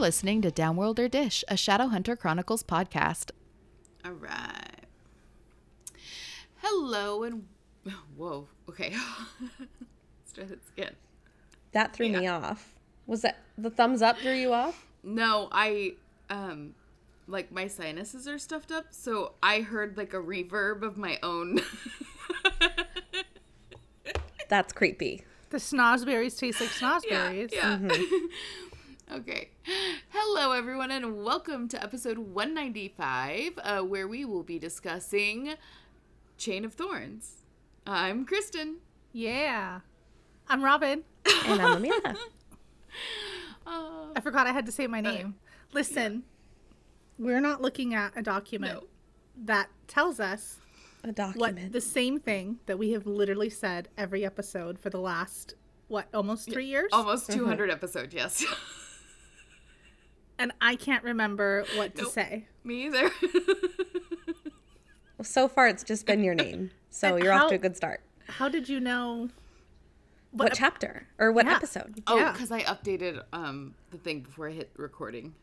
listening 0.00 0.40
to 0.40 0.50
Downworlder 0.50 1.10
Dish, 1.10 1.44
a 1.46 1.54
Shadowhunter 1.54 2.18
Chronicles 2.18 2.62
podcast. 2.62 3.32
All 4.02 4.12
right. 4.12 4.86
Hello 6.56 7.22
and 7.22 7.46
whoa. 8.16 8.48
Okay. 8.68 8.94
Let's 9.60 10.32
try 10.32 10.44
this 10.44 10.70
again. 10.76 10.94
That 11.72 11.92
threw 11.92 12.08
me 12.08 12.26
off. 12.26 12.74
Was 13.06 13.20
that 13.22 13.38
the 13.58 13.68
thumbs 13.70 14.00
up 14.00 14.16
threw 14.18 14.32
you 14.32 14.54
off? 14.54 14.86
No, 15.02 15.48
I 15.52 15.92
um 16.30 16.74
like 17.26 17.52
my 17.52 17.66
sinuses 17.66 18.26
are 18.26 18.38
stuffed 18.38 18.72
up, 18.72 18.86
so 18.90 19.34
I 19.42 19.60
heard 19.60 19.98
like 19.98 20.14
a 20.14 20.18
reverb 20.18 20.82
of 20.82 20.96
my 20.96 21.18
own. 21.22 21.60
That's 24.48 24.72
creepy. 24.72 25.24
The 25.50 25.58
snozzberries 25.58 26.38
taste 26.38 26.60
like 26.60 26.70
snozzberries. 26.70 27.52
Yeah. 27.54 27.78
yeah. 27.82 27.98
okay. 29.12 29.50
Hello, 30.10 30.52
everyone, 30.52 30.90
and 30.90 31.22
welcome 31.24 31.68
to 31.68 31.82
episode 31.82 32.18
195, 32.18 33.52
uh, 33.62 33.80
where 33.80 34.06
we 34.08 34.24
will 34.24 34.42
be 34.42 34.58
discussing 34.58 35.54
Chain 36.38 36.64
of 36.64 36.74
Thorns. 36.74 37.44
I'm 37.86 38.24
Kristen. 38.24 38.76
Yeah. 39.12 39.80
I'm 40.48 40.64
Robin. 40.64 41.04
And 41.46 41.60
I'm 41.62 41.76
Amelia. 41.78 42.14
Uh, 43.66 44.06
I 44.16 44.20
forgot 44.20 44.48
I 44.48 44.52
had 44.52 44.66
to 44.66 44.72
say 44.72 44.88
my 44.88 45.00
name. 45.00 45.36
Listen, 45.72 46.24
we're 47.20 47.40
not 47.40 47.62
looking 47.62 47.94
at 47.94 48.10
a 48.16 48.22
document 48.22 48.72
No. 48.82 48.86
that 49.44 49.68
tells 49.86 50.18
us 50.18 50.58
A 51.04 51.08
what 51.08 51.14
document. 51.14 51.72
the 51.72 51.80
same 51.80 52.18
thing 52.18 52.58
that 52.66 52.80
we 52.80 52.90
have 52.92 53.06
literally 53.06 53.48
said 53.50 53.88
every 53.96 54.24
episode 54.24 54.76
for 54.76 54.90
the 54.90 54.98
last 54.98 55.54
what 55.86 56.08
almost 56.12 56.50
three 56.50 56.66
years, 56.66 56.88
almost 56.92 57.30
200 57.30 57.70
episodes, 57.70 58.12
yes. 58.12 58.44
and 60.40 60.50
I 60.60 60.74
can't 60.74 61.04
remember 61.04 61.64
what 61.76 61.94
to 61.96 62.02
Nope. 62.02 62.12
say. 62.12 62.46
Me 62.64 62.86
either. 62.86 63.10
Well, 65.18 65.24
so 65.24 65.48
far, 65.48 65.68
it's 65.68 65.84
just 65.84 66.06
been 66.06 66.24
your 66.24 66.34
name. 66.34 66.70
So 66.90 67.14
And 67.14 67.22
you're 67.24 67.32
how- 67.34 67.44
off 67.44 67.50
to 67.50 67.56
a 67.56 67.58
good 67.58 67.76
start. 67.76 68.00
How 68.26 68.48
did 68.48 68.68
you 68.68 68.80
know? 68.80 69.28
What, 70.32 70.52
ep- 70.52 70.56
chapter 70.58 71.06
or 71.18 71.30
what 71.32 71.44
Yeah. 71.46 71.56
episode? 71.56 72.02
oh, 72.06 72.16
Yeah. 72.16 72.32
because 72.32 72.50
I 72.50 72.62
updated 72.62 73.22
um 73.32 73.74
the 73.90 73.98
thing 73.98 74.20
before 74.20 74.48
I 74.48 74.52
hit 74.52 74.70
recording. 74.76 75.34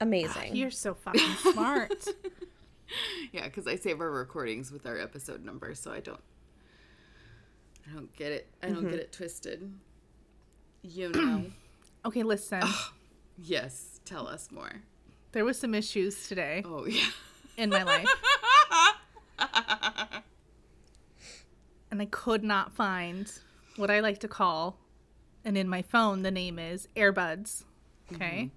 Amazing. 0.00 0.54
You're 0.54 0.70
so 0.70 0.94
fucking 0.94 1.34
smart. 1.52 2.06
Yeah, 3.32 3.44
because 3.44 3.66
I 3.66 3.76
save 3.76 4.00
our 4.00 4.10
recordings 4.10 4.72
with 4.72 4.86
our 4.86 4.96
episode 4.98 5.44
number, 5.44 5.74
so 5.74 5.92
I 5.92 6.00
don't. 6.00 6.22
I 7.86 7.92
don't 7.94 8.10
get 8.16 8.32
it. 8.32 8.46
I 8.62 8.68
don't 8.70 8.88
get 8.88 8.98
it 8.98 9.12
twisted. 9.12 9.70
You 10.82 11.10
know. 11.10 11.44
okay, 12.06 12.22
listen. 12.22 12.62
Yes. 13.42 14.00
Tell 14.04 14.26
us 14.26 14.50
more. 14.50 14.72
There 15.32 15.44
was 15.44 15.58
some 15.58 15.74
issues 15.74 16.26
today 16.28 16.62
Oh 16.64 16.86
yeah. 16.86 17.10
in 17.58 17.68
my 17.70 17.82
life. 17.82 18.06
and 21.90 22.00
I 22.02 22.06
could 22.06 22.42
not 22.44 22.72
find 22.72 23.30
what 23.76 23.90
I 23.90 24.00
like 24.00 24.18
to 24.20 24.28
call, 24.28 24.78
and 25.44 25.56
in 25.56 25.68
my 25.68 25.82
phone 25.82 26.22
the 26.22 26.30
name 26.30 26.58
is 26.58 26.88
earbuds. 26.96 27.64
Okay. 28.12 28.50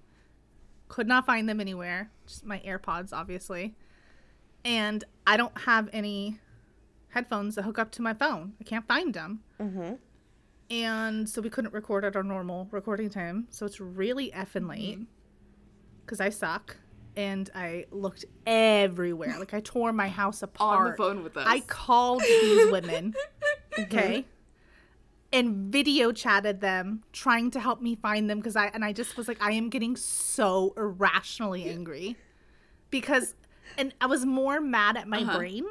Could 0.88 1.06
not 1.06 1.26
find 1.26 1.48
them 1.48 1.60
anywhere. 1.60 2.10
Just 2.26 2.44
my 2.44 2.60
AirPods, 2.60 3.12
obviously. 3.12 3.74
And 4.64 5.04
I 5.26 5.36
don't 5.36 5.56
have 5.62 5.88
any 5.92 6.38
headphones 7.10 7.54
that 7.56 7.62
hook 7.62 7.78
up 7.78 7.90
to 7.92 8.02
my 8.02 8.14
phone. 8.14 8.54
I 8.60 8.64
can't 8.64 8.86
find 8.86 9.12
them. 9.14 9.40
Mhm. 9.60 9.98
And 10.72 11.28
so 11.28 11.42
we 11.42 11.50
couldn't 11.50 11.74
record 11.74 12.02
at 12.02 12.16
our 12.16 12.22
normal 12.22 12.66
recording 12.70 13.10
time. 13.10 13.46
So 13.50 13.66
it's 13.66 13.78
really 13.78 14.30
effing 14.30 14.66
late 14.68 15.00
because 16.04 16.18
I 16.18 16.30
suck. 16.30 16.78
And 17.14 17.50
I 17.54 17.84
looked 17.90 18.24
everywhere. 18.46 19.36
Like 19.38 19.52
I 19.52 19.60
tore 19.60 19.92
my 19.92 20.08
house 20.08 20.42
apart. 20.42 20.80
On 20.80 20.90
the 20.92 20.96
phone 20.96 21.22
with 21.22 21.36
us. 21.36 21.44
I 21.46 21.60
called 21.60 22.22
these 22.22 22.72
women, 22.72 23.12
okay, 23.78 24.24
and 25.30 25.70
video 25.70 26.10
chatted 26.10 26.62
them, 26.62 27.02
trying 27.12 27.50
to 27.50 27.60
help 27.60 27.82
me 27.82 27.96
find 27.96 28.30
them 28.30 28.38
because 28.38 28.56
I 28.56 28.68
and 28.68 28.82
I 28.82 28.94
just 28.94 29.18
was 29.18 29.28
like, 29.28 29.42
I 29.42 29.52
am 29.52 29.68
getting 29.68 29.94
so 29.94 30.72
irrationally 30.78 31.68
angry 31.68 32.16
because, 32.88 33.34
and 33.76 33.92
I 34.00 34.06
was 34.06 34.24
more 34.24 34.58
mad 34.58 34.96
at 34.96 35.06
my 35.06 35.20
Uh-huh. 35.20 35.36
brain 35.36 35.66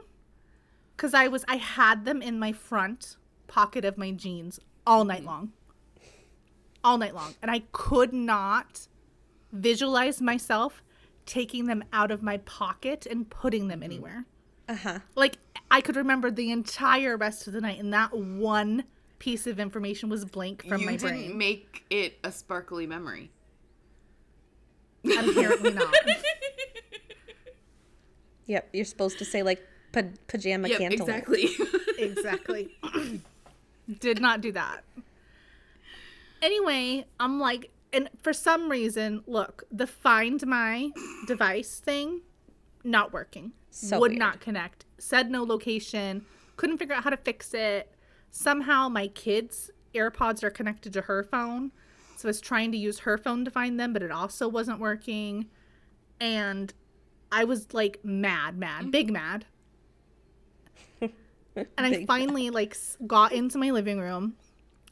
because 0.96 1.16
I 1.16 1.28
was 1.28 1.44
I 1.48 1.56
had 1.56 2.06
them 2.06 2.22
in 2.22 2.38
my 2.38 2.52
front 2.52 3.18
pocket 3.48 3.84
of 3.84 3.98
my 3.98 4.12
jeans 4.12 4.60
all 4.88 5.06
night 5.06 5.24
long, 5.24 5.52
all 6.84 6.97
night 6.97 7.14
long, 7.16 7.36
and 7.42 7.50
I 7.52 7.64
could 7.72 8.14
not 8.14 8.88
visualize 9.52 10.22
myself 10.22 10.81
taking 11.25 11.66
them 11.66 11.84
out 11.94 12.09
of 12.12 12.24
my 12.24 12.38
pocket 12.38 13.06
and 13.06 13.30
putting 13.30 13.68
them 13.68 13.84
anywhere 13.84 14.25
Uh 14.68 14.75
huh. 14.75 15.00
like 15.16 15.38
I 15.70 15.80
could 15.81 15.96
remember 15.96 16.31
the 16.31 16.52
entire 16.52 17.16
rest 17.18 17.47
of 17.47 17.53
the 17.53 17.62
night, 17.62 17.80
and 17.80 17.94
that 17.94 18.14
one 18.14 18.84
piece 19.20 19.46
of 19.47 19.59
information 19.59 20.09
was 20.09 20.25
blank 20.25 20.66
from 20.68 20.81
you 20.81 20.86
my 20.88 20.96
didn't 20.96 21.09
brain. 21.09 21.38
make 21.38 21.84
it 21.90 22.18
a 22.24 22.31
sparkly 22.31 22.88
memory. 22.88 23.30
Apparently 25.06 25.72
not. 25.74 25.94
Yep. 28.47 28.70
You're 28.74 28.86
supposed 28.86 29.18
to 29.20 29.25
say 29.25 29.44
like 29.44 29.62
pa- 29.94 30.02
pajama 30.28 30.68
Yep, 30.68 30.78
cantaloupe. 30.80 31.09
exactly. 31.09 31.50
exactly. 31.97 32.78
Did 34.00 34.22
not 34.22 34.42
do 34.42 34.52
that. 34.52 34.84
Anyway, 36.42 37.06
I'm 37.19 37.40
like, 37.40 37.72
and 37.94 38.09
for 38.22 38.34
some 38.34 38.69
reason, 38.69 39.24
look, 39.28 39.64
the 39.72 39.86
find 39.86 40.46
my 40.47 40.92
device 41.28 41.80
thing, 41.80 42.22
not 42.84 43.14
working. 43.14 43.52
So 43.70 44.00
Would 44.00 44.12
weird. 44.12 44.20
not 44.20 44.40
connect. 44.40 44.86
Said 44.97 45.30
no 45.30 45.44
location. 45.44 46.25
Couldn't 46.58 46.78
figure 46.78 46.96
out 46.96 47.03
how 47.03 47.09
to 47.09 47.18
fix 47.18 47.53
it. 47.53 47.94
Somehow 48.30 48.90
my 48.90 49.08
kid's 49.08 49.72
AirPods 49.94 50.44
are 50.44 50.50
connected 50.50 50.94
to 50.94 51.02
her 51.02 51.24
phone. 51.24 51.72
So 52.18 52.28
I 52.28 52.30
was 52.30 52.41
trying 52.41 52.72
to 52.72 52.78
use 52.78 53.00
her 53.00 53.18
phone 53.18 53.46
to 53.46 53.52
find 53.52 53.80
them, 53.80 53.94
but 53.94 54.03
it 54.03 54.12
also 54.12 54.47
wasn't 54.47 54.80
working. 54.80 55.47
And 56.20 56.74
I 57.31 57.46
was 57.46 57.74
like 57.74 58.00
mad, 58.03 58.58
mad, 58.58 58.91
big 58.91 59.08
mm-hmm. 59.08 59.14
mad. 59.14 59.46
and 61.56 61.70
I 61.78 62.06
finally 62.06 62.50
like 62.50 62.76
got 63.06 63.32
into 63.32 63.58
my 63.58 63.72
living 63.72 64.00
room 64.00 64.36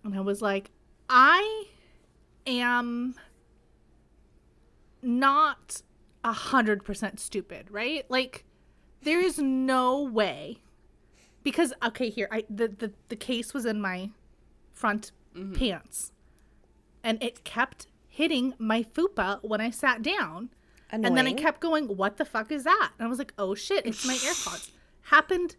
and 0.03 0.15
I 0.15 0.21
was 0.21 0.41
like, 0.41 0.71
I 1.09 1.65
am 2.45 3.15
not 5.01 5.81
a 6.23 6.33
hundred 6.33 6.83
percent 6.83 7.19
stupid, 7.19 7.67
right? 7.69 8.05
Like, 8.09 8.45
there 9.01 9.21
is 9.21 9.39
no 9.39 10.01
way 10.03 10.59
because 11.43 11.73
okay, 11.83 12.09
here 12.09 12.27
I 12.31 12.43
the 12.49 12.67
the, 12.67 12.93
the 13.09 13.15
case 13.15 13.53
was 13.53 13.65
in 13.65 13.81
my 13.81 14.11
front 14.73 15.11
pants, 15.53 16.11
and 17.03 17.21
it 17.23 17.43
kept 17.43 17.87
hitting 18.07 18.53
my 18.57 18.83
fupa 18.83 19.39
when 19.43 19.61
I 19.61 19.69
sat 19.69 20.01
down. 20.01 20.49
And 20.91 21.03
then 21.03 21.27
I 21.27 21.33
kept 21.33 21.61
going, 21.61 21.85
what 21.85 22.17
the 22.17 22.25
fuck 22.25 22.51
is 22.51 22.63
that? 22.63 22.91
And 22.97 23.05
I 23.05 23.09
was 23.09 23.19
like, 23.19 23.31
oh 23.37 23.53
shit, 23.53 23.85
it's 23.85 24.07
my 24.07 24.13
AirPods. 24.15 24.71
Happened 25.03 25.55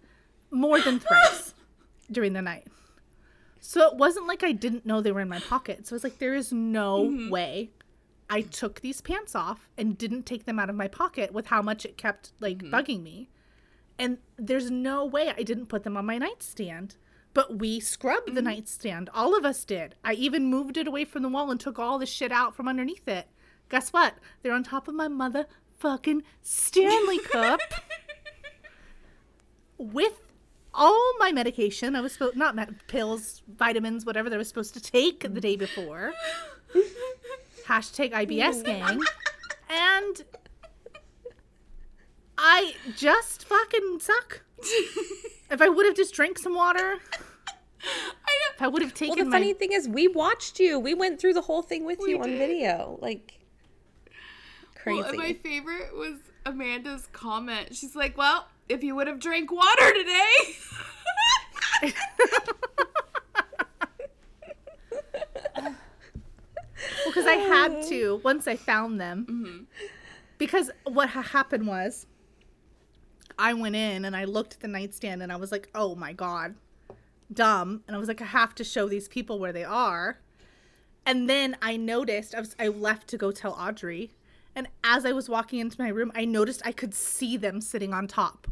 more 0.50 0.81
than 0.81 0.99
thrice 0.99 1.55
during 2.11 2.33
the 2.33 2.43
night. 2.43 2.66
So 3.61 3.87
it 3.87 3.97
wasn't 3.97 4.27
like 4.27 4.43
I 4.43 4.53
didn't 4.53 4.87
know 4.87 5.00
they 5.00 5.12
were 5.12 5.21
in 5.21 5.28
my 5.28 5.41
pocket. 5.41 5.87
So 5.87 5.94
I 5.94 5.97
was 5.97 6.05
like, 6.05 6.19
there 6.19 6.34
is 6.34 6.53
no 6.53 7.05
mm-hmm. 7.05 7.31
way 7.31 7.71
I 8.28 8.43
took 8.43 8.81
these 8.81 9.00
pants 9.00 9.34
off 9.34 9.69
and 9.77 9.99
didn't 9.99 10.25
take 10.25 10.47
them 10.47 10.59
out 10.59 10.71
of 10.71 10.77
my 10.77 10.88
pocket 10.88 11.33
with 11.33 11.47
how 11.47 11.61
much 11.61 11.84
it 11.84 11.99
kept 11.99 12.32
like 12.41 12.58
mm-hmm. 12.58 12.75
bugging 12.75 13.02
me. 13.02 13.29
And 13.99 14.19
there's 14.38 14.70
no 14.70 15.05
way 15.05 15.29
I 15.37 15.43
didn't 15.43 15.67
put 15.67 15.85
them 15.85 15.97
on 15.97 16.06
my 16.06 16.17
nightstand. 16.17 16.96
But 17.35 17.58
we 17.58 17.81
scrubbed 17.81 18.29
the 18.29 18.41
mm-hmm. 18.41 18.44
nightstand. 18.44 19.11
All 19.14 19.37
of 19.37 19.44
us 19.44 19.64
did. 19.64 19.94
I 20.03 20.14
even 20.14 20.46
moved 20.46 20.76
it 20.76 20.88
away 20.88 21.05
from 21.05 21.23
the 21.23 21.29
wall 21.29 21.50
and 21.50 21.61
took 21.61 21.79
all 21.79 21.99
the 21.99 22.06
shit 22.06 22.32
out 22.32 22.56
from 22.56 22.67
underneath 22.67 23.06
it. 23.06 23.29
Guess 23.69 23.93
what? 23.93 24.14
They're 24.43 24.53
on 24.53 24.64
top 24.64 24.88
of 24.88 24.94
my 24.94 25.06
motherfucking 25.06 26.23
Stanley 26.43 27.20
Cup 27.20 27.61
with 29.79 30.20
all 30.75 31.12
my 31.19 31.32
medication. 31.32 31.96
I 31.96 32.00
was 32.00 32.12
supposed 32.12 32.37
not 32.37 32.55
med- 32.55 32.76
pills, 32.87 33.43
vitamins, 33.56 34.05
whatever 34.06 34.28
that 34.31 34.37
I 34.37 34.38
was 34.38 34.49
supposed 34.49 34.75
to 34.75 34.81
take 34.81 35.20
the 35.22 35.40
day 35.40 35.56
before. 35.56 36.12
Hashtag 37.67 38.12
IBS 38.12 38.64
gang. 38.64 39.00
And 39.69 40.22
I 42.38 42.75
just 42.96 43.44
fucking 43.44 43.99
suck. 44.00 44.43
If 45.50 45.61
I 45.61 45.69
would 45.69 45.87
have 45.87 45.96
just 45.96 46.14
drank 46.14 46.38
some 46.38 46.55
water, 46.55 46.96
if 47.81 48.61
I 48.61 48.69
would 48.69 48.82
have 48.82 48.94
taken 48.94 49.17
Well, 49.17 49.25
the 49.25 49.31
my 49.31 49.38
funny 49.38 49.52
thing 49.52 49.72
is, 49.72 49.88
we 49.88 50.08
watched 50.08 50.61
you. 50.61 50.78
We 50.78 50.94
went 50.94 51.20
through 51.20 51.34
the 51.34 51.43
whole 51.43 51.62
thing 51.62 51.84
with 51.84 51.99
We 52.00 52.11
you 52.11 52.19
on 52.19 52.31
video. 52.38 52.99
Like 53.00 53.40
crazy. 54.75 55.00
Well, 55.00 55.08
and 55.11 55.19
my 55.19 55.32
favorite 55.34 55.94
was 55.96 56.19
Amanda's 56.46 57.06
comment. 57.12 57.75
She's 57.75 57.94
like, 57.96 58.17
"Well, 58.17 58.46
if 58.70 58.82
you 58.84 58.94
would 58.94 59.06
have 59.06 59.19
drank 59.19 59.50
water 59.50 59.93
today." 59.93 60.56
Well, 67.05 67.12
because 67.14 67.26
I 67.26 67.34
had 67.37 67.82
to 67.88 68.20
once 68.25 68.46
I 68.46 68.56
found 68.56 69.00
them. 69.00 69.26
Mm-hmm. 69.28 69.64
Because 70.38 70.70
what 70.84 71.11
ha- 71.11 71.22
happened 71.22 71.67
was, 71.67 72.06
I 73.38 73.55
went 73.55 73.76
in 73.76 74.05
and 74.05 74.17
I 74.17 74.25
looked 74.25 74.55
at 74.55 74.61
the 74.61 74.69
nightstand 74.69 75.22
and 75.22 75.32
I 75.32 75.37
was 75.37 75.52
like, 75.52 75.69
"Oh 75.75 75.94
my 75.94 76.12
god, 76.12 76.55
dumb!" 77.32 77.82
And 77.87 77.96
I 77.96 77.99
was 77.99 78.08
like, 78.08 78.22
"I 78.22 78.26
have 78.26 78.55
to 78.56 78.64
show 78.64 78.88
these 78.88 79.08
people 79.08 79.38
where 79.38 79.52
they 79.52 79.64
are." 79.64 80.19
And 81.06 81.28
then 81.28 81.56
I 81.62 81.76
noticed 81.76 82.34
I 82.34 82.40
was 82.40 82.55
I 82.58 82.69
left 82.69 83.08
to 83.08 83.19
go 83.19 83.32
tell 83.32 83.52
Audrey, 83.52 84.12
and 84.55 84.69
as 84.84 85.05
I 85.05 85.12
was 85.12 85.28
walking 85.28 85.58
into 85.58 85.81
my 85.81 85.88
room, 85.88 86.12
I 86.14 86.25
noticed 86.25 86.62
I 86.64 86.72
could 86.72 86.94
see 86.94 87.37
them 87.37 87.61
sitting 87.61 87.93
on 87.93 88.06
top 88.06 88.46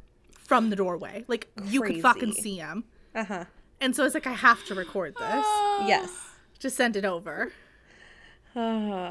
from 0.48 0.70
the 0.70 0.76
doorway. 0.76 1.24
Like 1.28 1.46
you 1.66 1.82
could 1.82 2.00
fucking 2.00 2.32
see 2.32 2.56
them. 2.58 2.84
Uh 3.14 3.24
huh. 3.24 3.44
And 3.80 3.94
so 3.94 4.04
it's 4.04 4.14
like, 4.14 4.26
I 4.26 4.32
have 4.32 4.64
to 4.66 4.74
record 4.74 5.14
this 5.14 5.46
Yes. 5.86 6.10
to 6.58 6.68
send 6.70 6.96
it 6.96 7.04
over. 7.04 7.52
Uh, 8.56 8.58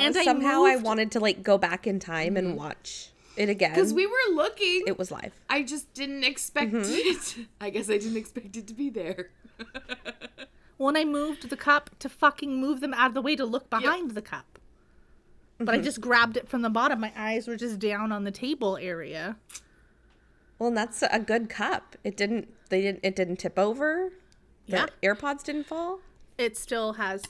And 0.01 0.13
somehow 0.15 0.65
I 0.65 0.73
moved- 0.73 0.83
wanted 0.85 1.11
to 1.11 1.19
like 1.21 1.41
go 1.43 1.57
back 1.57 1.87
in 1.87 1.99
time 1.99 2.35
and 2.35 2.57
watch 2.57 3.11
it 3.37 3.47
again. 3.49 3.71
Because 3.75 3.93
we 3.93 4.05
were 4.07 4.33
looking. 4.33 4.81
it 4.87 4.97
was 4.97 5.09
live. 5.11 5.31
I 5.49 5.61
just 5.63 5.93
didn't 5.93 6.23
expect 6.25 6.73
it. 6.75 7.37
I 7.61 7.69
guess 7.69 7.87
I 7.89 7.97
didn't 7.99 8.17
expect 8.17 8.57
it 8.57 8.67
to 8.67 8.73
be 8.73 8.89
there. 8.89 9.29
When 10.77 10.95
I 10.95 11.05
moved 11.05 11.49
the 11.49 11.57
cup 11.57 11.89
to 11.97 12.07
fucking 12.07 12.61
move 12.61 12.81
them 12.81 12.93
out 12.93 13.07
of 13.07 13.13
the 13.15 13.21
way 13.21 13.35
to 13.35 13.45
look 13.45 13.67
behind 13.67 14.11
the 14.11 14.21
cup. 14.21 14.59
But 15.57 15.73
I 15.73 15.79
just 15.79 15.99
grabbed 16.01 16.37
it 16.37 16.47
from 16.47 16.61
the 16.61 16.69
bottom. 16.69 16.99
My 16.99 17.11
eyes 17.17 17.47
were 17.47 17.55
just 17.55 17.79
down 17.79 18.11
on 18.11 18.25
the 18.25 18.31
table 18.31 18.77
area. 18.77 19.37
Well, 20.59 20.69
and 20.69 20.77
that's 20.77 21.03
a 21.03 21.19
good 21.19 21.49
cup. 21.49 21.95
It 22.03 22.17
didn't. 22.17 22.49
They 22.69 22.81
didn't. 22.81 23.01
It 23.03 23.15
didn't 23.15 23.37
tip 23.37 23.57
over. 23.59 24.11
The 24.67 24.89
Yeah. 25.01 25.13
AirPods 25.13 25.43
didn't 25.43 25.65
fall. 25.65 25.99
It 26.37 26.57
still 26.57 26.93
has 26.93 27.23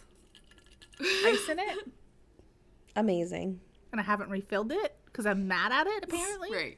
ice 0.99 1.47
in 1.49 1.59
it, 1.59 1.91
Amazing. 2.95 3.59
and 3.91 4.01
I 4.01 4.03
haven't 4.03 4.29
refilled 4.29 4.71
it 4.71 4.95
because 5.05 5.25
I'm 5.25 5.47
mad 5.47 5.71
at 5.71 5.87
it 5.87 6.03
apparently. 6.03 6.51
Right. 6.51 6.77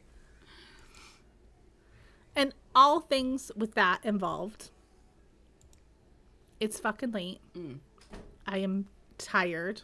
And 2.35 2.53
all 2.75 2.99
things 2.99 3.51
with 3.55 3.73
that 3.75 4.03
involved. 4.03 4.69
It's 6.59 6.79
fucking 6.79 7.11
late. 7.11 7.39
Mm. 7.57 7.79
I 8.45 8.57
am 8.59 8.87
tired 9.17 9.81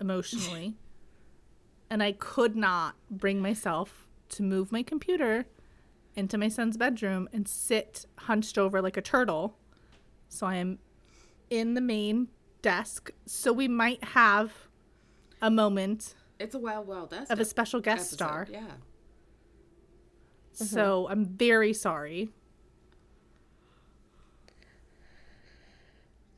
emotionally. 0.00 0.74
and 1.90 2.02
I 2.02 2.12
could 2.12 2.56
not 2.56 2.96
bring 3.10 3.40
myself 3.40 4.06
to 4.30 4.42
move 4.42 4.72
my 4.72 4.82
computer 4.82 5.46
into 6.16 6.38
my 6.38 6.48
son's 6.48 6.76
bedroom 6.76 7.28
and 7.32 7.46
sit 7.46 8.06
hunched 8.20 8.58
over 8.58 8.80
like 8.80 8.96
a 8.96 9.02
turtle. 9.02 9.58
So 10.28 10.46
I 10.46 10.56
am 10.56 10.78
in 11.50 11.74
the 11.74 11.80
main 11.80 12.28
desk. 12.62 13.10
So 13.26 13.52
we 13.52 13.68
might 13.68 14.02
have 14.02 14.52
a 15.40 15.50
moment 15.50 16.14
It's 16.38 16.54
a 16.54 16.58
wild, 16.58 16.88
wild 16.88 17.12
West 17.12 17.30
of 17.30 17.38
a 17.38 17.44
special 17.44 17.80
guest 17.80 18.12
episode, 18.12 18.16
star. 18.16 18.46
Yeah. 18.50 18.60
So 20.52 21.04
mm-hmm. 21.04 21.12
I'm 21.12 21.24
very 21.26 21.72
sorry. 21.74 22.30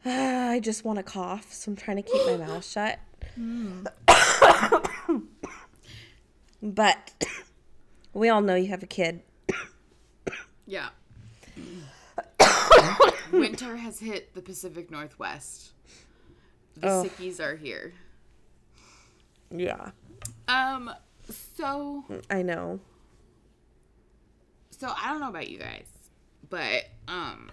I 0.04 0.60
just 0.60 0.84
want 0.84 0.98
to 0.98 1.02
cough, 1.02 1.52
so 1.52 1.70
I'm 1.70 1.76
trying 1.76 1.96
to 1.98 2.02
keep 2.02 2.26
my 2.26 2.36
mouth 2.36 2.64
shut. 2.69 2.98
Hmm. 3.34 3.84
but 6.62 7.25
we 8.12 8.28
all 8.28 8.40
know 8.40 8.54
you 8.54 8.69
have 8.69 8.82
a 8.82 8.86
kid. 8.86 9.22
Yeah. 10.68 10.90
Winter 13.32 13.76
has 13.76 13.98
hit 13.98 14.34
the 14.34 14.42
Pacific 14.42 14.90
Northwest. 14.90 15.70
The 16.76 16.88
Oh. 16.88 17.04
sickies 17.04 17.40
are 17.40 17.56
here. 17.56 17.94
Yeah, 19.50 19.92
Um, 20.46 20.90
so 21.56 22.04
I 22.30 22.42
know. 22.42 22.80
so 24.70 24.92
I 24.94 25.10
don't 25.10 25.20
know 25.20 25.30
about 25.30 25.48
you 25.48 25.58
guys, 25.58 25.86
but 26.50 26.84
um 27.08 27.50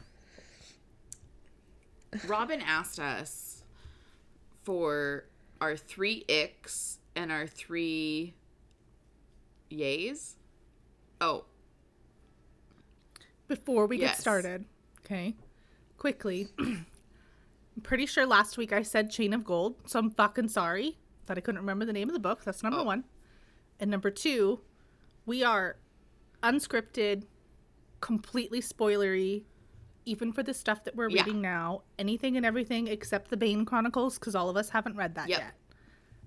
Robin 2.28 2.60
asked 2.62 3.00
us 3.00 3.64
for 4.64 5.24
our 5.62 5.78
three 5.78 6.26
icks 6.28 6.98
and 7.16 7.32
our 7.32 7.48
three 7.48 8.34
yays. 9.72 10.34
Oh, 11.22 11.46
before 13.48 13.86
we 13.88 13.98
get 13.98 14.18
started, 14.18 14.66
okay, 15.06 15.36
quickly. 15.98 16.48
I'm 16.60 16.86
pretty 17.84 18.06
sure 18.06 18.26
last 18.26 18.58
week 18.58 18.74
I 18.74 18.82
said 18.82 19.10
Chain 19.12 19.34
of 19.34 19.44
Gold, 19.44 19.76
so 19.86 20.00
I'm 20.00 20.12
fucking 20.12 20.50
sorry 20.50 20.98
that 21.28 21.38
I 21.38 21.42
couldn't 21.42 21.62
remember 21.62 21.86
the 21.86 21.94
name 21.94 22.10
of 22.10 22.14
the 22.14 22.20
book. 22.20 22.44
That's 22.44 22.64
number 22.64 22.80
oh. 22.80 22.84
one. 22.84 23.04
And 23.80 23.92
number 23.92 24.12
two, 24.12 24.62
we 25.26 25.44
are 25.44 25.78
unscripted, 26.44 27.24
completely 28.02 28.62
spoilery, 28.62 29.44
even 30.06 30.32
for 30.32 30.44
the 30.44 30.54
stuff 30.54 30.84
that 30.84 30.96
we're 30.96 31.10
Yeah. 31.10 31.24
reading 31.24 31.42
now. 31.42 31.82
Anything 31.98 32.38
and 32.38 32.46
everything 32.46 32.88
except 32.88 33.30
the 33.32 33.38
Bane 33.38 33.66
Chronicles, 33.66 34.20
because 34.20 34.36
all 34.36 34.50
of 34.50 34.56
us 34.58 34.70
haven't 34.70 34.96
read 34.96 35.16
that 35.16 35.30
Yep. 35.30 35.40
yet. 35.40 35.54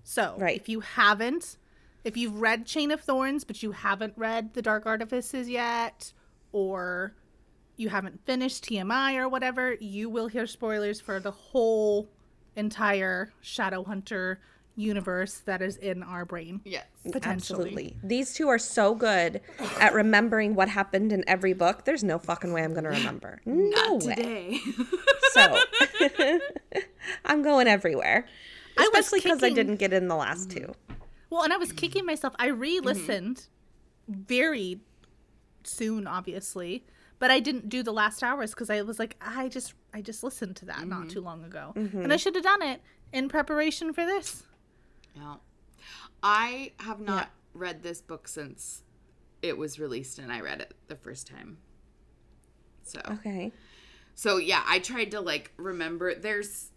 So 0.03 0.37
Right. 0.39 0.57
if 0.57 0.69
you 0.69 0.81
haven't, 0.81 1.57
if 2.05 2.17
you've 2.17 2.41
read 2.41 2.67
Chain 2.67 2.91
of 2.91 3.01
Thorns, 3.01 3.45
but 3.45 3.63
you 3.63 3.73
haven't 3.73 4.15
read 4.17 4.55
The 4.55 4.63
Dark 4.63 4.85
Artifices 4.87 5.49
yet, 5.49 6.13
or 6.53 7.15
you 7.77 7.89
haven't 7.89 8.25
finished 8.25 8.65
TMI 8.65 9.17
or 9.17 9.29
whatever, 9.29 9.75
you 9.81 10.09
will 10.11 10.29
hear 10.29 10.47
spoilers 10.47 11.01
for 11.01 11.21
the 11.21 11.31
whole 11.31 12.09
entire 12.57 13.33
Shadowhunter 13.43 14.39
universe 14.75 15.39
that 15.45 15.61
is 15.61 15.77
in 15.77 16.03
our 16.05 16.25
brain. 16.25 16.61
yes. 16.65 16.85
Potentially. 17.05 17.33
Absolutely. 17.33 17.97
These 18.05 18.35
two 18.35 18.49
are 18.49 18.59
so 18.59 18.95
good 18.95 19.41
at 19.81 19.93
remembering 19.93 20.55
what 20.55 20.69
happened 20.69 21.13
in 21.13 21.25
every 21.29 21.53
book. 21.53 21.85
There's 21.85 22.05
no 22.05 22.19
fucking 22.19 22.53
way 22.53 22.63
I'm 22.63 22.73
going 22.73 22.85
to 22.85 22.91
remember. 22.91 23.41
No 23.45 23.97
Not 23.99 24.03
way. 24.05 24.15
today. 24.15 24.61
So 25.33 25.59
I'm 27.27 27.43
going 27.43 27.67
everywhere. 27.69 28.27
Especially 28.79 29.21
because 29.21 29.39
I 29.43 29.49
kicking- 29.51 29.55
didn't 29.57 29.77
get 29.77 29.93
in 29.93 30.09
the 30.09 30.17
last 30.17 30.51
two. 30.51 30.75
Well, 31.31 31.43
and 31.43 31.53
I 31.53 31.59
was 31.59 31.71
kicking 31.73 32.07
myself. 32.07 32.35
I 32.39 32.47
re 32.47 32.81
listened 32.81 33.47
very 34.09 34.81
soon, 35.65 36.07
obviously, 36.07 36.85
but 37.19 37.31
I 37.31 37.41
didn't 37.41 37.69
do 37.69 37.83
the 37.83 37.93
last 37.93 38.23
hours 38.23 38.51
because 38.51 38.71
I 38.71 38.83
was 38.83 38.99
like, 38.99 39.17
I 39.21 39.49
just, 39.49 39.75
I 39.93 40.03
just 40.03 40.23
listened 40.23 40.57
to 40.57 40.67
that 40.67 40.87
not 40.87 41.01
mm-hmm. 41.01 41.09
too 41.09 41.21
long 41.21 41.45
ago, 41.45 41.73
mm-hmm. 41.77 42.03
and 42.03 42.13
I 42.13 42.17
should 42.17 42.35
have 42.35 42.45
done 42.45 42.63
it 42.63 42.83
in 43.13 43.29
preparation 43.29 43.93
for 43.93 44.05
this. 44.05 44.45
Yeah. 45.15 45.37
I 46.23 46.73
have 46.81 47.01
not 47.01 47.31
read 47.55 47.83
this 47.83 48.01
book 48.01 48.29
since 48.29 48.83
it 49.43 49.57
was 49.57 49.79
released 49.79 50.19
and 50.19 50.33
I 50.33 50.41
read 50.41 50.61
it 50.61 50.75
the 50.89 50.97
first 50.97 51.27
time. 51.27 51.59
So 52.83 53.01
Okay. 53.11 53.53
So 54.15 54.39
yeah, 54.39 54.63
I 54.67 54.79
tried 54.81 55.13
to 55.13 55.21
like 55.21 55.53
remember 55.57 56.15
there's 56.15 56.71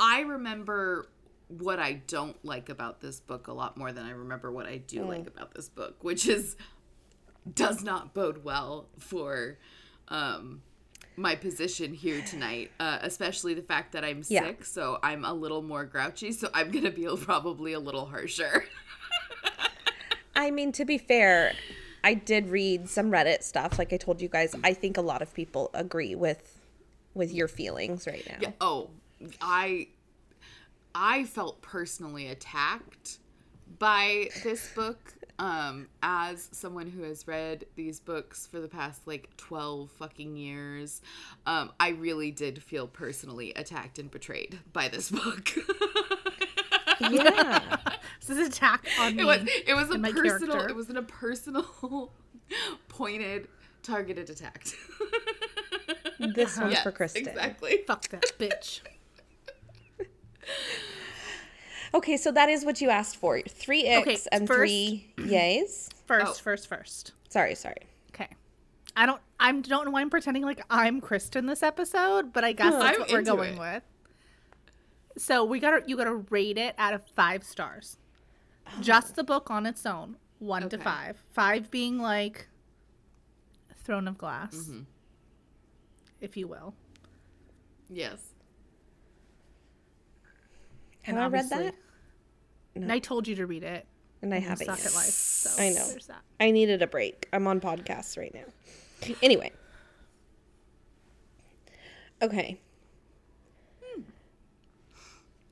I 0.00 0.20
remember 0.20 1.08
what 1.48 1.78
I 1.78 1.94
don't 2.06 2.42
like 2.44 2.70
about 2.70 3.00
this 3.00 3.20
book 3.20 3.48
a 3.48 3.52
lot 3.52 3.76
more 3.76 3.92
than 3.92 4.06
I 4.06 4.12
remember 4.12 4.50
what 4.50 4.66
I 4.66 4.78
do 4.78 5.00
mm. 5.00 5.08
like 5.08 5.26
about 5.26 5.54
this 5.54 5.68
book, 5.68 6.02
which 6.02 6.26
is 6.26 6.56
does 7.54 7.82
not 7.82 8.14
bode 8.14 8.44
well 8.44 8.88
for 8.98 9.58
um 10.08 10.62
my 11.14 11.34
position 11.34 11.92
here 11.92 12.22
tonight, 12.22 12.70
uh, 12.80 12.98
especially 13.02 13.52
the 13.52 13.60
fact 13.62 13.92
that 13.92 14.02
I'm 14.02 14.22
Yeah. 14.28 14.44
sick, 14.46 14.64
so 14.64 14.98
I'm 15.02 15.26
a 15.26 15.32
little 15.34 15.60
more 15.60 15.84
grouchy, 15.84 16.32
so 16.32 16.48
I'm 16.54 16.70
gonna 16.70 16.90
be 16.90 17.06
probably 17.20 17.74
a 17.74 17.80
little 17.80 18.06
harsher. 18.06 18.64
I 20.34 20.50
mean, 20.50 20.72
to 20.72 20.84
be 20.86 20.96
fair, 20.98 21.52
I 22.02 22.14
did 22.14 22.48
read 22.48 22.88
some 22.88 23.10
Reddit 23.10 23.42
stuff. 23.42 23.78
Like 23.78 23.92
I 23.92 23.96
told 23.98 24.22
you 24.22 24.28
guys, 24.28 24.56
I 24.64 24.72
think 24.72 24.96
a 24.96 25.02
lot 25.02 25.20
of 25.22 25.32
people 25.34 25.70
agree 25.74 26.14
with 26.14 26.58
with 27.14 27.32
your 27.32 27.46
feelings 27.48 28.06
right 28.06 28.26
now. 28.28 28.36
Yeah, 28.40 28.52
oh, 28.60 28.90
I 29.40 29.88
I 30.94 31.24
felt 31.24 31.60
personally 31.60 32.28
attacked 32.28 33.18
by 33.78 34.30
this 34.42 34.72
book 34.74 35.14
um 35.42 35.88
as 36.02 36.48
someone 36.52 36.86
who 36.86 37.02
has 37.02 37.26
read 37.26 37.66
these 37.74 37.98
books 37.98 38.46
for 38.46 38.60
the 38.60 38.68
past 38.68 39.06
like 39.06 39.28
12 39.36 39.90
fucking 39.90 40.36
years. 40.36 41.02
Um 41.46 41.72
I 41.80 41.88
really 41.90 42.30
did 42.30 42.62
feel 42.62 42.86
personally 42.86 43.52
attacked 43.56 43.98
and 43.98 44.08
betrayed 44.10 44.60
by 44.72 44.88
this 44.88 45.10
book. 45.10 45.50
Yeah. 47.10 47.76
This 48.24 48.38
is 48.38 48.48
attack 48.48 48.86
on 49.00 49.16
me. 49.16 49.22
it 49.22 49.24
was 49.26 49.40
it 49.66 49.74
was 49.74 49.90
a 49.90 49.98
personal 49.98 50.60
it 50.60 50.76
was 50.76 50.88
in 50.88 50.96
a 50.96 51.02
personal 51.02 52.12
pointed 52.88 53.48
targeted 53.82 54.30
attack. 54.30 54.64
This 56.20 56.56
one's 56.56 56.74
Yes, 56.74 56.82
for 56.84 56.92
Kristen. 56.92 57.26
Exactly. 57.26 57.80
Fuck 57.84 58.08
that 58.10 58.26
bitch. 58.38 58.80
Okay, 61.94 62.16
so 62.16 62.32
that 62.32 62.48
is 62.48 62.64
what 62.64 62.80
you 62.80 62.88
asked 62.90 63.16
for. 63.16 63.40
Three 63.42 63.86
icks 63.88 64.02
Okay, 64.08 64.18
and 64.32 64.46
first- 64.48 64.58
three 64.58 65.12
yays. 65.18 65.88
First, 66.06 66.26
Oh. 66.26 66.42
first, 66.42 66.68
first. 66.68 67.12
Sorry, 67.30 67.54
sorry. 67.54 67.76
Okay. 68.10 68.28
I 68.96 69.06
don't. 69.06 69.20
I 69.40 69.50
don't 69.52 69.84
know 69.86 69.90
why 69.90 70.00
I'm 70.02 70.10
pretending 70.10 70.42
like 70.42 70.60
I'm 70.68 71.00
Kristen 71.00 71.46
this 71.46 71.62
episode, 71.62 72.32
but 72.34 72.44
I 72.44 72.52
guess 72.52 72.72
that's 72.74 72.96
I'm 72.96 73.00
what 73.00 73.10
we're 73.10 73.22
going 73.22 73.54
it. 73.54 73.58
with. 73.58 73.82
So 75.16 75.44
we 75.44 75.58
gotta 75.60 75.82
you 75.86 75.96
gotta 75.96 76.14
rate 76.14 76.58
it 76.58 76.74
out 76.76 76.92
of 76.92 77.02
five 77.14 77.44
stars. 77.44 77.96
Just 78.82 79.16
the 79.16 79.24
book 79.24 79.50
on 79.50 79.64
its 79.64 79.86
own, 79.86 80.16
one 80.38 80.68
to 80.68 80.76
five. 80.78 81.22
Five 81.32 81.70
being 81.70 81.98
like 81.98 82.48
Throne 83.84 84.06
of 84.06 84.18
Glass, 84.18 84.54
Mm-hmm. 84.54 84.80
if 86.20 86.36
you 86.36 86.46
will. 86.46 86.74
Yes. 87.88 88.34
Have 91.02 91.16
And 91.16 91.18
I 91.24 91.28
read 91.28 91.44
obviously- 91.52 91.72
that? 92.74 92.82
And 92.82 92.92
I 92.92 92.98
told 92.98 93.28
you 93.28 93.34
to 93.36 93.46
read 93.46 93.62
it. 93.62 93.86
And 94.22 94.32
I 94.32 94.36
and 94.36 94.46
haven't 94.46 94.66
suck 94.66 94.78
yet. 94.78 94.86
at 94.86 94.94
life. 94.94 95.04
So 95.04 95.62
I 95.62 95.70
know. 95.70 95.86
There's 95.88 96.06
that. 96.06 96.22
I 96.38 96.50
needed 96.52 96.80
a 96.82 96.86
break. 96.86 97.28
I'm 97.32 97.46
on 97.46 97.60
podcasts 97.60 98.16
right 98.16 98.32
now. 98.34 99.14
Anyway. 99.20 99.50
Okay. 102.22 102.60
Hmm. 103.82 104.02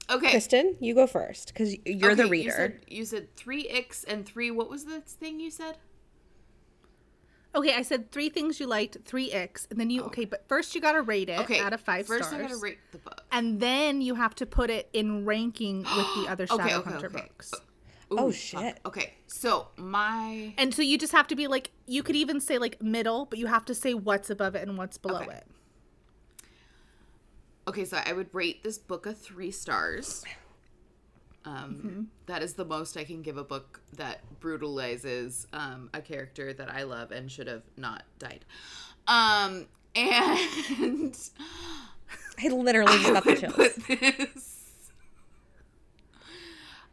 Okay. 0.08 0.30
Kristen, 0.30 0.76
you 0.78 0.94
go 0.94 1.08
first 1.08 1.48
because 1.48 1.74
you're 1.84 2.14
the 2.14 2.28
reader. 2.28 2.44
You 2.44 2.52
said, 2.52 2.80
you 2.86 3.04
said 3.04 3.36
three 3.36 3.68
icks 3.68 4.04
and 4.04 4.24
three. 4.24 4.52
What 4.52 4.70
was 4.70 4.84
the 4.84 5.00
thing 5.00 5.40
you 5.40 5.50
said? 5.50 5.78
Okay, 7.54 7.74
I 7.74 7.82
said 7.82 8.12
three 8.12 8.28
things 8.28 8.60
you 8.60 8.66
liked, 8.66 8.98
three 9.04 9.32
icks, 9.32 9.66
and 9.70 9.80
then 9.80 9.90
you 9.90 10.02
oh. 10.02 10.06
okay, 10.06 10.24
but 10.24 10.46
first 10.48 10.74
you 10.74 10.80
gotta 10.80 11.02
rate 11.02 11.28
it 11.28 11.38
Oh. 11.38 11.42
Okay. 11.42 11.58
out 11.58 11.72
of 11.72 11.80
five 11.80 12.06
First, 12.06 12.28
stars. 12.28 12.40
First, 12.42 12.44
I 12.44 12.54
gotta 12.54 12.60
rate 12.62 12.78
the 12.92 12.98
book. 12.98 13.22
and 13.32 13.58
then 13.60 14.00
you 14.00 14.14
have 14.14 14.34
to 14.36 14.46
put 14.46 14.70
it 14.70 14.88
in 14.92 15.24
ranking 15.24 15.78
with 15.78 16.06
the 16.16 16.26
other 16.28 16.44
Okay, 16.50 16.68
Shadowhunter 16.70 17.04
okay, 17.04 17.06
okay. 17.06 17.22
books. 17.28 17.52
Oh, 18.12 18.30
shit. 18.32 18.60
fuck. 18.60 18.76
Okay. 18.86 19.14
So 19.28 19.68
my 19.76 20.52
And 20.58 20.74
so 20.74 20.82
you 20.82 20.98
just 20.98 21.12
have 21.12 21.26
to 21.28 21.36
be 21.36 21.46
like 21.48 21.70
you 21.86 22.02
could 22.02 22.16
even 22.16 22.40
say 22.40 22.58
like 22.58 22.80
middle, 22.82 23.24
but 23.26 23.38
you 23.38 23.46
have 23.46 23.64
to 23.66 23.74
say 23.74 23.94
what's 23.94 24.30
above 24.30 24.54
it 24.54 24.66
and 24.68 24.76
what's 24.78 24.98
below 24.98 25.20
Okay. 25.22 25.36
it. 25.36 25.44
Okay, 27.68 27.84
so 27.84 27.98
I 28.04 28.12
would 28.12 28.32
rate 28.34 28.62
this 28.64 28.78
book 28.78 29.06
a 29.06 29.12
three 29.12 29.50
stars. 29.52 30.24
Um, 31.44 32.08
that 32.26 32.42
is 32.42 32.54
the 32.54 32.64
most 32.64 32.96
I 32.96 33.04
can 33.04 33.22
give 33.22 33.36
a 33.36 33.44
book 33.44 33.80
that 33.96 34.20
brutalizes 34.40 35.46
um, 35.52 35.88
a 35.94 36.02
character 36.02 36.52
that 36.52 36.70
I 36.70 36.82
love 36.82 37.12
and 37.12 37.30
should 37.30 37.46
have 37.46 37.62
not 37.76 38.02
died. 38.18 38.44
Um, 39.08 39.66
and 39.96 41.16
I 42.38 42.48
literally 42.48 42.98
just 42.98 43.12
got 43.12 43.24
the 43.24 43.36
chills. 43.36 43.54
put 43.54 43.74
this. 43.86 44.56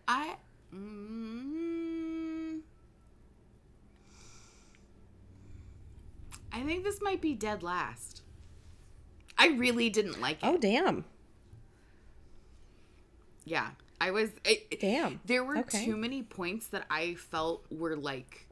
I. 0.08 0.36
Mm, 0.74 2.62
I 6.52 6.62
think 6.62 6.84
this 6.84 7.02
might 7.02 7.22
be 7.22 7.34
dead 7.34 7.64
last. 7.64 8.22
I 9.38 9.50
really 9.50 9.90
didn't 9.90 10.20
like 10.20 10.38
it. 10.38 10.46
Oh 10.46 10.58
damn. 10.58 11.06
Yeah, 13.46 13.70
I 14.00 14.12
was. 14.12 14.30
It, 14.46 14.80
Damn. 14.80 15.20
There 15.26 15.44
were 15.44 15.58
Okay. 15.60 15.86
too 15.86 15.98
many 15.98 16.24
points 16.24 16.68
that 16.68 16.86
I 16.90 17.16
felt 17.16 17.66
were 17.72 17.96
like, 17.96 18.48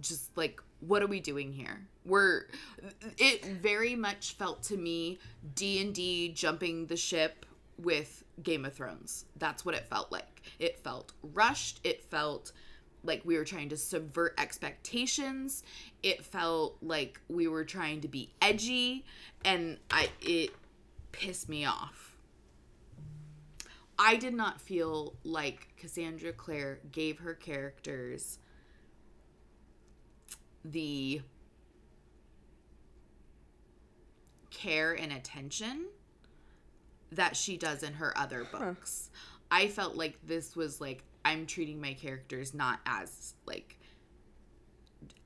just 0.00 0.36
like, 0.36 0.60
what 0.80 1.02
are 1.02 1.06
we 1.06 1.20
doing 1.20 1.52
here? 1.52 1.86
We're. 2.04 2.46
It 3.18 3.44
very 3.44 3.94
much 3.96 4.32
felt 4.34 4.62
to 4.64 4.76
me 4.76 5.18
D 5.54 5.80
and 5.80 5.94
D 5.94 6.28
jumping 6.32 6.86
the 6.86 6.96
ship 6.96 7.46
with 7.78 8.24
Game 8.42 8.64
of 8.64 8.74
Thrones. 8.74 9.24
That's 9.36 9.64
what 9.64 9.74
it 9.74 9.86
felt 9.88 10.12
like. 10.12 10.42
It 10.58 10.78
felt 10.82 11.12
rushed. 11.22 11.80
It 11.84 12.04
felt 12.04 12.52
like 13.02 13.22
we 13.24 13.36
were 13.38 13.44
trying 13.44 13.70
to 13.70 13.78
subvert 13.78 14.34
expectations. 14.38 15.62
It 16.02 16.22
felt 16.24 16.76
like 16.82 17.20
we 17.28 17.48
were 17.48 17.64
trying 17.64 18.02
to 18.02 18.08
be 18.08 18.30
edgy, 18.42 19.04
and 19.44 19.78
I 19.90 20.10
it 20.20 20.50
pissed 21.12 21.48
me 21.48 21.64
off. 21.64 22.09
I 24.02 24.16
did 24.16 24.32
not 24.32 24.62
feel 24.62 25.14
like 25.24 25.68
Cassandra 25.76 26.32
Clare 26.32 26.78
gave 26.90 27.18
her 27.18 27.34
characters 27.34 28.38
the 30.64 31.20
care 34.50 34.94
and 34.94 35.12
attention 35.12 35.84
that 37.12 37.36
she 37.36 37.58
does 37.58 37.82
in 37.82 37.92
her 37.92 38.16
other 38.16 38.46
books. 38.50 39.10
I 39.50 39.68
felt 39.68 39.96
like 39.96 40.18
this 40.26 40.56
was 40.56 40.80
like 40.80 41.04
I'm 41.22 41.44
treating 41.44 41.78
my 41.78 41.92
characters 41.92 42.54
not 42.54 42.80
as 42.86 43.34
like 43.44 43.76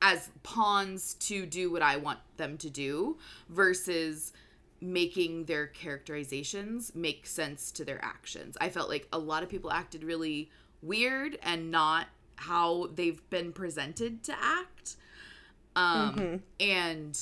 as 0.03 0.31
pawns 0.43 1.15
to 1.15 1.47
do 1.47 1.71
what 1.71 1.83
I 1.83 1.97
want 1.97 2.19
them 2.39 2.59
to 2.59 2.71
do 2.71 3.19
versus 3.49 4.33
making 4.81 5.45
their 5.45 5.67
characterizations 5.67 6.95
make 6.95 7.27
sense 7.27 7.71
to 7.73 7.85
their 7.85 8.05
actions. 8.05 8.57
I 8.61 8.69
felt 8.69 8.89
like 8.89 9.09
a 9.13 9.19
lot 9.19 9.43
of 9.43 9.49
people 9.49 9.71
acted 9.73 10.05
really 10.05 10.51
weird 10.83 11.39
and 11.43 11.71
not 11.71 12.09
how 12.37 12.89
they've 12.95 13.29
been 13.31 13.53
presented 13.53 14.23
to 14.25 14.35
act. 14.39 14.97
Um 15.77 16.43
and 16.61 17.19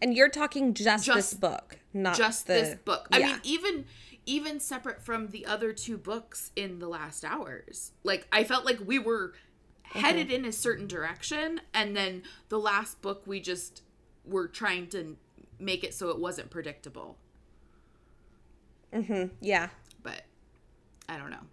And 0.00 0.14
you're 0.16 0.28
talking 0.28 0.74
just, 0.74 1.06
this 1.06 1.34
book, 1.34 1.78
not 1.92 2.16
just 2.16 2.46
the, 2.46 2.54
this 2.54 2.74
book. 2.76 3.08
I 3.12 3.18
yeah. 3.18 3.26
mean, 3.26 3.40
even 3.42 3.84
even 4.24 4.60
separate 4.60 5.02
from 5.02 5.28
the 5.28 5.44
other 5.44 5.72
two 5.72 5.98
books 5.98 6.52
in 6.54 6.78
the 6.78 6.88
last 6.88 7.24
hours. 7.24 7.92
Like 8.04 8.26
I 8.32 8.44
felt 8.44 8.64
like 8.64 8.78
we 8.84 8.98
were 8.98 9.34
headed 9.82 10.30
in 10.30 10.44
a 10.44 10.52
certain 10.52 10.86
direction 10.86 11.60
and 11.74 11.94
then 11.96 12.22
the 12.48 12.58
last 12.58 13.02
book 13.02 13.24
we 13.26 13.40
just 13.40 13.82
were 14.24 14.48
trying 14.48 14.86
to 14.86 15.16
make 15.62 15.84
it 15.84 15.94
so 15.94 16.10
it 16.10 16.18
wasn't 16.18 16.50
predictable. 16.50 17.16
Mm-hmm. 18.92 19.34
Yeah. 19.40 19.68
But 20.02 20.22
I 21.08 21.16
don't 21.16 21.30
know. 21.30 21.44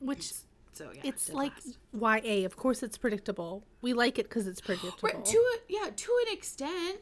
Which 0.00 0.32
So 0.72 0.90
yeah. 0.94 1.02
it's 1.04 1.32
like 1.32 1.52
last. 1.92 2.24
YA. 2.24 2.44
Of 2.44 2.56
course, 2.56 2.82
it's 2.82 2.98
predictable. 2.98 3.64
We 3.82 3.92
like 3.92 4.18
it 4.18 4.28
because 4.28 4.46
it's 4.46 4.60
predictable. 4.60 4.98
Right, 5.02 5.24
to 5.24 5.36
a, 5.36 5.58
yeah, 5.68 5.90
to 5.94 6.12
an 6.26 6.34
extent. 6.34 6.98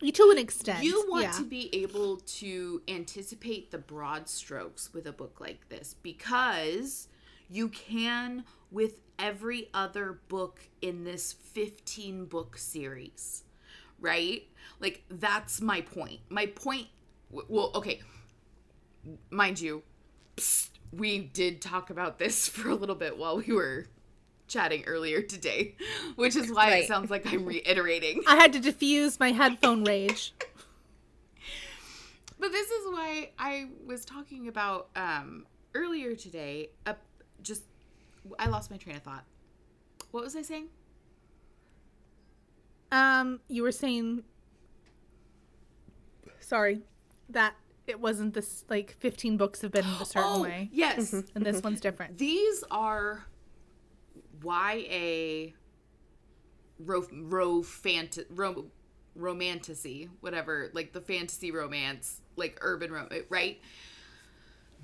to 0.00 0.30
an 0.30 0.38
extent. 0.38 0.84
You 0.84 1.06
want 1.08 1.24
yeah. 1.24 1.32
to 1.32 1.44
be 1.44 1.74
able 1.74 2.18
to 2.18 2.82
anticipate 2.88 3.70
the 3.70 3.78
broad 3.78 4.28
strokes 4.28 4.92
with 4.92 5.06
a 5.06 5.12
book 5.12 5.40
like 5.40 5.68
this 5.68 5.94
because 6.02 7.08
you 7.48 7.68
can 7.68 8.44
with 8.70 9.00
every 9.18 9.68
other 9.72 10.20
book 10.28 10.60
in 10.82 11.04
this 11.04 11.32
15 11.32 12.26
book 12.26 12.58
series, 12.58 13.43
right? 14.00 14.42
Like, 14.80 15.02
that's 15.10 15.60
my 15.60 15.80
point. 15.80 16.20
My 16.28 16.46
point, 16.46 16.88
well, 17.30 17.70
okay, 17.74 18.00
mind 19.30 19.60
you, 19.60 19.82
psst, 20.36 20.70
we 20.92 21.18
did 21.18 21.60
talk 21.60 21.90
about 21.90 22.18
this 22.18 22.48
for 22.48 22.68
a 22.68 22.74
little 22.74 22.94
bit 22.96 23.18
while 23.18 23.38
we 23.38 23.52
were 23.52 23.86
chatting 24.46 24.84
earlier 24.86 25.22
today, 25.22 25.74
which 26.16 26.36
is 26.36 26.52
why 26.52 26.68
Right. 26.70 26.84
it 26.84 26.88
sounds 26.88 27.10
like 27.10 27.26
I'm 27.32 27.44
reiterating. 27.46 28.22
I 28.26 28.36
had 28.36 28.52
to 28.52 28.60
diffuse 28.60 29.18
my 29.18 29.32
headphone 29.32 29.84
rage. 29.84 30.34
But 32.38 32.52
this 32.52 32.68
is 32.68 32.86
why 32.92 33.30
I 33.38 33.68
was 33.86 34.04
talking 34.04 34.48
about 34.48 34.88
um, 34.96 35.46
earlier 35.74 36.14
today. 36.14 36.68
Uh, 36.84 36.94
just, 37.42 37.62
I 38.38 38.48
lost 38.48 38.70
my 38.70 38.76
train 38.76 38.96
of 38.96 39.02
thought. 39.02 39.24
What 40.10 40.24
was 40.24 40.36
I 40.36 40.42
saying? 40.42 40.66
Um, 42.94 43.40
you 43.48 43.64
were 43.64 43.72
saying, 43.72 44.22
sorry, 46.38 46.82
that 47.28 47.54
it 47.88 47.98
wasn't 47.98 48.34
this 48.34 48.64
like 48.68 48.94
15 49.00 49.36
books 49.36 49.62
have 49.62 49.72
been 49.72 49.84
a 50.00 50.04
certain 50.04 50.40
way, 50.40 50.68
yes. 50.72 51.12
and 51.12 51.44
this 51.44 51.60
one's 51.60 51.80
different. 51.80 52.18
These 52.18 52.62
are 52.70 53.24
YA 54.44 55.54
ro, 56.78 57.04
ro, 57.12 57.62
fant- 57.62 58.26
ro 58.30 58.66
romantasy, 59.16 60.08
whatever, 60.20 60.70
like 60.72 60.92
the 60.92 61.00
fantasy 61.00 61.50
romance, 61.50 62.20
like 62.36 62.58
urban 62.60 62.92
romance, 62.92 63.24
right? 63.28 63.60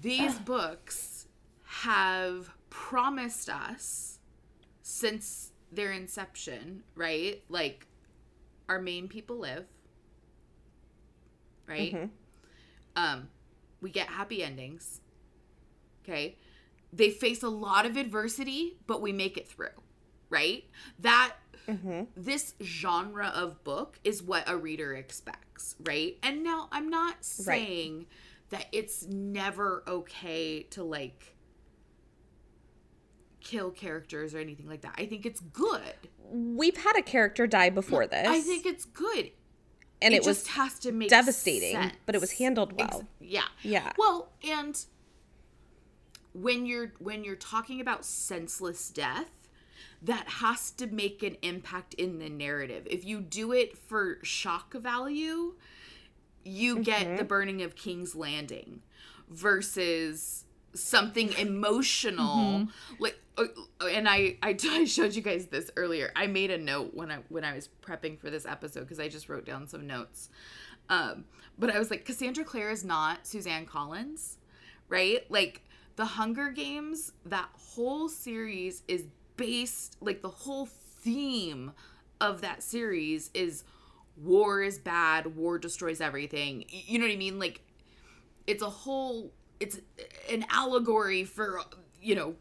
These 0.02 0.37
books 0.40 1.29
have 1.62 2.50
promised 2.71 3.49
us 3.49 4.19
since 4.83 5.52
their 5.71 5.93
inception, 5.93 6.83
right? 6.97 7.43
Like 7.49 7.87
our 8.71 8.81
main 8.81 9.09
people 9.09 9.37
live, 9.37 9.67
right? 11.67 11.93
Um, 12.97 13.29
we 13.83 13.91
get 13.91 14.09
happy 14.09 14.43
endings. 14.43 15.00
Okay. 16.05 16.37
They 16.93 17.11
face 17.11 17.43
a 17.43 17.49
lot 17.49 17.85
of 17.87 17.97
adversity, 17.97 18.79
but 18.87 19.03
we 19.03 19.12
make 19.12 19.37
it 19.37 19.47
through, 19.49 19.69
right? 20.29 20.65
That 20.99 21.35
this 22.17 22.55
genre 22.62 23.27
of 23.29 23.62
book 23.62 23.99
is 24.03 24.23
what 24.23 24.49
a 24.49 24.57
reader 24.57 24.95
expects, 24.95 25.77
right? 25.85 26.17
And 26.23 26.43
now 26.43 26.69
I'm 26.73 26.89
not 26.89 27.25
saying 27.25 28.07
that 28.49 28.67
it's 28.73 29.07
never 29.07 29.85
okay 29.87 30.65
to 30.71 30.83
like 30.83 31.37
kill 33.41 33.71
characters 33.71 34.35
or 34.35 34.39
anything 34.39 34.69
like 34.69 34.81
that. 34.81 34.95
I 34.99 35.07
think 35.07 35.25
it's 35.27 35.41
good. 35.41 35.95
We've 36.31 36.77
had 36.77 36.97
a 36.97 37.03
character 37.03 37.47
die 37.47 37.71
before 37.71 38.07
this. 38.07 38.27
I 38.27 38.41
think 38.41 38.67
it's 38.67 38.85
good. 38.85 39.31
and 40.01 40.15
it, 40.15 40.19
it, 40.19 40.27
was 40.27 40.39
just 40.39 40.49
has 40.53 40.79
to 40.81 40.93
make 40.93 41.11
devastating, 41.11 41.75
sense. 41.75 41.95
but 42.07 42.15
it 42.15 42.21
was 42.21 42.33
handled 42.33 42.75
Ex- 42.79 42.95
well. 42.95 43.07
yeah. 43.21 43.45
Yeah. 43.63 43.93
Well, 43.99 44.31
and 44.49 44.83
when 46.33 46.67
you're 46.67 46.93
when 46.99 47.25
you're 47.25 47.37
talking 47.37 47.81
about 47.81 48.05
senseless 48.05 48.89
death 48.89 49.31
that 50.03 50.29
has 50.29 50.71
to 50.71 50.87
make 50.87 51.23
an 51.23 51.37
impact 51.43 51.95
in 51.95 52.19
the 52.19 52.29
narrative 52.29 52.87
if 52.89 53.05
you 53.05 53.21
do 53.21 53.53
it 53.53 53.77
for 53.77 54.19
shock 54.23 54.73
value 54.75 55.55
you 56.45 56.79
get 56.79 57.05
the 57.05 57.23
mm-hmm. 57.23 57.27
burning 57.27 57.63
of 57.63 57.75
king's 57.75 58.15
landing 58.15 58.81
versus 59.29 60.45
something 60.75 61.33
emotional. 61.35 62.69
Like 62.99 63.19
uh, 63.39 63.45
and 63.91 64.09
I, 64.09 64.37
I 64.43 64.57
I 64.65 64.85
showed 64.85 65.15
you 65.15 65.23
guys 65.23 65.47
this 65.47 65.71
earlier. 65.77 66.12
I 66.15 66.27
made 66.27 66.50
a 66.50 66.59
note 66.59 66.95
when 66.95 67.11
i 67.11 67.19
when 67.29 67.45
i 67.45 67.55
was 67.55 67.69
prepping 67.83 68.19
for 68.19 68.31
this 68.31 68.45
episode 68.47 68.81
because 68.81 69.00
i 69.00 69.09
just 69.09 69.29
wrote 69.29 69.47
down 69.47 69.67
some 69.67 69.87
notes. 69.87 70.31
Um 70.89 71.25
but 71.59 71.71
i 71.71 71.79
was 71.79 71.91
like 71.91 72.05
cassandra 72.05 72.45
clare 72.45 72.71
is 72.71 72.85
not 72.85 73.27
suzanne 73.27 73.67
collins 73.67 74.39
right? 74.91 75.25
Like 75.31 75.62
the 75.97 76.05
hunger 76.05 76.50
games 76.50 77.12
that 77.25 77.49
whole 77.55 78.11
series 78.11 78.83
is 78.87 79.07
based 79.37 79.97
like 80.03 80.21
the 80.21 80.29
whole 80.29 80.67
theme 80.67 81.73
of 82.21 82.43
that 82.43 82.62
series 82.62 83.31
is 83.33 83.65
war 84.23 84.62
is 84.62 84.79
bad 84.79 85.35
war 85.35 85.59
destroys 85.59 86.03
everything. 86.03 86.67
You 86.69 86.99
know 86.99 87.07
what 87.07 87.12
i 87.12 87.17
mean? 87.17 87.39
Like 87.39 87.62
it's 88.47 88.62
a 88.62 88.69
whole 88.69 89.33
it's 89.61 89.79
an 90.31 90.47
allegory 90.50 91.25
for 91.25 91.61
you 92.00 92.14
know 92.14 92.35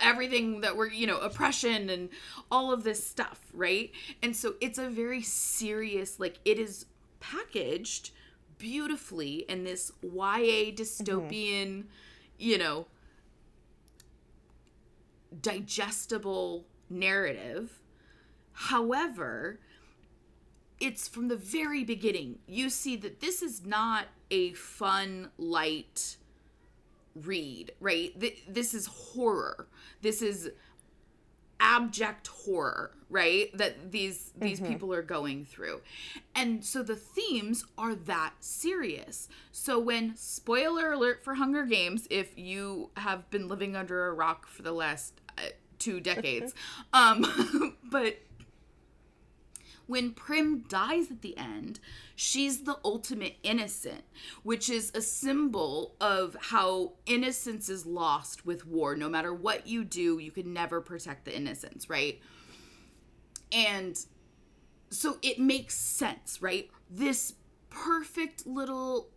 everything 0.00 0.62
that 0.62 0.76
we're 0.76 0.88
you 0.88 1.06
know 1.06 1.18
oppression 1.18 1.90
and 1.90 2.08
all 2.50 2.72
of 2.72 2.82
this 2.82 3.06
stuff 3.06 3.40
right? 3.52 3.92
And 4.22 4.34
so 4.34 4.54
it's 4.60 4.78
a 4.78 4.88
very 4.88 5.22
serious 5.22 6.18
like 6.18 6.38
it 6.44 6.58
is 6.58 6.86
packaged 7.20 8.10
beautifully 8.58 9.44
in 9.48 9.64
this 9.64 9.92
YA 10.02 10.10
mm-hmm. 10.10 10.82
dystopian 10.82 11.84
you 12.38 12.58
know 12.58 12.86
digestible 15.42 16.64
narrative. 16.88 17.80
However 18.52 19.60
it's 20.78 21.08
from 21.08 21.28
the 21.28 21.36
very 21.36 21.84
beginning. 21.84 22.38
You 22.46 22.68
see 22.70 22.96
that 22.96 23.20
this 23.20 23.42
is 23.42 23.64
not 23.64 24.06
a 24.30 24.52
fun, 24.52 25.30
light 25.38 26.16
read, 27.24 27.72
right? 27.80 28.18
Th- 28.20 28.42
This 28.48 28.74
is 28.74 28.86
horror. 28.86 29.66
This 30.02 30.22
is 30.22 30.50
abject 31.58 32.26
horror, 32.26 32.90
right? 33.08 33.56
That 33.56 33.90
these 33.90 34.32
these 34.36 34.60
people 34.60 34.92
are 34.92 35.02
going 35.02 35.44
through. 35.46 35.80
And 36.34 36.64
so 36.64 36.82
the 36.82 36.96
themes 36.96 37.64
are 37.78 37.94
that 37.94 38.34
serious. 38.40 39.28
So 39.52 39.78
when 39.78 40.16
spoiler 40.16 40.92
alert 40.92 41.24
for 41.24 41.34
Hunger 41.34 41.64
Games 41.64 42.06
if 42.10 42.36
you 42.36 42.90
have 42.96 43.28
been 43.30 43.48
living 43.48 43.74
under 43.74 44.06
a 44.06 44.12
rock 44.12 44.46
for 44.46 44.62
the 44.62 44.72
last 44.72 45.20
uh, 45.38 45.42
two 45.78 45.98
decades. 46.00 46.54
um 46.92 47.76
but 47.90 48.18
when 49.86 50.12
Prim 50.12 50.64
dies 50.68 51.10
at 51.10 51.22
the 51.22 51.36
end, 51.38 51.78
she's 52.14 52.64
the 52.64 52.78
ultimate 52.84 53.36
innocent, 53.42 54.02
which 54.42 54.68
is 54.68 54.90
a 54.94 55.00
symbol 55.00 55.94
of 56.00 56.36
how 56.40 56.94
innocence 57.06 57.68
is 57.68 57.86
lost 57.86 58.44
with 58.44 58.66
war. 58.66 58.96
No 58.96 59.08
matter 59.08 59.32
what 59.32 59.66
you 59.66 59.84
do, 59.84 60.18
you 60.18 60.30
can 60.30 60.52
never 60.52 60.80
protect 60.80 61.24
the 61.24 61.36
innocents, 61.36 61.88
right? 61.88 62.20
And 63.52 63.98
so 64.90 65.18
it 65.22 65.38
makes 65.38 65.74
sense, 65.74 66.42
right? 66.42 66.70
This 66.90 67.34
perfect 67.70 68.46
little, 68.46 69.08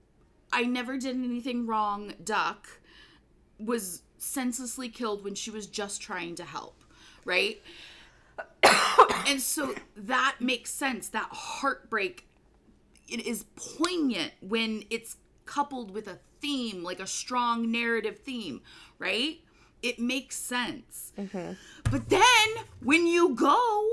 I 0.51 0.63
never 0.63 0.97
did 0.97 1.15
anything 1.15 1.65
wrong 1.65 2.13
duck 2.23 2.67
was 3.59 4.03
senselessly 4.17 4.89
killed 4.89 5.23
when 5.23 5.35
she 5.35 5.49
was 5.49 5.67
just 5.67 6.01
trying 6.01 6.35
to 6.35 6.43
help, 6.43 6.83
right? 7.25 7.61
And 9.27 9.41
so 9.41 9.75
that 9.95 10.35
makes 10.39 10.71
sense. 10.71 11.09
That 11.09 11.29
heartbreak 11.31 12.25
it 13.07 13.25
is 13.25 13.45
poignant 13.55 14.33
when 14.41 14.83
it's 14.89 15.17
coupled 15.45 15.91
with 15.91 16.07
a 16.07 16.19
theme, 16.41 16.83
like 16.83 16.99
a 16.99 17.07
strong 17.07 17.71
narrative 17.71 18.19
theme, 18.19 18.61
right? 18.97 19.39
It 19.81 19.99
makes 19.99 20.35
sense. 20.35 21.11
But 21.89 22.09
then 22.09 22.47
when 22.83 23.07
you 23.07 23.35
go 23.35 23.85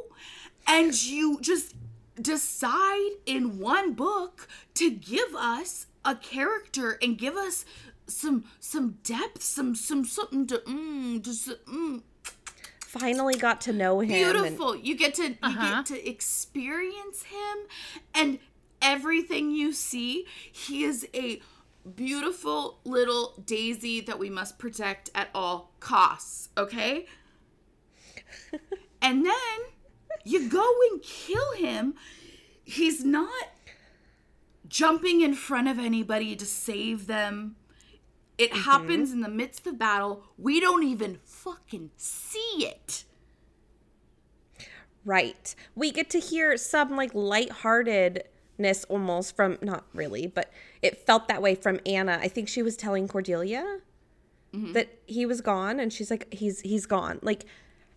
and 0.67 1.03
you 1.03 1.39
just 1.41 1.75
decide 2.21 3.11
in 3.25 3.59
one 3.59 3.93
book 3.93 4.49
to 4.75 4.91
give 4.91 5.35
us 5.35 5.87
a 6.05 6.15
character 6.15 6.99
and 7.03 7.19
give 7.19 7.37
us 7.37 7.65
some 8.07 8.45
some 8.61 8.99
depth, 9.03 9.43
some 9.43 9.75
some 9.75 10.05
something 10.05 10.47
to 10.47 10.59
mm, 10.59 11.23
just 11.23 11.49
mm, 11.67 12.03
Finally 12.99 13.37
got 13.37 13.61
to 13.63 13.73
know 13.73 14.01
him. 14.01 14.11
and- 14.11 14.33
beautiful. 14.43 14.77
you 14.77 14.97
get 14.97 15.15
to 15.15 15.29
you 15.31 15.37
Uh-huh. 15.43 15.77
get 15.77 15.87
to 15.87 16.09
experience 16.09 17.25
him 17.25 17.57
and 18.15 18.39
everything 18.83 19.51
you 19.51 19.73
see. 19.73 20.27
He 20.51 20.85
is 20.85 21.07
a 21.15 21.41
beautiful 21.95 22.81
little 22.85 23.35
daisy 23.45 24.01
that 24.01 24.19
we 24.19 24.29
must 24.31 24.59
protect 24.59 25.11
at 25.15 25.29
all 25.35 25.73
costs, 25.81 26.49
okay? 26.59 27.07
and 29.03 29.25
then 29.25 29.59
you 30.25 30.49
go 30.49 30.67
and 30.91 31.03
kill 31.03 31.53
him. 31.55 31.95
He's 32.65 33.05
not 33.05 33.51
jumping 34.69 35.21
in 35.21 35.35
front 35.35 35.69
of 35.69 35.79
anybody 35.79 36.35
to 36.35 36.45
save 36.45 37.07
them. 37.07 37.57
It 38.39 38.51
mm-hmm. 38.51 38.63
happens 38.63 39.13
in 39.13 39.21
the 39.21 39.29
midst 39.29 39.67
of 39.67 39.79
battle. 39.79 40.23
We 40.37 40.61
don't 40.61 40.85
even 40.85 41.19
fucking 41.25 41.91
see 41.97 42.67
it. 42.67 43.05
Right. 45.05 45.55
We 45.75 45.93
get 45.93 46.11
to 46.11 46.19
hear 46.19 46.57
some 46.57 46.97
like 46.97 47.15
lightheartedness 47.15 48.85
almost 48.89 49.37
from 49.37 49.57
not 49.63 49.85
really, 49.95 50.27
but 50.27 50.51
it 50.83 51.07
felt 51.07 51.29
that 51.29 51.41
way 51.41 51.55
from 51.55 51.81
Anna. 51.87 52.19
I 52.21 52.29
think 52.29 52.49
she 52.49 52.63
was 52.63 52.77
telling 52.77 53.07
Cordelia 53.07 53.79
mm-hmm. 54.53 54.73
that 54.73 54.99
he 55.07 55.25
was 55.25 55.41
gone 55.41 55.79
and 55.79 55.93
she's 55.93 56.11
like 56.11 56.33
he's 56.35 56.61
he's 56.61 56.87
gone. 56.87 57.21
Like 57.23 57.47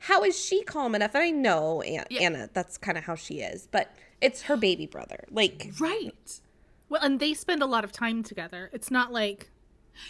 how 0.03 0.23
is 0.23 0.39
she 0.39 0.63
calm 0.63 0.95
enough? 0.95 1.15
And 1.15 1.23
I 1.23 1.31
know 1.31 1.83
Yeah. 1.83 2.03
Anna, 2.11 2.49
that's 2.53 2.77
kind 2.77 2.97
of 2.97 3.03
how 3.03 3.15
she 3.15 3.41
is, 3.41 3.67
but 3.69 3.93
it's 4.21 4.43
her 4.43 4.55
baby 4.55 4.85
brother. 4.85 5.25
Like 5.31 5.71
Right. 5.79 6.39
Well, 6.89 7.01
and 7.03 7.19
they 7.19 7.33
spend 7.33 7.61
a 7.61 7.67
lot 7.67 7.83
of 7.83 7.91
time 7.91 8.23
together. 8.23 8.69
It's 8.71 8.89
not 8.89 9.11
like 9.11 9.49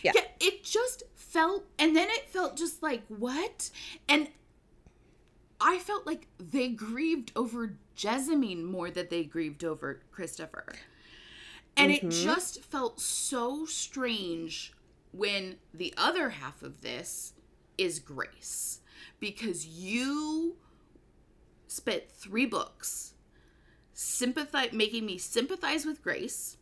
yeah. 0.03 0.11
Yeah, 0.15 0.25
it 0.39 0.63
just 0.63 1.03
felt, 1.15 1.65
and 1.77 1.95
then 1.95 2.09
it 2.09 2.29
felt 2.29 2.57
just 2.57 2.81
like, 2.81 3.03
what? 3.07 3.69
And 4.07 4.27
I 5.61 5.77
felt 5.79 6.05
like 6.05 6.27
they 6.37 6.69
grieved 6.69 7.31
over 7.35 7.75
Jessamine 7.95 8.63
more 8.63 8.89
than 8.89 9.07
they 9.09 9.23
grieved 9.23 9.63
over 9.63 10.01
Christopher. 10.11 10.73
And 11.75 11.91
it 11.91 12.01
mm-hmm. 12.01 12.09
just 12.09 12.63
felt 12.63 12.99
so 12.99 13.65
strange 13.65 14.73
when 15.11 15.55
the 15.73 15.93
other 15.97 16.29
half 16.29 16.61
of 16.61 16.81
this 16.81 17.33
is 17.77 17.99
Grace. 17.99 18.81
Because 19.19 19.65
you 19.65 20.55
spent 21.67 22.09
three 22.09 22.45
books 22.45 23.13
sympathize 23.93 24.71
making 24.71 25.05
me 25.05 25.17
sympathize 25.17 25.85
with 25.85 26.01
Grace, 26.01 26.57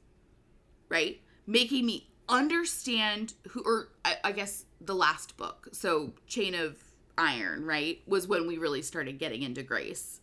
right? 0.89 1.21
Making 1.45 1.85
me 1.85 2.09
understand 2.29 3.33
who 3.49 3.61
or 3.65 3.89
I, 4.03 4.17
I 4.23 4.31
guess 4.31 4.65
the 4.81 4.95
last 4.95 5.37
book. 5.37 5.69
So 5.71 6.13
Chain 6.27 6.55
of 6.55 6.77
Iron, 7.17 7.65
right? 7.65 8.01
Was 8.07 8.27
when 8.27 8.47
we 8.47 8.57
really 8.57 8.81
started 8.81 9.17
getting 9.19 9.41
into 9.43 9.63
Grace. 9.63 10.19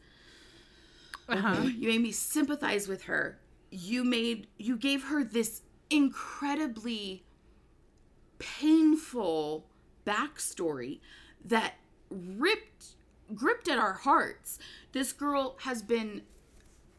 uh-huh. 1.29 1.63
You 1.63 1.89
made 1.89 2.03
me 2.03 2.13
sympathize 2.13 2.87
with 2.89 3.05
her. 3.05 3.39
You 3.71 4.05
made 4.05 4.47
you 4.59 4.77
gave 4.77 5.05
her 5.05 5.25
this 5.25 5.63
incredibly 5.91 7.25
painful 8.39 9.67
backstory 10.07 11.01
that 11.45 11.75
ripped 12.11 12.97
gripped 13.35 13.69
at 13.69 13.79
our 13.79 13.95
hearts. 13.95 14.59
This 14.93 15.13
girl 15.13 15.57
has 15.63 15.83
been 15.83 16.23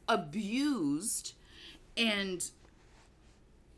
abused 0.08 1.34
and 1.96 2.50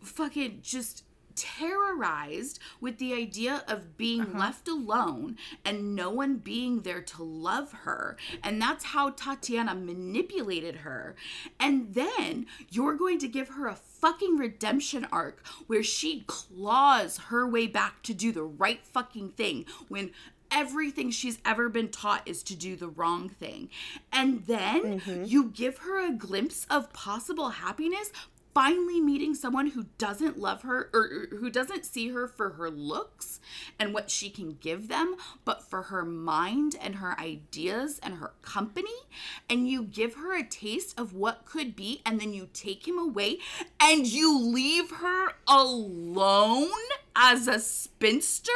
fucking 0.02 0.60
just 0.62 1.04
terrorized 1.38 2.60
with 2.82 2.98
the 2.98 3.14
idea 3.14 3.64
of 3.68 3.96
being 3.98 4.22
uh-huh. 4.22 4.40
left 4.40 4.68
alone 4.68 5.38
and 5.64 5.96
no 5.96 6.10
one 6.10 6.38
being 6.38 6.82
there 6.82 7.02
to 7.02 7.24
love 7.24 7.72
her. 7.84 8.18
And 8.44 8.62
that's 8.62 8.86
how 8.86 9.12
Tatiana 9.12 9.76
manipulated 9.76 10.78
her. 10.78 11.16
And 11.60 11.94
then 11.94 12.48
you're 12.70 12.96
going 12.96 13.20
to 13.20 13.28
give 13.28 13.50
her 13.50 13.68
a 13.68 13.76
fucking 13.76 14.38
redemption 14.38 15.08
arc 15.12 15.46
where 15.68 15.84
she 15.84 16.24
claws 16.28 17.18
her 17.30 17.48
way 17.48 17.68
back 17.68 18.02
to 18.04 18.14
do 18.14 18.32
the 18.32 18.44
right 18.44 18.84
fucking 18.86 19.30
thing 19.30 19.66
when 19.88 20.12
everything 20.52 21.12
she's 21.12 21.40
ever 21.46 21.70
been 21.70 21.90
taught 21.90 22.28
is 22.28 22.44
to 22.44 22.56
do 22.56 22.76
the 22.76 22.88
wrong 22.88 23.30
thing. 23.30 23.70
And 24.12 24.46
then 24.46 25.00
mm-hmm. 25.00 25.26
you 25.26 25.46
give 25.46 25.80
her 25.80 26.06
a 26.06 26.14
glimpse 26.14 26.66
of 26.70 26.94
possible 26.94 27.50
happiness. 27.50 28.12
Finally 28.58 29.00
meeting 29.00 29.36
someone 29.36 29.68
who 29.68 29.86
doesn't 30.00 30.40
love 30.40 30.64
her 30.64 30.90
or 30.92 31.28
who 31.38 31.48
doesn't 31.48 31.86
see 31.86 32.10
her 32.10 32.28
for 32.28 32.54
her 32.54 32.72
looks 32.72 33.40
and 33.78 33.94
what 33.94 34.10
she 34.10 34.32
can 34.32 34.58
give 34.60 34.88
them, 34.88 35.16
but 35.46 35.62
for 35.62 35.84
her 35.84 36.04
mind 36.04 36.76
and 36.82 36.96
her 36.96 37.16
ideas 37.20 38.00
and 38.02 38.16
her 38.16 38.32
company. 38.42 39.06
And 39.48 39.70
you 39.70 39.84
give 39.84 40.16
her 40.16 40.36
a 40.36 40.42
taste 40.44 41.00
of 41.00 41.14
what 41.14 41.46
could 41.46 41.76
be, 41.76 42.02
and 42.04 42.20
then 42.20 42.34
you 42.34 42.50
take 42.52 42.88
him 42.88 42.98
away 42.98 43.38
and 43.80 44.08
you 44.08 44.36
leave 44.36 44.90
her 44.90 45.34
alone 45.48 46.72
as 47.16 47.48
a 47.48 47.60
spinster. 47.60 48.52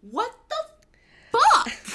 What 0.00 0.34
the 0.48 1.38
fuck? 1.38 1.87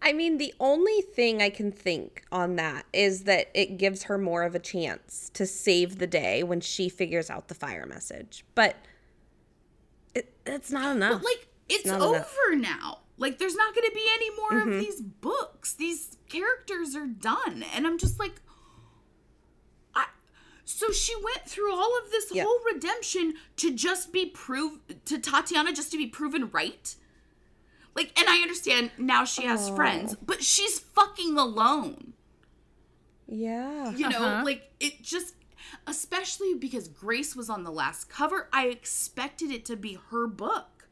I 0.00 0.12
mean, 0.12 0.38
the 0.38 0.54
only 0.60 1.00
thing 1.00 1.42
I 1.42 1.50
can 1.50 1.72
think 1.72 2.22
on 2.30 2.56
that 2.56 2.86
is 2.92 3.24
that 3.24 3.48
it 3.52 3.78
gives 3.78 4.04
her 4.04 4.16
more 4.16 4.44
of 4.44 4.54
a 4.54 4.58
chance 4.60 5.30
to 5.34 5.44
save 5.46 5.98
the 5.98 6.06
day 6.06 6.42
when 6.42 6.60
she 6.60 6.88
figures 6.88 7.30
out 7.30 7.48
the 7.48 7.54
fire 7.54 7.84
message. 7.84 8.44
But 8.54 8.76
it, 10.14 10.32
it's 10.46 10.70
not 10.70 10.94
enough. 10.96 11.20
But 11.20 11.24
like 11.24 11.48
it's 11.68 11.86
not 11.86 12.00
over 12.00 12.24
enough. 12.52 12.62
now. 12.80 12.98
Like 13.16 13.38
there's 13.38 13.56
not 13.56 13.74
going 13.74 13.88
to 13.88 13.94
be 13.94 14.06
any 14.14 14.30
more 14.36 14.50
Mm-hmm. 14.52 14.72
of 14.72 14.80
these 14.80 15.00
books. 15.02 15.74
These 15.74 16.16
characters 16.28 16.94
are 16.94 17.06
done, 17.06 17.64
and 17.74 17.86
I'm 17.86 17.98
just 17.98 18.18
like, 18.20 18.40
I. 19.94 20.06
So 20.64 20.90
she 20.92 21.14
went 21.16 21.44
through 21.46 21.74
all 21.74 21.98
of 21.98 22.10
this 22.12 22.30
Yeah. 22.32 22.44
whole 22.44 22.60
redemption 22.72 23.34
to 23.56 23.74
just 23.74 24.12
be 24.12 24.26
proved, 24.26 25.04
to 25.06 25.18
Tatiana 25.18 25.72
just 25.72 25.90
to 25.90 25.96
be 25.98 26.06
proven 26.06 26.50
right. 26.52 26.94
Like, 27.98 28.16
and 28.18 28.28
I 28.28 28.36
understand 28.42 28.92
now 28.96 29.24
she 29.24 29.42
has 29.44 29.68
friends, 29.70 30.14
but 30.24 30.40
she's 30.42 30.78
fucking 30.78 31.36
alone. 31.36 32.12
yeah. 33.26 33.90
You 33.90 34.08
know, 34.08 34.22
Uh-huh. 34.24 34.44
like 34.44 34.70
it 34.78 35.02
just 35.02 35.34
especially 35.86 36.54
because 36.54 36.86
Grace 36.86 37.34
was 37.34 37.50
on 37.50 37.64
the 37.64 37.72
last 37.72 38.08
cover, 38.08 38.48
I 38.52 38.68
expected 38.68 39.50
it 39.50 39.64
to 39.66 39.76
be 39.76 39.98
her 40.10 40.26
book. 40.28 40.88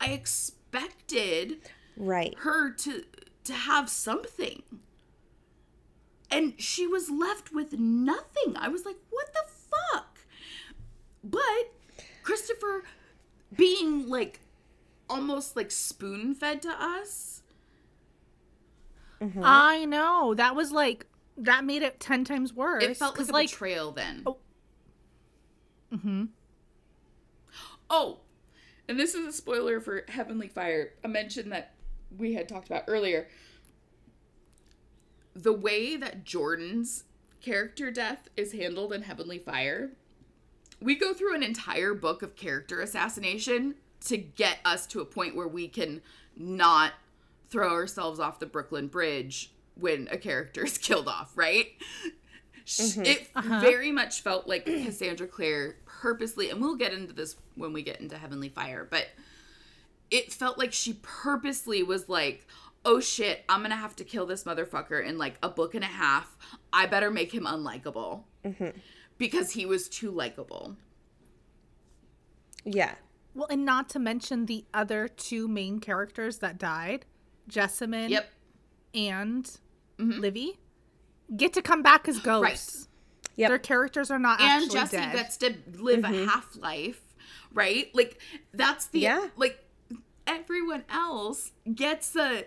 I 0.00 0.06
expected 0.12 1.58
Right. 1.96 2.34
her 2.38 2.70
to 2.70 3.04
to 3.44 3.52
have 3.52 3.88
something. 3.90 4.62
And 6.30 6.54
she 6.60 6.86
was 6.86 7.08
left 7.10 7.52
with 7.52 7.74
nothing. 7.74 8.56
I 8.56 8.68
was 8.68 8.84
like, 8.86 8.96
what 9.10 9.26
the 9.32 9.44
fuck? 9.92 10.18
But 11.22 11.72
Christopher 12.22 12.82
being 13.54 14.08
like 14.08 14.40
almost 15.08 15.56
like 15.56 15.70
spoon 15.70 16.34
fed 16.34 16.62
to 16.62 16.70
us. 16.70 17.42
Mm-hmm. 19.20 19.42
I 19.42 19.84
know. 19.84 20.34
That 20.34 20.54
was 20.54 20.72
like 20.72 21.06
that 21.36 21.64
made 21.64 21.82
it 21.82 22.00
ten 22.00 22.24
times 22.24 22.52
worse. 22.52 22.82
It 22.82 22.96
felt 22.96 23.18
like 23.18 23.28
a 23.28 23.32
betrayal 23.32 23.92
then. 23.92 24.22
Oh. 24.26 24.36
Mm-hmm. 25.94 26.24
Oh, 27.88 28.20
and 28.88 28.98
this 28.98 29.14
is 29.14 29.26
a 29.26 29.32
spoiler 29.32 29.80
for 29.80 30.04
Heavenly 30.08 30.48
Fire. 30.48 30.92
A 31.04 31.08
mention 31.08 31.50
that 31.50 31.74
we 32.16 32.34
had 32.34 32.48
talked 32.48 32.66
about 32.66 32.84
earlier. 32.88 33.28
The 35.34 35.52
way 35.52 35.96
that 35.96 36.24
Jordan's 36.24 37.04
character 37.40 37.90
death 37.90 38.28
is 38.36 38.52
handled 38.52 38.92
in 38.92 39.02
Heavenly 39.02 39.38
Fire, 39.38 39.92
we 40.80 40.94
go 40.94 41.14
through 41.14 41.34
an 41.34 41.42
entire 41.42 41.94
book 41.94 42.22
of 42.22 42.36
character 42.36 42.80
assassination 42.80 43.76
to 44.08 44.16
get 44.16 44.58
us 44.64 44.86
to 44.88 45.00
a 45.00 45.04
point 45.04 45.36
where 45.36 45.48
we 45.48 45.68
can 45.68 46.02
not 46.36 46.92
throw 47.48 47.70
ourselves 47.70 48.20
off 48.20 48.38
the 48.38 48.46
Brooklyn 48.46 48.88
Bridge 48.88 49.52
when 49.74 50.08
a 50.10 50.16
character 50.16 50.64
is 50.64 50.78
killed 50.78 51.08
off, 51.08 51.32
right? 51.36 51.68
Sh 52.64 52.80
mm-hmm. 52.80 53.04
It 53.04 53.28
uh-huh. 53.34 53.60
very 53.60 53.92
much 53.92 54.22
felt 54.22 54.48
like 54.48 54.66
Cassandra 54.66 55.26
Clare 55.26 55.76
purposely, 55.84 56.50
and 56.50 56.60
we'll 56.60 56.76
get 56.76 56.92
into 56.92 57.12
this 57.12 57.36
when 57.54 57.72
we 57.72 57.82
get 57.82 58.00
into 58.00 58.18
Heavenly 58.18 58.48
Fire, 58.48 58.86
but 58.90 59.06
it 60.10 60.32
felt 60.32 60.58
like 60.58 60.72
she 60.72 60.94
purposely 61.02 61.82
was 61.82 62.08
like, 62.08 62.46
oh 62.84 63.00
shit, 63.00 63.44
I'm 63.48 63.62
gonna 63.62 63.76
have 63.76 63.96
to 63.96 64.04
kill 64.04 64.26
this 64.26 64.44
motherfucker 64.44 65.04
in 65.04 65.18
like 65.18 65.38
a 65.42 65.48
book 65.48 65.74
and 65.74 65.84
a 65.84 65.88
half. 65.88 66.36
I 66.72 66.86
better 66.86 67.10
make 67.10 67.32
him 67.32 67.44
unlikable. 67.44 68.22
Mm-hmm. 68.44 68.78
Because 69.18 69.52
he 69.52 69.64
was 69.64 69.88
too 69.88 70.10
likable. 70.10 70.76
Yeah. 72.64 72.94
Well, 73.36 73.48
and 73.50 73.66
not 73.66 73.90
to 73.90 73.98
mention 73.98 74.46
the 74.46 74.64
other 74.72 75.08
two 75.08 75.46
main 75.46 75.78
characters 75.78 76.38
that 76.38 76.56
died, 76.58 77.04
Jessamine 77.48 78.10
Yep. 78.10 78.30
and 78.94 79.44
mm-hmm. 79.98 80.20
Livy, 80.20 80.58
get 81.36 81.52
to 81.52 81.60
come 81.60 81.82
back 81.82 82.08
as 82.08 82.18
ghosts. 82.18 82.88
Right. 83.22 83.28
Yep. 83.36 83.48
Their 83.50 83.58
characters 83.58 84.10
are 84.10 84.18
not 84.18 84.40
and 84.40 84.64
actually 84.64 84.80
Jesse 84.80 84.96
dead. 84.96 85.12
gets 85.12 85.36
to 85.38 85.54
live 85.74 86.04
a 86.04 86.08
mm-hmm. 86.08 86.28
half 86.28 86.56
life, 86.56 87.02
right? 87.52 87.94
Like 87.94 88.18
that's 88.54 88.86
the 88.86 89.00
Yeah. 89.00 89.28
like 89.36 89.62
everyone 90.26 90.84
else 90.88 91.52
gets 91.74 92.16
a 92.16 92.46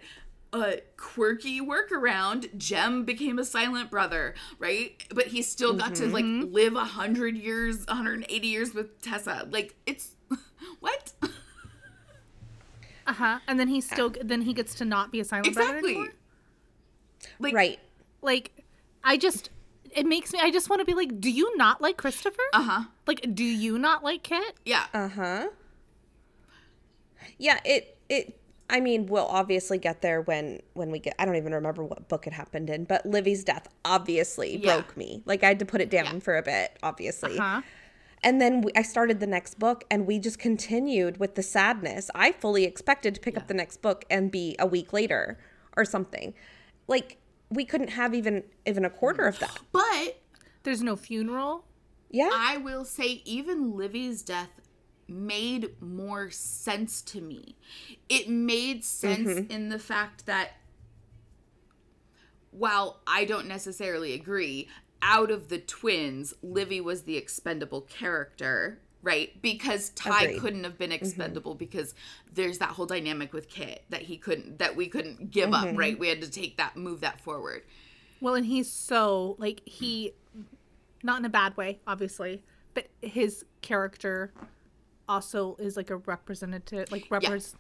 a 0.52 0.82
quirky 0.98 1.62
workaround. 1.62 2.58
Jem 2.58 3.06
became 3.06 3.38
a 3.38 3.46
silent 3.46 3.92
brother, 3.92 4.34
right? 4.58 5.06
But 5.14 5.28
he 5.28 5.44
still 5.44 5.76
got 5.76 5.94
to 5.96 6.08
like 6.08 6.26
mm-hmm. 6.26 6.52
live 6.52 6.76
a 6.76 6.84
hundred 6.86 7.38
years, 7.38 7.86
180 7.86 8.48
years 8.48 8.74
with 8.74 9.00
Tessa. 9.04 9.48
Like 9.52 9.76
it's 9.86 10.16
what? 10.80 11.14
Uh 13.08 13.14
huh. 13.14 13.40
And 13.48 13.60
then 13.60 13.68
he 13.68 13.82
still 13.82 14.14
then 14.24 14.42
he 14.44 14.54
gets 14.54 14.76
to 14.76 14.86
not 14.86 15.12
be 15.12 15.20
a 15.20 15.24
silent 15.26 15.54
brother 15.54 15.70
exactly. 15.78 15.92
anymore. 15.96 16.14
Like 17.40 17.54
Right. 17.56 17.80
Like, 18.22 18.52
I 19.04 19.18
just 19.18 19.50
it 19.96 20.06
makes 20.06 20.32
me. 20.34 20.40
I 20.40 20.52
just 20.52 20.70
want 20.70 20.82
to 20.82 20.86
be 20.86 20.94
like, 20.94 21.20
do 21.20 21.32
you 21.32 21.56
not 21.58 21.82
like 21.82 21.98
Christopher? 21.98 22.44
uh 22.54 22.62
huh. 22.62 22.84
like, 23.08 23.34
do 23.34 23.44
you 23.44 23.80
not 23.80 24.04
like 24.04 24.22
Kit? 24.24 24.56
Yeah. 24.66 24.86
Uh-huh. 24.94 25.48
Yeah, 27.38 27.60
it 27.66 27.98
it 28.10 28.40
I 28.70 28.82
mean, 28.82 29.08
we'll 29.08 29.26
obviously 29.26 29.80
get 29.80 30.02
there 30.04 30.22
when 30.22 30.62
when 30.74 30.92
we 30.92 31.00
get 31.00 31.16
I 31.18 31.26
don't 31.26 31.36
even 31.38 31.54
remember 31.54 31.84
what 31.84 32.08
book 32.08 32.28
it 32.28 32.34
happened 32.34 32.70
in, 32.70 32.84
but 32.84 33.06
Livy's 33.06 33.44
death 33.44 33.68
obviously 33.84 34.58
Yeah. 34.58 34.76
broke 34.76 34.96
me. 34.96 35.24
Like 35.26 35.44
I 35.44 35.48
had 35.48 35.60
to 35.60 35.66
put 35.66 35.82
it 35.82 35.90
down 35.90 36.06
Yeah. 36.06 36.20
for 36.20 36.38
a 36.38 36.44
bit, 36.44 36.78
obviously. 36.84 37.40
Uh 37.40 37.42
huh? 37.42 37.62
And 38.24 38.42
then 38.42 38.62
we, 38.62 38.72
I 38.76 38.82
started 38.82 39.20
the 39.20 39.28
next 39.28 39.60
book 39.60 39.86
and 39.90 40.06
we 40.06 40.20
just 40.20 40.40
continued 40.40 41.20
with 41.20 41.36
the 41.36 41.44
sadness. 41.44 42.10
I 42.14 42.32
fully 42.34 42.66
expected 42.66 43.16
to 43.16 43.22
pick 43.22 43.38
up 43.38 43.48
the 43.48 43.54
next 43.54 43.82
book 43.82 44.06
and 44.10 44.32
be 44.32 44.56
a 44.60 44.66
week 44.66 44.92
later 44.94 45.40
or 45.78 45.86
something. 45.86 46.34
Like 46.88 47.18
we 47.50 47.66
couldn't 47.66 47.90
have 47.90 48.14
even 48.14 48.44
even 48.66 48.86
a 48.86 48.90
quarter 48.90 49.26
of 49.26 49.40
that. 49.40 49.60
But 49.72 50.22
There's 50.64 50.84
no 50.84 50.96
funeral. 50.96 51.66
Yeah. 52.10 52.30
I 52.34 52.58
will 52.58 52.86
say, 52.86 53.22
even 53.24 53.76
Livy's 53.76 54.24
death 54.24 54.50
made 55.08 55.70
more 55.80 56.30
sense 56.32 57.02
to 57.04 57.22
me. 57.22 57.56
It 58.08 58.30
made 58.30 58.84
sense 58.84 59.30
mm-hmm. 59.30 59.52
in 59.52 59.70
the 59.70 59.80
fact 59.80 60.26
that, 60.26 60.52
while 62.52 63.02
I 63.06 63.26
don't 63.26 63.48
necessarily 63.48 64.14
agree, 64.14 64.68
out 65.02 65.32
of 65.32 65.50
the 65.50 65.60
twins, 65.60 66.34
Livy 66.42 66.82
was 66.82 67.04
the 67.04 67.18
expendable 67.18 67.82
character, 67.82 68.80
right? 69.02 69.42
Because 69.42 69.90
Ty 69.90 70.24
Agreed. 70.24 70.40
couldn't 70.40 70.64
have 70.64 70.78
been 70.78 70.92
mm-hmm. 70.92 71.04
expendable 71.04 71.56
because 71.56 71.94
there's 72.34 72.58
that 72.60 72.70
whole 72.70 72.86
dynamic 72.86 73.34
with 73.34 73.50
Kit 73.50 73.84
that 73.90 74.04
he 74.04 74.18
couldn't, 74.18 74.60
that 74.60 74.76
we 74.76 74.88
couldn't 74.88 75.32
give 75.32 75.54
up, 75.54 75.66
mm-hmm. 75.66 75.78
right? 75.78 76.00
We 76.00 76.10
had 76.10 76.22
to 76.22 76.30
take 76.30 76.58
that, 76.58 76.76
move 76.76 77.02
that 77.02 77.22
forward. 77.22 77.64
Well, 78.22 78.36
and 78.36 78.46
he's 78.46 78.70
so 78.70 79.36
like 79.38 79.62
he, 79.66 80.14
not 81.04 81.20
in 81.20 81.26
a 81.26 81.30
bad 81.30 81.56
way, 81.56 81.80
obviously, 81.88 82.44
but 82.74 82.88
his 83.02 83.46
character 83.62 84.34
also 85.08 85.56
is 85.60 85.78
like 85.78 85.90
a 85.90 85.98
representative, 85.98 86.92
like 86.92 87.08
repres. 87.10 87.56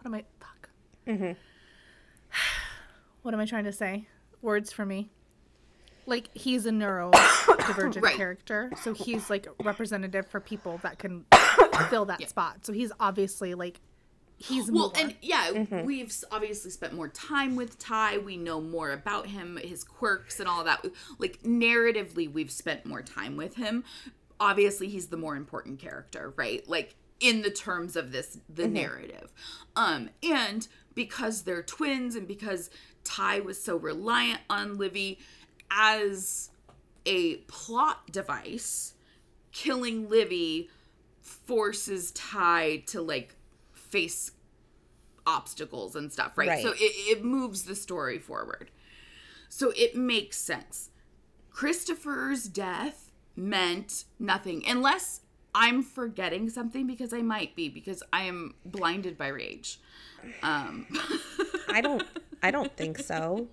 What 0.00 0.06
am 0.06 0.14
I? 0.14 0.24
Fuck. 0.40 0.68
Mm-hmm. 1.06 1.32
What 3.22 3.32
am 3.32 3.40
I 3.40 3.46
trying 3.46 3.64
to 3.64 3.72
say? 3.72 4.06
Words 4.42 4.70
for 4.70 4.84
me. 4.84 5.08
Like 6.06 6.28
he's 6.36 6.66
a 6.66 6.70
neurodivergent 6.70 8.02
Right. 8.02 8.16
character, 8.16 8.70
so 8.82 8.92
he's 8.92 9.30
like 9.30 9.46
representative 9.62 10.26
for 10.26 10.40
people 10.40 10.78
that 10.82 10.98
can 10.98 11.24
fill 11.90 12.04
that 12.06 12.28
spot. 12.28 12.64
So 12.66 12.72
he's 12.72 12.92
obviously 13.00 13.54
like 13.54 13.80
he's 14.36 14.70
Well, 14.70 14.88
more. 14.88 14.92
and 14.96 15.14
yeah, 15.22 15.82
we've 15.84 16.12
obviously 16.30 16.70
spent 16.70 16.92
more 16.92 17.08
time 17.08 17.56
with 17.56 17.78
Ty. 17.78 18.18
We 18.18 18.36
know 18.36 18.60
more 18.60 18.90
about 18.90 19.28
him, 19.28 19.58
his 19.62 19.84
quirks, 19.84 20.40
and 20.40 20.48
all 20.48 20.64
that. 20.64 20.84
Like 21.18 21.42
narratively, 21.42 22.30
we've 22.32 22.50
spent 22.50 22.84
more 22.84 23.00
time 23.02 23.36
with 23.36 23.56
him. 23.56 23.84
Obviously, 24.40 24.88
he's 24.88 25.06
the 25.06 25.16
more 25.16 25.36
important 25.36 25.78
character, 25.78 26.34
right? 26.36 26.68
Like 26.68 26.96
in 27.20 27.42
the 27.42 27.50
terms 27.50 27.96
of 27.96 28.12
this, 28.12 28.38
the 28.52 28.66
narrative. 28.68 29.32
Um, 29.76 30.10
and 30.22 30.66
because 30.94 31.42
they're 31.42 31.62
twins, 31.62 32.14
and 32.16 32.26
because 32.28 32.68
Ty 33.04 33.40
was 33.40 33.62
so 33.62 33.76
reliant 33.76 34.40
on 34.50 34.76
Livy 34.76 35.18
as 35.76 36.50
a 37.06 37.36
plot 37.48 38.10
device, 38.10 38.94
killing 39.52 40.08
Livy 40.08 40.70
forces 41.20 42.10
Ty 42.12 42.84
to 42.86 43.02
like 43.02 43.36
face 43.74 44.32
obstacles 45.26 45.96
and 45.96 46.12
stuff, 46.12 46.36
right? 46.36 46.48
Right. 46.48 46.62
So 46.62 46.72
it, 46.72 47.18
it 47.18 47.24
moves 47.24 47.64
the 47.64 47.74
story 47.74 48.18
forward. 48.18 48.70
So 49.48 49.72
it 49.76 49.96
makes 49.96 50.36
sense. 50.38 50.90
Christopher's 51.50 52.44
death 52.44 53.10
meant 53.36 54.04
nothing 54.18 54.64
unless 54.66 55.20
I'm 55.54 55.82
forgetting 55.82 56.50
something 56.50 56.86
because 56.86 57.12
I 57.12 57.22
might 57.22 57.54
be 57.54 57.68
because 57.68 58.02
I 58.12 58.24
am 58.24 58.54
blinded 58.64 59.16
by 59.16 59.28
rage. 59.28 59.80
Um, 60.42 60.86
I 61.68 61.80
don't 61.80 62.02
I 62.42 62.50
don't 62.50 62.76
think 62.76 62.98
so. 62.98 63.48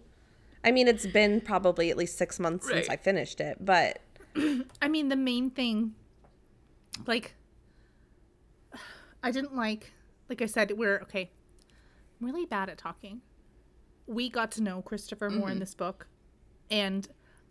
I 0.64 0.72
mean, 0.72 0.88
it's 0.88 1.08
been 1.08 1.42
probably 1.42 1.90
at 1.90 1.98
least 1.98 2.18
6 2.18 2.40
months 2.40 2.68
since 2.68 2.88
I 2.90 2.96
finished 2.96 3.42
it, 3.42 3.58
but 3.60 4.02
I 4.82 4.88
mean, 4.88 5.10
the 5.10 5.16
main 5.16 5.50
thing, 5.50 5.94
like, 7.08 7.36
I 9.24 9.32
didn't 9.32 9.56
like, 9.56 9.92
like 10.30 10.42
I 10.42 10.46
said, 10.46 10.72
we're 10.78 11.00
okay. 11.02 11.32
I'm 12.20 12.28
really 12.28 12.46
bad 12.46 12.70
at 12.70 12.78
talking. 12.78 13.22
We 14.08 14.30
got 14.30 14.52
to 14.52 14.64
know 14.64 14.82
Christopher 14.82 15.30
more 15.30 15.48
in 15.48 15.54
mm-hmm. 15.54 15.60
this 15.60 15.74
book, 15.74 16.08
and 16.70 17.08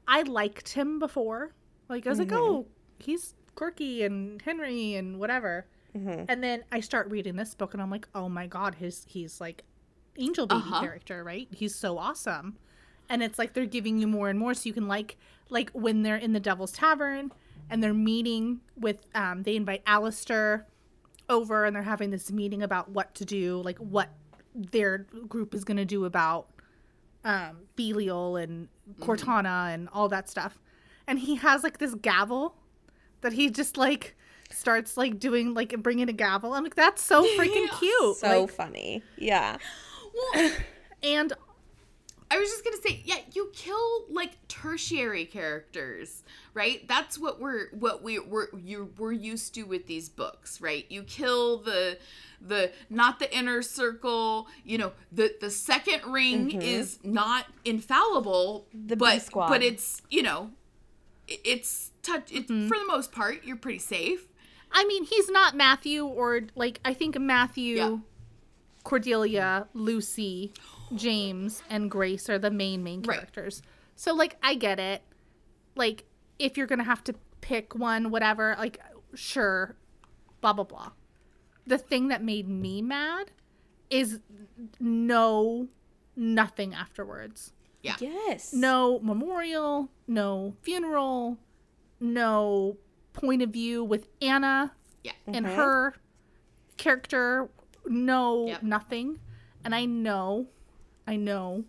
I 0.07 0.23
liked 0.23 0.71
him 0.71 0.99
before. 0.99 1.53
Like, 1.89 2.07
I 2.07 2.11
was 2.11 2.19
like, 2.19 2.29
mm-hmm. 2.29 2.39
oh, 2.39 2.67
he's 2.99 3.35
quirky 3.55 4.05
and 4.05 4.41
Henry 4.43 4.95
and 4.95 5.19
whatever. 5.19 5.67
Mm-hmm. 5.97 6.25
And 6.29 6.43
then 6.43 6.65
I 6.71 6.81
start 6.81 7.11
reading 7.11 7.37
this 7.37 7.55
book, 7.55 7.75
and 7.75 7.83
I'm 7.83 7.91
like, 7.91 8.09
oh 8.15 8.29
my 8.29 8.47
god, 8.47 8.77
his 8.77 9.05
he's 9.09 9.41
like 9.41 9.65
angel 10.19 10.47
baby 10.47 10.61
Uh-huh. 10.61 10.81
character, 10.81 11.25
right? 11.25 11.49
He's 11.51 11.75
so 11.75 11.99
awesome 11.99 12.57
and 13.11 13.23
it's 13.23 13.39
like 13.39 13.53
they're 13.53 13.67
giving 13.67 13.99
you 13.99 14.07
more 14.07 14.31
and 14.31 14.39
more. 14.39 14.55
So 14.55 14.69
you 14.69 14.73
can 14.73 14.89
like 14.89 15.19
like 15.51 15.71
when 15.73 16.03
they're 16.03 16.17
in 16.17 16.33
the 16.33 16.41
devil's 16.41 16.73
tavern 16.73 17.33
and 17.69 17.83
they're 17.83 17.93
meeting 17.93 18.61
with 18.79 18.99
um 19.15 19.43
they 19.43 19.57
invite 19.57 19.83
Alastair 19.87 20.67
over 21.29 21.65
and 21.65 21.77
they're 21.77 21.83
having 21.83 22.11
this 22.11 22.31
meeting 22.33 22.63
about 22.63 22.89
what 22.89 23.15
to 23.17 23.25
do 23.25 23.61
like 23.63 23.79
what 23.79 24.09
their 24.55 24.99
group 25.29 25.55
is 25.55 25.65
going 25.65 25.77
to 25.77 25.85
do 25.85 26.05
about 26.05 26.49
um 27.25 27.59
Belial 27.77 28.37
and 28.37 28.69
Cortana 29.01 29.75
and 29.75 29.89
all 29.93 30.09
that 30.09 30.31
stuff. 30.31 30.59
And 31.07 31.19
he 31.19 31.35
has 31.37 31.65
like 31.65 31.79
this 31.79 31.95
gavel 31.97 32.55
that 33.23 33.33
he 33.33 33.51
just 33.51 33.77
like 33.77 34.17
starts 34.51 34.97
like 34.97 35.19
doing 35.19 35.53
like 35.53 35.77
bringing 35.83 36.09
a 36.09 36.13
gavel. 36.13 36.55
I'm 36.55 36.63
like 36.63 36.77
that's 36.77 37.03
so 37.03 37.25
freaking 37.37 37.69
cute. 37.81 38.17
So 38.19 38.43
like, 38.43 38.51
funny. 38.53 39.03
Yeah. 39.19 39.57
well, 40.15 40.53
and 41.03 41.33
I 42.31 42.39
was 42.39 42.49
just 42.49 42.65
gonna 42.65 42.77
say, 42.77 43.03
yeah, 43.05 43.19
you 43.33 43.51
kill 43.53 44.05
like 44.09 44.47
tertiary 44.47 45.25
characters, 45.25 46.23
right? 46.55 46.87
That's 46.87 47.19
what 47.19 47.41
we're 47.41 47.71
what 47.71 48.03
we 48.03 48.21
we're 48.21 48.47
you 48.57 48.91
we're 48.99 49.13
used 49.13 49.55
to 49.55 49.65
with 49.65 49.87
these 49.87 50.09
books, 50.09 50.61
right? 50.61 50.87
You 50.89 51.03
kill 51.03 51.59
the 51.59 51.99
the 52.41 52.71
not 52.89 53.19
the 53.19 53.37
inner 53.37 53.63
circle, 53.63 54.47
you 54.65 54.79
know, 54.79 54.93
the 55.11 55.35
the 55.41 55.51
second 55.51 56.05
ring 56.07 56.51
mm-hmm. 56.51 56.61
is 56.61 57.01
not 57.03 57.47
infallible, 57.65 58.67
The 58.73 58.97
B 58.97 59.01
but 59.01 59.23
squad. 59.23 59.49
but 59.49 59.63
it's 59.63 60.01
you 60.09 60.23
know, 60.23 60.51
it's 61.27 61.91
touch. 62.03 62.31
It's 62.33 62.51
mm-hmm. 62.51 62.69
for 62.69 62.79
the 62.79 62.87
most 62.87 63.11
part, 63.11 63.45
you're 63.45 63.57
pretty 63.57 63.81
safe. 63.81 64.29
I 64.73 64.85
mean, 64.85 65.05
he's 65.05 65.29
not 65.29 65.57
Matthew 65.57 66.05
or 66.07 66.43
like 66.55 66.79
I 66.85 66.95
think 66.95 67.19
Matthew, 67.19 67.77
Yeah. 67.77 67.97
Cordelia, 68.85 69.67
Lucy, 69.75 70.53
James, 70.95 71.63
and 71.71 71.91
Grace 71.91 72.29
are 72.29 72.39
the 72.39 72.51
main 72.51 72.83
main 72.83 73.03
Right. 73.03 73.17
characters. 73.19 73.63
So 73.97 74.15
like 74.15 74.37
I 74.43 74.55
get 74.55 74.79
it. 74.79 75.03
Like 75.77 76.05
if 76.39 76.57
you're 76.57 76.67
gonna 76.67 76.85
have 76.85 77.05
to 77.05 77.15
pick 77.41 77.75
one, 77.75 78.11
whatever, 78.11 78.55
like 78.59 78.81
sure, 79.15 79.77
blah 80.41 80.53
blah 80.53 80.65
blah. 80.65 80.91
The 81.67 81.79
thing 81.79 82.09
that 82.09 82.23
made 82.23 82.49
me 82.49 82.83
mad 82.83 83.31
is 83.91 84.21
no 84.79 85.69
nothing 86.17 86.75
afterwards. 86.75 87.53
Yeah. 87.83 87.97
Yes. 88.01 88.53
No 88.53 88.99
memorial, 89.01 89.91
no 90.07 90.55
funeral, 90.63 91.39
no 91.99 92.77
point 93.13 93.43
of 93.43 93.51
view 93.51 93.83
with 93.85 94.09
Anna 94.23 94.73
Yeah. 95.03 95.13
and 95.27 95.47
uh-huh. 95.47 95.55
her 95.57 95.95
character 96.77 97.51
no 97.87 98.47
Yep. 98.47 98.63
nothing 98.63 99.19
and 99.65 99.75
i 99.75 99.85
know 99.85 100.47
i 101.11 101.17
know 101.17 101.65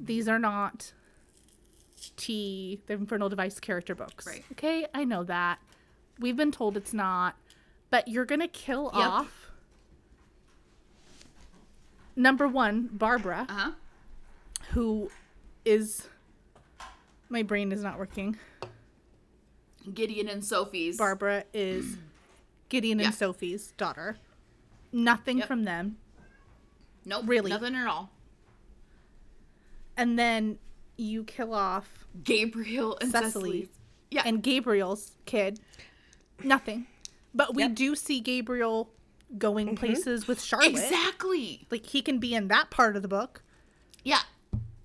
these 0.00 0.28
are 0.28 0.38
not 0.38 0.92
t 2.16 2.80
the 2.86 2.94
infernal 2.94 3.28
device 3.28 3.58
character 3.60 3.94
books 3.94 4.26
Right. 4.26 4.44
okay 4.52 4.86
i 4.92 5.04
know 5.04 5.22
that 5.24 5.58
we've 6.18 6.36
been 6.36 6.52
told 6.52 6.76
it's 6.76 6.92
not 6.92 7.36
but 7.90 8.08
you're 8.08 8.24
gonna 8.24 8.48
kill 8.48 8.90
Yep. 8.94 9.06
off 9.06 9.50
number 12.14 12.48
one 12.48 12.88
barbara 12.92 13.46
Uh 13.48 13.52
huh. 13.52 13.70
who 14.72 15.10
is 15.64 16.08
my 17.28 17.42
brain 17.42 17.72
is 17.72 17.82
not 17.82 17.98
working 17.98 18.36
Gideon 19.94 20.26
and 20.28 20.44
Sophie's. 20.44 20.96
Barbara 20.98 21.44
is 21.54 21.96
Gideon 22.68 22.98
Yeah. 22.98 23.06
and 23.06 23.14
Sophie's 23.14 23.70
daughter. 23.76 24.16
Nothing 24.90 25.38
Yep. 25.38 25.46
from 25.46 25.62
them. 25.62 25.98
Nope. 27.04 27.22
Really? 27.28 27.50
Nothing 27.50 27.76
at 27.76 27.86
all. 27.86 28.10
And 29.96 30.18
then 30.18 30.58
you 30.96 31.24
kill 31.24 31.54
off 31.54 32.06
Gabriel 32.24 32.96
and 33.00 33.10
Cecily. 33.10 33.30
Cecily. 33.32 33.68
Yeah. 34.10 34.22
and 34.24 34.42
Gabriel's 34.42 35.12
kid. 35.26 35.60
Nothing. 36.42 36.86
But 37.34 37.54
we 37.54 37.62
Yep. 37.64 37.74
do 37.74 37.94
see 37.96 38.20
Gabriel 38.20 38.90
going 39.36 39.66
mm-hmm. 39.68 39.76
places 39.76 40.28
with 40.28 40.40
Charlotte. 40.40 40.68
exactly. 40.70 41.66
Like 41.70 41.86
he 41.86 42.00
can 42.02 42.18
be 42.18 42.34
in 42.34 42.48
that 42.48 42.70
part 42.70 42.94
of 42.96 43.02
the 43.02 43.08
book, 43.08 43.42
Yeah. 44.04 44.20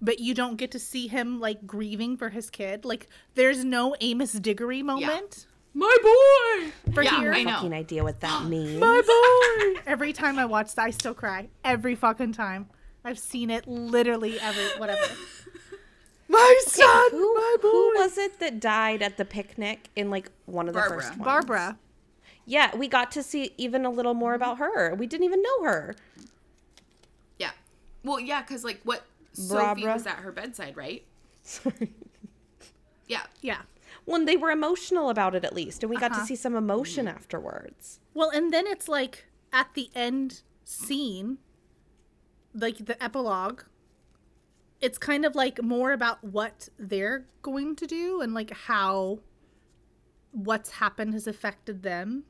but 0.02 0.20
you 0.20 0.34
don't 0.34 0.56
get 0.58 0.72
to 0.72 0.80
see 0.80 1.08
him 1.08 1.40
like 1.40 1.68
grieving 1.68 2.18
for 2.18 2.30
his 2.30 2.50
kid. 2.50 2.84
Like 2.84 3.08
there's 3.36 3.64
no 3.64 3.96
Amos 4.02 4.34
Diggory 4.34 4.82
moment 4.82 5.46
My 5.74 5.96
boy. 6.02 6.94
for 6.94 7.04
yeah, 7.04 7.20
here. 7.20 7.34
I 7.34 7.44
know. 7.44 7.54
Fucking 7.54 7.74
idea 7.74 8.04
what 8.04 8.20
that 8.22 8.46
means. 8.50 8.80
My 8.80 9.02
boy. 9.06 9.82
Every 9.86 10.12
time 10.14 10.40
I 10.40 10.46
watch 10.46 10.74
that, 10.76 10.86
I 10.88 10.90
still 10.90 11.14
cry. 11.14 11.50
Every 11.64 11.96
fucking 11.96 12.34
time. 12.34 12.70
I've 13.04 13.20
seen 13.20 13.50
it 13.50 13.68
literally 13.68 14.40
every 14.40 14.64
whatever. 14.80 15.02
My 16.28 16.62
son. 16.66 17.12
who, 17.12 17.34
my 17.36 17.58
boy. 17.62 17.68
who 17.70 17.94
was 17.98 18.18
it 18.18 18.40
that 18.40 18.62
died 18.62 19.02
at 19.02 19.18
the 19.18 19.26
picnic 19.26 19.90
in 19.98 20.10
like 20.10 20.32
one 20.46 20.68
of 20.70 20.74
the 20.74 20.80
Barbara. 20.80 20.98
first 21.00 21.10
ones? 21.12 21.24
Barbara. 21.24 21.78
Yeah, 22.46 22.74
we 22.76 22.88
got 22.88 23.12
to 23.12 23.24
see 23.24 23.54
even 23.58 23.86
a 23.86 23.90
little 23.90 24.14
more 24.14 24.34
about 24.34 24.58
her. 24.58 24.96
We 24.96 25.08
didn't 25.08 25.26
even 25.26 25.42
know 25.42 25.64
her. 25.66 25.96
Yeah. 27.38 27.52
Well, 28.06 28.20
yeah, 28.20 28.42
because 28.42 28.64
like 28.64 28.80
what 28.86 29.04
Sophie 29.34 29.86
was 29.86 30.08
at 30.08 30.18
her 30.18 30.32
bedside, 30.32 30.78
right? 30.78 31.04
Sorry. 31.44 31.92
Yeah. 33.08 33.24
Yeah. 33.42 33.64
When 34.06 34.24
they 34.26 34.38
were 34.38 34.52
emotional 34.52 35.10
about 35.10 35.36
it 35.36 35.44
at 35.44 35.54
least, 35.54 35.84
and 35.84 35.90
we 35.90 35.98
got 35.98 36.12
Uh-huh. 36.12 36.22
to 36.22 36.26
see 36.28 36.36
some 36.38 36.56
emotion 36.56 37.10
afterwards. 37.10 38.00
Well, 38.14 38.30
and 38.30 38.54
then 38.54 38.68
it's 38.68 38.88
like 38.88 39.26
at 39.52 39.74
the 39.74 39.90
end 39.94 40.42
scene, 40.64 41.40
like 42.54 42.86
the 42.86 43.02
epilogue, 43.04 43.64
it's 44.80 44.98
kind 44.98 45.26
of 45.26 45.36
like 45.36 45.62
more 45.62 45.92
about 45.92 46.24
what 46.24 46.70
they're 46.78 47.26
going 47.42 47.76
to 47.78 47.88
do 47.88 48.22
and 48.22 48.34
like 48.34 48.52
how 48.52 49.20
what's 50.32 50.72
happened 50.72 51.14
has 51.14 51.28
affected 51.28 51.84
them 51.84 52.24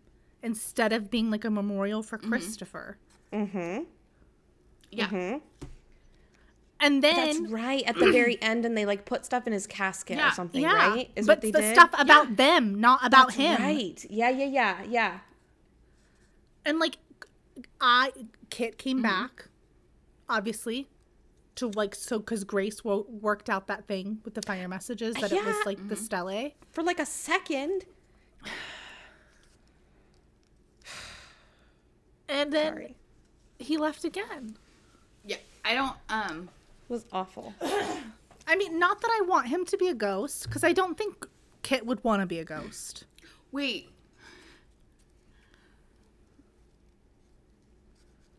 instead 0.44 0.92
of 0.92 1.10
being 1.12 1.30
like 1.30 1.46
a 1.46 1.50
memorial 1.52 2.02
for 2.04 2.18
Christopher. 2.18 2.98
Mm-hmm. 3.32 3.84
Yeah. 4.92 5.08
Mm-hmm. 5.08 5.38
And 6.84 7.04
then 7.04 7.16
That's 7.44 7.52
right. 7.52 7.84
At 7.84 7.96
the 7.96 8.12
very 8.12 8.42
end, 8.42 8.66
and 8.66 8.76
they 8.76 8.86
like 8.88 9.06
put 9.06 9.24
stuff 9.24 9.46
in 9.46 9.54
his 9.54 9.68
casket 9.68 10.18
Yeah, 10.18 10.30
or 10.30 10.32
something, 10.34 10.62
yeah, 10.64 10.90
right? 10.90 11.12
Is 11.16 11.28
but 11.28 11.38
what 11.38 11.42
they 11.42 11.52
the 11.52 11.60
did. 11.62 11.76
stuff 11.76 11.92
about 11.98 12.38
them, 12.38 12.82
not 12.82 13.06
about 13.06 13.28
That's 13.28 13.36
him. 13.38 13.62
Right. 13.62 14.04
Yeah, 14.10 14.30
yeah, 14.32 14.46
yeah, 14.46 14.78
yeah. 14.90 15.20
and 16.66 16.80
like 16.80 16.98
i 17.80 18.12
kit 18.50 18.78
came 18.80 18.98
Mm-hmm. 18.98 19.04
back 19.04 19.48
obviously 20.32 20.88
to 21.56 21.68
like 21.76 21.94
so 21.94 22.18
because 22.20 22.44
grace 22.44 22.84
wo- 22.84 23.06
worked 23.10 23.50
out 23.50 23.68
that 23.68 23.86
thing 23.88 24.20
with 24.24 24.34
the 24.34 24.42
fire 24.42 24.68
messages 24.68 25.16
that 25.16 25.32
it 25.32 25.36
was 25.36 25.46
Yeah. 25.46 25.52
Mm-hmm. 25.52 25.68
like 25.68 25.88
the 25.90 25.96
stele 25.96 26.52
For 26.72 26.82
like 26.84 27.00
a 27.00 27.06
second. 27.06 27.86
and 32.30 32.52
then 32.54 32.74
Sorry. 32.74 32.96
he 33.60 33.78
left 33.78 34.04
again 34.06 34.56
Yeah. 35.26 35.38
I 35.66 35.76
don't. 35.76 35.96
Um. 36.10 36.50
It 36.90 36.94
was 36.94 37.06
awful. 37.12 37.54
i 38.48 38.56
mean 38.56 38.80
not 38.80 39.00
that 39.00 39.10
i 39.22 39.22
want 39.28 39.48
him 39.48 39.64
to 39.66 39.78
be 39.78 39.88
a 39.88 39.94
ghost 39.94 40.44
because 40.48 40.64
i 40.64 40.74
don't 40.74 40.98
think 40.98 41.28
kit 41.62 41.86
would 41.86 42.04
want 42.04 42.22
to 42.22 42.26
be 42.26 42.40
a 42.40 42.44
ghost 42.44 43.06
Wait. 43.52 43.90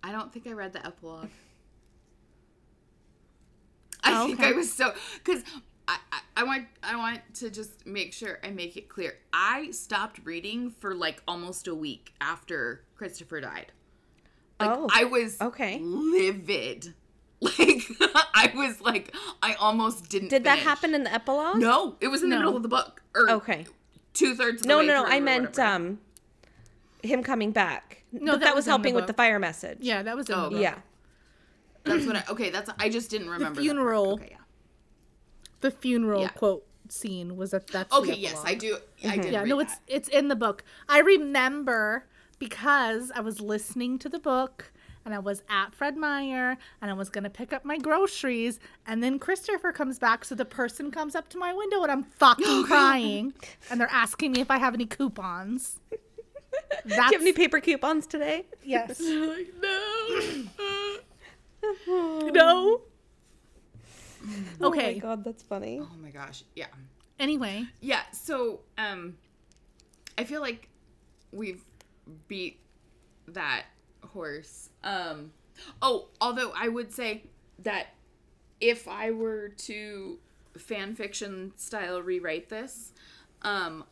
I 0.02 0.10
don't 0.10 0.32
think 0.32 0.46
I 0.48 0.52
read 0.52 0.72
the 0.72 0.84
epilogue. 0.84 1.28
I 4.24 4.26
think 4.28 4.40
okay. 4.40 4.48
I 4.48 4.52
was 4.52 4.72
so 4.72 4.92
because 5.24 5.42
I, 5.88 5.98
I 6.12 6.20
I 6.38 6.44
want 6.44 6.66
I 6.82 6.96
want 6.96 7.20
to 7.34 7.50
just 7.50 7.86
make 7.86 8.12
sure 8.12 8.38
I 8.44 8.50
make 8.50 8.76
it 8.76 8.88
clear. 8.88 9.14
I 9.32 9.70
stopped 9.70 10.20
reading 10.24 10.70
for 10.70 10.94
like 10.94 11.22
almost 11.28 11.66
a 11.68 11.74
week 11.74 12.12
after 12.20 12.84
Christopher 12.96 13.40
died. 13.40 13.72
Like 14.60 14.70
Oh, 14.70 14.88
I 14.92 15.04
was 15.04 15.40
okay. 15.40 15.78
livid. 15.80 16.94
Like 17.42 17.82
I 18.34 18.52
was 18.54 18.80
like 18.80 19.12
I 19.42 19.54
almost 19.54 20.08
didn't. 20.08 20.28
Did 20.28 20.44
that 20.44 20.60
happen 20.60 20.94
in 20.94 21.02
the 21.02 21.12
epilogue? 21.12 21.56
No, 21.58 21.96
it 22.00 22.06
was 22.06 22.22
in 22.22 22.30
the 22.30 22.36
middle 22.36 22.56
of 22.56 22.62
the 22.62 22.68
book. 22.68 23.02
Or 23.16 23.28
Okay. 23.30 23.66
two 24.14 24.36
thirds. 24.36 24.64
No, 24.64 24.80
no, 24.80 25.02
no. 25.02 25.04
I 25.04 25.18
meant 25.18 25.58
um, 25.58 25.98
him 27.02 27.24
coming 27.24 27.50
back. 27.50 28.04
No, 28.12 28.32
but 28.32 28.40
that 28.40 28.44
that, 28.46 28.54
was 28.54 28.56
was 28.60 28.66
in 28.66 28.68
the 28.68 28.70
helping 28.76 28.94
with 28.94 29.06
the 29.08 29.12
fire 29.12 29.40
message. 29.40 29.78
Yeah, 29.80 30.04
that 30.04 30.14
was 30.16 30.28
in 30.28 30.36
Oh, 30.36 30.44
the 30.44 30.50
book. 30.50 30.60
Yeah. 30.60 30.78
That's 31.84 32.06
what 32.06 32.16
I. 32.16 32.24
Okay, 32.30 32.50
that's. 32.50 32.70
I 32.78 32.88
just 32.88 33.10
didn't 33.10 33.30
remember 33.30 33.56
The 33.56 33.62
funeral. 33.62 34.12
Okay, 34.14 34.28
yeah. 34.30 34.36
The 35.60 35.70
funeral 35.70 36.22
Yeah. 36.22 36.28
quote 36.28 36.66
scene 36.88 37.36
was 37.36 37.54
at 37.54 37.66
that. 37.68 37.90
That's 37.90 38.02
Okay, 38.02 38.14
yes. 38.14 38.40
I 38.44 38.54
do. 38.54 38.76
I 39.04 39.06
mm-hmm. 39.06 39.20
did. 39.22 39.32
Yeah, 39.32 39.40
read 39.40 39.48
no, 39.48 39.58
that. 39.58 39.64
it's 39.64 39.80
it's 39.86 40.08
in 40.08 40.28
the 40.28 40.36
book. 40.36 40.64
I 40.88 41.00
remember 41.00 42.06
because 42.38 43.10
I 43.14 43.20
was 43.20 43.40
listening 43.40 43.98
to 44.00 44.08
the 44.08 44.18
book 44.18 44.72
and 45.04 45.14
I 45.14 45.18
was 45.18 45.42
at 45.48 45.74
Fred 45.74 45.96
Meyer 45.96 46.56
and 46.80 46.90
I 46.90 46.94
was 46.94 47.08
gonna 47.08 47.30
pick 47.30 47.52
up 47.52 47.64
my 47.64 47.78
groceries 47.78 48.60
and 48.86 49.02
then 49.02 49.18
Christopher 49.18 49.72
comes 49.72 49.98
back, 49.98 50.24
so 50.24 50.34
the 50.34 50.44
person 50.44 50.90
comes 50.90 51.14
up 51.14 51.28
to 51.30 51.38
my 51.38 51.52
window 51.52 51.82
and 51.82 51.90
I'm 51.90 52.02
fucking 52.18 52.64
crying 52.64 53.32
and 53.70 53.80
they're 53.80 53.88
asking 53.90 54.32
me 54.32 54.40
if 54.40 54.50
I 54.50 54.58
have 54.58 54.74
any 54.74 54.86
coupons. 54.86 55.80
Do 56.86 56.94
you 56.94 57.00
have 57.00 57.12
any 57.14 57.32
paper 57.32 57.60
coupons 57.60 58.06
today? 58.06 58.46
yes. 58.64 59.00
Like, 59.00 59.52
no. 59.60 60.44
no. 62.32 62.80
Okay. 64.62 64.90
Oh 64.90 64.92
my 64.92 64.98
god, 64.98 65.24
that's 65.24 65.42
funny. 65.42 65.80
oh 65.82 65.96
my 66.00 66.10
gosh. 66.10 66.44
Yeah. 66.54 66.66
Anyway, 67.18 67.66
Yeah. 67.80 68.02
So, 68.12 68.60
um, 68.78 69.16
I 70.18 70.24
feel 70.24 70.40
like 70.40 70.68
we've 71.32 71.62
beat 72.28 72.58
that 73.28 73.64
horse. 74.12 74.70
Um, 74.82 75.32
oh, 75.80 76.08
although 76.20 76.52
I 76.56 76.68
would 76.68 76.92
say 76.92 77.24
that 77.60 77.88
if 78.60 78.88
I 78.88 79.10
were 79.12 79.48
to 79.50 80.18
fan 80.56 80.94
fiction 80.94 81.52
style 81.56 82.02
rewrite 82.02 82.48
this, 82.48 82.92
um, 83.42 83.84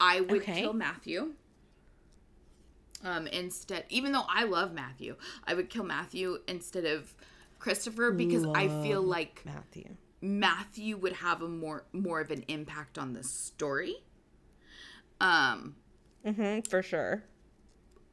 I 0.00 0.20
would 0.20 0.42
Okay. 0.42 0.62
kill 0.62 0.72
Matthew. 0.72 1.34
Um, 3.04 3.26
instead, 3.26 3.84
even 3.88 4.12
though 4.12 4.24
I 4.28 4.44
love 4.44 4.72
Matthew, 4.72 5.16
I 5.44 5.54
would 5.54 5.68
kill 5.70 5.84
Matthew 5.84 6.38
instead 6.46 6.84
of 6.84 7.14
Christopher 7.58 8.10
because 8.12 8.46
I 8.54 8.68
feel 8.68 9.02
like 9.02 9.42
Matthew. 9.44 9.96
Matthew 10.20 10.96
would 10.96 11.14
have 11.14 11.42
a 11.42 11.48
more 11.48 11.84
more 11.92 12.20
of 12.20 12.30
an 12.30 12.44
impact 12.48 12.98
on 12.98 13.12
the 13.12 13.22
story. 13.24 13.96
Um, 15.20 15.76
Mm-hmm, 16.24 16.60
for 16.70 16.82
sure. 16.82 17.24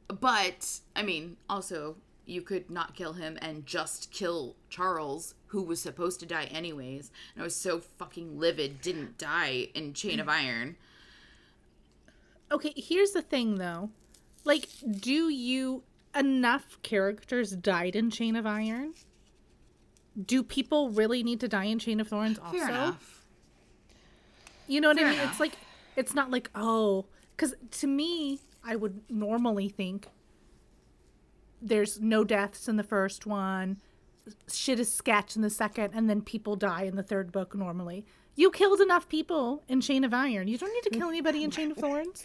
but 0.08 0.80
I 0.96 1.02
mean, 1.02 1.36
also 1.48 1.96
you 2.26 2.42
could 2.42 2.70
not 2.70 2.94
kill 2.96 3.12
him 3.14 3.38
and 3.40 3.66
just 3.66 4.10
kill 4.12 4.56
Charles, 4.68 5.34
who 5.48 5.62
was 5.62 5.80
supposed 5.80 6.18
to 6.20 6.26
die 6.26 6.44
anyways, 6.46 7.10
and 7.34 7.42
I 7.42 7.44
was 7.44 7.54
so 7.56 7.78
fucking 7.80 8.38
livid 8.38 8.80
didn't 8.80 9.18
die 9.18 9.68
in 9.74 9.94
Chain 9.94 10.18
of 10.20 10.28
Iron. 10.28 10.76
okay, 12.50 12.72
here's 12.76 13.12
the 13.12 13.22
thing 13.22 13.56
though. 13.56 13.90
Like, 14.44 14.66
do 14.90 15.28
you 15.28 15.82
enough 16.16 16.80
characters 16.82 17.52
died 17.52 17.94
in 17.94 18.10
Chain 18.10 18.36
of 18.36 18.46
Iron? 18.46 18.94
Do 20.20 20.42
people 20.42 20.90
really 20.90 21.22
need 21.22 21.40
to 21.40 21.48
die 21.48 21.64
in 21.64 21.78
Chain 21.78 22.00
of 22.00 22.08
Thorns 22.08 22.38
also? 22.38 22.58
Fair 22.58 22.68
enough. 22.68 23.24
You 24.66 24.80
know 24.80 24.88
what 24.88 24.98
Fair 24.98 25.06
I 25.06 25.10
mean? 25.10 25.20
enough. 25.20 25.32
It's 25.32 25.40
like 25.40 25.52
it's 25.96 26.14
not 26.14 26.30
like 26.30 26.50
oh, 26.54 27.06
because 27.36 27.54
to 27.72 27.86
me, 27.86 28.40
I 28.64 28.76
would 28.76 29.00
normally 29.10 29.68
think 29.68 30.08
there's 31.62 32.00
no 32.00 32.24
deaths 32.24 32.68
in 32.68 32.76
the 32.76 32.82
first 32.82 33.26
one, 33.26 33.78
shit 34.50 34.80
is 34.80 34.92
sketch 34.92 35.36
in 35.36 35.42
the 35.42 35.50
second, 35.50 35.92
and 35.94 36.08
then 36.08 36.22
people 36.22 36.56
die 36.56 36.82
in 36.82 36.96
the 36.96 37.02
third 37.02 37.32
book 37.32 37.54
normally. 37.54 38.06
You 38.36 38.50
killed 38.50 38.80
enough 38.80 39.08
people 39.08 39.62
in 39.68 39.80
Chain 39.80 40.04
of 40.04 40.14
Iron. 40.14 40.48
You 40.48 40.56
don't 40.56 40.72
need 40.72 40.84
to 40.84 40.98
kill 40.98 41.08
anybody 41.08 41.44
in 41.44 41.50
Chain 41.50 41.72
of 41.72 41.76
Thorns. 41.76 42.24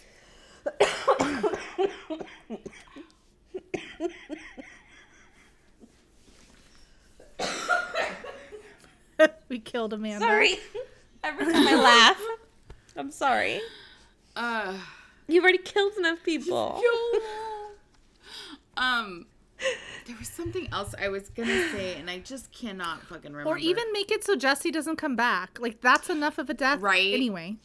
we 9.48 9.58
killed 9.58 9.92
Amanda. 9.92 10.24
Sorry. 10.24 10.56
Every 11.24 11.44
time 11.52 11.66
I 11.68 11.74
laugh, 11.74 12.20
I'm 12.96 13.10
sorry. 13.10 13.60
Uh, 14.34 14.78
You've 15.28 15.42
already 15.42 15.58
killed 15.58 15.94
enough 15.98 16.22
people. 16.22 16.80
um, 18.76 19.26
there 20.06 20.16
was 20.18 20.28
something 20.28 20.68
else 20.72 20.94
I 21.00 21.08
was 21.08 21.30
gonna 21.30 21.68
say, 21.72 21.96
and 21.98 22.08
I 22.08 22.18
just 22.18 22.52
cannot 22.52 23.02
fucking 23.02 23.32
remember. 23.32 23.50
Or 23.50 23.58
even 23.58 23.92
make 23.92 24.10
it 24.12 24.22
so 24.22 24.36
Jesse 24.36 24.70
doesn't 24.70 24.96
come 24.96 25.16
back. 25.16 25.58
Like 25.60 25.80
that's 25.80 26.08
enough 26.08 26.38
of 26.38 26.48
a 26.48 26.54
death, 26.54 26.80
Right. 26.80 27.12
Anyway, 27.12 27.56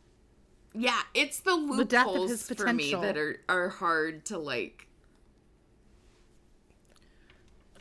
yeah, 0.74 1.02
it's 1.14 1.40
the 1.40 1.52
The 1.52 1.58
loopholes 1.58 2.30
his 2.32 2.50
for 2.50 2.72
me 2.74 2.94
that 2.94 3.18
are 3.18 3.40
are 3.50 3.70
hard 3.70 4.26
to 4.26 4.38
like. 4.38 4.88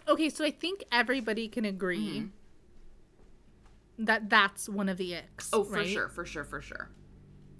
okay. 0.08 0.28
So 0.28 0.44
I 0.44 0.50
think 0.50 0.84
everybody 0.90 1.48
can 1.48 1.64
agree 1.64 2.28
that 3.98 4.30
that's 4.30 4.68
one 4.68 4.88
of 4.88 4.96
the 4.96 5.14
icks. 5.14 5.50
Mm-hmm. 5.50 5.60
Oh, 5.60 5.64
for 5.64 5.74
right? 5.74 5.86
sure, 5.86 6.08
for 6.08 6.24
sure, 6.24 6.44
for 6.44 6.60
sure. 6.60 6.90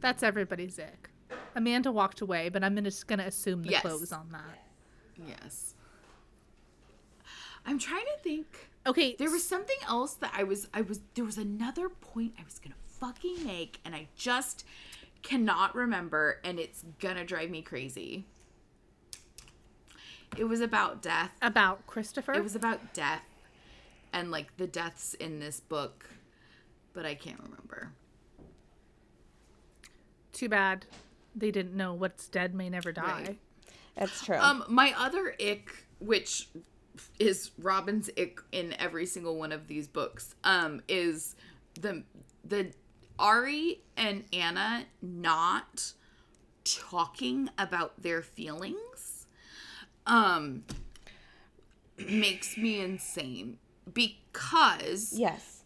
That's 0.01 0.23
everybody's 0.23 0.79
ick. 0.79 1.11
Amanda 1.55 1.93
walked 1.93 2.21
away, 2.21 2.49
but 2.49 2.65
I'm 2.65 2.83
just 2.85 3.07
gonna 3.07 3.25
assume 3.25 3.63
the 3.63 3.71
Yes. 3.71 3.83
close 3.83 4.13
on 4.13 4.29
that. 4.33 4.65
Yes. 5.29 5.75
I'm 7.67 7.79
trying 7.79 8.07
to 8.07 8.23
think. 8.23 8.69
Okay, 8.87 9.15
There 9.19 9.31
was 9.31 9.47
something 9.47 9.77
else 9.87 10.15
that 10.15 10.33
I 10.35 10.43
was 10.45 10.69
I 10.73 10.81
was 10.81 11.01
there 11.15 11.25
was 11.25 11.37
another 11.37 11.89
point 11.91 12.33
I 12.39 12.45
was 12.45 12.59
gonna 12.59 12.75
fucking 12.99 13.45
make 13.45 13.79
and 13.85 13.95
I 13.95 14.09
just 14.17 14.65
cannot 15.23 15.75
remember 15.75 16.41
and 16.45 16.59
it's 16.59 16.85
gonna 16.99 17.25
drive 17.25 17.51
me 17.51 17.63
crazy. 17.63 18.27
It 20.37 20.45
was 20.45 20.61
about 20.61 21.03
death. 21.03 21.33
about 21.43 21.87
Christopher. 21.87 22.35
It 22.35 22.43
was 22.43 22.55
about 22.55 22.95
death 22.95 23.25
and 24.13 24.31
like 24.31 24.57
the 24.57 24.67
deaths 24.67 25.15
in 25.15 25.41
this 25.41 25.61
book, 25.61 26.09
but 26.93 27.05
I 27.05 27.15
can't 27.15 27.41
remember. 27.41 27.93
too 30.33 30.49
bad 30.49 30.87
they 31.35 31.51
didn't 31.51 31.77
know 31.77 31.93
what's 31.95 32.29
dead 32.29 32.55
may 32.55 32.69
never 32.69 32.93
die. 32.93 33.25
Right. 33.27 33.39
That's 33.97 34.25
true. 34.25 34.37
Um, 34.37 34.65
my 34.69 34.95
other 34.97 35.35
ick, 35.41 35.87
which 35.99 36.49
is 37.19 37.51
Robin's 37.59 38.11
ick 38.19 38.41
in 38.53 38.75
every 38.79 39.07
single 39.07 39.37
one 39.37 39.53
of 39.53 39.69
these 39.69 39.87
books, 39.87 40.35
um, 40.45 40.83
is 40.89 41.37
the 41.75 42.03
the 42.45 42.73
Ari 43.21 43.83
and 43.97 44.25
Anna 44.33 44.87
not 45.01 45.93
talking 46.65 47.51
about 47.59 48.03
their 48.03 48.23
feelings. 48.23 49.27
Um, 50.07 50.65
makes 52.09 52.57
me 52.57 52.81
insane 52.81 53.59
because 53.93 55.13
yes. 55.13 55.63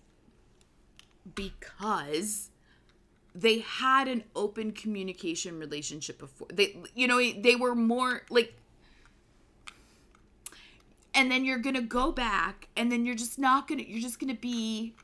because 1.34 2.50
they 3.34 3.60
had 3.60 4.08
an 4.08 4.24
open 4.34 4.72
communication 4.72 5.58
relationship 5.58 6.18
before 6.18 6.48
they 6.52 6.76
you 6.94 7.06
know 7.06 7.18
they 7.18 7.54
were 7.54 7.74
more 7.74 8.22
like 8.30 8.54
and 11.14 11.30
then 11.30 11.44
you're 11.44 11.58
gonna 11.58 11.80
go 11.80 12.10
back 12.10 12.68
and 12.76 12.90
then 12.90 13.06
you're 13.06 13.14
just 13.14 13.38
not 13.38 13.68
gonna 13.68 13.82
you're 13.82 14.02
just 14.02 14.18
gonna 14.18 14.34
be 14.34 14.94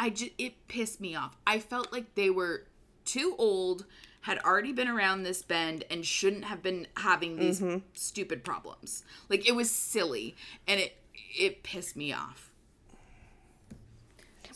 i 0.00 0.10
just 0.10 0.32
it 0.38 0.66
pissed 0.66 1.00
me 1.00 1.14
off 1.14 1.36
i 1.46 1.60
felt 1.60 1.92
like 1.92 2.14
they 2.16 2.30
were 2.30 2.66
too 3.04 3.36
old 3.38 3.86
had 4.22 4.38
already 4.40 4.72
been 4.72 4.88
around 4.88 5.22
this 5.22 5.42
bend 5.42 5.84
and 5.90 6.04
shouldn't 6.04 6.44
have 6.44 6.62
been 6.62 6.86
having 6.96 7.36
these 7.36 7.60
mm-hmm. 7.60 7.78
stupid 7.94 8.42
problems 8.42 9.04
like 9.28 9.48
it 9.48 9.54
was 9.54 9.70
silly 9.70 10.34
and 10.66 10.80
it 10.80 10.96
it 11.38 11.62
pissed 11.62 11.96
me 11.96 12.12
off 12.12 12.50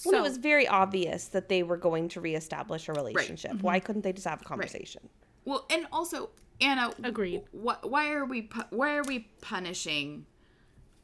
Well, 0.04 0.14
So- 0.14 0.18
it 0.18 0.22
was 0.22 0.38
very 0.38 0.66
obvious 0.66 1.28
that 1.28 1.48
they 1.48 1.62
were 1.62 1.76
going 1.76 2.08
to 2.10 2.20
reestablish 2.20 2.88
a 2.88 2.92
relationship. 2.92 3.52
Mm-hmm. 3.52 3.60
Why 3.60 3.78
couldn't 3.80 4.02
they 4.02 4.12
just 4.12 4.26
have 4.26 4.42
a 4.42 4.44
conversation? 4.44 5.08
Well, 5.44 5.66
and 5.70 5.86
also 5.92 6.30
Anna. 6.60 6.92
Agreed. 7.02 7.42
Wh- 7.52 7.82
why 7.84 8.12
are 8.12 8.24
we 8.24 8.42
pu- 8.42 8.68
why 8.70 8.96
are 8.96 9.02
we 9.04 9.28
punishing 9.40 10.26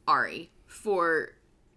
Ari 0.07 0.51
for 0.65 1.31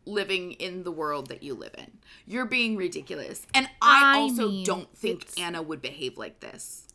living 0.07 0.53
in 0.53 0.83
the 0.85 0.91
world 0.93 1.29
that 1.29 1.43
you 1.43 1.55
live 1.55 1.75
in? 1.79 1.99
You're 2.27 2.47
being 2.47 2.77
ridiculous, 2.77 3.47
and 3.55 3.69
I, 3.81 4.17
I 4.17 4.19
also 4.21 4.49
mean, 4.49 4.65
don't 4.65 4.97
think 4.97 5.23
it's- 5.23 5.39
Anna 5.39 5.63
would 5.63 5.83
behave 5.83 6.17
like 6.19 6.41
this. 6.41 6.89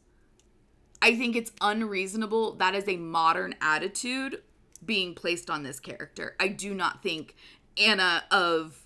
I 1.01 1.16
think 1.16 1.36
it's 1.36 1.51
unreasonable. 1.62 2.55
That 2.55 2.76
is 2.76 2.88
a 2.88 2.97
modern 2.97 3.55
attitude 3.62 4.41
being 4.86 5.14
placed 5.16 5.49
on 5.49 5.64
this 5.64 5.80
character. 5.80 6.36
I 6.39 6.49
do 6.49 6.74
not 6.74 7.01
think 7.01 7.36
Anna 7.78 8.24
of 8.32 8.86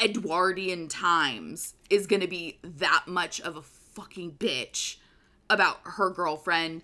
Edwardian 0.00 0.88
times 0.88 1.74
is 1.88 2.06
going 2.06 2.20
to 2.20 2.28
be 2.28 2.58
that 2.62 3.04
much 3.06 3.40
of 3.40 3.56
a 3.56 3.62
fucking 3.62 4.32
bitch 4.32 4.96
about 5.50 5.80
her 5.84 6.10
girlfriend 6.10 6.82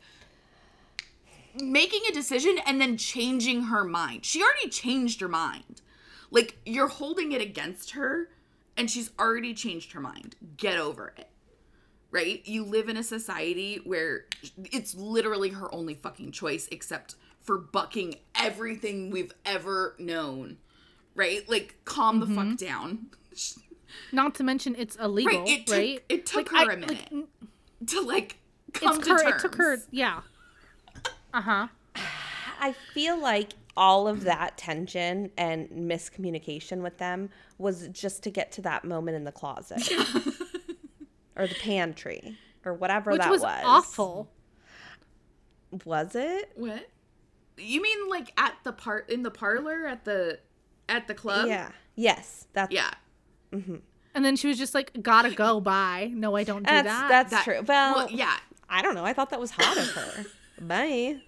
making 1.61 2.01
a 2.11 2.13
decision 2.13 2.59
and 2.67 2.81
then 2.81 2.97
changing 2.97 3.65
her 3.65 3.85
mind. 3.85 4.25
She 4.25 4.43
already 4.43 4.69
changed 4.69 5.21
her 5.21 5.29
mind. 5.29 5.83
Like 6.35 6.59
you're 6.67 6.89
holding 6.89 7.33
it 7.33 7.41
against 7.41 7.93
her 7.93 8.29
and 8.77 8.91
she's 8.91 9.11
already 9.19 9.55
changed 9.55 9.93
her 9.93 10.01
mind. 10.01 10.35
Get 10.57 10.79
over 10.79 11.15
it. 11.17 11.29
right? 12.11 12.43
You 12.45 12.65
live 12.65 12.89
in 12.89 12.97
a 12.97 13.03
society 13.05 13.81
where 13.85 14.27
it's 14.73 14.95
literally 14.95 15.51
her 15.51 15.73
only 15.75 15.95
fucking 15.95 16.33
choice 16.33 16.69
except 16.71 17.15
for 17.41 17.57
bucking 17.59 18.17
everything 18.35 19.11
we've 19.11 19.33
ever 19.47 19.95
known. 19.99 20.57
Right? 21.15 21.49
Like 21.49 21.77
calm 21.85 22.19
the 22.21 22.27
fuck 22.27 22.57
down. 22.57 23.07
Not 24.11 24.35
to 24.37 24.43
mention 24.43 24.75
it's 24.77 24.97
illegal, 24.97 25.41
Right, 25.45 25.49
it 25.49 25.71
right? 25.71 25.97
took- 25.97 26.03
it 26.19 26.27
took 26.27 26.53
Like, 26.53 26.67
her 26.67 26.71
I- 26.73 26.75
a 26.75 26.79
minute. 26.79 27.09
n- 27.13 27.29
To 27.87 28.01
like 28.01 28.39
come 28.73 28.97
it's 28.99 29.07
to 29.07 29.13
her, 29.15 29.21
terms. 29.23 29.35
it 29.35 29.41
took 29.41 29.55
her, 29.57 29.77
yeah. 29.93 30.21
Uh 31.33 31.41
huh. 31.41 31.69
I 32.61 32.73
feel 32.93 33.17
like 33.19 33.53
all 33.77 34.07
of 34.09 34.25
that 34.25 34.57
tension 34.57 35.31
and 35.37 35.69
miscommunication 35.71 36.83
with 36.83 36.99
them 36.99 37.31
was 37.59 37.89
just 37.89 38.23
to 38.23 38.31
get 38.31 38.53
to 38.53 38.63
that 38.63 38.85
moment 38.85 39.17
in 39.17 39.25
the 39.25 39.33
closet 39.33 39.89
or 41.37 41.47
the 41.47 41.55
pantry 41.57 42.37
or 42.65 42.75
whatever 42.75 43.11
Which 43.13 43.21
that 43.21 43.31
was, 43.31 43.43
was. 43.43 43.63
awful. 43.65 44.31
Was 45.85 46.15
it? 46.15 46.53
What? 46.55 46.89
You 47.57 47.83
mean 47.83 48.09
like 48.09 48.33
at 48.37 48.55
the 48.65 48.73
part 48.73 49.11
in 49.11 49.23
the 49.23 49.31
parlor 49.31 49.87
at 49.87 50.05
the 50.05 50.39
at 50.89 51.07
the 51.09 51.15
club? 51.15 51.47
yeah. 51.49 51.71
Yes. 51.97 52.47
That's 52.53 52.73
Yeah. 52.73 52.91
Mm-hmm. 53.53 53.77
And 54.17 54.25
then 54.25 54.37
she 54.37 54.47
was 54.47 54.59
just 54.59 54.75
like, 54.75 54.93
"Gotta 55.03 55.31
go, 55.35 55.61
bye." 55.61 56.11
No, 56.15 56.37
I 56.37 56.45
don't 56.45 56.63
do 56.63 56.71
that's 56.71 56.87
that. 56.87 57.09
that's 57.09 57.31
That- 57.33 57.45
true. 57.45 57.63
Well, 57.67 57.95
Well, 57.97 58.11
yeah. 58.11 58.37
I 58.69 58.83
don't 58.83 58.95
know. 58.95 59.05
I 59.05 59.13
thought 59.13 59.31
that 59.31 59.41
was 59.41 59.51
hot 59.51 59.77
of 59.77 59.89
her. 59.91 60.25
Bye. 60.61 61.21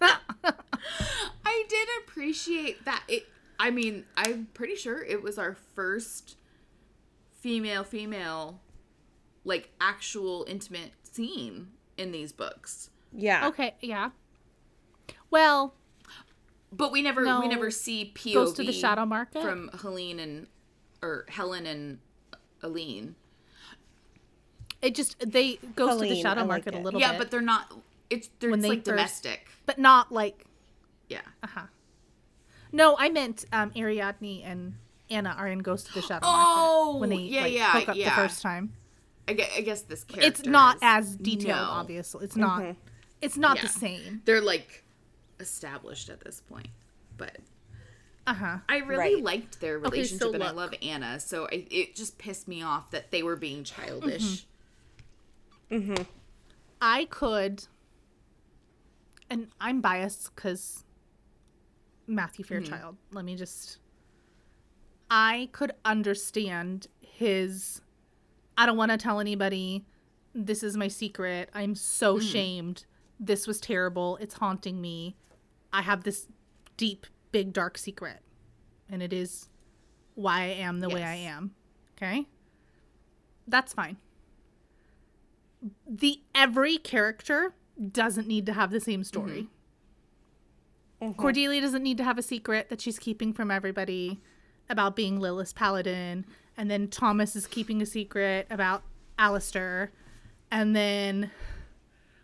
I 0.02 1.64
did 1.68 1.88
appreciate 2.02 2.84
that. 2.84 3.02
It. 3.08 3.26
I 3.58 3.70
mean, 3.70 4.04
I'm 4.16 4.48
pretty 4.54 4.76
sure 4.76 5.02
it 5.02 5.22
was 5.22 5.38
our 5.38 5.54
first 5.74 6.36
female 7.40 7.84
female, 7.84 8.60
like 9.44 9.70
actual 9.80 10.44
intimate 10.48 10.92
scene 11.02 11.68
in 11.96 12.12
these 12.12 12.32
books. 12.32 12.90
Yeah. 13.12 13.48
okay, 13.48 13.74
yeah. 13.80 14.10
Well, 15.30 15.74
But 16.72 16.92
we 16.92 17.00
never 17.02 17.22
we 17.40 17.48
never 17.48 17.70
see 17.70 18.12
POV 18.14 18.34
Goes 18.34 18.52
to 18.54 18.64
the 18.64 18.72
shadow 18.72 19.06
market? 19.06 19.42
from 19.42 19.70
Helene 19.80 20.18
and 20.20 20.46
or 21.02 21.24
Helen 21.28 21.66
and 21.66 21.98
Aline. 22.62 23.14
it 24.82 24.94
just 24.94 25.18
they 25.20 25.58
goes 25.76 26.00
to 26.00 26.08
the 26.08 26.20
shadow 26.20 26.40
I 26.42 26.44
like 26.44 26.64
market 26.66 26.74
a 26.74 26.78
little 26.82 27.00
Yeah, 27.00 27.12
bit, 27.12 27.18
but 27.18 27.30
they're 27.30 27.40
not. 27.40 27.72
It's 28.10 28.28
they're 28.40 28.50
When 28.50 28.60
it's 28.60 28.64
they 28.64 28.68
like 28.70 28.78
first- 28.78 28.84
domestic. 28.86 29.48
But 29.66 29.78
not 29.78 30.10
like 30.12 30.46
Yeah. 31.08 31.20
Uh 31.42 31.46
huh. 31.48 31.62
No. 32.72 32.96
I 32.98 33.08
meant 33.10 33.44
um, 33.52 33.72
Ariadne 33.76 34.42
and 34.44 34.74
Anna 35.10 35.34
are 35.38 35.46
in 35.48 35.60
Ghost 35.60 35.88
of 35.88 35.94
the 35.94 36.02
Shadow 36.02 36.20
Oh, 36.26 36.84
Market 36.94 37.00
when 37.00 37.10
they 37.10 37.16
yeah, 37.16 37.42
like, 37.42 37.52
yeah, 37.52 37.72
hook 37.72 37.88
up 37.90 37.96
yeah. 37.96 38.08
the 38.10 38.28
first 38.28 38.42
time. 38.42 38.72
I 39.28 39.32
guess, 39.34 39.50
I 39.56 39.60
guess 39.60 39.82
this 39.82 40.04
character. 40.04 40.28
It's 40.28 40.44
not 40.44 40.76
is- 40.76 40.80
as 40.82 41.16
detailed, 41.16 41.58
No. 41.58 41.68
obviously. 41.70 42.24
It's 42.24 42.36
not. 42.36 42.76
It's 43.22 43.36
not 43.36 43.60
the 43.60 43.68
same. 43.68 44.22
They're 44.24 44.40
like 44.40 44.84
established 45.40 46.08
at 46.10 46.20
this 46.20 46.40
point, 46.40 46.68
but 47.16 47.36
Uh 48.26 48.34
huh. 48.34 48.56
I 48.68 48.78
really 48.78 49.14
Right. 49.16 49.24
liked 49.24 49.60
their 49.60 49.76
Okay, 49.78 49.82
relationship, 49.90 50.20
so 50.28 50.32
and 50.34 50.42
I 50.44 50.50
love 50.50 50.74
Anna. 50.82 51.18
So 51.20 51.44
I, 51.50 51.66
it 51.70 51.94
just 51.96 52.18
pissed 52.18 52.46
me 52.48 52.62
off 52.62 52.90
that 52.90 53.10
they 53.10 53.22
were 53.22 53.36
being 53.36 53.62
childish. 53.64 54.46
mm-hmm 55.70 56.02
I 56.80 57.06
could, 57.06 57.66
and 59.30 59.48
I'm 59.60 59.80
biased 59.80 60.34
because 60.34 60.84
Matthew 62.06 62.44
mm-hmm. 62.44 62.64
Fairchild. 62.64 62.96
Let 63.12 63.24
me 63.24 63.36
just. 63.36 63.78
I 65.10 65.48
could 65.52 65.72
understand 65.84 66.88
his. 67.00 67.80
I 68.58 68.66
don't 68.66 68.76
want 68.76 68.90
to 68.90 68.96
tell 68.96 69.20
anybody. 69.20 69.84
This 70.34 70.62
is 70.62 70.76
my 70.76 70.88
secret. 70.88 71.50
I'm 71.54 71.74
so 71.74 72.18
mm. 72.18 72.22
shamed. 72.22 72.86
This 73.18 73.46
was 73.46 73.60
terrible. 73.60 74.18
It's 74.20 74.34
haunting 74.34 74.80
me. 74.80 75.16
I 75.72 75.82
have 75.82 76.04
this 76.04 76.26
deep, 76.76 77.06
big, 77.32 77.52
dark 77.52 77.78
secret. 77.78 78.20
And 78.90 79.02
it 79.02 79.12
is 79.12 79.48
why 80.14 80.42
I 80.42 80.46
am 80.46 80.80
the 80.80 80.88
way 80.88 81.02
I 81.02 81.14
am. 81.14 81.52
Okay? 81.96 82.26
That's 83.48 83.72
fine 83.72 83.96
the 85.88 86.20
every 86.34 86.78
character 86.78 87.54
doesn't 87.92 88.26
need 88.26 88.46
to 88.46 88.52
have 88.52 88.70
the 88.70 88.80
same 88.80 89.04
story. 89.04 89.48
Mm-hmm. 91.02 91.06
Mm-hmm. 91.10 91.20
Cordelia 91.20 91.60
doesn't 91.60 91.82
need 91.82 91.98
to 91.98 92.04
have 92.04 92.18
a 92.18 92.22
secret 92.22 92.68
that 92.70 92.80
she's 92.80 92.98
keeping 92.98 93.32
from 93.32 93.50
everybody 93.50 94.20
about 94.70 94.96
being 94.96 95.20
Lilith 95.20 95.54
Paladin, 95.54 96.24
and 96.56 96.70
then 96.70 96.88
Thomas 96.88 97.36
is 97.36 97.46
keeping 97.46 97.82
a 97.82 97.86
secret 97.86 98.46
about 98.50 98.82
Alastair, 99.18 99.92
and 100.50 100.74
then 100.74 101.30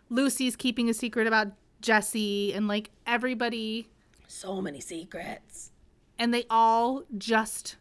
Lucy's 0.09 0.55
keeping 0.55 0.89
a 0.89 0.93
secret 0.93 1.27
about 1.27 1.49
Jesse, 1.81 2.51
and 2.53 2.67
like 2.67 2.89
everybody, 3.05 3.89
So 4.27 4.59
many 4.61 4.79
secrets. 4.81 5.71
and 6.17 6.33
they 6.33 6.45
all 6.49 7.03
just 7.17 7.75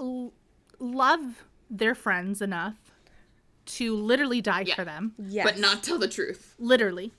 l- 0.00 0.32
love 0.78 1.44
their 1.70 1.94
friends 1.94 2.42
enough 2.42 2.76
to 3.66 3.94
literally 3.96 4.40
die 4.40 4.62
Yeah. 4.66 4.74
for 4.74 4.84
them. 4.84 5.14
Yes. 5.18 5.44
But 5.44 5.58
not 5.58 5.82
tell 5.82 5.98
the 5.98 6.08
truth. 6.08 6.54
literally 6.58 7.12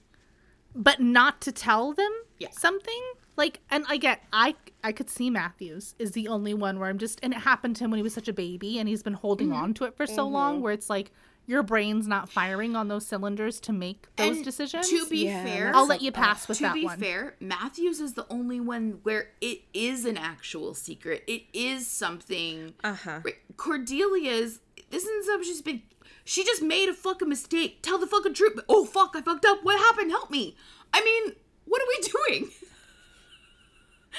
but 0.80 1.00
not 1.00 1.42
to 1.42 1.52
tell 1.52 1.92
them 1.94 2.12
Yeah. 2.38 2.50
something 2.52 3.02
like 3.36 3.62
and 3.72 3.84
i 3.90 3.98
get 3.98 4.22
i 4.32 4.54
i 4.84 4.92
could 4.92 5.10
see 5.10 5.30
matthews 5.32 5.96
is 5.98 6.12
the 6.12 6.28
only 6.28 6.54
one 6.54 6.78
where 6.78 6.88
i'm 6.90 7.00
just 7.00 7.20
and 7.24 7.34
it 7.34 7.38
happened 7.40 7.76
to 7.78 7.84
him 7.84 7.90
when 7.92 7.98
he 7.98 8.04
was 8.04 8.14
such 8.14 8.28
a 8.28 8.34
baby 8.34 8.78
and 8.78 8.88
he's 8.88 9.02
been 9.02 9.14
holding 9.14 9.48
Mm-hmm. 9.48 9.64
on 9.64 9.74
to 9.76 9.86
it 9.86 9.96
for 9.98 10.06
so 10.06 10.28
long 10.28 10.62
where 10.62 10.74
it's 10.74 10.90
like 10.90 11.12
your 11.48 11.64
brain's 11.64 12.08
not 12.08 12.30
firing 12.30 12.76
on 12.76 12.90
those 12.90 13.08
cylinders 13.08 13.60
to 13.62 13.72
make 13.74 14.06
those 14.18 14.36
And 14.36 14.46
decisions 14.46 14.88
To 14.90 15.08
be 15.08 15.26
Yeah, 15.26 15.44
fair, 15.46 15.72
i'll 15.74 15.88
let 15.88 16.02
you 16.04 16.12
pass 16.12 16.48
with 16.48 16.60
that 16.60 16.76
one. 16.76 16.82
to 16.96 16.98
be 16.98 17.04
fair, 17.06 17.36
Matthews 17.40 18.00
is 18.02 18.14
the 18.14 18.28
only 18.30 18.60
one 18.60 19.00
where 19.04 19.30
it 19.42 19.62
is 19.74 20.04
an 20.06 20.18
actual 20.18 20.74
secret. 20.76 21.24
It 21.26 21.44
is 21.54 21.88
something. 21.88 22.74
Uh-huh. 22.84 23.22
Right, 23.24 23.38
Cordelia's. 23.56 24.60
This 24.90 25.04
isn't 25.06 25.26
something 25.26 25.44
she's 25.48 25.62
been. 25.62 25.82
She 26.30 26.44
just 26.44 26.62
made 26.62 26.90
a 26.90 26.94
fucking 26.94 27.30
mistake. 27.30 27.80
Tell 27.82 27.98
the 27.98 28.06
fucking 28.06 28.34
truth. 28.34 28.60
Oh 28.68 28.84
fuck! 28.86 29.12
I 29.16 29.22
fucked 29.22 29.46
up. 29.46 29.60
What 29.64 29.80
happened? 29.80 30.12
Help 30.12 30.30
me. 30.30 30.58
I 30.94 31.02
mean, 31.04 31.36
what 31.66 31.82
are 31.82 31.86
we 31.88 32.38
doing? 32.42 32.52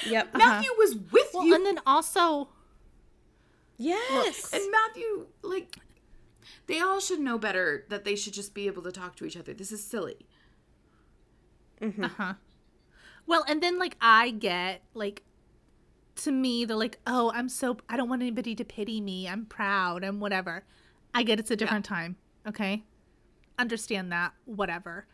Yep. 0.07 0.33
Matthew 0.35 0.71
was 0.77 0.95
with 1.11 1.29
well 1.33 1.45
you, 1.45 1.53
and 1.53 1.65
then 1.65 1.79
also 1.85 2.49
Yes. 3.77 4.51
and 4.53 4.63
Matthew 4.71 5.27
like. 5.43 5.77
They 6.65 6.79
all 6.79 6.99
should 6.99 7.19
know 7.19 7.37
better 7.37 7.85
that 7.89 8.05
they 8.05 8.15
should 8.15 8.33
just 8.33 8.53
be 8.53 8.65
able 8.67 8.81
to 8.83 8.91
talk 8.91 9.15
to 9.17 9.25
each 9.25 9.37
other. 9.37 9.53
This 9.53 9.71
is 9.71 9.83
silly. 9.83 10.25
uh-huh 11.81 12.33
well 13.25 13.45
and 13.47 13.61
then 13.63 13.77
like 13.79 13.95
i 14.01 14.31
get 14.31 14.81
like 14.93 15.21
to 16.15 16.31
me 16.31 16.65
they're 16.65 16.75
like 16.75 16.99
oh 17.07 17.31
i'm 17.33 17.47
so 17.47 17.77
i 17.87 17.95
don't 17.95 18.09
want 18.09 18.21
anybody 18.21 18.53
to 18.55 18.65
pity 18.65 18.99
me 18.99 19.27
i'm 19.29 19.45
proud 19.45 20.03
I'm 20.03 20.19
whatever 20.19 20.65
i 21.13 21.23
get 21.23 21.39
it's 21.39 21.51
a 21.51 21.55
different 21.55 21.85
time 21.85 22.15
okay? 22.47 22.83
Understand 23.57 24.11
that 24.11 24.33
whatever. 24.45 25.05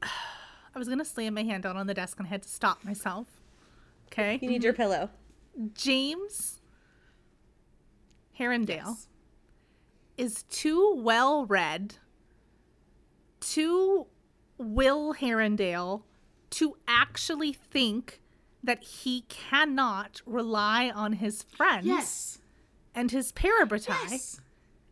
I 0.02 0.78
was 0.78 0.88
gonna 0.88 1.04
slam 1.04 1.34
my 1.34 1.42
hand 1.42 1.64
down 1.64 1.76
on 1.76 1.86
the 1.86 1.94
desk 1.94 2.18
and 2.18 2.26
i 2.26 2.30
had 2.30 2.42
to 2.42 2.48
stop 2.48 2.84
myself 2.84 3.26
okay? 4.10 4.38
You 4.40 4.48
need 4.48 4.64
your 4.64 4.72
pillow. 4.72 5.10
James 5.74 6.60
Herondale 8.38 8.96
is 10.16 10.44
too 10.44 10.94
well 10.96 11.44
read, 11.46 11.96
too 13.40 14.06
Will 14.58 15.14
Herondale 15.14 16.02
to 16.50 16.76
actually 16.86 17.52
think 17.52 18.20
that 18.62 18.82
he 18.82 19.22
cannot 19.28 20.22
rely 20.24 20.90
on 20.90 21.14
his 21.14 21.42
friends 21.42 21.86
Yes. 21.86 22.38
And 22.94 23.10
his 23.10 23.32
parabatai 23.32 24.10
Yes. 24.10 24.40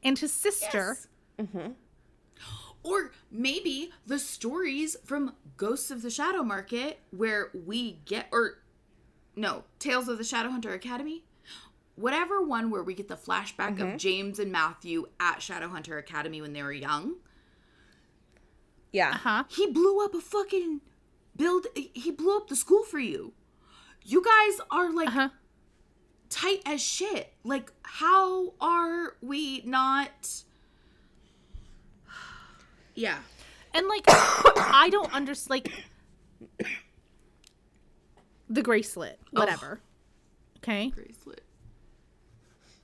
and 0.03 0.19
his 0.19 0.33
sister. 0.33 0.97
Yes. 1.39 1.71
Or 2.83 3.13
maybe 3.31 3.91
the 4.07 4.19
stories 4.19 4.97
from 5.05 5.35
Ghosts 5.59 5.91
of 5.91 6.01
the 6.01 6.09
Shadow 6.11 6.43
Market, 6.43 7.01
where 7.11 7.51
we 7.53 8.01
get, 8.07 8.27
or 8.33 8.63
no, 9.37 9.65
Tales 9.79 10.09
of 10.09 10.17
the 10.17 10.25
Shadowhunter 10.25 10.75
Academy, 10.75 11.25
whatever 11.97 12.41
one 12.43 12.71
where 12.71 12.83
we 12.83 12.95
get 12.95 13.09
the 13.09 13.17
flashback 13.17 13.79
of 13.81 13.99
James 13.99 14.39
and 14.39 14.51
Matthew 14.51 15.07
at 15.21 15.41
Shadowhunter 15.41 15.99
Academy 15.99 16.41
when 16.41 16.55
they 16.55 16.63
were 16.63 16.73
young. 16.73 17.17
Yeah. 18.93 19.11
Uh-huh. 19.11 19.45
He 19.49 19.67
blew 19.71 20.03
up 20.03 20.15
a 20.15 20.21
fucking 20.21 20.81
build. 21.37 21.67
He 21.75 22.11
blew 22.11 22.37
up 22.37 22.49
the 22.49 22.57
school 22.57 22.83
for 22.85 22.99
you. 22.99 23.35
You 24.03 24.25
guys 24.25 24.61
are 24.71 24.91
like 24.91 25.09
Uh-huh. 25.09 25.29
Tight 26.31 26.63
as 26.65 26.81
shit. 26.81 27.33
Like, 27.45 27.71
how 27.83 28.55
are 28.61 29.17
we 29.21 29.63
not? 29.65 30.45
Yeah. 32.97 33.19
And 33.73 33.87
like 33.87 34.05
I 34.09 34.89
don't 34.91 35.15
understand 35.15 35.51
like 35.51 35.73
the 38.49 38.63
bracelet, 38.63 39.19
whatever. 39.31 39.81
Okay? 40.59 40.93
Bracelet. 40.95 41.43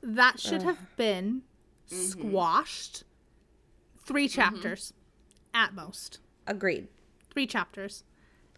that 0.02 0.40
should 0.40 0.62
have 0.62 0.78
been 0.96 1.42
mm-hmm. 1.90 2.02
squashed 2.02 3.04
three 4.06 4.26
mm-hmm. 4.26 4.40
chapters 4.40 4.94
at 5.52 5.74
most 5.74 6.20
Agreed. 6.46 6.88
three 7.30 7.46
chapters 7.46 8.04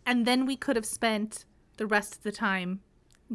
and 0.06 0.26
then 0.26 0.46
we 0.46 0.56
could 0.56 0.76
have 0.76 0.86
spent 0.86 1.44
the 1.76 1.86
rest 1.86 2.16
of 2.16 2.22
the 2.22 2.32
time 2.32 2.80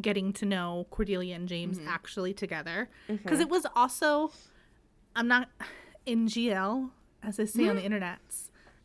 getting 0.00 0.32
to 0.32 0.44
know 0.44 0.86
cordelia 0.90 1.34
and 1.34 1.48
james 1.48 1.78
mm-hmm. 1.78 1.88
actually 1.88 2.34
together. 2.34 2.88
Mm-hmm. 3.08 3.22
Because 3.22 3.40
it 3.40 3.48
was 3.48 3.66
also 3.74 4.32
i'm 5.16 5.28
not 5.28 5.48
in 6.06 6.26
gl 6.26 6.90
as 7.22 7.40
I 7.40 7.44
say 7.44 7.68
on 7.68 7.76
the 7.76 7.80
mm-hmm. 7.80 7.86
internet 7.86 8.18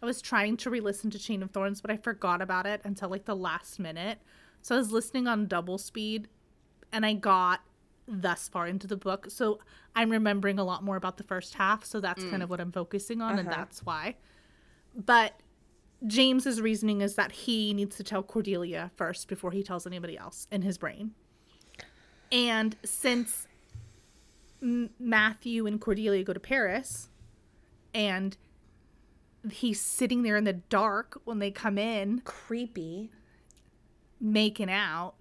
i 0.01 0.05
was 0.05 0.21
trying 0.21 0.55
to 0.57 0.69
re-listen 0.69 1.09
to 1.11 1.19
chain 1.19 1.43
of 1.43 1.51
thorns 1.51 1.81
but 1.81 1.91
i 1.91 1.97
forgot 1.97 2.41
about 2.41 2.65
it 2.65 2.81
until 2.83 3.09
like 3.09 3.25
the 3.25 3.35
last 3.35 3.79
minute. 3.79 4.19
So 4.61 4.75
i 4.75 4.77
was 4.77 4.91
listening 4.91 5.27
on 5.27 5.47
double 5.47 5.77
speed 5.77 6.27
and 6.91 7.05
i 7.05 7.13
got 7.13 7.61
thus 8.07 8.47
far 8.47 8.65
into 8.65 8.87
the 8.87 8.97
book. 8.97 9.27
So 9.29 9.59
i'm 9.95 10.09
remembering 10.09 10.59
a 10.59 10.63
lot 10.63 10.83
more 10.83 10.95
about 10.95 11.17
the 11.17 11.23
first 11.23 11.55
half 11.55 11.83
so 11.85 11.99
that's 11.99 12.23
kind 12.23 12.37
mm. 12.37 12.43
of 12.43 12.49
what 12.49 12.59
i'm 12.59 12.71
focusing 12.71 13.21
on 13.21 13.39
and 13.39 13.47
uh-huh. 13.47 13.57
that's 13.57 13.85
why. 13.85 14.15
But 14.95 15.39
James's 16.07 16.61
reasoning 16.61 17.01
is 17.01 17.15
that 17.15 17.31
he 17.31 17.73
needs 17.73 17.95
to 17.97 18.03
tell 18.03 18.23
Cordelia 18.23 18.91
first 18.95 19.27
before 19.27 19.51
he 19.51 19.63
tells 19.63 19.85
anybody 19.85 20.17
else 20.17 20.47
in 20.51 20.61
his 20.61 20.77
brain. 20.77 21.11
And 22.31 22.75
since 22.85 23.47
M- 24.61 24.91
Matthew 24.99 25.65
and 25.65 25.79
Cordelia 25.81 26.23
go 26.23 26.33
to 26.33 26.39
Paris 26.39 27.09
and 27.93 28.37
he's 29.51 29.81
sitting 29.81 30.23
there 30.23 30.37
in 30.37 30.43
the 30.43 30.53
dark 30.53 31.21
when 31.25 31.39
they 31.39 31.51
come 31.51 31.77
in 31.77 32.21
Creepy. 32.21 33.09
making 34.19 34.69
out. 34.69 35.15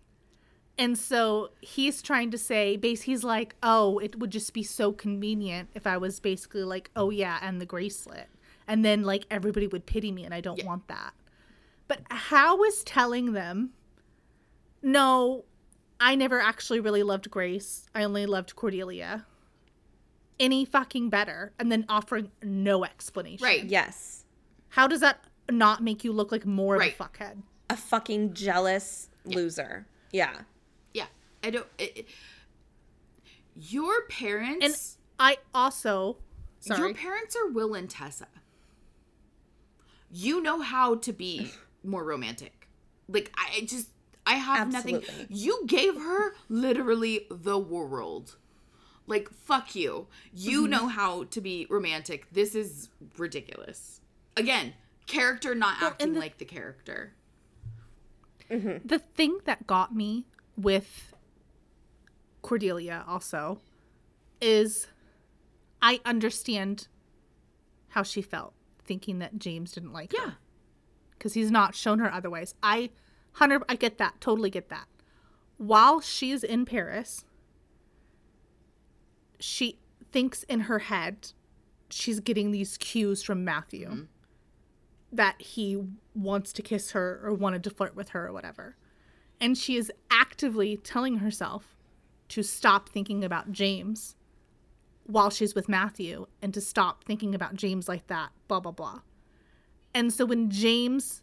And 0.77 0.97
so 0.97 1.51
he's 1.61 2.03
trying 2.03 2.31
to 2.31 2.39
say, 2.39 2.77
base 2.77 3.03
he's 3.03 3.25
like, 3.25 3.57
oh, 3.63 3.99
it 3.99 4.19
would 4.19 4.31
just 4.31 4.53
be 4.53 4.63
so 4.63 4.93
convenient 4.93 5.71
if 5.75 5.87
I 5.87 5.97
was 5.97 6.21
basically 6.21 6.63
like, 6.63 6.91
oh 6.95 7.11
yeah, 7.11 7.39
and 7.43 7.61
the 7.61 7.67
bracelet. 7.67 8.29
And 8.69 8.85
then 8.85 9.03
like 9.03 9.25
everybody 9.31 9.67
would 9.67 9.87
pity 9.87 10.13
me 10.13 10.25
and 10.25 10.33
I 10.35 10.41
don't 10.41 10.63
want 10.65 10.87
that. 10.89 11.15
But 11.89 12.01
how 12.11 12.63
is 12.65 12.85
telling 12.85 13.33
them, 13.33 13.71
no, 14.83 15.45
I 15.99 16.15
never 16.15 16.39
actually 16.41 16.79
really 16.81 17.03
loved 17.03 17.31
Grace. 17.31 17.87
I 17.95 18.05
only 18.05 18.27
loved 18.27 18.55
Cordelia. 18.55 19.25
Any 20.39 20.65
fucking 20.65 21.09
better. 21.11 21.53
And 21.59 21.73
then 21.73 21.87
offering 21.89 22.31
no 22.43 22.85
explanation. 22.85 23.43
Right. 23.45 23.65
Yes. 23.65 24.25
How 24.69 24.87
does 24.87 25.01
that 25.01 25.25
not 25.51 25.83
make 25.83 26.05
you 26.05 26.13
look 26.13 26.31
like 26.31 26.45
more 26.45 26.77
Right. 26.77 26.95
of 26.95 27.01
a 27.01 27.09
fuckhead? 27.09 27.43
A 27.71 27.77
fucking 27.77 28.35
jealous 28.35 29.09
loser. 29.25 29.87
Yeah. 30.13 30.43
Yeah. 30.93 31.07
I 31.43 31.51
don't. 31.51 31.67
It, 31.79 31.93
it- 31.97 32.07
your 33.61 34.03
parents. 34.03 34.65
And 34.65 34.77
I 35.19 35.39
also 35.53 36.19
sorry. 36.61 36.79
Your 36.81 36.95
parents 36.95 37.35
are 37.35 37.49
Will 37.51 37.75
and 37.75 37.91
Tessa. 37.91 38.29
You 40.11 40.41
know 40.43 40.61
how 40.61 40.95
to 40.97 41.13
be 41.13 41.51
more 41.85 42.05
romantic. 42.05 42.69
Like 43.09 43.33
I 43.37 43.61
just 43.67 43.89
I 44.27 44.35
have 44.35 44.71
nothing. 44.73 45.03
You 45.29 45.63
gave 45.67 45.95
her 45.97 46.35
literally 46.49 47.27
the 47.31 47.59
world. 47.59 48.37
Like 49.07 49.31
fuck 49.31 49.75
you. 49.75 50.07
You 50.35 50.63
Mm-hmm. 50.63 50.71
know 50.71 50.89
how 50.89 51.25
to 51.25 51.41
be 51.41 51.67
romantic. 51.71 52.31
This 52.33 52.55
is 52.55 52.89
ridiculous. 53.17 54.01
Again, 54.37 54.75
character 55.07 55.55
not 55.55 55.81
Well, 55.81 55.91
acting 55.91 56.15
the- 56.15 56.21
like 56.21 56.39
the 56.39 56.45
character. 56.45 57.15
the 58.51 58.99
thing 59.15 59.39
that 59.45 59.67
got 59.67 59.95
me 59.95 60.25
with 60.57 61.13
Cordelia 62.43 63.05
also 63.07 63.61
is 64.41 64.87
I 65.83 66.01
understand 66.05 66.89
how 67.89 68.03
she 68.03 68.23
felt 68.23 68.55
thinking 68.89 69.21
that 69.21 69.39
James 69.39 69.71
didn't 69.73 69.93
like 69.93 70.13
Yeah. 70.13 70.21
her 70.31 70.37
because 71.11 71.35
he's 71.35 71.51
not 71.51 71.75
shown 71.75 72.01
her 72.01 72.13
otherwise. 72.13 72.55
I 72.63 72.91
hundred 73.33 73.63
I 73.69 73.77
get 73.77 73.99
that, 73.99 74.21
totally 74.21 74.51
get 74.51 74.69
that. 74.71 74.89
While 75.59 76.01
she's 76.01 76.43
in 76.43 76.65
Paris, 76.65 77.25
she 79.39 79.79
thinks 80.11 80.43
in 80.45 80.61
her 80.61 80.81
head 80.81 81.33
she's 81.91 82.21
getting 82.21 82.51
these 82.51 82.77
cues 82.79 83.23
from 83.23 83.45
Matthew 83.45 83.89
mm-hmm. 83.89 84.03
that 85.13 85.41
he 85.41 85.83
wants 86.15 86.53
to 86.55 86.63
kiss 86.63 86.93
her 86.93 87.21
or 87.23 87.33
wanted 87.35 87.63
to 87.65 87.71
flirt 87.71 87.95
with 87.95 88.11
her 88.11 88.27
or 88.27 88.33
whatever. 88.33 88.77
And 89.41 89.57
she 89.57 89.77
is 89.77 89.93
actively 90.11 90.77
telling 90.77 91.19
herself 91.19 91.77
to 92.29 92.43
stop 92.43 92.89
thinking 92.89 93.25
about 93.25 93.53
James 93.53 94.17
while 95.09 95.31
she's 95.31 95.55
with 95.55 95.69
Matthew 95.69 96.27
and 96.43 96.53
to 96.53 96.61
stop 96.61 97.03
thinking 97.03 97.35
about 97.35 97.55
James 97.55 97.89
like 97.89 98.07
that, 98.09 98.29
blah, 98.47 98.61
blah, 98.61 98.73
blah. 98.73 99.01
And 99.95 100.13
so 100.13 100.27
when 100.27 100.51
James, 100.51 101.23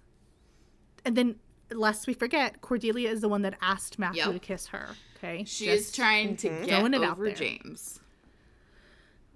and 1.05 1.15
then 1.15 1.35
lest 1.71 2.07
we 2.07 2.13
forget, 2.13 2.61
Cordelia 2.61 3.09
is 3.09 3.21
the 3.21 3.29
one 3.29 3.43
that 3.43 3.55
asked 3.61 3.99
Matthew 3.99 4.23
Yep. 4.23 4.33
to 4.33 4.39
kiss 4.39 4.67
her. 4.67 4.89
Okay. 5.17 5.43
She 5.45 5.67
is 5.67 5.91
trying 5.91 6.35
to 6.37 6.49
get 6.49 6.69
Throwing 6.69 6.95
it 6.95 7.03
out 7.03 7.13
over 7.13 7.25
there. 7.25 7.35
James. 7.35 7.99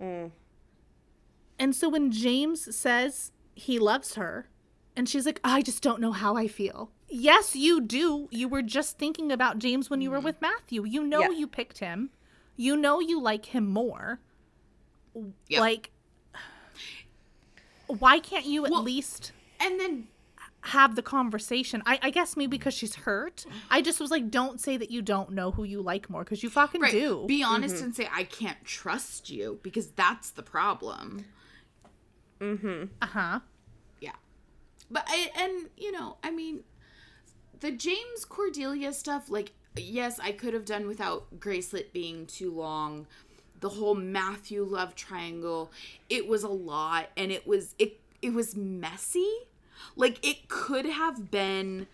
Mm. 0.01 0.31
And 1.59 1.75
so 1.75 1.87
when 1.87 2.11
James 2.11 2.75
says 2.75 3.31
he 3.53 3.77
loves 3.77 4.15
her, 4.15 4.49
and 4.95 5.07
she's 5.07 5.27
like, 5.27 5.39
I 5.43 5.61
just 5.61 5.83
don't 5.83 6.01
know 6.01 6.11
how 6.11 6.35
I 6.35 6.47
feel. 6.47 6.91
Yes, 7.07 7.55
you 7.55 7.81
do. 7.81 8.27
You 8.31 8.47
were 8.47 8.63
just 8.63 8.97
thinking 8.97 9.31
about 9.31 9.59
James 9.59 9.89
when 9.89 10.01
you 10.01 10.09
were 10.09 10.17
mm-hmm. 10.17 10.25
with 10.25 10.41
Matthew. 10.41 10.85
You 10.85 11.03
know 11.03 11.21
Yeah. 11.21 11.29
you 11.29 11.47
picked 11.47 11.77
him. 11.79 12.09
You 12.55 12.75
know 12.75 12.99
you 12.99 13.21
like 13.21 13.45
him 13.45 13.67
more. 13.67 14.19
Yep. 15.47 15.59
Like, 15.59 15.91
why 17.87 18.19
can't 18.19 18.45
you 18.45 18.65
at 18.65 18.71
Well- 18.71 18.83
least 18.83 19.31
And 19.59 19.79
then 19.79 20.07
have 20.61 20.95
the 20.95 21.01
conversation? 21.01 21.81
I, 21.85 21.99
I 22.01 22.09
guess 22.11 22.37
maybe 22.37 22.57
because 22.57 22.73
she's 22.73 22.95
hurt. 22.95 23.45
I 23.69 23.81
just 23.81 23.99
was 23.99 24.11
like, 24.11 24.29
don't 24.29 24.59
say 24.61 24.77
that 24.77 24.91
you 24.91 25.01
don't 25.01 25.31
know 25.31 25.51
who 25.51 25.63
you 25.63 25.81
like 25.81 26.09
more 26.09 26.23
because 26.23 26.43
you 26.43 26.49
fucking 26.49 26.81
right, 26.81 26.91
do. 26.91 27.25
be 27.27 27.43
honest 27.43 27.81
and 27.81 27.95
say 27.95 28.07
I 28.13 28.23
can't 28.23 28.63
trust 28.63 29.29
you 29.29 29.59
because 29.63 29.87
that's 29.91 30.31
the 30.31 30.43
problem. 30.43 31.25
uh 32.41 32.55
huh. 33.01 33.39
Yeah. 33.99 34.11
But 34.91 35.03
I 35.07 35.29
and 35.35 35.69
you 35.77 35.91
know, 35.91 36.17
I 36.23 36.31
mean 36.31 36.61
the 37.59 37.71
James 37.71 38.23
Cordelia 38.27 38.93
stuff 38.93 39.29
like 39.29 39.51
yes, 39.75 40.19
I 40.19 40.31
could 40.31 40.53
have 40.53 40.65
done 40.65 40.87
without 40.87 41.39
Gracelet 41.39 41.91
being 41.93 42.25
too 42.25 42.51
long. 42.53 43.07
The 43.59 43.69
whole 43.69 43.95
Matthew 43.95 44.63
love 44.63 44.95
triangle, 44.95 45.71
it 46.09 46.27
was 46.27 46.43
a 46.43 46.49
lot 46.49 47.09
and 47.17 47.31
it 47.31 47.47
was 47.47 47.75
it 47.77 47.99
it 48.21 48.33
was 48.33 48.55
messy. 48.55 49.29
Like 49.95 50.25
it 50.25 50.47
could 50.47 50.85
have 50.85 51.31
been 51.31 51.87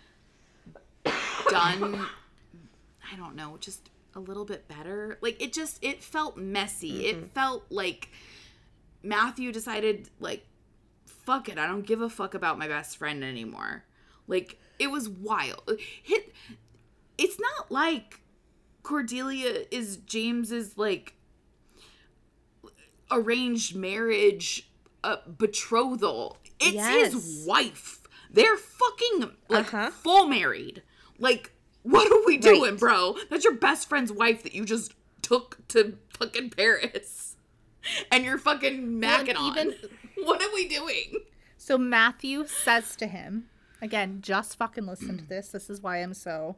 done 1.49 2.05
I 3.11 3.16
don't 3.16 3.36
know, 3.36 3.57
just 3.59 3.89
a 4.16 4.20
little 4.20 4.45
bit 4.45 4.68
better. 4.68 5.18
Like 5.22 5.41
it 5.41 5.53
just 5.53 5.84
it 5.84 6.03
felt 6.03 6.38
messy. 6.38 7.07
It 7.07 7.18
mm-hmm. 7.18 7.26
felt 7.28 7.66
like 7.70 8.09
Matthew 9.03 9.51
decided 9.51 10.09
like 10.20 10.45
fuck 11.05 11.49
it, 11.49 11.57
I 11.57 11.66
don't 11.66 11.86
give 11.86 12.01
a 12.01 12.09
fuck 12.09 12.34
about 12.34 12.57
my 12.59 12.68
best 12.68 12.97
friend 12.97 13.24
anymore. 13.24 13.84
Like 14.28 14.57
it 14.80 14.91
was 14.91 15.09
wild. 15.09 15.80
Hit 16.03 16.34
it's 17.18 17.39
not 17.39 17.72
like 17.72 18.22
Cordelia 18.84 19.66
is 19.72 19.97
James's 19.97 20.78
like 20.78 21.13
arranged 23.11 23.75
marriage 23.75 24.69
uh, 25.03 25.17
betrothal. 25.27 26.37
It's 26.59 26.73
Yes. 26.75 27.13
his 27.13 27.45
wife. 27.47 28.01
They're 28.31 28.57
fucking 28.57 29.31
like 29.49 29.73
Uh-huh. 29.73 29.91
full 29.91 30.27
married. 30.27 30.81
Like 31.19 31.51
what 31.83 32.11
are 32.11 32.25
we 32.25 32.37
doing, 32.37 32.71
Right. 32.71 32.79
bro? 32.79 33.15
That's 33.29 33.43
your 33.43 33.53
best 33.53 33.87
friend's 33.87 34.11
wife 34.11 34.41
that 34.43 34.55
you 34.55 34.65
just 34.65 34.93
took 35.21 35.59
to 35.69 35.97
fucking 36.17 36.49
Paris. 36.51 37.35
And 38.11 38.25
you're 38.25 38.39
fucking 38.39 38.99
Well, 38.99 39.23
macking 39.23 39.37
on. 39.37 39.51
even- 39.57 39.75
What 40.23 40.41
are 40.41 40.51
we 40.53 40.67
doing? 40.67 41.19
So 41.57 41.77
Matthew 41.77 42.47
says 42.47 42.95
to 42.95 43.05
him, 43.05 43.49
again, 43.81 44.19
just 44.21 44.57
fucking 44.57 44.85
listen 44.87 45.17
to 45.19 45.23
this. 45.25 45.49
This 45.49 45.69
is 45.69 45.81
why 45.81 45.97
I'm 46.01 46.13
so. 46.15 46.55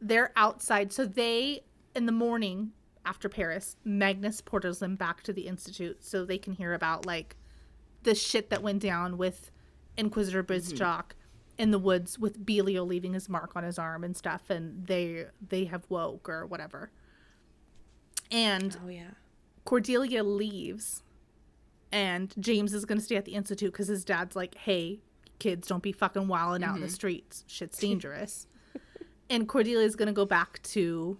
They're 0.00 0.32
outside. 0.36 0.92
So 0.92 1.06
they, 1.06 1.60
in 1.94 2.04
the 2.06 2.12
morning 2.12 2.72
after 3.06 3.28
Paris, 3.28 3.76
Magnus 3.84 4.40
porters 4.40 4.80
them 4.80 4.96
back 4.96 5.22
to 5.22 5.32
the 5.32 5.46
Institute 5.46 6.04
so 6.04 6.24
they 6.24 6.38
can 6.38 6.52
hear 6.52 6.74
about, 6.74 7.06
like, 7.06 7.36
the 8.02 8.14
shit 8.14 8.50
that 8.50 8.62
went 8.62 8.82
down 8.82 9.16
with 9.16 9.50
Inquisitor 9.96 10.42
mm-hmm. 10.42 10.52
Bridgestock 10.52 11.12
in 11.58 11.70
the 11.70 11.78
woods 11.78 12.18
with 12.18 12.44
Belial 12.44 12.86
leaving 12.86 13.14
his 13.14 13.28
mark 13.28 13.56
on 13.56 13.64
his 13.64 13.78
arm 13.78 14.04
and 14.04 14.16
stuff. 14.16 14.50
And 14.50 14.86
they 14.86 15.26
they 15.46 15.64
have 15.64 15.84
woke 15.88 16.28
or 16.28 16.46
whatever. 16.46 16.90
And 18.30 18.76
Oh 18.84 18.88
yeah. 18.88 19.10
Cordelia 19.64 20.22
leaves, 20.22 21.02
and 21.90 22.32
James 22.38 22.72
is 22.72 22.84
going 22.84 22.98
to 22.98 23.04
stay 23.04 23.16
at 23.16 23.24
the 23.24 23.34
institute 23.34 23.72
because 23.72 23.88
his 23.88 24.04
dad's 24.04 24.36
like, 24.36 24.54
"Hey, 24.54 25.00
kids, 25.38 25.66
don't 25.66 25.82
be 25.82 25.92
fucking 25.92 26.28
wilding 26.28 26.62
out 26.62 26.76
in 26.76 26.80
the 26.80 26.86
mm-hmm. 26.86 26.94
streets. 26.94 27.44
Shit's 27.48 27.78
dangerous." 27.80 28.46
and 29.28 29.48
Cordelia 29.48 29.84
is 29.84 29.96
going 29.96 30.06
to 30.06 30.12
go 30.12 30.24
back 30.24 30.62
to 30.62 31.18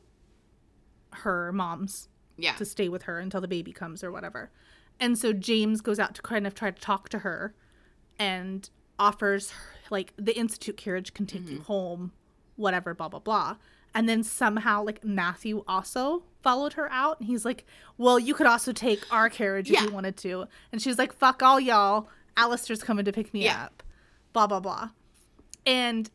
her 1.23 1.53
mom's 1.53 2.09
Yeah. 2.37 2.55
to 2.55 2.65
stay 2.65 2.89
with 2.89 3.05
her 3.05 3.19
until 3.19 3.41
the 3.41 3.49
baby 3.49 3.73
comes 3.73 4.05
or 4.05 4.13
whatever. 4.13 4.51
And 4.99 5.19
so 5.19 5.33
James 5.33 5.81
goes 5.81 5.99
out 5.99 6.15
to 6.15 6.23
kind 6.23 6.47
of 6.47 6.55
try 6.55 6.71
to 6.71 6.81
talk 6.81 7.09
to 7.11 7.21
her 7.21 7.55
and 8.19 8.69
offers 8.99 9.51
her, 9.51 9.73
like 9.91 10.13
the 10.17 10.37
institute 10.37 10.77
carriage 10.77 11.13
can 11.15 11.27
take 11.27 11.47
you 11.49 11.57
mm-hmm. 11.57 11.65
home, 11.65 12.13
whatever, 12.57 12.95
blah 12.95 13.09
blah 13.09 13.21
blah. 13.21 13.57
And 13.95 14.09
then 14.09 14.23
somehow 14.23 14.83
like 14.85 15.05
Matthew 15.05 15.65
also 15.67 16.25
followed 16.43 16.75
her 16.75 16.91
out 16.93 17.19
and 17.19 17.27
he's 17.27 17.45
like, 17.45 17.65
Well, 17.97 18.19
you 18.19 18.35
could 18.35 18.47
also 18.47 18.73
take 18.73 19.01
our 19.11 19.31
carriage 19.31 19.71
if 19.71 19.81
you 19.81 19.91
wanted 19.91 20.17
to. 20.19 20.47
And 20.73 20.83
she's 20.83 20.99
like, 20.99 21.13
Fuck 21.15 21.43
all 21.43 21.59
y'all. 21.59 22.09
Alastair's 22.37 22.83
coming 22.83 23.05
to 23.07 23.13
pick 23.13 23.33
me 23.33 23.45
Yeah. 23.45 23.65
up. 23.65 23.83
Blah 24.33 24.47
blah 24.47 24.61
blah. 24.61 24.91
And 25.65 26.11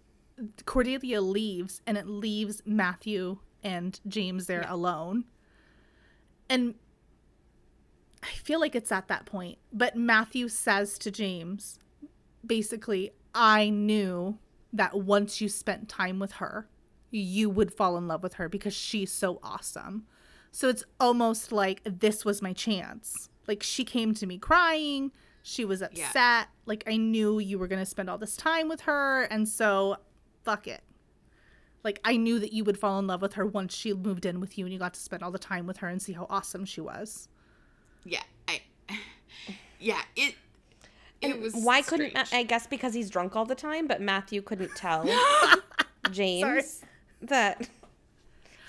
Cordelia 0.65 1.21
leaves 1.21 1.81
and 1.85 1.97
it 1.97 2.07
leaves 2.07 2.61
Matthew 2.65 3.39
and 3.63 3.99
James 4.07 4.47
there 4.47 4.65
alone. 4.67 5.25
And 6.49 6.75
I 8.23 8.27
feel 8.35 8.59
like 8.59 8.75
it's 8.75 8.91
at 8.91 9.07
that 9.07 9.25
point. 9.25 9.57
But 9.71 9.95
Matthew 9.95 10.47
says 10.47 10.97
to 10.99 11.11
James, 11.11 11.79
basically, 12.45 13.11
I 13.33 13.69
knew 13.69 14.37
that 14.73 14.97
once 14.99 15.41
you 15.41 15.49
spent 15.49 15.89
time 15.89 16.19
with 16.19 16.33
her, 16.33 16.67
you 17.09 17.49
would 17.49 17.73
fall 17.73 17.97
in 17.97 18.07
love 18.07 18.23
with 18.23 18.35
her 18.35 18.47
because 18.47 18.73
she's 18.73 19.11
so 19.11 19.39
awesome. 19.43 20.05
So 20.51 20.69
it's 20.69 20.83
almost 20.99 21.51
like 21.51 21.81
this 21.85 22.23
was 22.25 22.41
my 22.41 22.53
chance. 22.53 23.29
Like 23.47 23.63
she 23.63 23.83
came 23.83 24.13
to 24.15 24.27
me 24.27 24.37
crying, 24.37 25.11
she 25.43 25.65
was 25.65 25.81
Yeah. 25.81 25.87
upset. 25.87 26.47
Like 26.65 26.83
I 26.87 26.97
knew 26.97 27.39
you 27.39 27.57
were 27.57 27.67
going 27.67 27.81
to 27.81 27.85
spend 27.85 28.09
all 28.09 28.17
this 28.17 28.37
time 28.37 28.67
with 28.69 28.81
her 28.81 29.23
and 29.23 29.47
so 29.47 29.97
fuck 30.43 30.67
it. 30.67 30.81
Like 31.83 31.99
I 32.03 32.17
knew 32.17 32.39
that 32.39 32.53
you 32.53 32.63
would 32.63 32.77
fall 32.77 32.99
in 32.99 33.07
love 33.07 33.21
with 33.21 33.33
her 33.33 33.45
once 33.45 33.75
she 33.75 33.93
moved 33.93 34.25
in 34.25 34.39
with 34.39 34.57
you 34.57 34.65
and 34.65 34.73
you 34.73 34.79
got 34.79 34.93
to 34.93 34.99
spend 34.99 35.23
all 35.23 35.31
the 35.31 35.39
time 35.39 35.65
with 35.67 35.77
her 35.77 35.87
and 35.87 36.01
see 36.01 36.13
how 36.13 36.27
awesome 36.29 36.65
she 36.65 36.81
was. 36.81 37.27
Yeah. 38.03 38.23
I. 38.47 38.61
Yeah. 39.79 40.01
It. 40.15 40.35
It 41.21 41.39
was. 41.41 41.55
Why 41.55 41.81
couldn't. 41.81 42.15
I 42.31 42.43
guess 42.43 42.67
because 42.67 42.93
he's 42.93 43.09
drunk 43.09 43.35
all 43.35 43.45
the 43.45 43.55
time, 43.55 43.87
but 43.87 43.99
Matthew 43.99 44.43
couldn't 44.43 44.75
tell 44.75 45.09
James 46.11 46.81
that 47.21 47.67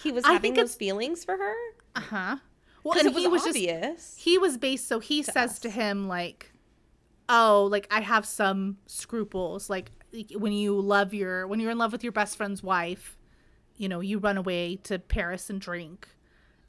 he 0.03 0.11
was 0.11 0.25
having 0.25 0.55
those 0.55 0.75
feelings 0.75 1.25
for 1.25 1.37
her. 1.37 1.55
Uh-huh. 1.97 2.37
Well, 2.85 2.99
and 2.99 3.09
it 3.09 3.15
was 3.15 3.23
he 3.23 3.29
was 3.29 3.45
just 3.45 4.19
he 4.19 4.39
was 4.39 4.57
based 4.57 4.89
so 4.89 4.99
he 4.99 5.23
says 5.23 5.59
to 5.61 5.71
him 5.71 6.09
like 6.09 6.51
oh 7.29 7.69
like 7.71 7.87
i 7.93 8.01
have 8.01 8.27
some 8.27 8.79
scruples 8.87 9.71
like 9.71 9.93
when 10.37 10.53
you 10.53 10.79
love 10.81 11.15
your 11.15 11.47
when 11.47 11.61
you're 11.61 11.71
in 11.71 11.79
love 11.79 11.93
with 11.93 12.03
your 12.03 12.13
best 12.13 12.37
friend's 12.37 12.63
wife 12.63 13.17
you 13.77 13.89
know 13.89 14.01
you 14.01 14.19
run 14.19 14.37
away 14.37 14.77
to 14.77 14.99
paris 14.99 15.49
and 15.49 15.61
drink 15.61 16.09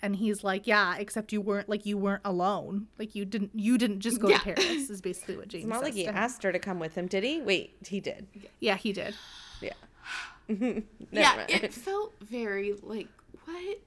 and 0.02 0.18
he's 0.18 0.44
like 0.44 0.68
yeah 0.68 0.96
except 0.98 1.32
you 1.34 1.41
weren't 1.41 1.68
like 1.70 1.86
you 1.86 1.98
weren't 1.98 2.22
alone 2.26 2.88
like 3.00 3.16
you 3.16 3.26
didn't 3.26 3.52
you 3.54 3.78
didn't 3.78 4.00
just 4.00 4.20
go 4.20 4.30
Yeah. 4.30 4.38
to 4.39 4.44
paris 4.54 4.89
is 4.89 5.02
basically 5.10 5.38
what 5.38 5.48
james 5.48 5.64
it's 5.64 5.70
not 5.70 5.80
says 5.80 5.84
like 5.84 5.94
he 5.94 6.04
to 6.04 6.10
him. 6.10 6.16
asked 6.18 6.44
her 6.44 6.52
to 6.52 6.60
come 6.60 6.80
with 6.80 6.96
him, 6.96 7.08
did 7.08 7.24
he? 7.24 7.41
Wait, 7.41 7.76
he 7.88 8.00
did. 8.00 8.28
yeah 8.60 8.76
he 8.76 8.94
did 8.94 9.16
Yeah. 9.62 9.74
yeah. 10.48 11.36
Mind. 11.36 11.50
It 11.50 11.74
felt 11.74 12.14
very 12.22 12.74
like. 12.82 13.08
What 13.46 13.78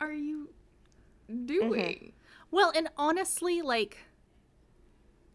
are 0.00 0.12
you 0.12 0.50
mm-hmm. 1.30 1.46
doing? 1.46 2.12
well 2.50 2.70
and 2.74 2.88
honestly 2.98 3.62
like 3.62 3.96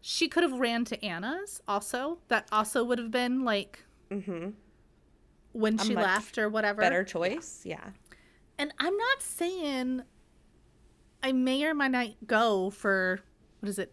she 0.00 0.28
could 0.28 0.42
have 0.42 0.58
ran 0.58 0.84
to 0.86 1.04
anna's 1.04 1.60
also 1.68 2.18
that 2.28 2.46
also 2.52 2.84
would 2.84 2.98
have 2.98 3.10
been 3.10 3.44
like 3.44 3.84
when 5.52 5.76
she 5.78 5.94
left 5.94 6.38
or 6.38 6.48
whatever 6.48 6.80
Better 6.80 7.04
choice. 7.04 7.62
Yeah. 7.64 7.90
And 8.58 8.72
I'm 8.78 8.96
not 8.96 9.22
saying 9.22 10.02
I 11.22 11.32
may 11.32 11.64
or 11.64 11.74
might 11.74 11.90
not 11.90 12.08
go 12.26 12.70
for 12.70 13.20
what 13.60 13.68
is 13.68 13.78
it? 13.78 13.92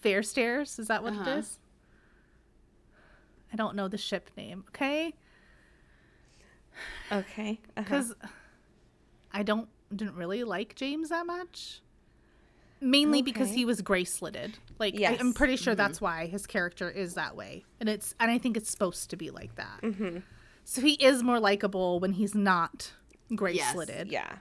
Fair 0.00 0.22
Stairs? 0.22 0.78
Is 0.78 0.88
that 0.88 1.02
what 1.02 1.14
Uh-huh. 1.14 1.30
it 1.30 1.38
is? 1.38 1.58
I 3.52 3.56
don't 3.56 3.74
know 3.74 3.88
the 3.88 3.96
ship 3.98 4.30
name, 4.36 4.64
okay? 4.68 5.14
Okay. 7.10 7.60
uh-huh. 7.76 7.82
Because 7.82 8.14
I 9.32 9.42
don't 9.42 9.68
didn't 9.94 10.16
really 10.16 10.44
like 10.44 10.74
James 10.74 11.08
that 11.08 11.26
much. 11.26 11.80
Mainly 12.80 13.22
because 13.22 13.50
he 13.50 13.64
was 13.64 13.82
graceletted. 13.82 14.54
Like 14.78 14.94
I, 14.94 14.98
Yes. 14.98 15.20
I'm 15.20 15.32
pretty 15.32 15.56
sure 15.56 15.74
that's 15.74 16.00
why 16.00 16.26
his 16.26 16.46
character 16.46 16.88
is 16.90 17.14
that 17.14 17.34
way, 17.36 17.64
and 17.80 17.88
it's 17.88 18.14
and 18.20 18.30
I 18.30 18.38
think 18.38 18.56
it's 18.56 18.70
supposed 18.70 19.10
to 19.10 19.16
be 19.16 19.30
like 19.30 19.56
that. 19.56 19.80
Mm-hmm. 19.82 20.18
So 20.64 20.80
he 20.82 20.92
is 20.94 21.22
more 21.22 21.40
likable 21.40 21.98
when 21.98 22.12
he's 22.12 22.34
not 22.34 22.92
gracelitted. 23.32 24.10
Yeah. 24.10 24.36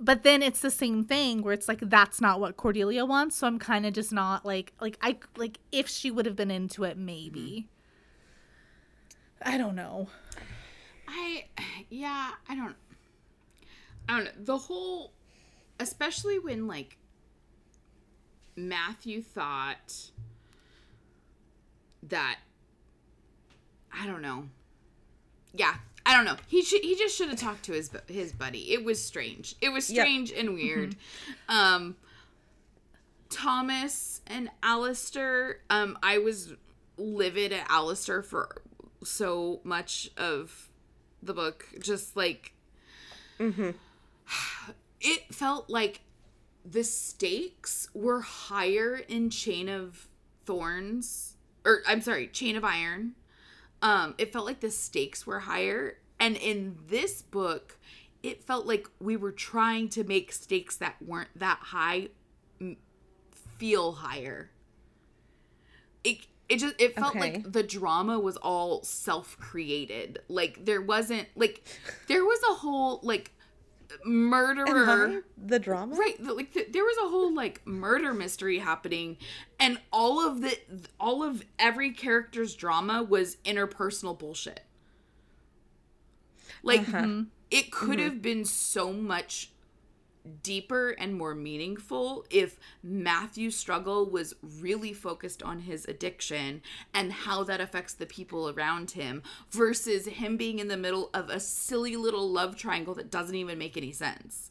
but 0.00 0.22
then 0.24 0.42
it's 0.42 0.60
the 0.60 0.70
same 0.70 1.04
thing 1.04 1.42
where 1.42 1.54
it's 1.54 1.68
like 1.68 1.78
that's 1.82 2.20
not 2.20 2.40
what 2.40 2.56
Cordelia 2.56 3.04
wants 3.06 3.36
so 3.36 3.46
I'm 3.46 3.58
kind 3.58 3.86
of 3.86 3.92
just 3.94 4.12
not 4.12 4.44
like 4.44 4.72
like 4.80 4.98
I 5.00 5.18
like 5.36 5.58
if 5.70 5.88
she 5.88 6.10
would 6.10 6.26
have 6.26 6.34
been 6.36 6.50
into 6.50 6.82
it 6.84 6.96
maybe 6.98 7.68
I 9.40 9.56
don't 9.58 9.76
know 9.76 10.08
I 11.08 11.44
yeah, 11.90 12.30
I 12.48 12.54
don't 12.56 12.74
I 14.08 14.16
don't 14.16 14.24
know. 14.24 14.30
The 14.44 14.58
whole 14.58 15.12
especially 15.78 16.38
when 16.38 16.66
like 16.66 16.96
Matthew 18.56 19.22
thought 19.22 20.10
that 22.02 22.38
I 23.92 24.06
don't 24.06 24.22
know. 24.22 24.48
Yeah, 25.54 25.74
I 26.04 26.16
don't 26.16 26.24
know. 26.24 26.36
He 26.46 26.62
should 26.62 26.82
he 26.82 26.96
just 26.96 27.16
should 27.16 27.28
have 27.28 27.38
talked 27.38 27.64
to 27.64 27.72
his 27.72 27.90
his 28.08 28.32
buddy. 28.32 28.72
It 28.72 28.84
was 28.84 29.02
strange. 29.02 29.54
It 29.60 29.70
was 29.70 29.90
Yep. 29.90 30.04
strange 30.04 30.32
and 30.32 30.54
weird. 30.54 30.96
Um 31.48 31.96
Thomas 33.30 34.20
and 34.26 34.50
Alastair, 34.62 35.60
um 35.70 35.98
I 36.02 36.18
was 36.18 36.54
livid 36.96 37.52
at 37.52 37.66
Alastair 37.70 38.22
for 38.22 38.62
so 39.04 39.60
much 39.64 40.10
of 40.16 40.68
the 41.22 41.34
book. 41.34 41.66
Just 41.80 42.16
like 42.16 42.52
mm-hmm. 43.38 43.70
it 45.00 45.34
felt 45.34 45.70
like 45.70 46.00
the 46.64 46.84
stakes 46.84 47.88
were 47.94 48.20
higher 48.20 48.96
in 49.08 49.30
Chain 49.30 49.68
of 49.68 50.08
Thorns 50.44 51.36
or 51.64 51.82
I'm 51.86 52.00
sorry, 52.00 52.26
Chain 52.28 52.56
of 52.56 52.64
Iron. 52.64 53.14
Um 53.80 54.14
it 54.18 54.32
felt 54.32 54.46
like 54.46 54.60
the 54.60 54.70
stakes 54.70 55.26
were 55.26 55.40
higher 55.40 55.98
and 56.20 56.36
in 56.36 56.76
this 56.88 57.22
book 57.22 57.78
it 58.22 58.44
felt 58.44 58.66
like 58.66 58.86
we 59.00 59.16
were 59.16 59.32
trying 59.32 59.88
to 59.90 60.04
make 60.04 60.32
stakes 60.32 60.76
that 60.76 60.94
weren't 61.04 61.36
that 61.36 61.58
high 61.60 62.08
feel 63.58 63.92
higher. 63.92 64.50
It 66.04 66.18
it 66.48 66.58
just 66.58 66.74
it 66.80 66.94
felt 66.94 67.16
Okay. 67.16 67.20
like 67.20 67.52
the 67.52 67.62
drama 67.62 68.18
was 68.18 68.36
all 68.36 68.82
self-created. 68.82 70.20
Like 70.28 70.64
there 70.64 70.82
wasn't 70.82 71.28
like 71.36 71.66
there 72.08 72.24
was 72.24 72.40
a 72.50 72.54
whole 72.54 73.00
like 73.02 73.32
murderer. 74.04 75.24
The 75.36 75.58
drama? 75.58 75.94
right 75.96 76.16
the- 76.22 76.34
like 76.34 76.52
th- 76.52 76.72
there 76.72 76.84
was 76.84 76.96
a 76.98 77.08
whole 77.08 77.34
like 77.34 77.66
murder 77.66 78.14
mystery 78.14 78.58
happening 78.58 79.16
and 79.58 79.78
all 79.92 80.26
of 80.26 80.40
the 80.40 80.56
all 81.00 81.22
of 81.22 81.44
every 81.58 81.92
character's 81.92 82.54
drama 82.54 83.02
was 83.02 83.36
interpersonal 83.44 84.18
bullshit. 84.18 84.60
Like 86.62 86.88
uh-huh. 86.88 87.22
it 87.50 87.72
could 87.72 87.98
mm-hmm. 87.98 88.08
have 88.08 88.22
been 88.22 88.44
so 88.44 88.92
much 88.92 89.50
deeper 90.42 90.90
and 90.90 91.14
more 91.14 91.34
meaningful 91.34 92.24
if 92.30 92.58
Matthew's 92.82 93.56
struggle 93.56 94.08
was 94.08 94.34
really 94.60 94.92
focused 94.92 95.42
on 95.42 95.60
his 95.60 95.84
addiction 95.86 96.62
and 96.94 97.12
how 97.12 97.42
that 97.44 97.60
affects 97.60 97.94
the 97.94 98.06
people 98.06 98.48
around 98.50 98.92
him 98.92 99.22
versus 99.50 100.06
him 100.06 100.36
being 100.36 100.58
in 100.58 100.68
the 100.68 100.76
middle 100.76 101.10
of 101.12 101.28
a 101.28 101.40
silly 101.40 101.96
little 101.96 102.30
love 102.30 102.56
triangle 102.56 102.94
that 102.94 103.10
doesn't 103.10 103.34
even 103.34 103.58
make 103.58 103.76
any 103.76 103.92
sense. 103.92 104.50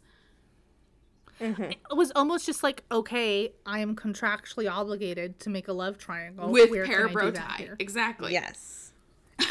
Mm-hmm. 1.40 1.64
it 1.64 1.96
was 1.96 2.12
almost 2.16 2.46
just 2.46 2.62
like 2.62 2.84
okay 2.92 3.52
I 3.66 3.80
am 3.80 3.96
contractually 3.96 4.72
obligated 4.72 5.40
to 5.40 5.50
make 5.50 5.68
a 5.68 5.74
love 5.74 5.98
triangle 5.98 6.52
with 6.52 6.70
Where 6.70 6.86
can 6.86 6.94
I 6.94 7.08
do 7.08 7.16
Parabro 7.16 7.34
that 7.34 7.58
tie. 7.58 7.70
Exactly. 7.80 8.34
Yes. 8.34 8.92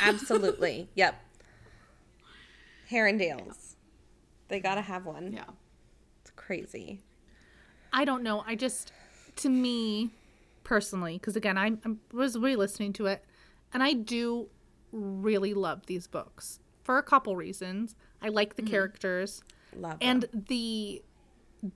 Absolutely. 0.01 0.89
yep. 0.95 1.21
Herondales. 2.89 3.75
They 4.47 4.61
gotta 4.61 4.83
have 4.83 5.05
one. 5.05 5.33
Yeah. 5.33 5.45
Crazy. 6.51 7.01
I 7.92 8.05
don't 8.05 8.24
know. 8.24 8.42
I 8.44 8.57
just, 8.57 8.90
to 9.36 9.48
me, 9.48 10.11
personally, 10.64 11.12
because 11.16 11.36
again, 11.36 11.57
I, 11.57 11.66
I 11.66 11.94
was 12.12 12.36
re-listening 12.36 12.92
to 12.94 13.07
it, 13.07 13.24
and 13.72 13.84
I 13.84 13.92
do 13.92 14.48
really 14.90 15.55
love 15.55 15.86
these 15.86 16.09
books 16.09 16.59
for 16.82 16.98
a 16.98 17.05
couple 17.05 17.36
reasons. 17.36 17.94
I 18.20 18.30
like 18.30 18.57
the 18.57 18.62
mm-hmm. 18.62 18.72
characters, 18.72 19.44
Love 19.76 19.98
and 20.01 20.22
them. 20.22 20.44
the 20.48 21.05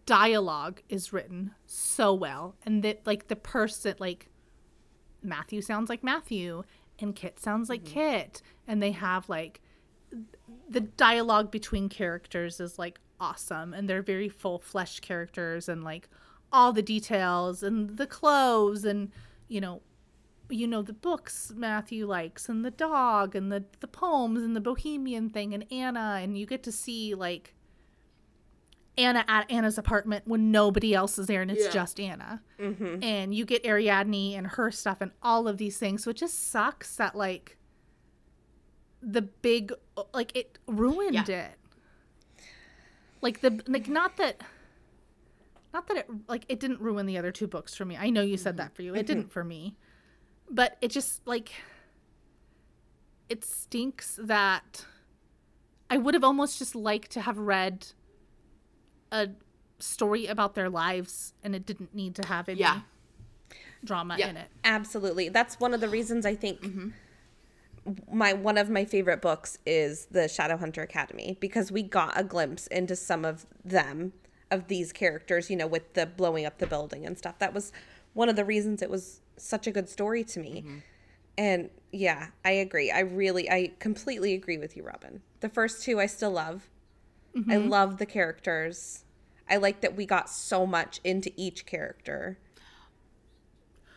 dialogue 0.07 0.83
is 0.89 1.13
written 1.13 1.53
so 1.67 2.13
well, 2.13 2.57
and 2.67 2.83
that 2.83 3.07
like 3.07 3.29
the 3.29 3.37
person, 3.37 3.95
like 4.01 4.29
Matthew 5.23 5.63
sounds 5.63 5.89
like 5.89 6.03
Matthew, 6.03 6.65
and 6.99 7.15
Kit 7.15 7.39
sounds 7.39 7.69
like 7.69 7.85
mm-hmm. 7.85 7.95
Kit, 7.95 8.43
and 8.67 8.83
they 8.83 8.91
have 8.91 9.29
like 9.29 9.61
the 10.69 10.81
dialogue 10.81 11.53
between 11.53 11.89
characters 11.89 12.59
is 12.59 12.77
like 12.77 12.99
awesome 13.25 13.73
and 13.75 13.89
they're 13.89 14.03
very 14.03 14.29
full 14.29 14.59
fleshed 14.59 15.01
characters 15.03 15.69
and 15.69 15.83
like 15.85 16.09
all 16.53 16.73
the 16.73 16.83
details 16.83 17.63
and 17.63 17.97
the 17.97 18.07
clothes 18.07 18.85
and 18.85 19.11
you 19.49 19.61
know 19.61 19.81
you 20.51 20.67
know 20.67 20.83
the 20.83 20.93
books 20.93 21.53
Matthew 21.57 22.07
likes 22.07 22.49
and 22.49 22.65
the 22.65 22.71
dog 22.71 23.35
and 23.35 23.51
the 23.51 23.65
the 23.81 23.87
poems 23.89 24.43
and 24.43 24.55
the 24.55 24.61
bohemian 24.61 25.31
thing 25.31 25.55
and 25.55 25.65
Anna 25.73 26.19
and 26.23 26.37
you 26.39 26.45
get 26.47 26.63
to 26.65 26.73
see 26.73 27.15
like 27.15 27.55
Anna 28.97 29.25
at 29.27 29.51
Anna's 29.51 29.79
apartment 29.79 30.23
when 30.27 30.53
nobody 30.53 30.95
else 30.95 31.19
is 31.19 31.27
there 31.27 31.43
and 31.43 31.51
it's 31.51 31.65
Yeah. 31.65 31.71
just 31.71 31.99
Anna. 31.99 32.41
Mm-hmm. 32.61 33.03
And 33.03 33.35
you 33.35 33.45
get 33.45 33.65
Ariadne 33.67 34.37
and 34.37 34.47
her 34.47 34.71
stuff 34.71 34.99
and 35.01 35.11
all 35.21 35.49
of 35.49 35.59
these 35.59 35.79
things. 35.79 36.05
So 36.05 36.11
it 36.11 36.17
just 36.17 36.51
sucks 36.53 36.95
that 36.97 37.17
like 37.17 37.57
the 39.03 39.23
big 39.23 39.73
like 40.13 40.37
it 40.37 40.59
ruined 40.69 41.27
Yeah. 41.29 41.47
it. 41.47 41.53
Like 43.25 43.41
the 43.41 43.59
like 43.67 43.89
not 43.89 44.19
that 44.19 44.43
not 45.73 45.89
that 45.89 45.97
it 45.97 46.11
like 46.29 46.45
it 46.51 46.61
didn't 46.61 46.79
ruin 46.79 47.07
the 47.07 47.17
other 47.17 47.33
two 47.33 47.47
books 47.47 47.75
for 47.75 47.87
me. 47.87 47.97
I 47.97 48.11
know 48.11 48.21
you 48.21 48.37
said 48.37 48.59
that 48.59 48.75
for 48.77 48.83
you. 48.83 48.95
It 48.95 49.07
didn't 49.07 49.33
for 49.33 49.43
me. 49.43 49.77
But 50.51 50.77
it 50.83 50.89
just 50.89 51.27
like 51.27 51.53
it 53.31 53.43
stinks 53.43 54.21
that 54.23 54.85
I 55.89 55.97
would 55.97 56.13
have 56.13 56.23
almost 56.23 56.59
just 56.59 56.75
liked 56.75 57.13
to 57.13 57.23
have 57.23 57.39
read 57.39 57.87
a 59.11 59.31
story 59.79 60.27
about 60.27 60.55
their 60.55 60.69
lives 60.69 61.33
and 61.43 61.57
it 61.57 61.65
didn't 61.65 61.95
need 61.95 62.15
to 62.17 62.29
have 62.29 62.51
any 62.51 62.61
Yeah. 62.61 62.83
drama 63.83 64.17
Yeah. 64.19 64.29
in 64.29 64.37
it. 64.37 64.49
Absolutely. 64.65 65.31
That's 65.31 65.59
one 65.59 65.73
of 65.73 65.81
the 65.81 65.89
reasons 65.89 66.27
I 66.27 66.35
think 66.35 66.61
mm-hmm. 66.61 66.89
My 68.11 68.33
one 68.33 68.57
of 68.59 68.71
my 68.71 68.85
favorite 68.85 69.21
books 69.21 69.59
is 69.67 70.07
the 70.07 70.21
Shadowhunter 70.21 70.83
Academy 70.83 71.37
because 71.41 71.71
we 71.71 71.83
got 71.83 72.19
a 72.19 72.25
glimpse 72.25 72.67
into 72.69 72.97
some 72.97 73.25
of 73.25 73.47
them 73.65 74.13
of 74.51 74.69
these 74.69 74.93
characters, 74.93 75.51
you 75.51 75.57
know, 75.57 75.67
with 75.67 75.95
the 75.95 76.07
blowing 76.07 76.47
up 76.47 76.59
the 76.59 76.67
building 76.67 77.05
and 77.05 77.19
stuff. 77.19 77.39
That 77.39 77.53
was 77.53 77.73
one 78.13 78.29
of 78.29 78.37
the 78.37 78.45
reasons 78.45 78.83
it 78.83 78.91
was 78.91 79.21
such 79.37 79.67
a 79.67 79.71
good 79.71 79.89
story 79.89 80.25
to 80.25 80.41
me. 80.41 80.65
And 81.37 81.71
yeah, 81.93 82.29
I 82.45 82.53
agree. 82.53 82.91
I 82.91 83.01
really 83.01 83.51
I 83.51 83.73
completely 83.81 84.35
agree 84.35 84.59
with 84.59 84.77
you, 84.77 84.83
Robin. 84.85 85.23
The 85.41 85.49
first 85.49 85.83
two 85.83 86.01
I 86.01 86.07
still 86.07 86.31
love. 86.31 86.71
I 87.49 87.57
love 87.57 87.99
the 87.99 88.07
characters. 88.07 89.05
I 89.51 89.57
like 89.57 89.81
that 89.81 89.97
we 89.97 90.07
got 90.07 90.31
so 90.31 90.65
much 90.67 91.01
into 91.05 91.33
each 91.37 91.67
character. 91.67 92.39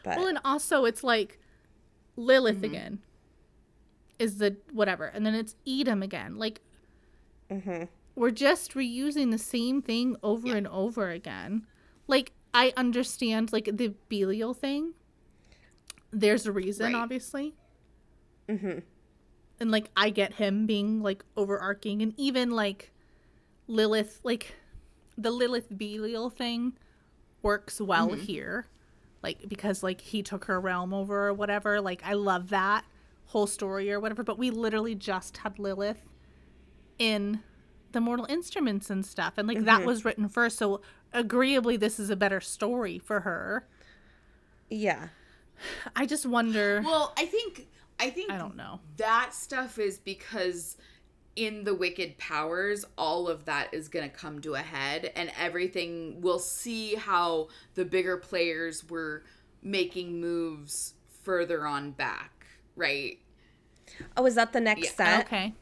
But 0.04 0.18
Well, 0.18 0.28
and 0.28 0.40
also 0.44 0.86
it's 0.86 1.04
like 1.04 1.40
Lilith 2.16 2.56
Mm-hmm. 2.58 2.64
again 2.66 3.00
is 4.20 4.38
the 4.38 4.58
whatever, 4.72 5.06
and 5.06 5.26
then 5.26 5.36
it's 5.36 5.56
Edom 5.68 6.02
again. 6.04 6.38
Like 6.38 6.62
Mm-hmm. 7.52 7.84
we're 8.16 8.32
just 8.32 8.74
reusing 8.74 9.32
the 9.32 9.38
same 9.38 9.82
thing 9.82 10.18
over 10.22 10.54
and 10.56 10.68
over 10.68 11.10
again. 11.12 11.66
Like 12.08 12.34
I 12.54 12.74
understand 12.76 13.54
like 13.54 13.70
the 13.72 13.94
Belial 14.10 14.54
thing. 14.54 14.94
There's 16.12 16.46
a 16.46 16.52
reason, 16.52 16.88
Right. 16.88 16.96
obviously. 16.96 17.54
And 19.60 19.72
like 19.72 19.90
I 19.98 20.10
get 20.10 20.34
him 20.34 20.66
being 20.66 21.02
like 21.02 21.24
overarching, 21.36 22.02
and 22.02 22.14
even 22.18 22.52
like 22.52 22.92
Lilith, 23.68 24.20
like 24.24 24.56
the 25.18 25.32
Lilith 25.32 25.68
Belial 25.76 26.30
thing 26.30 26.74
works 27.42 27.80
well 27.80 28.10
here 28.14 28.68
like 29.24 29.48
because 29.48 29.82
like 29.84 30.02
he 30.02 30.22
took 30.22 30.46
her 30.46 30.60
realm 30.60 30.94
over 30.94 31.28
or 31.28 31.34
whatever 31.34 31.80
like 31.80 32.02
i 32.04 32.14
love 32.14 32.50
that 32.50 32.84
whole 33.28 33.48
story 33.48 33.92
or 33.92 34.00
whatever 34.00 34.24
but 34.24 34.38
we 34.38 34.50
literally 34.50 34.96
just 34.96 35.38
had 35.38 35.60
lilith 35.60 36.02
in 36.98 37.42
the 37.92 38.02
mortal 38.02 38.26
instruments 38.30 38.90
and 38.90 39.06
stuff 39.06 39.34
and 39.38 39.48
like 39.48 39.64
that 39.66 39.80
mm-hmm. 39.80 39.88
was 39.88 40.06
written 40.06 40.28
first 40.28 40.58
so 40.58 40.82
agreeably 41.14 41.78
this 41.78 42.00
is 42.00 42.10
a 42.10 42.16
better 42.16 42.42
story 42.42 43.00
for 43.00 43.22
her. 43.22 43.68
Yeah. 44.70 45.10
i 45.96 46.06
just 46.06 46.26
wonder 46.26 46.82
Well, 46.84 47.14
I 47.18 47.26
think 47.26 47.68
I 48.00 48.10
think 48.10 48.32
i 48.32 48.38
don't 48.38 48.56
know. 48.56 48.80
that 48.98 49.34
stuff 49.34 49.80
is 49.80 49.98
because 49.98 50.78
in 51.36 51.64
the 51.64 51.74
wicked 51.74 52.18
powers 52.18 52.86
all 52.98 53.28
of 53.28 53.46
that 53.46 53.74
is 53.74 53.88
going 53.88 54.08
to 54.08 54.16
come 54.16 54.40
to 54.42 54.56
a 54.56 54.60
head 54.60 55.12
and 55.16 55.32
everything 55.40 56.22
we'll 56.22 56.40
see 56.40 56.96
how 56.96 57.48
the 57.76 57.86
bigger 57.86 58.18
players 58.18 58.88
were 58.90 59.24
making 59.64 60.20
moves 60.20 60.94
further 61.24 61.66
on 61.66 61.92
back 61.92 62.37
right 62.78 63.20
Oh, 64.16 64.26
is 64.26 64.36
that 64.36 64.54
the 64.54 64.60
next 64.60 64.90
Yeah, 64.90 64.92
set? 64.96 65.28
okay 65.28 65.54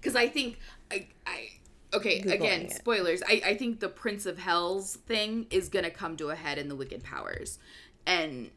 because 0.00 0.16
i 0.16 0.28
think 0.28 0.58
i 0.90 1.06
i 1.26 1.48
okay 1.94 2.20
Googling 2.20 2.30
again 2.30 2.68
it. 2.70 2.82
spoilers 2.82 3.22
I, 3.28 3.42
I 3.46 3.54
think 3.56 3.80
the 3.80 3.88
prince 3.88 4.26
of 4.26 4.38
hell's 4.38 4.96
thing 4.96 5.46
is 5.50 5.68
going 5.68 5.84
to 5.84 5.90
come 5.90 6.16
to 6.18 6.30
a 6.30 6.36
head 6.36 6.58
in 6.58 6.68
the 6.68 6.76
wicked 6.76 7.02
powers 7.04 7.58
and 8.06 8.50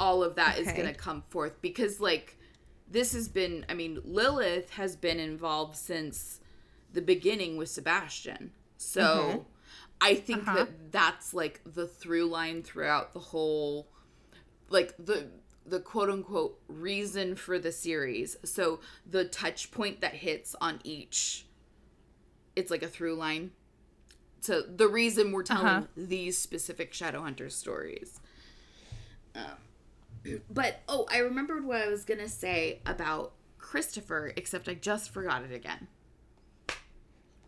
all 0.00 0.22
of 0.22 0.36
that 0.36 0.58
is 0.58 0.66
Okay. 0.68 0.72
going 0.72 0.88
to 0.88 0.94
come 0.94 1.22
forth 1.30 1.60
because 1.62 2.00
like 2.00 2.38
this 2.90 3.12
has 3.12 3.28
been 3.28 3.66
i 3.68 3.74
mean 3.74 4.00
lilith 4.04 4.70
has 4.70 4.96
been 4.96 5.20
involved 5.20 5.76
since 5.76 6.40
the 6.92 7.02
beginning 7.02 7.56
with 7.56 7.68
sebastian 7.68 8.52
so 8.78 9.46
Mm-hmm. 9.46 10.00
i 10.00 10.14
think 10.14 10.50
Uh-huh. 10.50 10.52
that 10.52 10.92
that's 10.92 11.34
like 11.34 11.60
the 11.66 11.86
through 11.86 12.26
line 12.26 12.62
throughout 12.62 13.12
the 13.14 13.20
whole 13.20 13.88
like 14.68 14.94
the 14.98 15.26
the 15.66 15.80
quote 15.80 16.08
unquote 16.10 16.58
reason 16.68 17.34
for 17.36 17.58
the 17.58 17.70
series 17.72 18.36
so 18.44 18.80
the 19.08 19.24
touch 19.24 19.70
point 19.70 20.00
that 20.00 20.14
hits 20.14 20.54
on 20.60 20.80
each 20.84 21.46
it's 22.56 22.70
like 22.70 22.82
a 22.82 22.88
through 22.88 23.14
line 23.14 23.50
so 24.40 24.62
the 24.62 24.88
reason 24.88 25.32
we're 25.32 25.42
telling 25.42 25.66
Uh-huh. 25.66 25.86
these 25.96 26.38
specific 26.38 26.92
shadowhunter 26.92 27.50
stories 27.52 28.20
um, 29.34 29.42
but 30.50 30.80
oh 30.88 31.06
i 31.12 31.18
remembered 31.18 31.64
what 31.64 31.80
i 31.82 31.88
was 31.88 32.04
gonna 32.04 32.28
say 32.28 32.80
about 32.86 33.32
christopher 33.58 34.32
except 34.36 34.68
i 34.68 34.74
just 34.74 35.10
forgot 35.10 35.42
it 35.42 35.52
again 35.52 35.86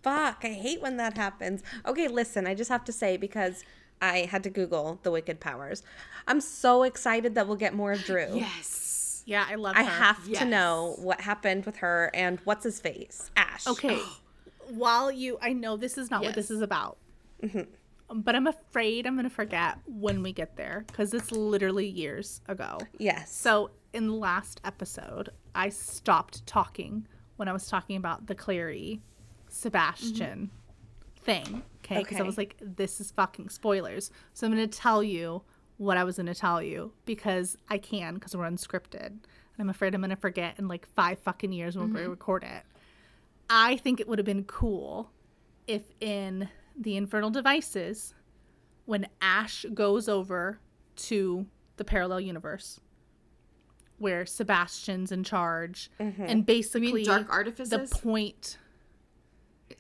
Fuck, 0.03 0.39
I 0.43 0.49
hate 0.49 0.83
when 0.83 0.97
that 0.97 1.17
happens. 1.17 1.63
Okay, 1.87 2.09
listen, 2.09 2.45
I 2.45 2.55
just 2.57 2.71
have 2.71 2.85
to 2.87 2.93
say 2.93 3.17
because 3.17 3.63
I 4.01 4.27
had 4.29 4.43
to 4.43 4.51
Google 4.51 4.99
the 5.05 5.13
Wicked 5.13 5.39
Powers. 5.39 5.85
I'm 6.27 6.41
so 6.41 6.83
excited 6.85 7.35
that 7.35 7.47
we'll 7.47 7.57
get 7.57 7.75
more 7.75 7.93
of 7.93 8.05
Dru. 8.05 8.27
yes 8.35 9.23
yeah 9.25 9.47
i 9.49 9.55
love 9.55 9.77
I 9.77 9.85
her. 9.85 9.91
have 9.91 10.21
Yes. 10.27 10.41
to 10.41 10.45
know 10.45 10.97
what 10.99 11.21
happened 11.21 11.65
with 11.65 11.77
her 11.77 12.11
and 12.13 12.41
what's 12.41 12.65
his 12.65 12.81
face? 12.81 13.31
Ash. 13.37 13.67
okay 13.69 14.01
while 14.69 15.13
you 15.13 15.39
i 15.41 15.53
know 15.53 15.77
this 15.77 15.97
is 15.97 16.11
not 16.11 16.23
what 16.25 16.35
this 16.35 16.51
is 16.51 16.61
about 16.61 16.97
mm-hmm. 17.43 17.63
but 18.21 18.35
i'm 18.35 18.47
afraid 18.49 19.07
i'm 19.07 19.15
gonna 19.15 19.31
forget 19.31 19.79
when 19.87 20.23
we 20.23 20.33
get 20.33 20.57
there 20.57 20.85
because 20.89 21.15
it's 21.15 21.31
literally 21.31 21.87
years 21.87 22.41
ago 22.49 22.79
Yes. 22.99 23.33
So 23.35 23.71
in 23.93 24.07
the 24.09 24.15
last 24.15 24.61
episode, 24.65 25.29
I 25.55 25.69
stopped 25.69 26.47
talking 26.47 27.07
when 27.37 27.47
I 27.49 27.53
was 27.53 27.69
talking 27.69 27.97
about 27.97 28.27
the 28.27 28.35
Clary 28.35 29.03
Sebastian 29.49 30.51
mm-hmm. 30.51 31.25
thing. 31.25 31.63
Okay. 31.85 31.99
Because 31.99 32.19
I 32.21 32.23
was 32.23 32.39
like, 32.39 32.57
this 32.61 33.01
is 33.01 33.11
fucking 33.11 33.49
spoilers. 33.51 34.11
So 34.33 34.47
I'm 34.47 34.55
going 34.55 34.69
to 34.69 34.79
tell 34.79 35.03
you 35.03 35.43
what 35.83 35.97
I 35.97 36.05
was 36.05 36.17
going 36.17 36.27
to 36.27 36.35
tell 36.35 36.63
you 36.63 36.93
because 37.05 37.57
I 37.69 37.77
can 37.79 38.15
because 38.15 38.37
we're 38.37 38.49
unscripted. 38.49 39.07
And 39.07 39.59
I'm 39.59 39.69
afraid 39.69 39.95
I'm 39.95 40.01
going 40.01 40.11
to 40.11 40.17
forget 40.17 40.59
in 40.59 40.69
like 40.69 40.87
five 40.95 41.19
fucking 41.19 41.53
years 41.53 41.77
when 41.77 41.93
we 41.93 42.01
mm-hmm. 42.01 42.11
record 42.11 42.45
it. 42.45 42.63
I 43.51 43.77
think 43.77 44.01
it 44.01 44.09
would 44.09 44.19
have 44.19 44.27
been 44.27 44.45
cool 44.45 45.11
if 45.67 45.83
in 46.01 46.49
the 46.79 46.97
Infernal 46.97 47.31
Devices, 47.31 48.15
when 48.87 49.09
Ash 49.21 49.67
goes 49.75 50.09
over 50.09 50.61
to 50.95 51.47
the 51.77 51.85
parallel 51.85 52.21
universe, 52.21 52.81
where 53.99 54.25
Sebastian's 54.25 55.11
in 55.11 55.25
charge, 55.25 55.91
mm-hmm. 56.01 56.23
and 56.23 56.47
basically 56.47 57.03
Dark 57.03 57.29
artifices 57.31 57.91
the 57.91 57.99
point. 57.99 58.59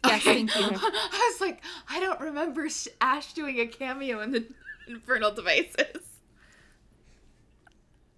Yes, 0.07 0.23
thank 0.23 0.57
you. 0.57 0.65
I 0.73 1.31
was 1.33 1.41
like, 1.41 1.63
I 1.89 2.01
don't 2.01 2.19
remember 2.19 2.67
Ash 3.01 3.35
doing 3.35 3.61
a 3.61 3.67
cameo 3.67 4.21
in 4.21 4.33
the 4.33 4.47
Infernal 4.89 5.33
Devices. 5.33 5.99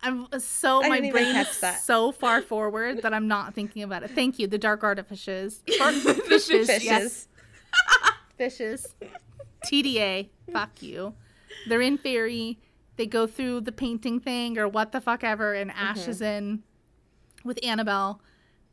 I'm 0.02 0.26
so 0.38 0.82
I 0.84 0.88
my 0.88 1.00
didn't 1.00 1.12
brain 1.12 1.34
is 1.36 1.48
so 1.82 2.12
far 2.12 2.42
forward 2.42 3.02
that 3.02 3.14
I'm 3.14 3.26
not 3.26 3.54
thinking 3.54 3.82
about 3.82 4.02
it. 4.02 4.10
Thank 4.10 4.38
you. 4.38 4.46
The 4.46 4.58
dark 4.58 4.84
artifices, 4.84 5.62
Or 5.80 5.92
fishes, 5.92 6.66
Fishes. 6.66 6.84
yes, 6.84 7.28
fishes. 8.36 8.94
TDA, 9.66 10.28
fuck 10.52 10.82
you. 10.82 11.14
They're 11.68 11.80
in 11.80 11.96
fairy. 11.96 12.58
They 12.96 13.06
go 13.06 13.26
through 13.26 13.62
the 13.62 13.72
painting 13.72 14.20
thing 14.20 14.58
or 14.58 14.68
what 14.68 14.92
the 14.92 15.00
fuck 15.00 15.24
ever, 15.24 15.54
and 15.54 15.70
Ash 15.70 16.00
Mm-hmm. 16.00 16.10
is 16.10 16.20
in 16.20 16.62
with 17.42 17.58
Annabel, 17.64 18.20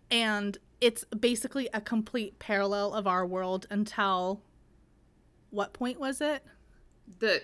and 0.09 0.57
it's 0.81 1.05
basically 1.05 1.69
a 1.73 1.79
complete 1.79 2.39
parallel 2.39 2.93
of 2.93 3.07
our 3.07 3.25
world 3.25 3.67
until 3.69 4.41
what 5.49 5.71
point 5.73 5.97
was 5.99 6.19
it? 6.19 6.43
The 7.19 7.41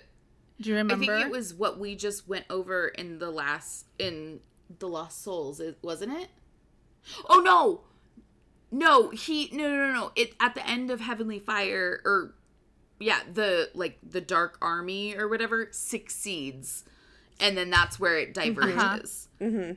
Do 0.59 0.69
you 0.69 0.75
remember? 0.75 0.93
I 0.93 0.97
remember? 0.97 1.21
think 1.23 1.33
it 1.33 1.37
was 1.37 1.53
what 1.53 1.79
we 1.79 1.95
just 1.95 2.27
went 2.27 2.45
over 2.49 2.87
in 2.87 3.19
the 3.19 3.29
last 3.29 3.85
in 3.99 4.39
the 4.79 4.87
Lost 4.87 5.21
Souls, 5.23 5.59
it- 5.59 5.77
wasn't 5.81 6.13
it? 6.13 6.29
Oh 7.29 7.39
no, 7.39 7.81
No, 8.71 9.09
he 9.11 9.49
no 9.53 9.69
no 9.69 9.87
no 9.87 9.93
no. 9.93 10.11
It 10.15 10.33
at 10.39 10.55
the 10.55 10.67
end 10.67 10.91
of 10.91 10.99
Heavenly 10.99 11.39
Fire 11.39 12.01
or 12.03 12.33
yeah, 12.99 13.19
the 13.31 13.69
like 13.73 13.97
the 14.07 14.19
Dark 14.21 14.57
Army 14.61 15.15
or 15.15 15.27
whatever 15.27 15.69
succeeds, 15.71 16.83
and 17.39 17.57
then 17.57 17.69
that's 17.69 17.99
where 17.99 18.17
it 18.17 18.37
uh-huh. 18.37 18.47
diverges. 18.53 19.29
Mm-hmm. 19.39 19.73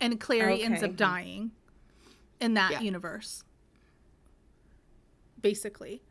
and 0.00 0.20
Clary 0.20 0.62
ends 0.62 0.82
up 0.82 0.90
mm-hmm. 0.90 0.96
dying 0.96 1.50
in 2.40 2.54
that 2.54 2.72
Yeah. 2.72 2.80
universe. 2.80 3.42
Basically. 5.40 6.02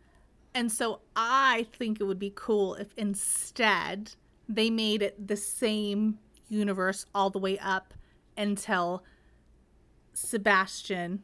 And 0.56 0.72
so 0.72 1.02
I 1.18 1.68
think 1.74 2.00
it 2.00 2.06
would 2.06 2.18
be 2.18 2.32
cool 2.34 2.76
if 2.76 2.94
instead 2.96 4.14
they 4.48 4.70
made 4.70 5.02
it 5.02 5.28
the 5.28 5.36
same 5.36 6.18
universe 6.48 7.06
all 7.14 7.30
the 7.30 7.40
way 7.40 7.60
up 7.60 7.94
until 8.38 9.04
Sebastian, 10.14 11.24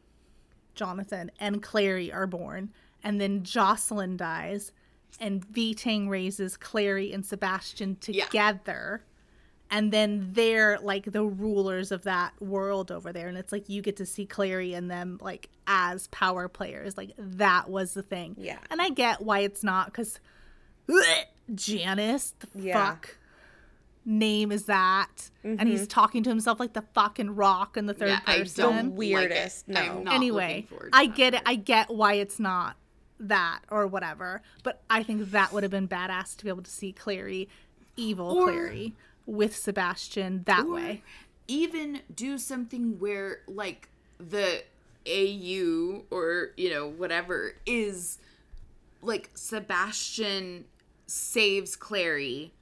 Jonathan, 0.74 1.30
and 1.40 1.62
Clary 1.62 2.12
are 2.12 2.26
born. 2.26 2.72
And 3.02 3.18
then 3.20 3.42
Jocelyn 3.42 4.18
dies, 4.18 4.70
and 5.18 5.42
V 5.46 5.74
Tang 5.74 6.10
raises 6.10 6.58
Clary 6.58 7.10
and 7.10 7.24
Sebastian 7.24 7.96
together 7.96 9.02
and 9.72 9.90
then 9.90 10.28
they're 10.32 10.78
like 10.82 11.10
the 11.10 11.24
rulers 11.24 11.90
of 11.90 12.02
that 12.02 12.34
world 12.40 12.92
over 12.92 13.10
there. 13.10 13.26
And 13.26 13.38
it's 13.38 13.50
like 13.50 13.70
you 13.70 13.80
get 13.80 13.96
to 13.96 14.06
see 14.06 14.26
clary 14.26 14.74
and 14.74 14.90
them 14.90 15.18
like 15.22 15.48
as 15.66 16.08
power 16.08 16.46
players. 16.46 16.98
Like 16.98 17.12
that 17.16 17.70
was 17.70 17.94
the 17.94 18.02
thing. 18.02 18.36
Yeah. 18.38 18.58
and 18.70 18.82
i 18.82 18.90
get 18.90 19.22
why 19.22 19.40
it's 19.40 19.64
not 19.64 19.86
because 19.86 20.20
janice 21.54 22.34
the 22.38 22.48
Yeah. 22.54 22.90
fuck 22.90 23.16
name 24.04 24.52
is 24.52 24.64
that? 24.66 25.30
And 25.42 25.66
he's 25.68 25.82
mm-hmm. 25.82 25.86
talking 25.88 26.22
to 26.24 26.28
himself 26.28 26.60
like 26.60 26.74
the 26.74 26.84
fucking 26.92 27.34
rock 27.34 27.76
in 27.76 27.86
the 27.86 27.94
third 27.94 28.08
Yeah, 28.08 28.20
I 28.26 28.38
person. 28.40 28.64
Don't 28.64 28.88
like 28.90 28.98
weirdest, 28.98 29.68
no. 29.68 29.80
I'm 29.80 30.04
not 30.04 30.14
anyway 30.14 30.48
looking 30.48 30.66
forward 30.66 30.90
i 30.92 31.06
that. 31.06 31.16
get 31.16 31.34
it. 31.34 31.42
i 31.46 31.54
get 31.54 31.88
why 31.88 32.14
it's 32.14 32.38
not 32.38 32.76
that 33.20 33.60
or 33.70 33.86
whatever. 33.86 34.42
But 34.64 34.82
i 34.90 35.02
think 35.02 35.30
that 35.30 35.54
would 35.54 35.62
have 35.62 35.72
been 35.72 35.88
badass 35.88 36.36
to 36.36 36.44
be 36.44 36.50
able 36.50 36.62
to 36.62 36.70
see 36.70 36.92
clary 36.92 37.48
evil 37.96 38.32
Or- 38.32 38.48
clary 38.48 38.94
with 39.26 39.54
sebastian 39.56 40.42
that 40.46 40.64
Or 40.66 40.74
way. 40.74 41.02
even 41.48 42.00
do 42.14 42.38
something 42.38 42.98
where 42.98 43.40
like 43.46 43.88
the 44.18 44.62
AU 45.06 46.02
or 46.10 46.50
you 46.56 46.70
know 46.70 46.88
whatever 46.88 47.54
is 47.66 48.18
like 49.00 49.30
Sebastian 49.34 50.64
saves 51.08 51.74
Clary 51.74 52.52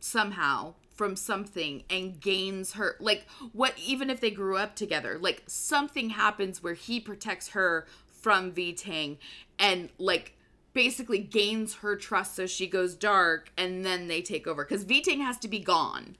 somehow 0.00 0.74
from 0.94 1.16
something 1.16 1.82
and 1.90 2.20
gains 2.20 2.72
her 2.74 2.96
like 3.00 3.26
what 3.52 3.74
even 3.76 4.08
if 4.10 4.20
they 4.20 4.30
grew 4.30 4.56
up 4.56 4.74
together 4.76 5.18
like 5.20 5.42
something 5.46 6.10
happens 6.10 6.62
where 6.62 6.74
he 6.74 7.00
protects 7.00 7.48
her 7.48 7.86
from 8.08 8.52
V 8.52 8.72
Tang 8.72 9.18
and 9.58 9.90
like 9.98 10.34
basically 10.72 11.18
gains 11.18 11.76
her 11.76 11.96
trust 11.96 12.36
so 12.36 12.46
she 12.46 12.66
goes 12.66 12.94
dark 12.94 13.50
and 13.56 13.84
then 13.84 14.06
they 14.08 14.22
take 14.22 14.46
over 14.46 14.64
cuz 14.64 14.84
Vitang 14.84 15.20
has 15.20 15.36
to 15.38 15.48
be 15.48 15.58
gone 15.58 16.16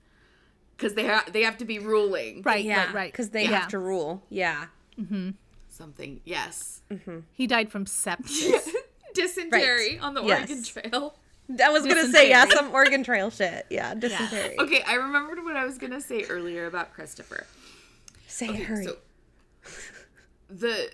cuz 0.77 0.93
they 0.95 1.05
ha- 1.07 1.25
they 1.31 1.43
have 1.43 1.57
to 1.57 1.65
be 1.65 1.79
ruling 1.79 2.41
right 2.43 2.63
Yeah, 2.65 2.85
right 2.85 2.93
right 2.93 3.11
Because 3.11 3.29
they 3.29 3.43
Yeah. 3.43 3.59
have 3.61 3.67
to 3.69 3.79
rule. 3.79 4.25
Yeah. 4.29 4.65
Mm-hmm. 4.99 5.29
something 5.69 6.19
yes 6.25 6.81
mm-hmm. 6.91 7.19
he 7.31 7.47
died 7.47 7.71
from 7.71 7.85
sepsis 7.85 8.67
dysentery 9.13 9.97
on 9.99 10.13
the 10.13 10.23
Yes. 10.23 10.39
Oregon 10.39 10.63
Trail 10.63 11.15
I 11.63 11.69
was 11.69 11.85
gonna 11.85 12.07
say 12.07 12.29
yeah, 12.29 12.45
some 12.49 12.71
Oregon 12.71 13.03
Trail 13.03 13.29
shit. 13.31 13.65
Yeah, 13.71 13.93
dysentery. 13.95 14.59
okay 14.59 14.81
I 14.83 14.95
remembered 14.95 15.43
what 15.43 15.55
I 15.55 15.65
was 15.65 15.77
going 15.79 15.91
to 15.93 16.01
say 16.01 16.23
earlier 16.25 16.67
about 16.67 16.93
Christopher 16.93 17.47
Say 18.27 18.47
it, 18.47 18.49
Okay, 18.51 18.63
hurry. 18.63 18.85
So 18.85 18.97
the 20.49 20.91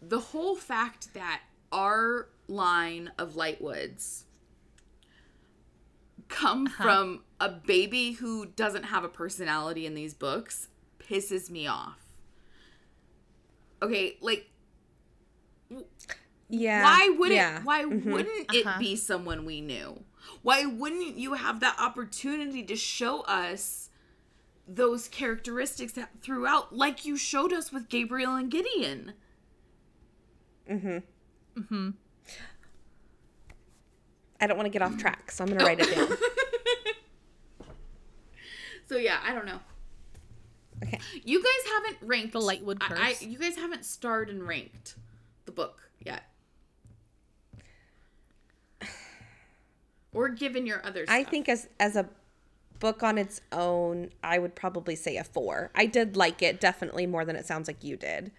the 0.00 0.18
whole 0.18 0.56
fact 0.56 1.12
that 1.14 1.42
our 1.72 2.28
line 2.48 3.10
of 3.18 3.34
Lightwoods 3.34 4.24
come 6.28 6.66
uh-huh. 6.66 6.82
from 6.82 7.22
a 7.40 7.48
baby 7.48 8.12
who 8.12 8.46
doesn't 8.46 8.84
have 8.84 9.04
a 9.04 9.08
personality 9.08 9.86
in 9.86 9.94
these 9.94 10.14
books 10.14 10.68
pisses 10.98 11.50
me 11.50 11.66
off. 11.66 12.06
Okay, 13.82 14.16
like 14.20 14.50
yeah. 16.48 16.82
why 16.82 17.08
wouldn't 17.18 17.36
yeah. 17.36 17.60
why 17.62 17.84
mm-hmm. 17.84 18.12
wouldn't 18.12 18.54
it 18.54 18.66
uh-huh. 18.66 18.78
be 18.78 18.96
someone 18.96 19.44
we 19.44 19.60
knew? 19.60 20.02
Why 20.42 20.66
wouldn't 20.66 21.16
you 21.16 21.34
have 21.34 21.60
that 21.60 21.76
opportunity 21.78 22.62
to 22.64 22.76
show 22.76 23.22
us 23.22 23.90
those 24.68 25.08
characteristics 25.08 25.98
throughout 26.22 26.74
like 26.74 27.04
you 27.04 27.16
showed 27.16 27.52
us 27.52 27.72
with 27.72 27.88
Gabriel 27.88 28.34
and 28.34 28.50
Gideon? 28.50 29.14
Mm-hmm. 30.70 30.98
Mm-hmm. 31.58 31.90
I 34.40 34.46
don't 34.46 34.56
want 34.56 34.66
to 34.66 34.70
get 34.70 34.82
off 34.82 34.96
track, 34.96 35.30
so 35.30 35.44
I'm 35.44 35.50
gonna 35.50 35.64
write 35.64 35.80
it 35.80 35.88
oh. 35.90 36.06
down. 36.06 36.16
So 38.90 38.96
yeah, 38.96 39.20
I 39.24 39.32
don't 39.32 39.46
know. 39.46 39.60
Okay. 40.82 40.98
You 41.22 41.40
guys 41.40 41.72
haven't 41.72 42.08
ranked 42.08 42.32
The 42.32 42.40
Lightwood 42.40 42.78
I, 42.80 43.14
I, 43.20 43.24
you 43.24 43.38
guys 43.38 43.54
haven't 43.54 43.84
starred 43.84 44.28
and 44.28 44.42
ranked 44.42 44.96
the 45.44 45.52
book 45.52 45.88
yet, 46.04 46.24
or 50.12 50.28
given 50.30 50.66
your 50.66 50.84
others. 50.84 51.06
I 51.08 51.22
think 51.22 51.48
as 51.48 51.68
as 51.78 51.94
a 51.94 52.08
book 52.80 53.04
on 53.04 53.16
its 53.16 53.40
own, 53.52 54.10
I 54.24 54.40
would 54.40 54.56
probably 54.56 54.96
say 54.96 55.18
a 55.18 55.24
four. 55.24 55.70
I 55.76 55.86
did 55.86 56.16
like 56.16 56.42
it 56.42 56.60
definitely 56.60 57.06
more 57.06 57.24
than 57.24 57.36
it 57.36 57.46
sounds 57.46 57.68
like 57.68 57.84
you 57.84 57.96
did. 57.96 58.32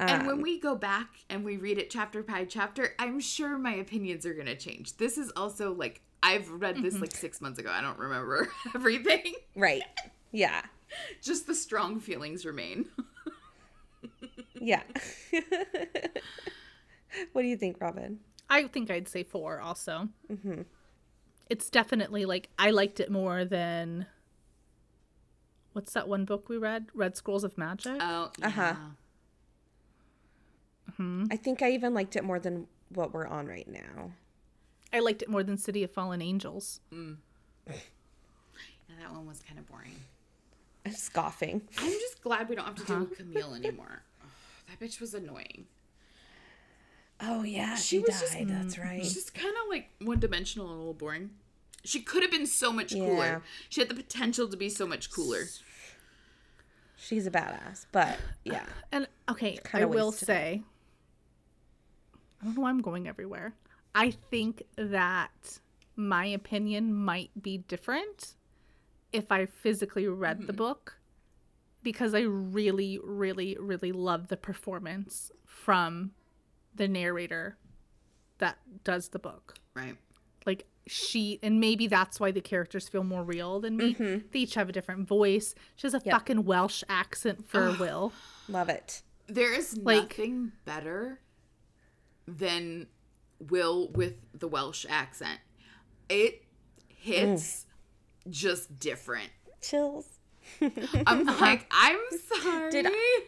Well, 0.00 0.08
and 0.08 0.20
Um, 0.22 0.26
when 0.26 0.42
we 0.42 0.58
go 0.58 0.74
back 0.74 1.08
and 1.28 1.44
we 1.44 1.56
read 1.56 1.78
it 1.78 1.90
chapter 1.90 2.22
by 2.22 2.44
chapter, 2.44 2.94
I'm 2.98 3.20
sure 3.20 3.58
my 3.58 3.74
opinions 3.74 4.24
are 4.26 4.34
gonna 4.34 4.56
change. 4.56 4.96
This 4.96 5.18
is 5.18 5.30
also 5.36 5.72
like 5.74 6.00
I've 6.22 6.50
read 6.50 6.76
this 6.82 6.94
Mm-hmm. 6.94 7.02
like 7.02 7.12
six 7.16 7.40
months 7.40 7.58
ago. 7.58 7.70
I 7.70 7.80
don't 7.80 7.98
remember 7.98 8.48
everything. 8.74 9.34
Right. 9.56 9.82
Yeah. 10.32 10.62
Just 11.22 11.46
the 11.46 11.54
strong 11.54 12.00
feelings 12.00 12.44
remain. 12.44 12.86
Yeah. 14.62 14.82
what 17.32 17.40
do 17.42 17.48
you 17.48 17.56
think, 17.56 17.80
Robin? 17.80 18.18
I 18.50 18.64
think 18.64 18.90
I'd 18.90 19.08
say 19.08 19.22
four 19.22 19.58
also. 19.60 20.08
It's 21.48 21.70
definitely 21.70 22.24
like 22.26 22.50
I 22.58 22.70
liked 22.70 23.00
it 23.00 23.10
more 23.10 23.44
than 23.46 24.04
what's 25.72 25.92
that 25.94 26.08
one 26.08 26.24
book 26.26 26.48
we 26.50 26.58
read? 26.58 26.86
Red 26.94 27.16
Scrolls 27.16 27.42
of 27.44 27.56
Magic. 27.56 27.96
Oh, 28.00 28.30
yeah. 28.38 28.76
Uh-huh. 31.00 31.26
I 31.30 31.36
think 31.36 31.62
I 31.62 31.70
even 31.70 31.94
liked 31.94 32.16
it 32.16 32.24
more 32.24 32.38
than 32.38 32.66
what 32.90 33.12
we're 33.14 33.26
on 33.26 33.46
right 33.46 33.68
now. 33.68 34.12
I 34.92 35.00
liked 35.00 35.22
it 35.22 35.28
more 35.28 35.42
than 35.42 35.56
City 35.56 35.82
of 35.84 35.90
Fallen 35.90 36.20
Angels. 36.20 36.80
Mm. 36.92 37.16
Yeah, 37.68 37.74
that 39.00 39.12
one 39.12 39.26
was 39.26 39.40
kind 39.40 39.58
of 39.58 39.66
boring. 39.68 39.94
I'm 40.84 40.92
scoffing. 40.92 41.62
I'm 41.78 41.90
just 41.90 42.22
glad 42.22 42.48
we 42.48 42.56
don't 42.56 42.64
have 42.66 42.74
to 42.76 42.84
deal 42.84 43.00
with 43.00 43.12
uh-huh. 43.12 43.22
Camille 43.22 43.54
anymore. 43.54 44.02
Ugh, 44.22 44.28
that 44.68 44.84
bitch 44.84 45.00
was 45.00 45.14
annoying. 45.14 45.66
Oh 47.20 47.42
yeah, 47.42 47.74
She 47.76 47.82
she, 47.82 47.98
was 48.00 48.20
just- 48.20 48.32
died. 48.32 48.48
That's 48.48 48.76
mm-hmm. 48.76 48.88
right. 48.88 49.02
She's 49.02 49.14
just 49.14 49.34
kind 49.34 49.54
of 49.62 49.68
like 49.68 49.90
one 50.00 50.20
dimensional 50.20 50.66
and 50.68 50.74
a 50.74 50.78
little 50.78 50.94
boring. 50.94 51.30
She 51.84 52.00
could 52.02 52.22
have 52.22 52.30
been 52.30 52.46
so 52.46 52.72
much 52.72 52.92
Yeah. 52.92 53.06
cooler. 53.06 53.42
She 53.68 53.80
had 53.80 53.88
the 53.88 53.94
potential 53.94 54.48
to 54.48 54.56
be 54.56 54.68
so 54.68 54.86
much 54.86 55.10
cooler. 55.10 55.44
She's 56.96 57.26
a 57.26 57.30
badass, 57.30 57.86
but 57.92 58.18
yeah. 58.44 58.56
Uh, 58.60 58.66
and 58.92 59.08
okay, 59.30 59.58
I 59.72 59.86
will 59.86 60.10
wasted 60.10 60.22
it. 60.22 60.26
say, 60.26 60.62
I 62.40 62.44
don't 62.46 62.54
know 62.56 62.62
why 62.62 62.70
I'm 62.70 62.80
going 62.80 63.06
everywhere. 63.08 63.54
I 63.94 64.10
think 64.10 64.62
that 64.76 65.58
my 65.96 66.24
opinion 66.26 66.94
might 66.94 67.30
be 67.40 67.58
different 67.58 68.34
if 69.12 69.30
I 69.32 69.46
physically 69.46 70.06
read 70.06 70.38
Mm-hmm. 70.38 70.46
the 70.46 70.52
book 70.52 70.96
because 71.82 72.14
I 72.14 72.20
really, 72.20 72.98
really, 73.02 73.56
really 73.58 73.92
love 73.92 74.28
the 74.28 74.36
performance 74.36 75.32
from 75.44 76.12
the 76.74 76.86
narrator 76.88 77.56
that 78.38 78.58
does 78.84 79.08
the 79.08 79.18
book. 79.18 79.54
Right. 79.74 79.96
Like 80.46 80.66
she, 80.86 81.38
and 81.42 81.58
maybe 81.60 81.86
that's 81.86 82.20
why 82.20 82.30
the 82.30 82.40
characters 82.40 82.88
feel 82.88 83.04
more 83.04 83.22
real 83.24 83.60
than 83.60 83.76
me. 83.76 83.92
They 83.94 84.40
each 84.40 84.54
have 84.54 84.68
a 84.68 84.72
different 84.72 85.06
voice. 85.08 85.54
She 85.76 85.86
has 85.86 85.94
a 85.94 86.00
Yep. 86.04 86.12
fucking 86.14 86.44
Welsh 86.44 86.82
accent 86.88 87.48
for 87.48 87.72
Will. 87.78 88.12
Love 88.48 88.68
it. 88.68 89.02
There 89.26 89.52
is 89.52 89.76
Like- 89.78 90.18
nothing 90.18 90.52
better 90.64 91.20
than 92.38 92.86
Will 93.38 93.88
with 93.88 94.14
the 94.38 94.48
Welsh 94.48 94.86
accent. 94.88 95.40
It 96.08 96.44
hits 96.88 97.66
mm. 98.26 98.30
just 98.30 98.78
different. 98.78 99.30
Chills. 99.60 100.06
I'm 101.06 101.26
like, 101.26 101.66
I'm 101.70 101.98
sorry. 102.42 102.70
Did 102.70 102.86
I- 102.88 103.22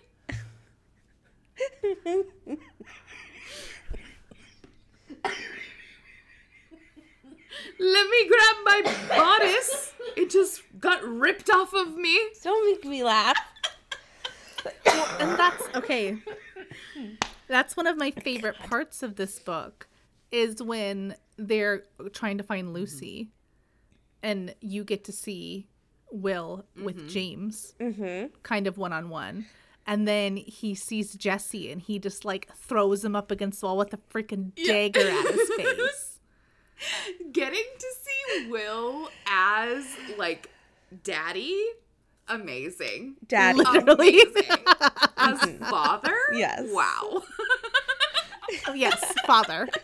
Let 7.78 8.10
me 8.10 8.28
grab 8.28 8.56
my 8.64 8.82
bodice. 9.08 9.92
It 10.16 10.30
just 10.30 10.62
got 10.78 11.02
ripped 11.04 11.50
off 11.50 11.72
of 11.74 11.96
me. 11.96 12.18
Don't 12.42 12.64
make 12.70 12.84
me 12.84 13.02
laugh. 13.04 13.36
and 14.86 15.38
that's 15.38 15.76
okay. 15.76 16.18
That's 17.52 17.76
one 17.76 17.86
of 17.86 17.98
my 17.98 18.14
oh 18.16 18.20
favorite 18.22 18.58
parts 18.58 19.02
of 19.02 19.16
this 19.16 19.38
book 19.38 19.86
is 20.30 20.62
when 20.62 21.16
they're 21.36 21.82
trying 22.14 22.38
to 22.38 22.42
find 22.42 22.72
Lucy 22.72 23.24
mm-hmm. 23.24 24.26
and 24.26 24.54
you 24.62 24.84
get 24.84 25.04
to 25.04 25.12
see 25.12 25.68
Will 26.10 26.64
with 26.82 26.96
mm-hmm. 26.96 27.08
James 27.08 27.74
mm-hmm. 27.78 28.28
kind 28.42 28.66
of 28.66 28.78
one 28.78 28.94
on 28.94 29.10
one. 29.10 29.44
And 29.86 30.08
then 30.08 30.38
he 30.38 30.74
sees 30.74 31.12
Jesse 31.12 31.70
and 31.70 31.82
he 31.82 31.98
just 31.98 32.24
like 32.24 32.48
throws 32.56 33.04
him 33.04 33.14
up 33.14 33.30
against 33.30 33.60
the 33.60 33.66
wall 33.66 33.76
with 33.76 33.92
a 33.92 33.98
freaking 33.98 34.54
dagger 34.54 35.00
at 35.00 35.34
his 35.34 35.50
face. 35.58 36.18
Getting 37.32 37.66
to 37.78 37.86
see 38.00 38.50
Will 38.50 39.10
as 39.26 39.84
like 40.16 40.48
daddy, 41.04 41.62
amazing. 42.28 43.16
Dad, 43.26 43.56
Literally. 43.56 44.20
Amazing. 44.22 44.64
As 45.16 45.40
father? 45.70 46.14
Yes. 46.34 46.62
Wow. 46.72 47.22
yes, 48.74 49.12
father. 49.26 49.68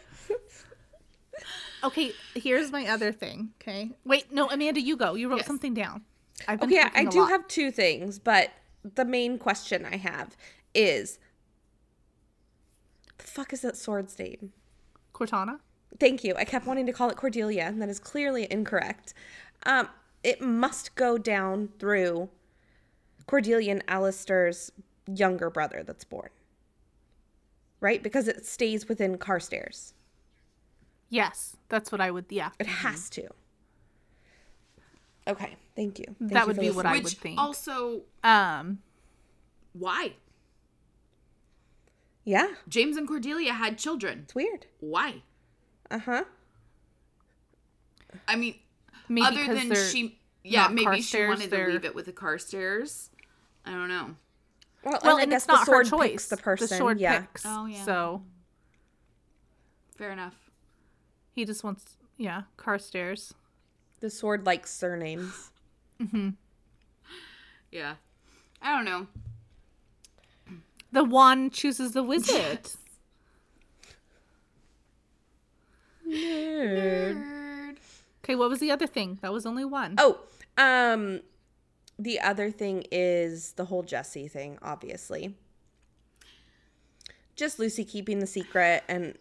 Okay, 1.85 2.11
here's 2.35 2.73
my 2.73 2.87
other 2.89 3.13
thing. 3.13 3.51
Okay. 3.63 3.93
Wait, 4.05 4.33
no, 4.33 4.49
Amanda, 4.51 4.81
you 4.81 4.97
go. 4.97 5.15
You 5.15 5.29
wrote 5.29 5.37
Yes. 5.39 5.47
something 5.47 5.75
down. 5.75 6.03
I've 6.49 6.59
been 6.59 6.71
Okay, 6.73 6.83
I 6.93 7.05
do 7.05 7.21
lot. 7.21 7.29
have 7.31 7.47
two 7.47 7.71
things, 7.71 8.19
but 8.19 8.51
the 8.83 9.05
main 9.05 9.39
question 9.39 9.87
I 9.87 9.97
have 9.97 10.37
is 10.75 11.21
the 13.19 13.25
fuck 13.25 13.53
is 13.53 13.61
that 13.61 13.77
sword's 13.77 14.19
name? 14.19 14.53
Cortana. 15.15 15.61
Thank 16.01 16.25
you. 16.25 16.35
I 16.37 16.45
kept 16.45 16.67
wanting 16.67 16.87
to 16.87 16.93
call 16.93 17.11
it 17.11 17.17
Cordelia, 17.17 17.63
and 17.67 17.81
that 17.81 17.89
is 17.89 18.01
clearly 18.01 18.49
incorrect. 18.51 19.15
Um, 19.65 19.89
it 20.23 20.41
must 20.41 20.95
go 20.95 21.19
down 21.19 21.69
through 21.79 22.29
Cordelia 23.27 23.73
and 23.73 23.85
Alastair's 23.89 24.73
younger 25.07 25.51
brother 25.51 25.83
that's 25.87 26.05
born. 26.05 26.31
Right? 27.81 28.03
Because 28.03 28.27
it 28.29 28.45
stays 28.45 28.89
within 28.89 29.19
Carstairs. 29.19 29.93
Yes, 31.11 31.57
that's 31.69 31.91
what 31.93 32.01
I 32.01 32.11
would. 32.11 32.27
Yeah, 32.29 32.51
It 32.59 32.67
has 32.67 33.09
to. 33.11 33.29
Okay, 35.27 35.57
thank 35.77 35.99
you. 35.99 36.05
Thank 36.19 36.33
That 36.33 36.41
you 36.43 36.47
would 36.49 36.57
for 36.57 36.63
be 36.63 36.71
what 36.71 36.87
I. 36.87 36.93
Which 36.95 37.05
would 37.05 37.13
think. 37.13 37.39
also, 37.39 38.03
um, 38.25 38.79
why? 39.73 40.15
Yeah, 42.25 42.49
James 42.69 42.97
and 42.97 43.07
Cordelia 43.07 43.53
had 43.55 43.79
children. 43.79 44.21
it's 44.25 44.35
weird. 44.35 44.67
Why? 44.81 45.23
Uh 45.91 45.99
huh. 45.99 46.25
I 48.27 48.37
mean, 48.37 48.57
maybe 49.09 49.27
other 49.27 49.55
than 49.55 49.75
she, 49.75 50.19
yeah, 50.45 50.63
not 50.63 50.75
maybe 50.75 51.01
she 51.03 51.17
Carstairs, 51.19 51.29
wanted 51.29 51.45
to 51.45 51.51
they're- 51.51 51.71
leave 51.73 51.85
it 51.85 51.95
with 51.95 52.07
the 52.07 52.13
Carstairs. 52.13 53.11
I 53.65 53.71
don't 53.73 53.89
know. 53.89 54.17
Well, 54.85 54.99
well, 55.03 55.13
and 55.13 55.19
I 55.19 55.23
and 55.23 55.31
guess 55.33 55.43
it's 55.43 55.47
the 55.47 55.53
not 55.53 55.67
her 55.67 55.85
sword 55.85 55.87
choice. 55.89 56.27
the 56.29 56.37
person. 56.37 56.69
The 56.69 56.75
sword 56.77 57.01
yeah. 57.01 57.21
picks. 57.21 57.43
Oh, 57.45 57.67
yeah. 57.67 57.85
So 57.85 58.23
Fair 59.97 60.13
enough. 60.13 60.37
he 61.33 61.45
just 61.45 61.65
wants, 61.65 61.97
yeah, 62.17 62.43
Carstairs. 62.57 63.35
The 64.01 64.09
sword 64.11 64.47
likes 64.47 64.73
surnames. 64.73 65.51
Mm-hmm. 66.01 66.31
Yeah. 67.73 67.95
I 68.63 68.75
don't 68.77 68.85
know. 68.85 69.09
The 70.93 71.03
one 71.05 71.51
chooses 71.51 71.93
the 71.93 72.03
wizard. 72.05 72.71
Nerd. 76.09 77.38
Okay, 78.29 78.37
what 78.37 78.51
was 78.51 78.61
the 78.61 78.71
other 78.71 78.87
thing? 78.87 79.19
That 79.23 79.33
was 79.33 79.47
only 79.47 79.65
one. 79.65 79.95
Oh, 79.97 80.19
um, 80.59 81.21
the 81.99 82.21
other 82.21 82.51
thing 82.51 82.85
is 82.93 83.53
the 83.53 83.65
whole 83.67 83.83
Jesse 83.83 84.29
thing, 84.29 84.59
obviously. 84.61 85.35
Just 87.37 87.59
Lucy 87.59 87.85
keeping 87.85 88.19
the 88.19 88.27
secret 88.27 88.83
and 88.89 89.17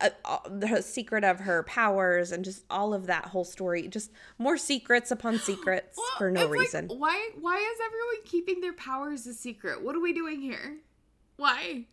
uh, 0.00 0.10
uh, 0.24 0.38
the 0.48 0.80
secret 0.82 1.24
of 1.24 1.40
her 1.40 1.64
powers 1.64 2.32
and 2.32 2.44
just 2.44 2.64
all 2.70 2.94
of 2.94 3.06
that 3.06 3.26
whole 3.26 3.44
story. 3.44 3.88
Just 3.88 4.10
more 4.38 4.56
secrets 4.56 5.10
upon 5.10 5.38
secrets 5.40 5.98
Well, 5.98 6.06
for 6.16 6.30
no 6.30 6.42
it's 6.42 6.50
like, 6.50 6.60
reason. 6.60 6.88
why? 6.98 7.30
Why 7.38 7.56
is 7.56 7.78
everyone 7.84 8.24
keeping 8.24 8.60
their 8.60 8.72
powers 8.72 9.26
a 9.26 9.34
secret? 9.34 9.82
What 9.82 9.94
are 9.94 10.00
we 10.00 10.12
doing 10.14 10.40
here? 10.40 10.78
Why? 11.36 11.84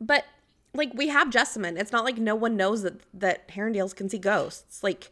But 0.00 0.24
like 0.74 0.92
we 0.94 1.08
have 1.08 1.30
Jessamine. 1.30 1.76
It's 1.76 1.92
not 1.92 2.04
like 2.04 2.18
no 2.18 2.34
one 2.34 2.56
knows 2.56 2.82
that 2.82 3.00
that 3.14 3.48
Herondales 3.48 3.94
can 3.94 4.08
see 4.08 4.18
ghosts. 4.18 4.82
Like 4.82 5.10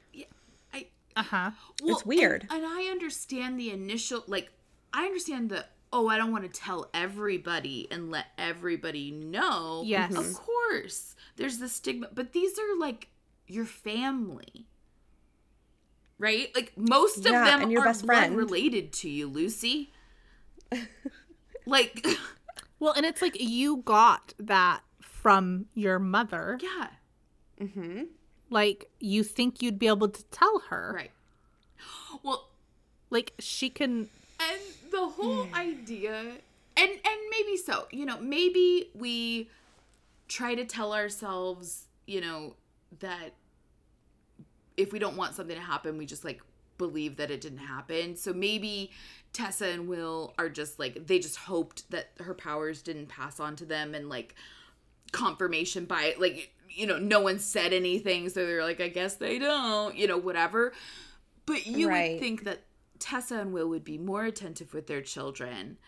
I. 0.72 0.86
Uh 1.16 1.22
huh. 1.22 1.50
Well, 1.82 1.96
It's 1.96 2.06
weird. 2.06 2.46
And, 2.50 2.62
and 2.62 2.66
I 2.66 2.84
understand 2.90 3.58
the 3.58 3.70
initial, 3.70 4.22
like, 4.26 4.50
I 4.92 5.04
understand 5.06 5.50
the, 5.50 5.64
oh, 5.92 6.08
I 6.08 6.16
don't 6.18 6.30
want 6.32 6.44
to 6.44 6.61
tell 6.61 6.88
everybody 6.94 7.88
and 7.90 8.11
let 8.11 8.26
everybody 8.38 9.11
know. 9.11 9.82
Yes. 9.84 10.14
Of 10.14 10.34
course. 10.34 11.16
There's 11.36 11.58
the 11.58 11.68
stigma, 11.68 12.08
but 12.14 12.32
these 12.32 12.58
are 12.58 12.78
like 12.78 13.08
your 13.46 13.64
family. 13.64 14.66
Right? 16.18 16.50
Like, 16.54 16.72
most 16.76 17.18
of 17.18 17.32
Yeah, 17.32 17.44
them 17.44 17.62
and 17.62 17.72
your 17.72 17.80
are 17.82 17.86
best 17.86 18.04
blood 18.06 18.16
friend. 18.16 18.36
related 18.36 18.92
to 18.94 19.08
you, 19.08 19.26
Lucy. 19.26 19.92
like, 21.66 22.06
Well, 22.78 22.92
and 22.94 23.04
it's 23.04 23.20
like 23.20 23.38
you 23.40 23.78
got 23.78 24.32
that 24.38 24.80
from 25.22 25.66
your 25.74 25.98
mother. 25.98 26.58
yeah. 26.62 26.88
Mm-hmm. 27.60 28.04
Like 28.48 28.90
you 29.00 29.22
think 29.22 29.62
you'd 29.62 29.78
be 29.78 29.86
able 29.86 30.08
to 30.08 30.24
tell 30.24 30.60
her. 30.70 30.92
Right. 30.94 31.10
Well, 32.22 32.48
Like 33.10 33.32
she 33.38 33.70
can. 33.70 34.08
and 34.40 34.60
the 34.90 35.06
whole 35.06 35.44
hmm. 35.44 35.54
idea 35.54 36.32
and 36.76 36.90
and 36.90 37.20
maybe 37.30 37.56
so 37.56 37.86
you 37.90 38.04
know 38.04 38.18
maybe 38.20 38.90
we 38.94 39.48
try 40.28 40.54
to 40.54 40.64
tell 40.64 40.92
ourselves 40.92 41.86
you 42.06 42.20
know 42.20 42.54
that 43.00 43.32
if 44.76 44.92
we 44.92 44.98
don't 44.98 45.16
want 45.16 45.34
something 45.34 45.56
to 45.56 45.62
happen 45.62 45.98
we 45.98 46.06
just 46.06 46.24
like 46.24 46.40
believe 46.78 47.16
that 47.16 47.30
it 47.30 47.40
didn't 47.40 47.58
happen 47.58 48.16
so 48.16 48.32
maybe 48.32 48.90
tessa 49.32 49.66
and 49.66 49.86
will 49.86 50.34
are 50.38 50.48
just 50.48 50.78
like 50.78 51.06
they 51.06 51.18
just 51.18 51.36
hoped 51.36 51.88
that 51.90 52.08
her 52.20 52.34
powers 52.34 52.82
didn't 52.82 53.06
pass 53.06 53.38
on 53.38 53.54
to 53.54 53.64
them 53.64 53.94
and 53.94 54.08
like 54.08 54.34
confirmation 55.12 55.84
by 55.84 56.14
like 56.18 56.52
you 56.68 56.86
know 56.86 56.98
no 56.98 57.20
one 57.20 57.38
said 57.38 57.72
anything 57.72 58.28
so 58.28 58.46
they're 58.46 58.62
like 58.62 58.80
i 58.80 58.88
guess 58.88 59.16
they 59.16 59.38
don't 59.38 59.96
you 59.96 60.06
know 60.06 60.16
whatever 60.18 60.72
but 61.46 61.66
you 61.66 61.88
Right. 61.88 62.12
would 62.12 62.20
think 62.20 62.44
that 62.44 62.61
tessa 63.00 63.40
and 63.40 63.52
will 63.52 63.68
would 63.68 63.82
be 63.84 63.98
more 63.98 64.24
attentive 64.24 64.72
with 64.72 64.86
their 64.86 65.00
children 65.00 65.78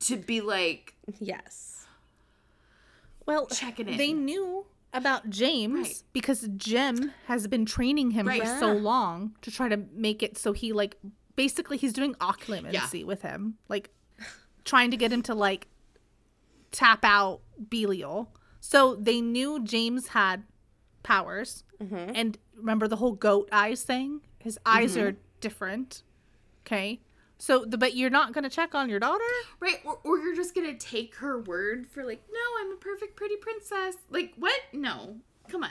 to 0.00 0.16
be 0.16 0.40
like 0.40 0.94
yes. 1.18 1.86
Well, 3.26 3.46
Checking 3.46 3.88
in. 3.88 3.96
They 3.96 4.12
knew 4.12 4.66
about 4.92 5.30
James 5.30 5.74
Right. 5.88 6.02
because 6.12 6.48
Jem 6.56 7.12
has 7.26 7.46
been 7.46 7.64
training 7.64 8.12
him 8.12 8.26
Right. 8.26 8.40
for 8.42 8.58
so 8.58 8.72
long 8.72 9.36
to 9.42 9.50
try 9.50 9.68
to 9.68 9.76
make 9.92 10.22
it 10.22 10.36
so 10.38 10.52
he 10.52 10.72
like 10.72 10.96
basically 11.36 11.76
he's 11.76 11.92
doing 11.92 12.14
occlumency 12.14 13.00
Yeah. 13.00 13.04
with 13.06 13.22
him, 13.22 13.56
like 13.68 13.90
trying 14.64 14.90
to 14.90 14.96
get 14.96 15.12
him 15.12 15.22
to 15.22 15.34
like 15.34 15.68
tap 16.72 17.04
out 17.04 17.40
Belial. 17.68 18.32
So 18.60 18.94
they 18.94 19.20
knew 19.20 19.62
James 19.64 20.08
had 20.08 20.44
powers, 21.02 21.64
mm-hmm. 21.82 22.12
and 22.14 22.38
remember 22.54 22.86
the 22.86 22.96
whole 22.96 23.12
goat 23.12 23.48
eyes 23.50 23.82
thing. 23.82 24.20
His 24.38 24.58
eyes 24.64 24.96
mm-hmm. 24.96 25.06
are 25.06 25.16
different. 25.40 26.02
Okay, 26.66 27.00
so 27.38 27.64
the 27.64 27.78
but 27.78 27.96
you're 27.96 28.10
not 28.10 28.32
gonna 28.32 28.50
check 28.50 28.74
on 28.74 28.88
your 28.90 29.00
daughter. 29.00 29.24
right 29.60 29.78
or, 29.84 29.98
or 30.04 30.18
you're 30.18 30.36
just 30.36 30.54
gonna 30.54 30.74
take 30.74 31.14
her 31.16 31.40
word 31.40 31.86
for 31.88 32.04
like 32.04 32.22
no 32.30 32.40
i'm 32.60 32.72
a 32.72 32.76
perfect 32.76 33.16
pretty 33.16 33.36
princess 33.36 33.96
like 34.10 34.34
what 34.36 34.60
no 34.74 35.16
come 35.48 35.64
on 35.64 35.70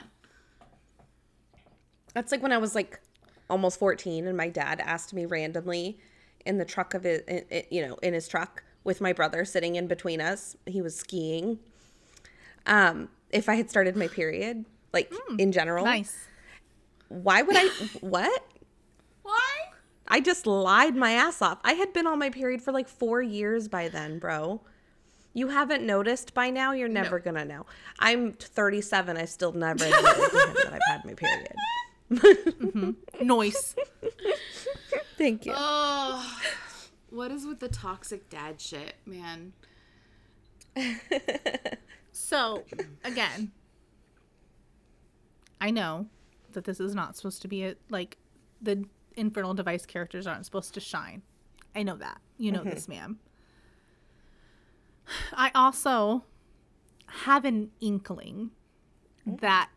That's 2.14 2.32
like 2.32 2.42
when 2.42 2.52
I 2.52 2.58
was 2.58 2.74
like 2.74 3.00
almost 3.48 3.78
14 3.78 4.26
and 4.26 4.36
my 4.36 4.48
dad 4.48 4.80
asked 4.80 5.14
me 5.14 5.26
randomly 5.26 5.98
in 6.44 6.58
the 6.58 6.64
truck 6.64 6.94
of 6.94 7.04
it, 7.06 7.24
in, 7.28 7.44
in- 7.50 7.64
you 7.70 7.86
know, 7.86 7.94
in 8.02 8.14
his 8.14 8.28
truck 8.28 8.62
with 8.84 9.00
my 9.00 9.12
brother 9.12 9.44
sitting 9.44 9.76
in 9.76 9.86
between 9.86 10.20
us. 10.20 10.56
He 10.66 10.82
was 10.82 10.96
skiing. 10.96 11.58
Um, 12.66 13.08
if 13.30 13.48
I 13.48 13.54
had 13.54 13.70
started 13.70 13.96
my 13.96 14.08
period, 14.08 14.64
like 14.92 15.12
in 15.38 15.52
general, 15.52 15.84
Nice. 15.84 16.16
why 17.08 17.42
would 17.42 17.56
I? 17.56 17.68
what? 18.00 18.44
why 19.22 19.56
I 20.08 20.20
just 20.20 20.46
lied 20.46 20.96
my 20.96 21.12
ass 21.12 21.40
off. 21.40 21.58
I 21.64 21.74
had 21.74 21.92
been 21.92 22.06
on 22.06 22.18
my 22.18 22.30
period 22.30 22.62
for 22.62 22.72
like 22.72 22.88
four 22.88 23.22
years 23.22 23.68
by 23.68 23.88
then, 23.88 24.18
bro. 24.18 24.60
You 25.32 25.46
haven't 25.48 25.84
noticed 25.86 26.34
by 26.34 26.50
now. 26.50 26.72
You're 26.72 26.88
never 26.88 27.20
gonna 27.20 27.44
know. 27.44 27.64
I'm 28.00 28.32
37. 28.32 29.16
I 29.16 29.24
still 29.26 29.52
never 29.52 29.84
to 29.84 29.90
that 29.90 30.72
I've 30.72 30.80
had 30.90 31.04
my 31.04 31.14
period. 31.14 32.96
Noise. 33.22 33.76
Thank 35.16 35.46
you. 35.46 35.52
oh 35.54 36.38
what 37.10 37.30
is 37.30 37.44
with 37.46 37.58
the 37.60 37.68
toxic 37.68 38.28
dad 38.30 38.60
shit 38.60 38.94
man 39.04 39.52
So, 42.12 42.64
again, 43.04 43.52
I 45.60 45.70
know 45.70 46.06
that 46.52 46.64
this 46.64 46.80
is 46.80 46.94
not 46.94 47.16
supposed 47.16 47.42
to 47.42 47.48
be 47.48 47.64
a, 47.64 47.76
like 47.88 48.16
the 48.60 48.84
infernal 49.16 49.54
device 49.54 49.86
characters 49.86 50.26
aren't 50.26 50.44
supposed 50.44 50.74
to 50.74 50.80
shine. 50.80 51.22
I 51.74 51.82
know 51.82 51.96
that. 51.96 52.20
You 52.38 52.52
know 52.52 52.64
this, 52.64 52.88
ma'am. 52.88 53.18
I 55.32 55.50
also 55.54 56.24
have 57.06 57.44
an 57.44 57.70
inkling 57.80 58.50
oh. 59.28 59.36
that 59.40 59.70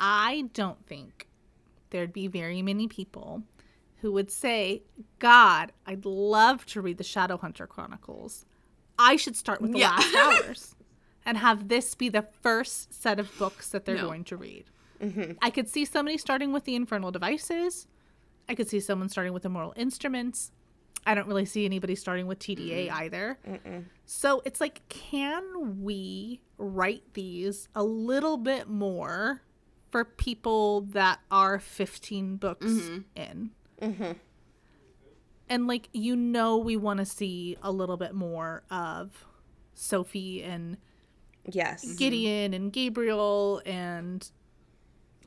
I 0.00 0.50
don't 0.52 0.84
think 0.86 1.28
there'd 1.90 2.12
be 2.12 2.26
very 2.26 2.62
many 2.62 2.88
people 2.88 3.42
who 4.00 4.12
would 4.12 4.30
say, 4.30 4.82
God, 5.18 5.72
I'd 5.86 6.04
love 6.04 6.66
to 6.66 6.80
read 6.80 6.98
the 6.98 7.04
Shadowhunter 7.04 7.68
Chronicles. 7.68 8.44
I 8.98 9.16
should 9.16 9.36
start 9.36 9.60
with 9.60 9.72
The 9.72 9.80
Yeah. 9.80 9.90
Last 9.90 10.14
Hours 10.14 10.74
and 11.26 11.36
have 11.36 11.68
this 11.68 11.94
be 11.94 12.08
the 12.08 12.22
first 12.40 12.94
set 12.94 13.18
of 13.20 13.36
books 13.38 13.68
that 13.70 13.84
they're 13.84 13.96
No. 13.96 14.06
going 14.06 14.24
to 14.24 14.36
read. 14.36 14.64
Mm-hmm. 15.02 15.32
I 15.42 15.50
could 15.50 15.68
see 15.68 15.84
somebody 15.84 16.16
starting 16.16 16.52
with 16.52 16.64
the 16.64 16.74
Infernal 16.74 17.10
Devices. 17.10 17.86
I 18.48 18.54
could 18.54 18.68
see 18.68 18.80
someone 18.80 19.08
starting 19.08 19.32
with 19.34 19.44
Immoral 19.44 19.74
Instruments. 19.76 20.52
I 21.04 21.14
don't 21.14 21.26
really 21.26 21.44
see 21.44 21.64
anybody 21.64 21.94
starting 21.94 22.26
with 22.26 22.38
TDA 22.38 22.90
either. 22.90 23.38
So 24.06 24.42
it's 24.44 24.60
like, 24.60 24.88
can 24.88 25.82
we 25.82 26.40
write 26.58 27.02
these 27.14 27.68
a 27.74 27.84
little 27.84 28.36
bit 28.38 28.68
more 28.68 29.42
for 29.90 30.04
people 30.04 30.82
that 30.92 31.20
are 31.30 31.58
15 31.58 32.36
books 32.36 32.66
mm-hmm. 32.66 32.98
in? 33.14 33.50
Mm-hmm. 33.82 34.12
And 35.48 35.66
like, 35.66 35.88
you 35.92 36.16
know, 36.16 36.56
we 36.56 36.76
want 36.76 36.98
to 36.98 37.06
see 37.06 37.56
a 37.62 37.70
little 37.70 37.96
bit 37.96 38.14
more 38.14 38.64
of 38.70 39.24
Sophie 39.74 40.42
and 40.42 40.76
Yes. 41.50 41.84
Gideon 41.94 42.54
and 42.54 42.72
Gabriel 42.72 43.62
and 43.66 44.28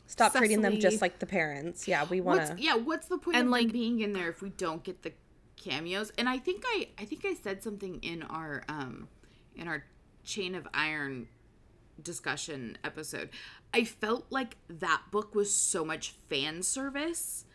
Stop 0.05 0.34
treating 0.34 0.61
them 0.61 0.80
just 0.80 1.01
like 1.01 1.20
the 1.20 1.26
parents. 1.28 1.88
Yeah, 1.88 2.05
we 2.09 2.20
want 2.20 2.45
to. 2.47 2.55
yeah? 2.61 2.76
What's 2.76 3.07
the 3.07 3.17
point 3.20 3.38
And, 3.38 3.45
of 3.47 3.51
like- 3.51 3.72
being 3.72 3.99
in 3.99 4.13
there 4.13 4.30
if 4.30 4.41
we 4.41 4.49
don't 4.49 4.84
get 4.84 5.03
the 5.03 5.13
cameos? 5.55 6.11
And 6.17 6.28
I 6.28 6.38
think 6.39 6.63
I 6.65 6.88
I 6.97 7.05
think 7.05 7.26
I 7.26 7.36
said 7.36 7.61
something 7.63 7.99
in 8.01 8.24
our 8.24 8.63
um 8.67 9.07
in 9.55 9.67
our 9.67 9.84
Chain 10.24 10.55
of 10.55 10.67
Iron 10.74 11.28
discussion 12.01 12.78
episode. 12.84 13.30
I 13.74 13.84
felt 13.84 14.26
like 14.32 14.57
that 14.67 15.03
book 15.11 15.36
was 15.36 15.53
so 15.53 15.86
much 15.86 16.15
fan 16.30 16.63
service 16.63 17.45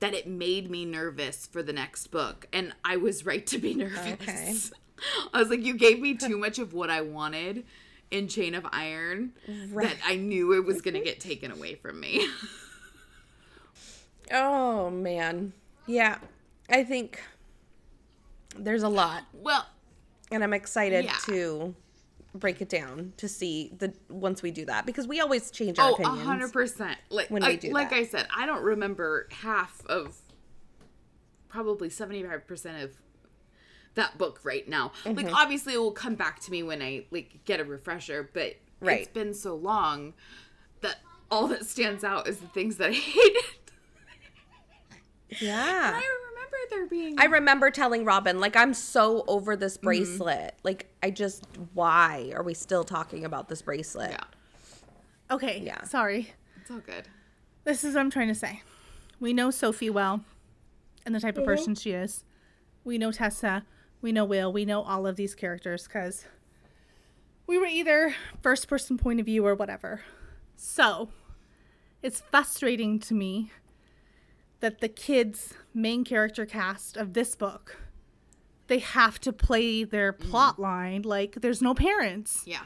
that 0.00 0.14
it 0.14 0.26
made 0.28 0.70
me 0.70 0.84
nervous 0.84 1.46
for 1.46 1.62
the 1.62 1.72
next 1.72 2.08
book, 2.08 2.46
and 2.52 2.74
I 2.84 2.96
was 2.96 3.24
right 3.26 3.46
to 3.48 3.58
be 3.58 3.74
nervous. 3.84 4.12
Okay. 4.12 4.54
I 5.32 5.40
was 5.40 5.50
like, 5.50 5.62
you 5.64 5.76
gave 5.76 6.00
me 6.00 6.14
too 6.14 6.38
much 6.38 6.58
of 6.60 6.72
what 6.72 6.90
I 6.90 7.00
wanted 7.00 7.64
in 8.14 8.28
Chain 8.28 8.54
of 8.54 8.64
Iron 8.72 9.32
that 9.74 9.96
I 10.06 10.14
knew 10.16 10.52
it 10.52 10.64
was 10.64 10.80
gonna 10.80 11.02
get 11.02 11.18
taken 11.20 11.50
away 11.50 11.74
from 11.74 11.98
me. 12.00 12.26
Oh 14.32 14.88
man. 14.88 15.52
Yeah. 15.86 16.16
I 16.70 16.82
think 16.84 17.20
there's 18.56 18.82
a 18.82 18.88
lot, 18.88 19.24
well, 19.34 19.66
and 20.30 20.42
I'm 20.42 20.54
excited 20.54 21.04
Yeah. 21.04 21.12
to 21.26 21.74
break 22.34 22.62
it 22.62 22.70
down 22.70 23.12
to 23.18 23.28
see 23.28 23.70
the 23.78 23.92
once 24.08 24.42
we 24.42 24.50
do 24.50 24.64
that 24.64 24.86
because 24.86 25.06
we 25.06 25.20
always 25.20 25.50
change 25.50 25.78
our 25.78 25.90
Oh, 25.90 25.92
a 25.92 25.94
opinions. 25.96 26.22
hundred 26.22 26.52
percent. 26.54 26.98
Like 27.10 27.28
when 27.30 27.42
I, 27.44 27.48
we 27.48 27.54
uh, 27.56 27.60
do 27.60 27.70
like 27.72 27.90
that. 27.90 27.96
I 27.96 28.04
said, 28.06 28.26
I 28.34 28.46
don't 28.46 28.62
remember 28.62 29.28
half 29.30 29.84
of 29.86 30.16
probably 31.50 31.90
seventy 31.90 32.22
five 32.22 32.46
percent 32.46 32.82
of 32.82 32.96
that 33.94 34.18
book 34.18 34.40
right 34.44 34.68
now. 34.68 34.92
Like 35.04 35.16
Mm-hmm. 35.26 35.34
obviously 35.34 35.74
it 35.74 35.78
will 35.78 35.92
come 35.92 36.14
back 36.14 36.40
to 36.40 36.50
me 36.50 36.62
when 36.62 36.82
I 36.82 37.04
like 37.10 37.44
get 37.44 37.60
a 37.60 37.64
refresher, 37.64 38.28
but 38.32 38.56
Right. 38.80 39.00
it's 39.00 39.08
been 39.08 39.32
so 39.34 39.54
long 39.54 40.12
that 40.82 40.96
all 41.30 41.46
that 41.48 41.64
stands 41.64 42.04
out 42.04 42.28
is 42.28 42.38
the 42.38 42.48
things 42.48 42.76
that 42.76 42.90
I 42.90 42.92
hated. 42.92 43.42
Yeah. 45.40 45.92
I 45.94 46.02
remember 46.30 46.56
there 46.70 46.86
being 46.86 47.18
I 47.18 47.24
remember 47.26 47.70
telling 47.70 48.04
Robin, 48.04 48.40
like, 48.40 48.56
I'm 48.56 48.74
so 48.74 49.24
over 49.26 49.56
this 49.56 49.76
Mm-hmm. 49.76 49.86
bracelet. 49.86 50.54
Like, 50.62 50.86
I 51.02 51.10
just, 51.10 51.46
why 51.72 52.32
are 52.34 52.42
we 52.42 52.54
still 52.54 52.84
talking 52.84 53.24
about 53.24 53.48
this 53.48 53.62
bracelet? 53.62 54.10
Yeah. 54.12 54.24
okay, 55.34 55.60
Yeah. 55.64 55.82
sorry. 55.84 56.32
It's 56.60 56.70
all 56.70 56.78
good. 56.80 57.08
This 57.64 57.84
is 57.84 57.94
what 57.94 58.00
I'm 58.00 58.10
trying 58.10 58.28
to 58.28 58.34
say. 58.34 58.62
We 59.20 59.32
know 59.32 59.50
Sophie 59.50 59.90
well 59.90 60.24
and 61.06 61.14
the 61.14 61.20
type 61.20 61.38
of 61.38 61.44
person 61.44 61.74
she 61.74 61.92
is. 61.92 62.24
We 62.84 62.98
know 62.98 63.10
Tessa. 63.12 63.64
We 64.04 64.12
know 64.12 64.26
Will. 64.26 64.52
We 64.52 64.66
know 64.66 64.82
all 64.82 65.06
of 65.06 65.16
these 65.16 65.34
characters 65.34 65.84
because 65.84 66.26
we 67.46 67.56
were 67.56 67.64
either 67.64 68.14
first 68.42 68.68
person 68.68 68.98
point 68.98 69.18
of 69.18 69.24
view 69.24 69.46
or 69.46 69.54
whatever. 69.54 70.02
So 70.56 71.08
it's 72.02 72.20
frustrating 72.30 72.98
to 72.98 73.14
me 73.14 73.50
that 74.60 74.82
the 74.82 74.90
kids' 74.90 75.54
main 75.72 76.04
character 76.04 76.44
cast 76.44 76.98
of 76.98 77.14
this 77.14 77.34
book 77.34 77.78
they 78.66 78.78
have 78.78 79.18
to 79.20 79.32
play 79.32 79.84
their 79.84 80.12
mm. 80.12 80.20
plot 80.30 80.58
line 80.58 81.02
like 81.02 81.36
there's 81.40 81.60
no 81.62 81.74
parents 81.74 82.42
Yeah. 82.46 82.62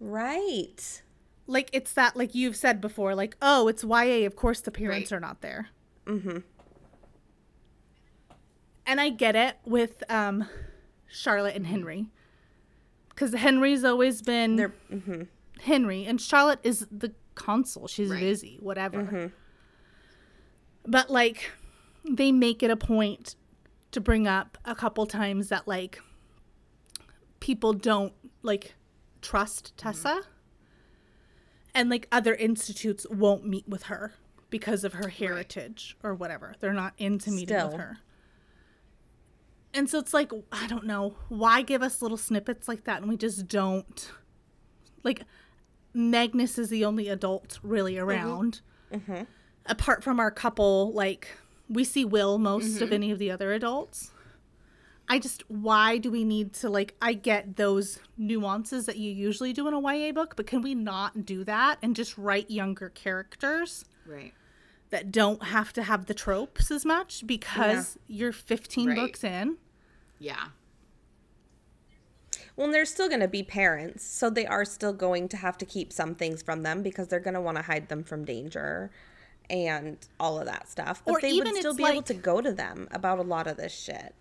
Right. 0.00 1.02
like 1.46 1.70
it's 1.72 1.92
that 1.94 2.16
like 2.16 2.34
you've 2.34 2.56
said 2.56 2.80
before 2.80 3.14
like 3.14 3.36
oh 3.42 3.68
it's 3.68 3.84
ya 3.84 4.26
of 4.26 4.36
course 4.36 4.60
the 4.60 4.70
parents 4.70 5.12
Right. 5.12 5.16
are 5.16 5.20
not 5.20 5.42
there 5.42 5.68
mm-hmm. 6.06 6.38
And 8.86 9.00
i 9.00 9.08
get 9.08 9.36
it 9.36 9.56
with 9.64 10.02
um 10.08 10.48
charlotte 11.12 11.54
and 11.54 11.66
henry. 11.66 12.10
Because 13.10 13.34
henry's 13.34 13.84
always 13.84 14.22
been 14.22 14.56
They're, 14.56 14.74
mm-hmm. 14.90 15.22
henry 15.60 16.04
and 16.04 16.20
charlotte 16.20 16.60
is 16.62 16.86
the 16.90 17.12
consul. 17.34 17.86
She's 17.86 18.10
Right. 18.10 18.20
busy 18.20 18.58
whatever. 18.60 19.02
Mm-hmm. 19.02 19.26
But 20.86 21.10
like 21.10 21.50
they 22.04 22.32
make 22.32 22.62
it 22.62 22.70
a 22.70 22.76
point 22.76 23.36
to 23.92 24.00
bring 24.00 24.26
up 24.26 24.58
a 24.64 24.74
couple 24.74 25.06
times 25.06 25.48
that 25.50 25.68
like 25.68 26.00
people 27.40 27.72
don't 27.72 28.14
like 28.42 28.74
trust 29.20 29.74
mm-hmm. 29.76 29.88
tessa. 29.88 30.22
And 31.74 31.88
like 31.88 32.06
other 32.12 32.34
institutes 32.34 33.06
won't 33.08 33.46
meet 33.46 33.66
with 33.66 33.84
her 33.84 34.12
because 34.50 34.84
of 34.84 34.94
her 34.94 35.08
heritage 35.08 35.96
or 36.02 36.14
whatever. 36.14 36.54
They're 36.60 36.74
not 36.74 36.92
into 36.98 37.30
meeting 37.30 37.56
Still. 37.56 37.68
with 37.68 37.76
her 37.76 37.98
and 39.74 39.88
so 39.88 39.98
it's 39.98 40.14
like 40.14 40.32
i 40.50 40.66
don't 40.66 40.84
know 40.84 41.14
why 41.28 41.62
give 41.62 41.82
us 41.82 42.02
little 42.02 42.16
snippets 42.16 42.68
like 42.68 42.84
that 42.84 43.00
and 43.00 43.08
we 43.08 43.16
just 43.16 43.48
don't 43.48 44.10
like 45.04 45.22
magnus 45.94 46.58
is 46.58 46.68
the 46.68 46.84
only 46.84 47.08
adult 47.08 47.58
really 47.62 47.94
mm-hmm. 47.94 48.08
around. 48.08 48.60
Mm-hmm. 48.92 49.22
Apart 49.66 50.02
from 50.02 50.20
our 50.20 50.30
couple 50.30 50.92
like 50.92 51.28
we 51.68 51.84
see 51.84 52.04
will 52.04 52.38
most 52.38 52.80
of 52.80 52.88
mm-hmm. 52.88 52.94
any 52.94 53.10
of 53.10 53.18
the 53.18 53.30
other 53.30 53.52
adults. 53.52 54.10
I 55.08 55.18
just 55.18 55.48
why 55.50 55.98
do 55.98 56.10
we 56.10 56.24
need 56.24 56.54
to 56.54 56.70
like 56.70 56.94
i 57.02 57.12
get 57.12 57.56
those 57.56 57.98
nuances 58.16 58.86
that 58.86 58.96
you 58.96 59.10
usually 59.12 59.52
do 59.52 59.68
in 59.68 59.74
a 59.74 59.96
ya 59.96 60.12
book 60.12 60.36
but 60.36 60.46
can 60.46 60.62
we 60.62 60.74
not 60.74 61.26
do 61.26 61.44
that 61.44 61.78
and 61.82 61.94
just 61.94 62.16
write 62.16 62.50
younger 62.50 62.88
characters? 62.88 63.84
Right. 64.06 64.32
That 64.92 65.10
don't 65.10 65.42
have 65.42 65.72
to 65.72 65.82
have 65.82 66.06
the 66.06 66.14
tropes 66.14 66.70
as 66.70 66.84
much 66.84 67.26
because 67.26 67.98
you're 68.06 68.30
15 68.32 68.88
Right. 68.88 68.96
books 68.96 69.24
in 69.24 69.56
Yeah. 70.20 70.48
well, 72.56 72.66
and 72.66 72.74
there's 72.74 72.90
still 72.90 73.08
going 73.08 73.20
to 73.20 73.28
be 73.28 73.42
parents, 73.42 74.04
so 74.04 74.28
they 74.28 74.46
are 74.46 74.64
still 74.64 74.92
going 74.92 75.28
to 75.30 75.36
have 75.38 75.56
to 75.58 75.64
keep 75.66 75.92
some 75.92 76.14
things 76.14 76.42
from 76.42 76.62
them 76.62 76.82
because 76.82 77.08
they're 77.08 77.20
going 77.20 77.34
to 77.34 77.40
want 77.40 77.56
to 77.56 77.62
hide 77.62 77.88
them 77.88 78.04
from 78.04 78.24
danger 78.24 78.90
and 79.48 79.96
all 80.20 80.38
of 80.38 80.44
that 80.46 80.68
stuff. 80.68 81.02
But 81.04 81.12
Or 81.12 81.20
they 81.20 81.30
even 81.30 81.52
would 81.52 81.58
still 81.58 81.72
it's 81.72 81.78
be 81.78 81.84
able 81.86 82.02
to 82.02 82.14
go 82.14 82.40
to 82.42 82.52
them 82.52 82.88
about 82.92 83.18
a 83.18 83.22
lot 83.22 83.46
of 83.46 83.56
this 83.56 83.72
shit. 83.72 84.14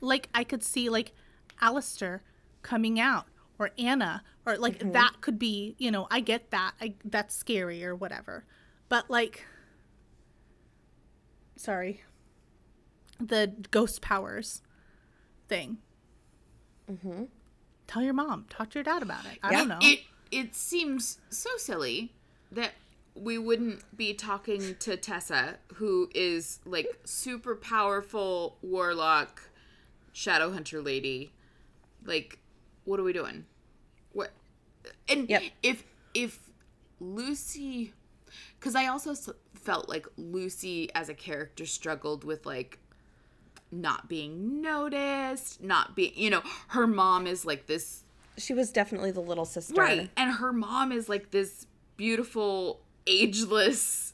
like 0.00 0.28
I 0.34 0.44
could 0.44 0.64
see 0.64 0.88
like 0.88 1.12
Alastair 1.60 2.22
coming 2.62 2.98
out 2.98 3.26
or 3.58 3.70
Anna 3.78 4.22
or 4.46 4.56
like 4.56 4.78
mm-hmm. 4.78 4.92
that 4.92 5.20
could 5.20 5.38
be, 5.38 5.74
you 5.78 5.90
know, 5.90 6.06
I 6.10 6.20
get 6.20 6.50
that. 6.50 6.72
I 6.80 6.94
that's 7.04 7.34
scary 7.34 7.84
or 7.84 7.94
whatever. 7.94 8.44
But 8.88 9.08
like 9.10 9.44
sorry. 11.56 12.02
The 13.20 13.52
ghost 13.70 14.00
powers 14.02 14.62
thing. 15.48 15.78
Mm-hmm. 16.90 17.24
Tell 17.86 18.02
your 18.02 18.14
mom, 18.14 18.46
talk 18.48 18.70
to 18.70 18.74
your 18.78 18.84
dad 18.84 19.02
about 19.02 19.24
it. 19.26 19.38
I 19.42 19.52
Yeah. 19.52 19.58
don't 19.58 19.68
know. 19.68 19.78
It 19.80 20.00
it 20.30 20.54
seems 20.54 21.18
so 21.30 21.50
silly 21.58 22.12
that 22.50 22.72
we 23.14 23.38
wouldn't 23.38 23.96
be 23.96 24.12
talking 24.14 24.74
to 24.80 24.96
Tessa, 24.96 25.58
who 25.74 26.10
is 26.14 26.58
like 26.64 26.86
super 27.04 27.54
powerful 27.54 28.58
warlock, 28.62 29.42
shadow 30.12 30.50
hunter 30.52 30.80
lady. 30.82 31.32
Like, 32.04 32.38
what 32.84 32.98
are 32.98 33.04
we 33.04 33.12
doing? 33.12 33.46
What? 34.12 34.32
And 35.08 35.28
Yep. 35.28 35.42
if 35.62 35.84
if 36.14 36.50
Lucy, 37.00 37.92
because 38.58 38.74
I 38.74 38.86
also 38.86 39.12
s- 39.12 39.30
felt 39.64 39.88
like 39.88 40.06
Lucy 40.16 40.90
as 40.94 41.08
a 41.08 41.14
character 41.14 41.66
struggled 41.66 42.24
with 42.24 42.44
like 42.46 42.78
not 43.72 44.08
being 44.08 44.60
noticed, 44.60 45.62
not 45.62 45.96
being, 45.96 46.12
you 46.14 46.30
know, 46.30 46.42
her 46.68 46.86
mom 46.86 47.26
is 47.26 47.44
like 47.44 47.66
this 47.66 48.04
She 48.36 48.52
was 48.54 48.70
definitely 48.70 49.10
the 49.10 49.20
little 49.20 49.44
sister. 49.44 49.80
Right. 49.80 50.10
And 50.16 50.34
her 50.34 50.52
mom 50.52 50.92
is 50.92 51.08
like 51.08 51.30
this 51.30 51.66
beautiful, 51.96 52.80
ageless, 53.06 54.12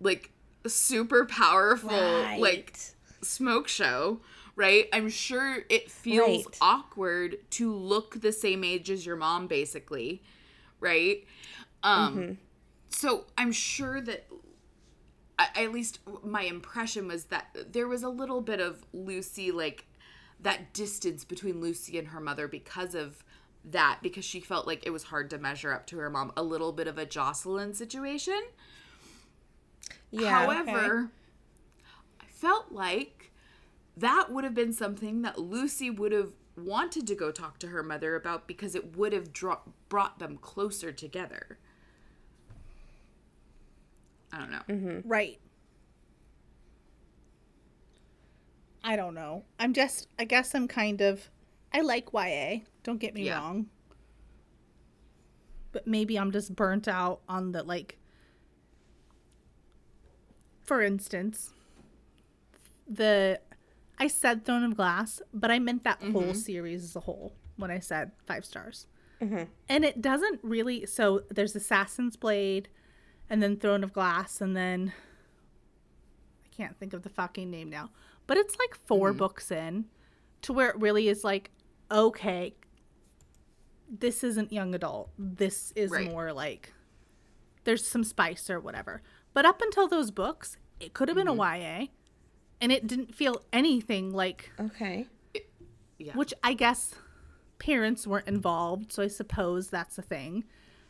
like 0.00 0.30
super 0.66 1.24
powerful, 1.26 1.90
like 2.38 2.76
smoke 3.22 3.68
show. 3.68 4.20
right? 4.56 4.88
I'm 4.92 5.08
sure 5.08 5.58
it 5.68 5.88
feels 5.88 6.46
Right. 6.46 6.58
awkward 6.60 7.36
to 7.50 7.72
look 7.72 8.20
the 8.20 8.32
same 8.32 8.64
age 8.64 8.90
as 8.90 9.06
your 9.06 9.14
mom, 9.14 9.46
basically, 9.46 10.20
right? 10.80 11.24
Um, 11.84 12.38
so 12.88 13.26
I'm 13.36 13.52
sure 13.52 14.00
that 14.00 14.26
at 15.38 15.72
least 15.72 16.00
my 16.24 16.42
impression 16.42 17.08
was 17.08 17.24
that 17.24 17.72
there 17.72 17.86
was 17.86 18.02
a 18.02 18.08
little 18.08 18.40
bit 18.40 18.60
of 18.60 18.84
Lucy, 18.92 19.50
like 19.52 19.86
that 20.40 20.72
distance 20.72 21.24
between 21.24 21.60
Lucy 21.60 21.98
and 21.98 22.08
her 22.08 22.20
mother 22.20 22.48
because 22.48 22.94
of 22.94 23.24
that, 23.64 23.98
because 24.02 24.24
she 24.24 24.40
felt 24.40 24.66
like 24.66 24.86
it 24.86 24.90
was 24.90 25.04
hard 25.04 25.30
to 25.30 25.38
measure 25.38 25.72
up 25.72 25.86
to 25.88 25.98
her 25.98 26.10
mom. 26.10 26.32
A 26.36 26.42
little 26.42 26.72
bit 26.72 26.88
of 26.88 26.98
a 26.98 27.06
Jocelyn 27.06 27.74
situation. 27.74 28.40
Yeah. 30.10 30.30
However, 30.30 31.10
I 32.20 32.24
felt 32.26 32.72
like 32.72 33.32
that 33.96 34.30
would 34.30 34.44
have 34.44 34.54
been 34.54 34.72
something 34.72 35.22
that 35.22 35.38
Lucy 35.38 35.90
would 35.90 36.12
have 36.12 36.32
wanted 36.56 37.06
to 37.06 37.14
go 37.14 37.30
talk 37.30 37.58
to 37.60 37.68
her 37.68 37.82
mother 37.82 38.16
about 38.16 38.46
because 38.46 38.74
it 38.74 38.96
would 38.96 39.12
have 39.12 39.32
dro- 39.32 39.60
brought 39.88 40.18
them 40.18 40.38
closer 40.38 40.92
together. 40.92 41.58
I 44.32 44.38
don't 44.38 44.50
know. 44.50 44.62
Mm-hmm. 44.68 45.08
Right. 45.08 45.38
I 48.84 48.96
don't 48.96 49.14
know. 49.14 49.44
I'm 49.58 49.72
just, 49.72 50.08
I 50.18 50.24
guess 50.24 50.54
I'm 50.54 50.68
kind 50.68 51.00
of, 51.00 51.30
I 51.72 51.80
like 51.80 52.12
YA. 52.12 52.60
Don't 52.82 52.98
get 52.98 53.14
me 53.14 53.26
Yeah. 53.26 53.38
wrong. 53.38 53.66
But 55.72 55.86
maybe 55.86 56.18
I'm 56.18 56.32
just 56.32 56.56
burnt 56.56 56.88
out 56.88 57.20
on 57.28 57.52
the, 57.52 57.62
like, 57.62 57.98
for 60.62 60.82
instance, 60.82 61.50
the, 62.88 63.40
I 63.98 64.06
said 64.06 64.44
Throne 64.44 64.64
of 64.64 64.76
Glass, 64.76 65.20
but 65.34 65.50
I 65.50 65.58
meant 65.58 65.84
that 65.84 66.00
whole 66.00 66.22
mm-hmm. 66.22 66.32
series 66.32 66.84
as 66.84 66.96
a 66.96 67.00
whole 67.00 67.34
when 67.56 67.70
I 67.70 67.80
said 67.80 68.12
five 68.26 68.44
stars. 68.44 68.86
Mm-hmm. 69.20 69.44
And 69.68 69.84
it 69.84 70.00
doesn't 70.00 70.40
really, 70.42 70.86
so 70.86 71.22
there's 71.30 71.54
Assassin's 71.56 72.16
Blade 72.16 72.68
and 73.30 73.42
then 73.42 73.56
Throne 73.56 73.84
of 73.84 73.92
Glass, 73.92 74.40
and 74.40 74.56
then 74.56 74.92
I 76.44 76.56
can't 76.56 76.78
think 76.78 76.92
of 76.92 77.02
the 77.02 77.08
fucking 77.08 77.50
name 77.50 77.70
now. 77.70 77.90
But 78.26 78.36
it's 78.36 78.58
like 78.58 78.74
4 78.86 79.10
mm-hmm. 79.10 79.18
books 79.18 79.50
in 79.50 79.86
to 80.42 80.52
where 80.52 80.70
it 80.70 80.76
really 80.76 81.08
is 81.08 81.24
like, 81.24 81.50
okay, 81.90 82.54
this 83.88 84.22
isn't 84.22 84.52
young 84.52 84.74
adult. 84.74 85.10
This 85.18 85.72
is 85.74 85.90
Right. 85.90 86.10
more 86.10 86.32
like 86.32 86.74
there's 87.64 87.86
some 87.86 88.04
spice 88.04 88.48
or 88.50 88.60
whatever. 88.60 89.02
But 89.34 89.44
up 89.46 89.60
until 89.62 89.88
those 89.88 90.10
books, 90.10 90.56
it 90.80 90.94
could 90.94 91.08
have 91.08 91.16
been 91.16 91.28
a 91.28 91.34
mm-hmm. 91.34 91.62
YA, 91.62 91.86
and 92.60 92.72
it 92.72 92.86
didn't 92.86 93.14
feel 93.14 93.42
anything 93.52 94.12
like 94.12 94.50
Okay. 94.58 95.06
Yeah. 95.98 96.14
which 96.14 96.32
I 96.44 96.54
guess 96.54 96.94
parents 97.58 98.06
weren't 98.06 98.28
involved, 98.28 98.92
so 98.92 99.02
I 99.02 99.08
suppose 99.08 99.68
that's 99.70 99.98
a 99.98 100.02
thing. 100.02 100.44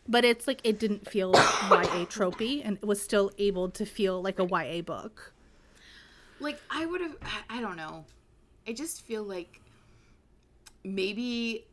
But 0.09 0.25
it's 0.25 0.47
like 0.47 0.61
it 0.65 0.79
didn't 0.79 1.09
feel 1.09 1.33
YA 1.35 2.07
tropey, 2.07 2.63
and 2.65 2.79
it 2.79 2.85
was 2.87 3.01
still 3.03 3.31
able 3.39 3.69
to 3.71 3.85
feel 3.85 4.23
like 4.23 4.39
a 4.39 4.45
YA 4.47 4.81
book. 4.83 5.33
like 6.41 6.59
I 6.71 6.87
would 6.87 7.01
have 7.01 7.17
I- 7.51 7.61
don't 7.61 7.77
know. 7.77 8.05
I 8.67 8.73
just 8.73 9.03
feel 9.03 9.23
like 9.23 9.61
maybe 10.85 11.65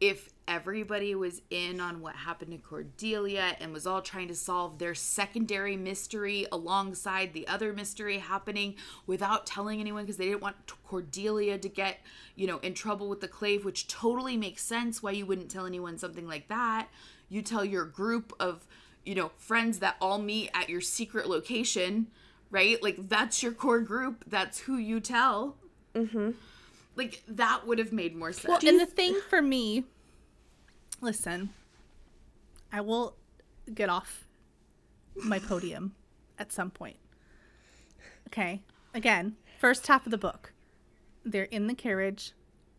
if 0.00 0.28
everybody 0.46 1.14
was 1.14 1.40
in 1.50 1.80
on 1.80 2.00
what 2.00 2.14
happened 2.14 2.50
to 2.50 2.58
Cordelia 2.58 3.56
and 3.60 3.72
was 3.72 3.86
all 3.86 4.02
trying 4.02 4.28
to 4.28 4.34
solve 4.34 4.78
their 4.78 4.94
secondary 4.94 5.76
mystery 5.76 6.46
alongside 6.52 7.32
the 7.32 7.46
other 7.48 7.72
mystery 7.72 8.18
happening 8.18 8.74
without 9.06 9.46
telling 9.46 9.80
anyone 9.80 10.02
because 10.04 10.16
they 10.18 10.26
didn't 10.26 10.42
want 10.42 10.56
Cordelia 10.86 11.56
to 11.58 11.68
get, 11.68 12.00
you 12.36 12.46
know, 12.46 12.58
in 12.58 12.74
trouble 12.74 13.08
with 13.08 13.20
the 13.20 13.28
clave, 13.28 13.64
which 13.64 13.86
totally 13.86 14.36
makes 14.36 14.62
sense 14.62 15.02
why 15.02 15.12
you 15.12 15.24
wouldn't 15.24 15.50
tell 15.50 15.64
anyone 15.64 15.96
something 15.96 16.26
like 16.26 16.48
that. 16.48 16.88
You 17.34 17.42
tell 17.42 17.64
your 17.64 17.84
group 17.84 18.32
of, 18.38 18.64
you 19.04 19.16
know, 19.16 19.32
friends 19.36 19.80
that 19.80 19.96
all 20.00 20.18
meet 20.18 20.50
at 20.54 20.68
your 20.68 20.80
secret 20.80 21.28
location, 21.28 22.06
right? 22.48 22.80
Like 22.80 23.08
that's 23.08 23.42
your 23.42 23.50
core 23.50 23.80
group. 23.80 24.24
That's 24.28 24.60
who 24.60 24.76
you 24.76 25.00
tell. 25.00 25.56
Mm-hmm. 25.96 26.30
Like 26.94 27.22
that 27.26 27.66
would 27.66 27.78
have 27.78 27.92
made 27.92 28.14
more 28.14 28.32
sense. 28.32 28.46
Well, 28.46 28.60
and 28.64 28.78
the 28.78 28.86
thing 28.86 29.20
for 29.28 29.42
me, 29.42 29.82
listen, 31.00 31.50
I 32.72 32.80
will 32.80 33.16
get 33.74 33.88
off 33.88 34.28
my 35.16 35.40
podium 35.40 35.96
at 36.38 36.52
some 36.52 36.70
point. 36.70 36.98
Okay. 38.28 38.62
Again, 38.94 39.34
first 39.58 39.88
half 39.88 40.06
of 40.06 40.12
the 40.12 40.18
book. 40.18 40.52
They're 41.24 41.44
in 41.44 41.66
the 41.66 41.74
carriage 41.74 42.30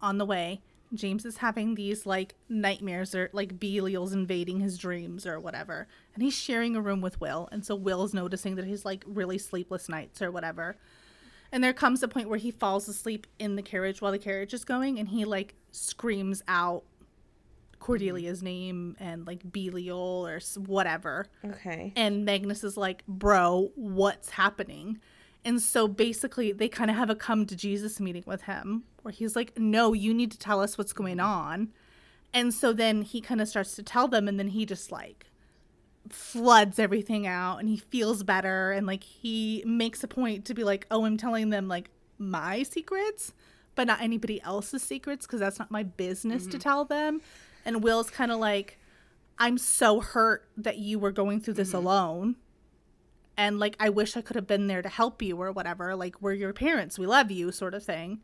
on 0.01 0.17
the 0.17 0.25
way. 0.25 0.61
James 0.97 1.25
is 1.25 1.37
having 1.37 1.75
these 1.75 2.05
like 2.05 2.35
nightmares 2.49 3.13
or 3.15 3.29
like 3.33 3.59
Belial's 3.59 4.13
invading 4.13 4.59
his 4.59 4.77
dreams 4.77 5.25
or 5.25 5.39
whatever. 5.39 5.87
And 6.13 6.23
he's 6.23 6.33
sharing 6.33 6.75
a 6.75 6.81
room 6.81 7.01
with 7.01 7.19
Will. 7.21 7.49
And 7.51 7.65
so 7.65 7.75
Will's 7.75 8.13
noticing 8.13 8.55
that 8.55 8.65
he's 8.65 8.85
like 8.85 9.03
really 9.07 9.37
sleepless 9.37 9.89
nights 9.89 10.21
or 10.21 10.31
whatever. 10.31 10.77
And 11.51 11.63
there 11.63 11.73
comes 11.73 12.03
a 12.03 12.07
point 12.07 12.29
where 12.29 12.39
he 12.39 12.51
falls 12.51 12.87
asleep 12.87 13.27
in 13.39 13.55
the 13.55 13.61
carriage 13.61 14.01
while 14.01 14.11
the 14.11 14.19
carriage 14.19 14.53
is 14.53 14.65
going 14.65 14.99
and 14.99 15.07
he 15.09 15.25
like 15.25 15.55
screams 15.71 16.43
out 16.47 16.83
Cordelia's 17.79 18.41
name 18.41 18.95
and 18.99 19.27
like 19.27 19.51
Belial 19.51 20.27
or 20.27 20.39
whatever. 20.65 21.27
Okay. 21.43 21.93
And 21.95 22.25
Magnus 22.25 22.63
is 22.63 22.77
like, 22.77 23.05
bro, 23.07 23.71
what's 23.75 24.31
happening? 24.31 24.99
And 25.45 25.61
so 25.61 25.87
basically, 25.87 26.51
they 26.51 26.67
kind 26.67 26.89
of 26.89 26.97
have 26.97 27.11
a 27.11 27.15
come 27.15 27.45
to 27.45 27.55
Jesus 27.55 27.99
meeting 27.99 28.23
with 28.25 28.41
him 28.41 28.83
where 29.03 29.11
he's 29.11 29.35
like, 29.35 29.57
no, 29.57 29.93
you 29.93 30.13
need 30.13 30.31
to 30.31 30.39
tell 30.39 30.59
us 30.59 30.77
what's 30.77 30.91
going 30.91 31.19
on. 31.19 31.71
And 32.33 32.53
so 32.53 32.73
then 32.73 33.03
he 33.03 33.21
kind 33.21 33.39
of 33.39 33.47
starts 33.47 33.75
to 33.75 33.83
tell 33.83 34.07
them, 34.07 34.27
and 34.27 34.39
then 34.39 34.49
he 34.49 34.65
just 34.65 34.91
like 34.91 35.27
floods 36.09 36.79
everything 36.79 37.25
out 37.25 37.57
and 37.57 37.69
he 37.69 37.77
feels 37.77 38.23
better. 38.23 38.71
And 38.71 38.85
like 38.85 39.03
he 39.03 39.63
makes 39.65 40.03
a 40.03 40.07
point 40.07 40.45
to 40.45 40.53
be 40.53 40.63
like, 40.63 40.87
oh, 40.91 41.05
I'm 41.05 41.17
telling 41.17 41.49
them 41.51 41.67
like 41.67 41.89
my 42.17 42.63
secrets, 42.63 43.33
but 43.75 43.87
not 43.87 44.01
anybody 44.01 44.41
else's 44.41 44.83
secrets 44.83 45.25
because 45.25 45.39
that's 45.39 45.59
not 45.59 45.71
my 45.71 45.83
business 45.83 46.43
to 46.43 46.49
mm-hmm. 46.49 46.59
tell 46.59 46.85
them. 46.85 47.21
And 47.65 47.83
Will's 47.83 48.09
kind 48.09 48.31
of 48.31 48.39
like, 48.39 48.79
I'm 49.37 49.57
so 49.57 49.99
hurt 49.99 50.47
that 50.57 50.77
you 50.77 50.99
were 50.99 51.11
going 51.11 51.41
through 51.41 51.55
this 51.55 51.69
mm-hmm. 51.69 51.77
alone. 51.77 52.35
And 53.37 53.59
like, 53.59 53.75
I 53.79 53.89
wish 53.89 54.15
I 54.15 54.21
could 54.21 54.35
have 54.35 54.47
been 54.47 54.67
there 54.67 54.81
to 54.81 54.89
help 54.89 55.21
you 55.21 55.41
or 55.41 55.51
whatever. 55.51 55.95
Like, 55.95 56.21
we're 56.21 56.33
your 56.33 56.53
parents. 56.53 56.97
We 56.97 57.05
love 57.05 57.31
you, 57.31 57.51
sort 57.51 57.73
of 57.73 57.83
thing. 57.83 58.21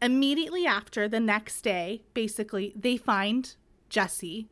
Immediately 0.00 0.66
after, 0.66 1.08
the 1.08 1.20
next 1.20 1.62
day, 1.62 2.02
basically, 2.12 2.72
they 2.74 2.96
find 2.96 3.54
Jesse, 3.88 4.48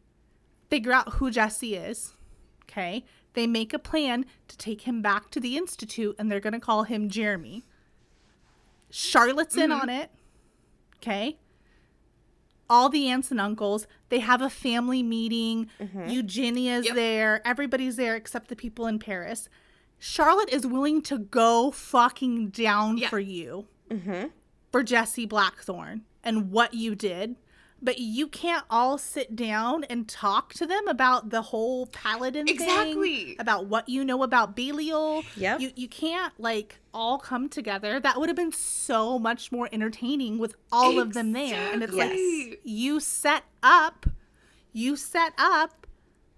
figure 0.68 0.92
out 0.92 1.14
who 1.14 1.30
Jesse 1.30 1.74
is. 1.74 2.14
Okay. 2.70 3.04
They 3.34 3.46
make 3.46 3.72
a 3.72 3.78
plan 3.78 4.26
to 4.48 4.56
take 4.56 4.82
him 4.82 5.02
back 5.02 5.30
to 5.30 5.40
the 5.40 5.56
Institute 5.56 6.16
and 6.18 6.30
they're 6.30 6.40
going 6.40 6.52
to 6.52 6.60
call 6.60 6.84
him 6.84 7.08
Jeremy. 7.08 7.64
Charlotte's 8.90 9.56
in 9.56 9.70
mm-hmm. 9.70 9.82
on 9.82 9.88
it. 9.88 10.10
Okay 10.96 11.38
all 12.70 12.88
the 12.88 13.08
aunts 13.08 13.30
and 13.30 13.40
uncles. 13.40 13.86
They 14.08 14.20
have 14.20 14.40
a 14.40 14.48
family 14.48 15.02
meeting. 15.02 15.68
Mm-hmm. 15.80 16.08
Eugenia's 16.08 16.86
Yep. 16.86 16.94
there. 16.94 17.42
Everybody's 17.46 17.96
there 17.96 18.16
except 18.16 18.48
the 18.48 18.56
people 18.56 18.86
in 18.86 18.98
Paris. 18.98 19.48
Charlotte 19.98 20.48
is 20.50 20.66
willing 20.66 21.02
to 21.02 21.18
go 21.18 21.70
fucking 21.70 22.48
down 22.50 22.96
Yeah. 22.96 23.08
for 23.10 23.18
you, 23.18 23.66
mm-hmm. 23.90 24.28
for 24.72 24.82
Jesse 24.82 25.26
Blackthorn 25.26 26.02
and 26.24 26.50
what 26.50 26.72
you 26.72 26.94
did. 26.94 27.36
But 27.82 27.98
you 27.98 28.28
can't 28.28 28.64
all 28.68 28.98
sit 28.98 29.34
down 29.34 29.84
and 29.84 30.06
talk 30.06 30.52
to 30.54 30.66
them 30.66 30.86
about 30.86 31.30
the 31.30 31.42
whole 31.42 31.86
paladin 31.86 32.46
Exactly. 32.48 33.24
thing, 33.24 33.36
about 33.38 33.66
what 33.66 33.88
you 33.88 34.04
know 34.04 34.22
about 34.22 34.54
Belial. 34.54 35.22
Yep. 35.36 35.60
You 35.60 35.72
you 35.76 35.88
can't 35.88 36.32
like 36.38 36.78
all 36.92 37.18
come 37.18 37.48
together. 37.48 37.98
That 38.00 38.18
would 38.18 38.28
have 38.28 38.36
been 38.36 38.52
so 38.52 39.18
much 39.18 39.50
more 39.50 39.68
entertaining 39.72 40.38
with 40.38 40.56
all 40.70 40.98
of 40.98 41.14
them 41.14 41.32
there. 41.32 41.72
And 41.72 41.82
it's 41.82 41.94
like 41.94 42.60
you 42.64 43.00
set 43.00 43.44
up 43.62 44.06
you 44.72 44.96
set 44.96 45.32
up 45.38 45.86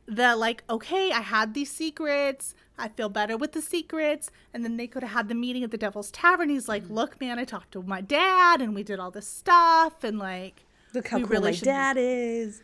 the 0.06 0.34
like 0.34 0.64
okay 0.68 1.12
i 1.12 1.20
had 1.20 1.54
these 1.54 1.70
secrets 1.70 2.54
i 2.76 2.88
feel 2.88 3.08
better 3.08 3.36
with 3.36 3.52
the 3.52 3.62
secrets 3.62 4.30
and 4.52 4.64
then 4.64 4.76
they 4.76 4.86
could 4.86 5.02
have 5.02 5.12
had 5.12 5.28
the 5.28 5.34
meeting 5.34 5.62
at 5.62 5.70
the 5.70 5.78
devil's 5.78 6.10
tavern 6.10 6.48
he's 6.48 6.68
like 6.68 6.84
mm. 6.84 6.90
look 6.90 7.20
man 7.20 7.38
i 7.38 7.44
talked 7.44 7.72
to 7.72 7.82
my 7.82 8.00
dad 8.00 8.60
and 8.60 8.74
we 8.74 8.82
did 8.82 8.98
all 8.98 9.10
this 9.10 9.28
stuff 9.28 10.02
and 10.02 10.18
like 10.18 10.64
Look 10.94 11.08
how 11.08 11.18
we 11.18 11.24
cool 11.24 11.30
really 11.30 11.50
my 11.50 11.56
should- 11.56 11.64
dad 11.64 11.96
is. 11.98 12.60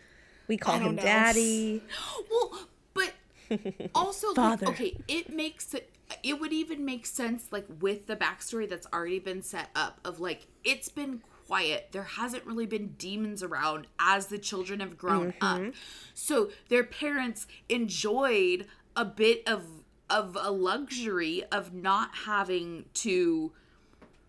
We 0.48 0.56
call 0.56 0.78
him 0.78 0.96
know. 0.96 1.02
daddy. 1.02 1.82
Well, 2.30 2.68
but 2.94 3.12
also, 3.94 4.28
like, 4.28 4.36
Father. 4.36 4.66
okay, 4.68 4.96
it 5.08 5.32
makes 5.32 5.74
it. 5.74 5.90
It 6.22 6.40
would 6.40 6.52
even 6.52 6.84
make 6.84 7.04
sense, 7.04 7.46
like 7.50 7.66
with 7.80 8.06
the 8.06 8.16
backstory 8.16 8.68
that's 8.68 8.86
already 8.92 9.18
been 9.18 9.42
set 9.42 9.68
up. 9.76 10.00
Of 10.04 10.20
like, 10.20 10.46
it's 10.64 10.88
been 10.88 11.20
quiet. 11.46 11.88
There 11.92 12.02
hasn't 12.02 12.44
really 12.46 12.66
been 12.66 12.94
demons 12.98 13.42
around 13.42 13.86
as 13.98 14.26
the 14.26 14.38
children 14.38 14.80
have 14.80 14.96
grown 14.96 15.34
up. 15.40 15.58
Mm-hmm. 15.60 15.70
So 16.14 16.50
their 16.68 16.84
parents 16.84 17.46
enjoyed 17.68 18.66
a 18.96 19.04
bit 19.04 19.42
of 19.46 19.64
of 20.10 20.36
a 20.40 20.50
luxury 20.50 21.44
of 21.52 21.74
not 21.74 22.10
having 22.24 22.86
to 22.94 23.52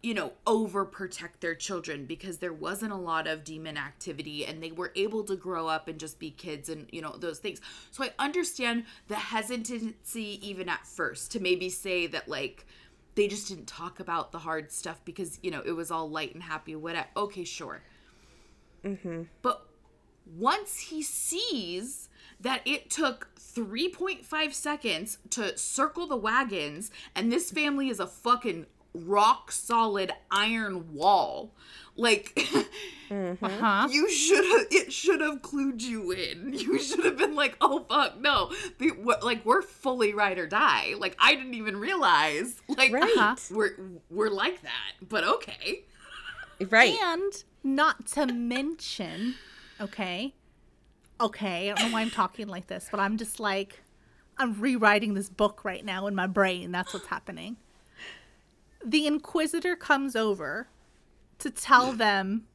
you 0.01 0.13
know, 0.13 0.31
overprotect 0.47 1.41
their 1.41 1.55
children 1.55 2.05
because 2.05 2.37
there 2.37 2.53
wasn't 2.53 2.91
a 2.91 2.97
lot 2.97 3.27
of 3.27 3.43
demon 3.43 3.77
activity 3.77 4.45
and 4.45 4.63
they 4.63 4.71
were 4.71 4.91
able 4.95 5.23
to 5.25 5.35
grow 5.35 5.67
up 5.67 5.87
and 5.87 5.99
just 5.99 6.19
be 6.19 6.31
kids 6.31 6.69
and, 6.69 6.87
you 6.91 7.01
know, 7.01 7.17
those 7.17 7.39
things. 7.39 7.59
So 7.91 8.05
I 8.05 8.11
understand 8.17 8.85
the 9.07 9.15
hesitancy 9.15 10.39
even 10.47 10.69
at 10.69 10.87
first 10.87 11.31
to 11.33 11.39
maybe 11.41 11.69
say 11.69 12.07
that, 12.07 12.29
like, 12.29 12.65
they 13.15 13.27
just 13.27 13.49
didn't 13.49 13.67
talk 13.67 13.99
about 13.99 14.31
the 14.31 14.39
hard 14.39 14.71
stuff 14.71 15.01
because, 15.03 15.39
you 15.41 15.51
know, 15.51 15.61
it 15.65 15.73
was 15.73 15.91
all 15.91 16.09
light 16.09 16.33
and 16.33 16.43
happy, 16.43 16.75
whatever. 16.75 17.07
Okay, 17.17 17.43
sure. 17.43 17.81
Mm-hmm. 18.85 19.23
But 19.41 19.65
once 20.37 20.79
he 20.79 21.01
sees 21.01 22.07
that 22.39 22.61
it 22.65 22.89
took 22.89 23.35
3.5 23.37 24.53
seconds 24.53 25.17
to 25.31 25.57
circle 25.57 26.07
the 26.07 26.15
wagons 26.15 26.91
and 27.15 27.31
this 27.31 27.51
family 27.51 27.89
is 27.89 27.99
a 27.99 28.07
fucking 28.07 28.65
rock 28.93 29.51
solid 29.51 30.11
iron 30.31 30.93
wall 30.93 31.53
like 31.95 32.39
Uh-huh. 33.11 33.87
you 33.91 34.09
should 34.09 34.43
have 34.45 34.67
it 34.71 34.91
should 34.93 35.21
have 35.21 35.41
clued 35.41 35.81
you 35.81 36.11
in 36.11 36.53
you 36.57 36.79
should 36.79 37.03
have 37.05 37.17
been 37.17 37.35
like 37.35 37.55
oh 37.61 37.85
fuck 37.89 38.19
no 38.19 38.51
the, 38.79 38.89
what, 38.89 39.23
like 39.23 39.45
we're 39.45 39.61
fully 39.61 40.13
ride 40.13 40.37
or 40.37 40.47
die 40.47 40.93
like 40.97 41.15
i 41.19 41.33
didn't 41.35 41.53
even 41.55 41.77
realize 41.77 42.55
like 42.67 42.91
Right. 42.91 43.03
Uh-huh. 43.03 43.35
we're 43.51 43.75
we're 44.09 44.29
like 44.29 44.61
that 44.63 44.93
but 45.07 45.23
okay 45.23 45.83
Right. 46.69 46.93
And 47.01 47.31
not 47.63 48.05
to 48.07 48.25
mention, 48.25 49.35
okay, 49.79 50.33
okay, 51.21 51.71
I 51.71 51.73
don't 51.73 51.87
know 51.87 51.93
why 51.93 52.01
I'm 52.01 52.09
talking 52.11 52.49
like 52.49 52.67
this, 52.67 52.89
but 52.91 52.99
I'm 52.99 53.15
just 53.15 53.39
like, 53.39 53.81
I'm 54.37 54.59
rewriting 54.59 55.13
this 55.13 55.29
book 55.29 55.63
right 55.63 55.85
now 55.85 56.07
in 56.07 56.15
my 56.15 56.27
brain. 56.27 56.73
That's 56.73 56.93
what's 56.93 57.07
happening. 57.07 57.55
The 58.83 59.07
Inquisitor 59.07 59.75
comes 59.75 60.15
over 60.15 60.67
to 61.39 61.49
tell 61.49 61.93
them, 61.93 62.45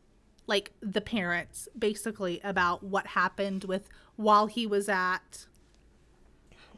like, 0.46 0.72
the 0.80 1.00
parents, 1.00 1.68
basically, 1.78 2.40
about 2.42 2.82
what 2.82 3.08
happened 3.08 3.64
with 3.64 3.88
while 4.16 4.46
he 4.46 4.66
was 4.66 4.88
at 4.88 5.46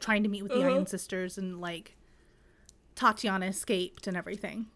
trying 0.00 0.22
to 0.22 0.28
meet 0.28 0.42
with 0.42 0.52
the 0.52 0.62
Iron 0.62 0.78
uh-huh. 0.78 0.84
Sisters 0.86 1.38
and, 1.38 1.60
like, 1.60 1.96
Tatiana 2.94 3.46
escaped 3.46 4.06
and 4.06 4.16
everything. 4.16 4.66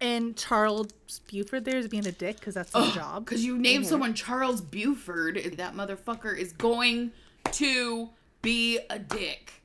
And 0.00 0.36
Charles 0.36 0.92
Buford 1.30 1.64
there 1.64 1.78
is 1.78 1.88
being 1.88 2.06
a 2.06 2.12
dick 2.12 2.38
because 2.38 2.54
that's 2.54 2.74
his 2.74 2.92
job. 2.92 3.24
Because 3.24 3.44
you 3.44 3.56
name 3.56 3.82
someone 3.82 4.12
Charles 4.12 4.60
Buford, 4.60 5.36
that 5.56 5.74
motherfucker 5.74 6.36
is 6.36 6.52
going 6.52 7.12
to 7.52 8.10
be 8.42 8.78
a 8.90 8.98
dick. 8.98 9.62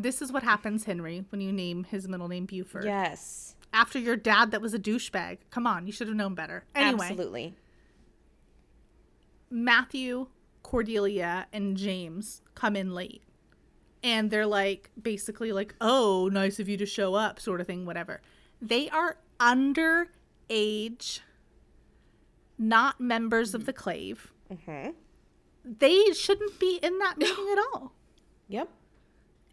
This 0.00 0.22
is 0.22 0.32
what 0.32 0.42
happens, 0.42 0.84
Henry, 0.84 1.24
when 1.28 1.40
you 1.40 1.52
name 1.52 1.84
his 1.84 2.08
middle 2.08 2.28
name 2.28 2.46
Buford. 2.46 2.84
Yes. 2.84 3.54
After 3.72 3.98
your 3.98 4.16
dad 4.16 4.50
that 4.50 4.60
was 4.60 4.72
a 4.72 4.78
douchebag. 4.78 5.38
Come 5.50 5.66
on, 5.66 5.86
you 5.86 5.92
should 5.92 6.08
have 6.08 6.16
known 6.16 6.34
better. 6.34 6.64
Anyway, 6.74 7.06
Absolutely. 7.06 7.54
Matthew, 9.50 10.28
Cordelia, 10.62 11.46
and 11.52 11.76
James 11.76 12.40
come 12.54 12.76
in 12.76 12.94
late. 12.94 13.22
And 14.02 14.30
they're 14.30 14.46
like, 14.46 14.90
basically, 15.00 15.52
like, 15.52 15.74
oh, 15.80 16.30
nice 16.32 16.58
of 16.58 16.68
you 16.68 16.78
to 16.78 16.86
show 16.86 17.14
up, 17.14 17.38
sort 17.38 17.60
of 17.60 17.66
thing, 17.66 17.84
whatever. 17.84 18.22
They 18.62 18.88
are 18.88 19.18
underage, 19.38 21.20
not 22.58 23.00
members 23.00 23.54
of 23.54 23.66
the 23.66 23.74
Clave. 23.74 24.32
Mm-hmm. 24.50 24.90
They 25.64 26.12
shouldn't 26.12 26.58
be 26.58 26.78
in 26.82 26.98
that 27.00 27.18
meeting 27.18 27.48
at 27.52 27.58
all. 27.58 27.92
Yep. 28.48 28.70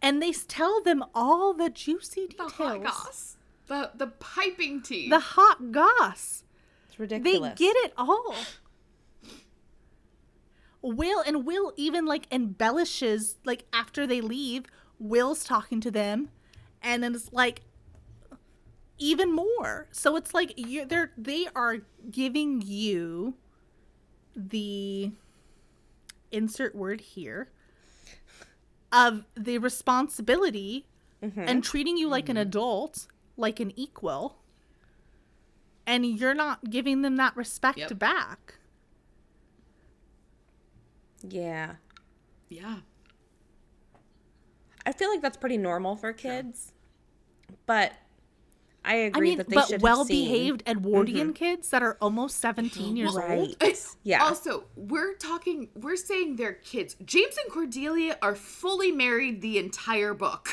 And 0.00 0.22
they 0.22 0.32
tell 0.32 0.82
them 0.82 1.04
all 1.14 1.52
the 1.54 1.70
juicy 1.70 2.28
details. 2.28 2.52
The 2.52 2.64
details. 2.64 2.86
hot 2.86 3.04
goss. 3.04 3.36
The, 3.66 3.90
the 3.94 4.06
piping 4.06 4.82
tea. 4.82 5.08
The 5.08 5.18
hot 5.18 5.72
goss. 5.72 6.44
It's 6.88 6.98
ridiculous. 6.98 7.58
They 7.58 7.64
get 7.64 7.76
it 7.76 7.92
all. 7.96 8.34
Will 10.82 11.20
and 11.20 11.44
Will 11.44 11.72
even 11.76 12.06
like 12.06 12.26
embellishes 12.30 13.36
like 13.44 13.64
after 13.72 14.06
they 14.06 14.20
leave, 14.20 14.64
Will's 14.98 15.44
talking 15.44 15.80
to 15.80 15.90
them, 15.90 16.30
and 16.82 17.02
then 17.02 17.14
it's 17.14 17.32
like 17.32 17.62
even 18.98 19.32
more. 19.32 19.88
So 19.90 20.16
it's 20.16 20.34
like 20.34 20.54
you 20.56 20.84
they're 20.84 21.12
they 21.16 21.46
are 21.54 21.78
giving 22.10 22.62
you 22.62 23.34
the 24.36 25.12
insert 26.30 26.74
word 26.74 27.00
here 27.00 27.50
of 28.92 29.24
the 29.34 29.58
responsibility 29.58 30.86
mm-hmm. 31.22 31.40
and 31.40 31.62
treating 31.62 31.96
you 31.96 32.08
like 32.08 32.28
an 32.28 32.36
mm-hmm. 32.36 32.42
adult, 32.42 33.06
like 33.36 33.60
an 33.60 33.72
equal 33.76 34.38
and 35.88 36.04
you're 36.04 36.34
not 36.34 36.68
giving 36.68 37.00
them 37.00 37.16
that 37.16 37.34
respect 37.34 37.78
Yep. 37.78 37.98
back. 37.98 38.54
Yeah. 41.26 41.76
yeah. 42.50 42.80
I 44.84 44.92
feel 44.92 45.08
like 45.08 45.22
that's 45.22 45.38
pretty 45.38 45.56
normal 45.56 45.96
for 45.96 46.12
kids. 46.12 46.74
But 47.64 47.94
I 48.88 48.92
I 48.92 48.94
agree 49.10 49.28
mean, 49.30 49.38
that 49.38 49.48
they 49.48 49.54
but 49.54 49.80
well-behaved 49.80 50.62
Edwardian 50.66 51.32
kids 51.34 51.68
that 51.70 51.82
are 51.82 51.96
almost 52.00 52.38
17 52.40 52.96
years 52.96 53.12
seen- 53.14 53.22
old. 53.22 53.56
Right. 53.60 53.86
Yeah. 54.02 54.24
Also, 54.24 54.64
we're 54.74 55.14
talking, 55.14 55.68
we're 55.74 55.96
saying 55.96 56.36
they're 56.36 56.54
kids. 56.54 56.96
James 57.04 57.36
and 57.44 57.52
Cordelia 57.52 58.16
are 58.22 58.34
fully 58.34 58.90
married 58.90 59.42
the 59.42 59.58
entire 59.58 60.14
book. 60.14 60.48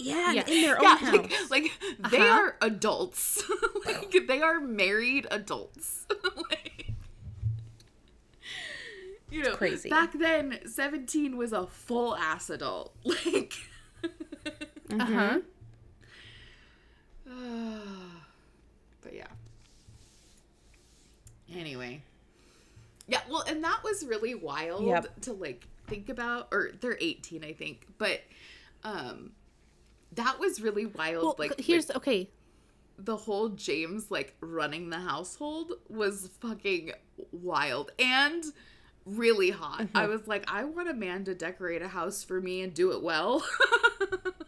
yeah, 0.00 0.26
and 0.26 0.34
Yes. 0.36 0.48
in 0.48 0.62
their 0.62 0.76
own 0.78 0.82
yeah, 0.82 0.96
house. 0.96 1.12
like, 1.50 1.50
like 1.50 2.10
they 2.10 2.18
Uh-huh. 2.18 2.40
are 2.40 2.56
adults. 2.60 3.44
like 3.86 4.14
they 4.26 4.42
are 4.42 4.58
married 4.60 5.26
adults. 5.30 6.06
like, 6.50 6.92
you 9.30 9.42
know, 9.42 9.54
crazy. 9.54 9.88
Back 9.88 10.12
then, 10.18 10.58
seventeen 10.66 11.36
was 11.36 11.52
a 11.52 11.66
full 11.66 12.16
ass 12.16 12.50
adult. 12.50 12.94
Like, 13.04 13.54
Uh-huh. 14.90 15.40
but 19.02 19.14
yeah. 19.14 19.26
Anyway. 21.54 22.02
Yeah, 23.06 23.20
well, 23.28 23.44
and 23.46 23.62
that 23.64 23.80
was 23.84 24.04
really 24.06 24.34
wild 24.34 24.86
Yep. 24.86 25.20
to 25.22 25.32
like 25.32 25.66
think 25.86 26.08
about 26.08 26.48
or 26.50 26.70
they're 26.80 26.96
18 26.98 27.44
I 27.44 27.52
think, 27.52 27.86
but 27.98 28.22
um 28.82 29.32
that 30.12 30.38
was 30.38 30.60
really 30.62 30.86
wild 30.86 31.22
Well, 31.24 31.34
like 31.38 31.60
here's 31.60 31.88
like, 31.88 31.96
okay. 31.98 32.30
the 32.98 33.16
whole 33.16 33.50
James 33.50 34.10
like 34.10 34.34
running 34.40 34.88
the 34.90 35.00
household 35.00 35.72
was 35.88 36.30
fucking 36.40 36.92
wild 37.32 37.90
and 37.98 38.44
really 39.04 39.50
hot. 39.50 39.80
Mm-hmm. 39.80 39.96
I 39.96 40.06
was 40.06 40.26
like, 40.26 40.50
I 40.50 40.64
want 40.64 40.88
a 40.88 40.94
man 40.94 41.24
to 41.24 41.34
decorate 41.34 41.82
a 41.82 41.88
house 41.88 42.24
for 42.24 42.40
me 42.40 42.62
and 42.62 42.72
do 42.72 42.92
it 42.92 43.02
well. 43.02 43.44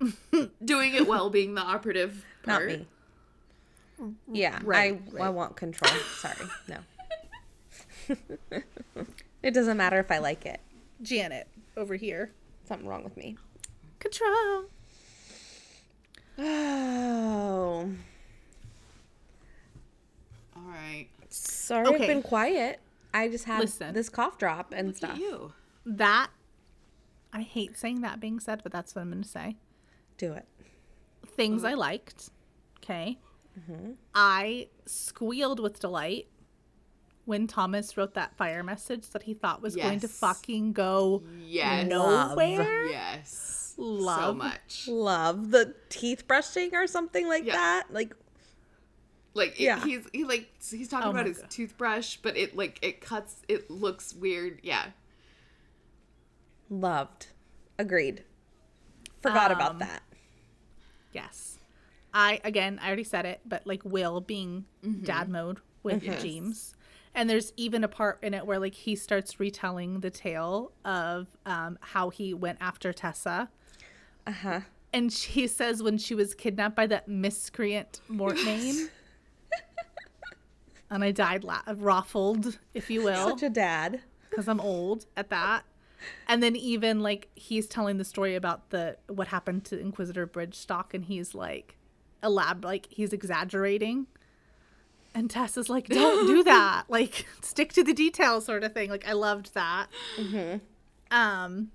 Doing 0.64 0.94
it 0.94 1.06
well 1.06 1.30
being 1.30 1.54
the 1.54 1.60
operative 1.62 2.24
Not 2.46 2.58
part. 2.58 2.68
me. 2.68 2.86
Yeah, 4.32 4.58
Right, 4.64 4.98
I 5.18 5.22
I 5.24 5.28
want 5.28 5.56
control. 5.56 5.92
Sorry, 6.16 6.34
no. 6.68 6.78
it 9.42 9.52
doesn't 9.52 9.76
matter 9.76 9.98
if 9.98 10.10
I 10.10 10.18
like 10.18 10.46
it. 10.46 10.60
Janet 11.02 11.48
over 11.76 11.96
here. 11.96 12.32
Something 12.64 12.88
wrong 12.88 13.04
with 13.04 13.16
me. 13.16 13.36
Control. 13.98 14.64
Oh, 16.38 17.90
All 20.56 20.62
right. 20.62 21.06
sorry, 21.28 21.86
I've 21.86 21.98
been 22.08 22.22
quiet. 22.22 22.80
I 23.12 23.28
just 23.28 23.44
had 23.44 23.60
Listen. 23.60 23.92
this 23.92 24.08
cough 24.08 24.38
drop 24.38 24.72
and 24.74 24.88
Look 24.88 24.96
stuff. 24.96 25.10
at 25.10 25.18
you. 25.18 25.52
That 25.84 26.28
I 27.32 27.42
hate 27.42 27.76
saying 27.76 28.00
that 28.00 28.18
being 28.20 28.40
said, 28.40 28.62
but 28.62 28.72
that's 28.72 28.94
what 28.94 29.02
I'm 29.02 29.10
going 29.10 29.22
to 29.22 29.28
say. 29.28 29.56
Do 30.20 30.34
it. 30.34 30.44
Things 31.26 31.64
I 31.64 31.72
liked. 31.72 32.28
Okay. 32.84 33.18
I 34.14 34.68
squealed 34.84 35.60
with 35.60 35.80
delight 35.80 36.28
when 37.24 37.46
Thomas 37.46 37.96
wrote 37.96 38.12
that 38.14 38.36
fire 38.36 38.62
message 38.62 39.08
that 39.10 39.22
he 39.22 39.32
thought 39.32 39.62
was 39.62 39.76
going 39.76 40.00
to 40.00 40.08
fucking 40.08 40.74
go 40.74 41.22
Yes. 41.42 41.86
nowhere. 41.88 42.84
Yes. 42.86 43.74
Love. 43.78 44.18
So 44.18 44.26
Love. 44.26 44.36
much. 44.36 44.88
Love 44.88 45.50
the 45.52 45.74
teeth 45.88 46.28
brushing 46.28 46.74
or 46.74 46.86
something 46.86 47.26
like 47.26 47.46
Yeah. 47.46 47.52
that. 47.54 47.84
Like, 47.90 48.14
Like 49.32 49.52
it, 49.58 49.64
Yeah. 49.64 49.82
he's 49.82 50.06
he 50.12 50.24
like 50.24 50.50
he's 50.70 50.88
talking 50.88 51.06
Oh 51.08 51.12
about 51.12 51.24
his 51.26 51.38
God. 51.38 51.50
toothbrush, 51.50 52.16
but 52.18 52.36
it 52.36 52.56
like 52.56 52.78
it 52.82 53.00
cuts. 53.00 53.36
It 53.48 53.70
looks 53.70 54.12
weird. 54.12 54.60
Yeah. 54.62 54.90
loved. 56.68 57.28
Agreed. 57.78 58.24
Forgot 59.22 59.50
about 59.52 59.72
Um, 59.72 59.78
that. 59.80 60.02
Yes. 61.12 61.58
I 62.12 62.40
again, 62.44 62.78
I 62.82 62.86
already 62.88 63.04
said 63.04 63.24
it, 63.26 63.40
but 63.46 63.66
like 63.66 63.82
Will 63.84 64.20
being 64.20 64.64
Mm-hmm. 64.84 65.04
dad 65.04 65.28
mode 65.28 65.58
with 65.82 66.02
James. 66.20 66.74
And 67.14 67.28
there's 67.28 67.52
even 67.56 67.82
a 67.84 67.88
part 67.88 68.18
in 68.22 68.34
it 68.34 68.46
where 68.46 68.58
like 68.58 68.74
he 68.74 68.94
starts 68.96 69.38
retelling 69.40 70.00
the 70.00 70.10
tale 70.10 70.72
of 70.84 71.26
um 71.46 71.78
how 71.80 72.10
he 72.10 72.34
went 72.34 72.58
after 72.60 72.92
Tessa. 72.92 73.48
Uh 74.26 74.30
huh. 74.32 74.60
And 74.92 75.12
she 75.12 75.46
says 75.46 75.82
when 75.82 75.98
she 75.98 76.14
was 76.14 76.34
kidnapped 76.34 76.74
by 76.76 76.86
that 76.88 77.06
miscreant 77.08 78.00
Mortmain. 78.10 78.88
and 80.90 81.04
I 81.04 81.12
died 81.12 81.44
la- 81.44 81.62
ruffled, 81.76 82.58
if 82.74 82.90
you 82.90 83.02
will, 83.04 83.28
Such 83.30 83.42
a 83.44 83.50
dad. 83.50 84.00
because 84.28 84.48
I'm 84.48 84.60
old 84.60 85.06
at 85.16 85.30
that. 85.30 85.62
And 86.28 86.42
then 86.42 86.56
even 86.56 87.00
like 87.00 87.28
he's 87.34 87.66
telling 87.66 87.98
the 87.98 88.04
story 88.04 88.34
about 88.34 88.70
the 88.70 88.96
what 89.08 89.28
happened 89.28 89.64
to 89.66 89.78
Inquisitor 89.78 90.26
Bridgestock, 90.26 90.94
and 90.94 91.04
he's 91.04 91.34
like, 91.34 91.76
elab 92.22 92.64
like 92.64 92.86
he's 92.90 93.12
exaggerating. 93.12 94.06
And 95.14 95.28
Tess 95.28 95.56
is 95.56 95.68
like, 95.68 95.88
"Don't 95.88 96.26
do 96.26 96.44
that. 96.44 96.84
Like, 96.88 97.26
stick 97.40 97.72
to 97.72 97.82
the 97.82 97.92
details, 97.92 98.44
sort 98.44 98.62
of 98.62 98.72
thing." 98.72 98.90
Like, 98.90 99.08
I 99.08 99.12
loved 99.12 99.54
that. 99.54 99.88
Mm-hmm. 100.16 100.58
Um, 101.10 101.72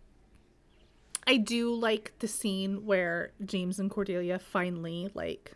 I 1.27 1.38
do 1.38 1.73
like 1.73 2.14
the 2.19 2.27
scene 2.27 2.85
where 2.85 3.31
James 3.43 3.80
and 3.80 3.89
Cordelia 3.89 4.39
finally 4.39 5.10
like 5.14 5.53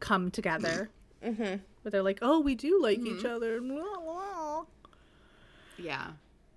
come 0.00 0.30
together. 0.30 0.90
Mm-hmm. 1.24 1.42
Where 1.42 1.90
they're 1.90 2.02
like, 2.02 2.18
"Oh, 2.22 2.40
we 2.40 2.54
do 2.54 2.82
like 2.82 2.98
each 2.98 3.22
mm-hmm. 3.22 3.26
other." 3.26 3.60
Yeah. 5.78 6.12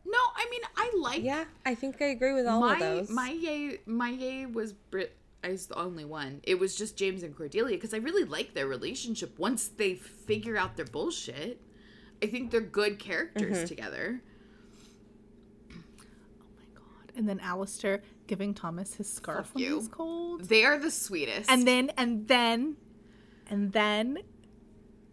No, 0.09 0.17
I 0.35 0.47
mean 0.49 0.61
I 0.77 0.91
like 0.97 1.23
Yeah, 1.23 1.43
I 1.65 1.75
think 1.75 2.01
I 2.01 2.05
agree 2.05 2.33
with 2.33 2.47
all 2.47 2.61
my 2.61 2.73
of 2.75 2.79
those. 2.79 3.09
my 3.09 3.29
yay 3.31 3.79
my 3.85 4.09
yay 4.09 4.45
was 4.45 4.71
Brit. 4.73 5.15
I 5.43 5.49
was 5.49 5.67
the 5.67 5.75
only 5.77 6.05
one. 6.05 6.41
It 6.43 6.57
was 6.59 6.75
just 6.75 6.97
James 6.97 7.23
and 7.23 7.35
Cordelia 7.35 7.75
because 7.75 7.93
I 7.93 7.97
really 7.97 8.23
like 8.23 8.53
their 8.53 8.67
relationship. 8.67 9.37
Once 9.37 9.67
they 9.67 9.93
figure 9.95 10.57
out 10.57 10.75
their 10.77 10.85
bullshit, 10.85 11.61
I 12.23 12.27
think 12.27 12.51
they're 12.51 12.61
good 12.61 12.99
characters 12.99 13.57
Mm-hmm. 13.57 13.65
together. 13.67 14.21
Oh 15.71 15.75
my 16.57 16.65
god. 16.79 17.11
And 17.17 17.27
then 17.29 17.39
Alastair 17.39 18.01
giving 18.27 18.53
Thomas 18.53 18.95
his 18.95 19.11
scarf 19.11 19.47
Fuck 19.47 19.55
when 19.55 19.63
you. 19.63 19.75
he's 19.79 19.87
cold. 19.87 20.45
They 20.45 20.65
are 20.65 20.77
the 20.79 20.91
sweetest. 20.91 21.49
And 21.51 21.67
then 21.67 21.91
and 21.97 22.27
then 22.27 22.77
and 23.49 23.71
then 23.73 24.19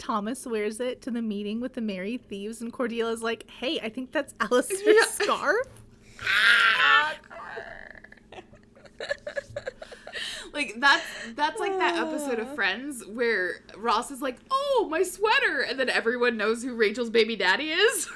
Thomas 0.04 0.46
wears 0.46 0.80
it 0.80 1.00
to 1.02 1.10
the 1.10 1.22
meeting 1.22 1.60
with 1.60 1.74
the 1.74 1.80
merry 1.80 2.18
thieves 2.18 2.60
and 2.60 2.72
Cordelia's 2.72 3.22
like, 3.22 3.48
"Hey, 3.50 3.80
I 3.80 3.88
think 3.88 4.12
that's 4.12 4.34
Alastair's 4.40 4.82
Yeah. 4.86 5.04
scarf." 5.06 5.66
like 10.52 10.74
that's 10.78 11.02
that's 11.34 11.58
like 11.58 11.76
that 11.78 11.96
episode 11.96 12.38
of 12.38 12.54
Friends 12.54 13.04
where 13.06 13.60
Ross 13.76 14.10
is 14.10 14.20
like, 14.22 14.38
"Oh, 14.50 14.86
my 14.90 15.02
sweater," 15.02 15.60
and 15.68 15.78
then 15.78 15.88
everyone 15.88 16.36
knows 16.36 16.62
who 16.62 16.74
Rachel's 16.74 17.10
baby 17.10 17.36
daddy 17.36 17.70
is. 17.70 18.08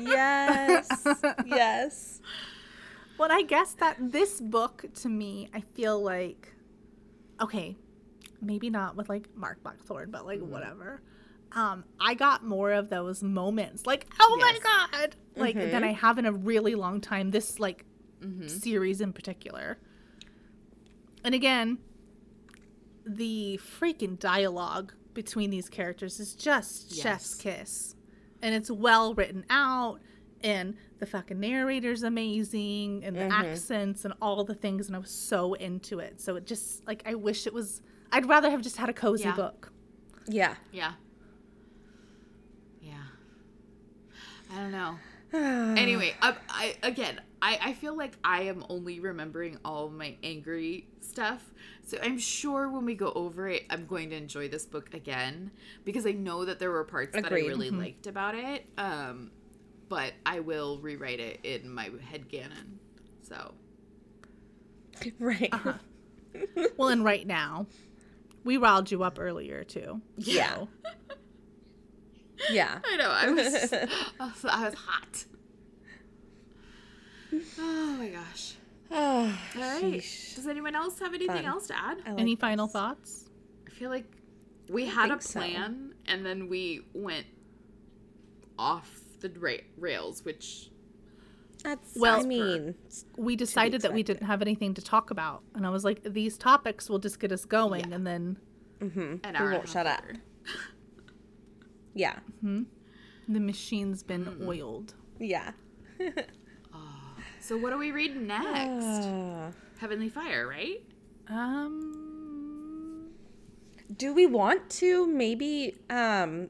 yes. 0.00 1.06
yes. 1.46 2.20
Well, 3.18 3.30
I 3.30 3.42
guess 3.42 3.72
that 3.74 3.96
this 4.00 4.40
book 4.40 4.84
to 4.96 5.08
me, 5.08 5.48
I 5.54 5.60
feel 5.60 6.00
like 6.02 6.52
okay, 7.40 7.76
maybe 8.40 8.70
not 8.70 8.96
with 8.96 9.08
like 9.08 9.28
Mark 9.36 9.62
Blackthorn, 9.62 10.10
but 10.10 10.26
like 10.26 10.40
mm-hmm. 10.40 10.50
whatever. 10.50 11.02
Um, 11.52 11.84
I 11.98 12.14
got 12.14 12.44
more 12.44 12.72
of 12.72 12.90
those 12.90 13.22
moments, 13.22 13.86
like 13.86 14.06
oh 14.20 14.36
Yes. 14.38 14.52
my 14.52 14.98
god, 14.98 15.16
like 15.36 15.56
mm-hmm. 15.56 15.70
than 15.70 15.84
I 15.84 15.92
have 15.92 16.18
in 16.18 16.26
a 16.26 16.32
really 16.32 16.74
long 16.74 17.00
time. 17.00 17.30
This 17.30 17.58
like 17.58 17.84
mm-hmm. 18.20 18.46
series 18.46 19.00
in 19.00 19.12
particular, 19.12 19.78
and 21.24 21.34
again, 21.34 21.78
the 23.04 23.58
freaking 23.80 24.18
dialogue 24.18 24.92
between 25.12 25.50
these 25.50 25.68
characters 25.68 26.20
is 26.20 26.34
just 26.34 26.94
chef's 26.94 27.34
kiss, 27.34 27.96
and 28.42 28.54
it's 28.54 28.70
well 28.70 29.14
written 29.14 29.44
out, 29.50 29.98
and 30.44 30.76
the 31.00 31.06
fucking 31.06 31.40
narrator's 31.40 32.04
amazing, 32.04 33.02
and 33.04 33.16
the 33.16 33.22
accents 33.22 34.04
and 34.04 34.14
all 34.22 34.44
the 34.44 34.54
things, 34.54 34.86
and 34.86 34.94
I 34.94 35.00
was 35.00 35.10
so 35.10 35.54
into 35.54 35.98
it. 35.98 36.20
So 36.20 36.36
it 36.36 36.46
just 36.46 36.86
like 36.86 37.02
I 37.06 37.14
wish 37.16 37.48
it 37.48 37.52
was. 37.52 37.82
I'd 38.12 38.26
rather 38.28 38.50
have 38.50 38.62
just 38.62 38.76
had 38.76 38.88
a 38.88 38.92
cozy 38.92 39.24
Yeah. 39.24 39.36
book. 39.36 39.72
Yeah. 40.26 40.54
yeah. 40.72 40.92
Yeah. 42.82 43.02
I 44.52 44.56
don't 44.56 44.72
know. 44.72 44.98
anyway, 45.32 46.14
I, 46.20 46.34
I 46.48 46.74
again, 46.82 47.20
I, 47.40 47.58
I 47.62 47.72
feel 47.74 47.96
like 47.96 48.16
I 48.24 48.42
am 48.42 48.64
only 48.68 49.00
remembering 49.00 49.58
all 49.64 49.88
my 49.88 50.16
angry 50.22 50.88
stuff. 51.00 51.42
So 51.84 51.98
I'm 52.02 52.18
sure 52.18 52.68
when 52.68 52.84
we 52.84 52.94
go 52.94 53.12
over 53.14 53.48
it, 53.48 53.64
I'm 53.70 53.86
going 53.86 54.10
to 54.10 54.16
enjoy 54.16 54.48
this 54.48 54.66
book 54.66 54.92
again 54.94 55.50
because 55.84 56.06
I 56.06 56.12
know 56.12 56.44
that 56.44 56.58
there 56.58 56.70
were 56.70 56.84
parts 56.84 57.14
that 57.14 57.24
I 57.24 57.28
Agreed. 57.28 57.48
really 57.48 57.70
liked 57.70 58.06
about 58.06 58.34
it. 58.34 58.66
Um, 58.78 59.30
but 59.88 60.12
I 60.26 60.40
will 60.40 60.78
rewrite 60.78 61.18
it 61.20 61.40
in 61.44 61.68
my 61.70 61.90
head 62.08 62.28
canon. 62.28 62.78
So 63.22 63.54
Right. 65.18 65.48
Uh-huh. 65.52 65.74
Well, 66.76 66.88
and 66.90 67.04
right 67.04 67.26
now, 67.26 67.66
we 68.44 68.56
riled 68.56 68.90
you 68.90 69.02
up 69.02 69.18
earlier 69.20 69.64
too. 69.64 70.00
Yeah. 70.16 70.54
So, 70.54 70.68
Yeah. 72.50 72.78
I 72.84 72.96
know 72.96 73.10
I 73.10 73.30
was 73.30 73.72
I 74.18 74.64
was, 74.64 74.74
hot. 74.74 75.24
Oh 77.58 77.96
my 77.98 78.08
gosh. 78.08 78.54
Oh, 78.90 78.96
All 79.56 79.60
right. 79.60 79.82
sheesh. 79.84 80.34
Does 80.34 80.46
anyone 80.46 80.74
else 80.74 80.98
have 81.00 81.14
anything 81.14 81.36
Fun. 81.36 81.44
else 81.44 81.66
to 81.68 81.78
add? 81.78 81.98
Like 81.98 82.18
any 82.18 82.36
final 82.36 82.66
thoughts? 82.66 83.28
I 83.66 83.70
feel 83.70 83.90
like 83.90 84.06
we 84.68 84.86
had 84.86 85.06
a 85.06 85.14
think 85.14 85.22
so. 85.22 85.40
plan 85.40 85.94
and 86.06 86.24
then 86.24 86.48
we 86.48 86.82
went 86.94 87.26
off 88.58 88.90
the 89.20 89.28
ra- 89.38 89.52
rails, 89.78 90.24
which 90.24 90.69
That's 91.62 91.96
Well- 91.96 92.20
I 92.20 92.24
mean, 92.24 92.74
We 93.16 93.36
decided 93.36 93.82
that 93.82 93.92
we 93.92 94.02
didn't 94.02 94.26
have 94.26 94.40
anything 94.42 94.74
to 94.74 94.82
talk 94.82 95.10
about, 95.10 95.42
and 95.54 95.66
I 95.66 95.70
was 95.70 95.84
like, 95.84 96.02
these 96.04 96.36
topics 96.38 96.88
will 96.88 96.98
just 96.98 97.20
get 97.20 97.32
us 97.32 97.44
going, 97.44 97.88
Yeah. 97.88 97.94
and 97.96 98.06
then 98.06 98.36
an 98.80 98.92
we 98.94 99.02
hour 99.04 99.18
and 99.24 99.36
a 99.36 99.42
won't 99.42 99.54
half 99.56 99.68
shut 99.70 99.86
up. 99.86 100.02
later. 100.06 100.20
Yeah. 101.94 102.18
the 102.42 103.40
machine's 103.40 104.02
been 104.02 104.38
oiled. 104.42 104.94
Yeah. 105.18 105.52
So 107.42 107.56
what 107.56 107.72
are 107.72 107.78
we 107.78 107.90
reading 107.90 108.26
next? 108.26 108.84
Uh, 108.84 109.50
Heavenly 109.78 110.08
Fire, 110.10 110.46
right? 110.46 110.82
Um, 111.26 111.99
do 113.96 114.12
we 114.14 114.26
want 114.26 114.70
to 114.70 115.06
maybe 115.06 115.76
um 115.90 116.48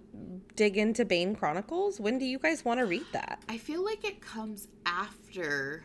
dig 0.56 0.76
into 0.76 1.04
Bane 1.04 1.34
Chronicles? 1.34 1.98
When 2.00 2.18
do 2.18 2.24
you 2.24 2.38
guys 2.38 2.64
want 2.64 2.80
to 2.80 2.86
read 2.86 3.06
that? 3.12 3.42
I 3.48 3.56
feel 3.58 3.84
like 3.84 4.04
it 4.04 4.20
comes 4.20 4.68
after 4.84 5.84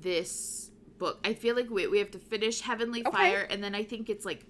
this 0.00 0.70
book. 0.98 1.18
I 1.24 1.34
feel 1.34 1.54
like 1.56 1.70
we, 1.70 1.86
we 1.86 1.98
have 1.98 2.10
to 2.12 2.18
finish 2.18 2.60
Heavenly 2.60 3.06
Okay. 3.06 3.10
Fire, 3.16 3.46
and 3.50 3.62
then 3.62 3.74
I 3.74 3.84
think 3.84 4.08
it's 4.08 4.24
like 4.24 4.44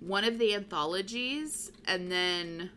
one 0.00 0.24
of 0.24 0.38
the 0.38 0.54
anthologies, 0.54 1.72
and 1.86 2.10
then 2.10 2.70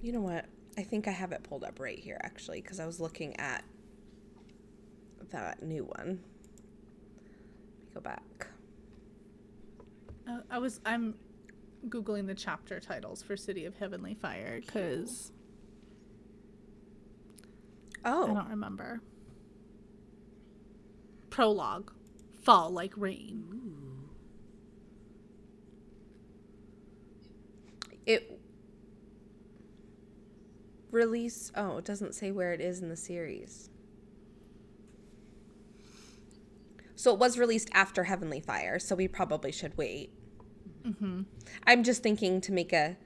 You 0.00 0.12
know 0.12 0.20
what? 0.20 0.46
I 0.76 0.82
think 0.82 1.08
I 1.08 1.10
have 1.10 1.32
it 1.32 1.42
pulled 1.42 1.64
up 1.64 1.80
right 1.80 1.98
here 1.98 2.18
actually 2.22 2.60
because 2.62 2.78
I 2.78 2.86
was 2.86 3.00
looking 3.00 3.36
at 3.40 3.64
that 5.30 5.62
new 5.62 5.84
one. 5.84 6.20
Let 7.16 7.80
me 7.80 7.90
go 7.94 8.00
back. 8.00 8.47
Uh, 10.28 10.40
I 10.50 10.58
was 10.58 10.80
I'm 10.84 11.14
googling 11.88 12.26
the 12.26 12.34
chapter 12.34 12.80
titles 12.80 13.22
for 13.22 13.36
City 13.36 13.64
of 13.64 13.76
Heavenly 13.76 14.14
Fire 14.14 14.60
because 14.64 15.32
oh 18.04 18.30
I 18.30 18.34
don't 18.34 18.50
remember. 18.50 19.00
Prologue, 21.30 21.92
fall 22.42 22.70
like 22.70 22.92
rain. 22.96 23.58
it 28.08 28.40
release. 30.90 31.52
Oh, 31.54 31.76
it 31.76 31.84
doesn't 31.84 32.14
say 32.14 32.32
where 32.32 32.52
it 32.52 32.60
is 32.60 32.80
in 32.80 32.88
the 32.88 32.96
series. 32.96 33.68
So 36.96 37.12
it 37.12 37.20
was 37.20 37.38
released 37.38 37.68
after 37.72 38.04
Heavenly 38.04 38.40
Fire, 38.40 38.78
so 38.78 38.96
we 38.96 39.06
probably 39.06 39.52
should 39.52 39.76
wait. 39.76 40.10
Mm-hmm. 40.88 41.22
I'm 41.66 41.84
just 41.84 42.02
thinking 42.02 42.40
to 42.40 42.52
make 42.52 42.72
a, 42.72 42.96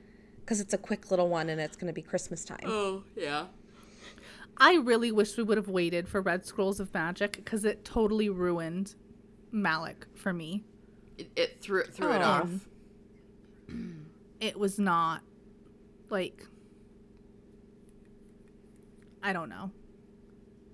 because 0.40 0.60
it's 0.60 0.72
a 0.74 0.78
quick 0.78 1.10
little 1.10 1.28
one 1.28 1.48
and 1.48 1.60
it's 1.60 1.76
going 1.76 1.88
to 1.88 1.92
be 1.92 2.02
Christmas 2.02 2.44
time. 2.44 2.60
oh 2.66 3.02
yeah, 3.16 3.46
I 4.56 4.74
really 4.76 5.10
wish 5.10 5.36
we 5.36 5.42
would 5.42 5.56
have 5.56 5.68
waited 5.68 6.08
for 6.08 6.20
Red 6.20 6.46
Scrolls 6.46 6.78
of 6.80 6.92
Magic 6.94 7.32
because 7.32 7.64
it 7.64 7.84
totally 7.84 8.28
ruined 8.28 8.94
Malec 9.52 10.04
for 10.14 10.32
me. 10.32 10.62
it, 11.18 11.30
it 11.36 11.60
threw 11.60 11.84
threw 11.84 12.12
it 12.12 12.20
Oh. 12.20 12.24
off. 12.24 12.50
It 14.40 14.58
was 14.58 14.76
not 14.78 15.22
like 16.10 16.46
I 19.22 19.32
don't 19.32 19.48
know. 19.48 19.70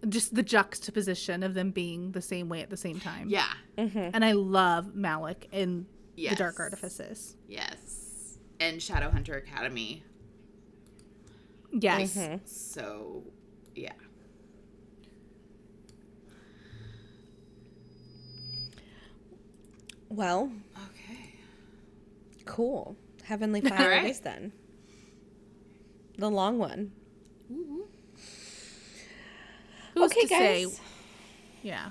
Just 0.09 0.35
the 0.35 0.43
juxtaposition 0.43 1.43
of 1.43 1.55
them 1.55 1.70
being 1.70 2.12
the 2.12 2.22
same 2.22 2.48
way 2.48 2.62
at 2.62 2.70
the 2.70 2.76
same 2.76 2.98
time. 3.01 3.28
Yeah, 3.28 3.52
And 3.76 4.24
I 4.24 4.32
love 4.32 4.93
Malec 4.97 5.48
in 5.52 5.86
Yes. 6.18 6.32
The 6.32 6.36
Dark 6.42 6.58
Artifices. 6.58 7.36
Yes. 7.46 8.38
And 8.58 8.80
Shadowhunter 8.80 9.36
Academy. 9.38 10.02
Yes. 11.72 12.16
Mm-hmm. 12.16 12.36
So, 12.44 13.22
yeah. 13.76 13.92
Well. 20.08 20.50
Okay. 20.90 21.34
Cool. 22.46 22.96
Heavenly 23.22 23.60
Fire 23.60 23.88
right. 23.88 24.10
is 24.10 24.18
then. 24.18 24.52
The 26.16 26.28
long 26.28 26.58
one. 26.58 26.90
Who's 29.94 30.10
okay, 30.10 30.22
to 30.22 30.26
guys. 30.26 30.72
Say, 30.72 30.82
yeah. 31.62 31.90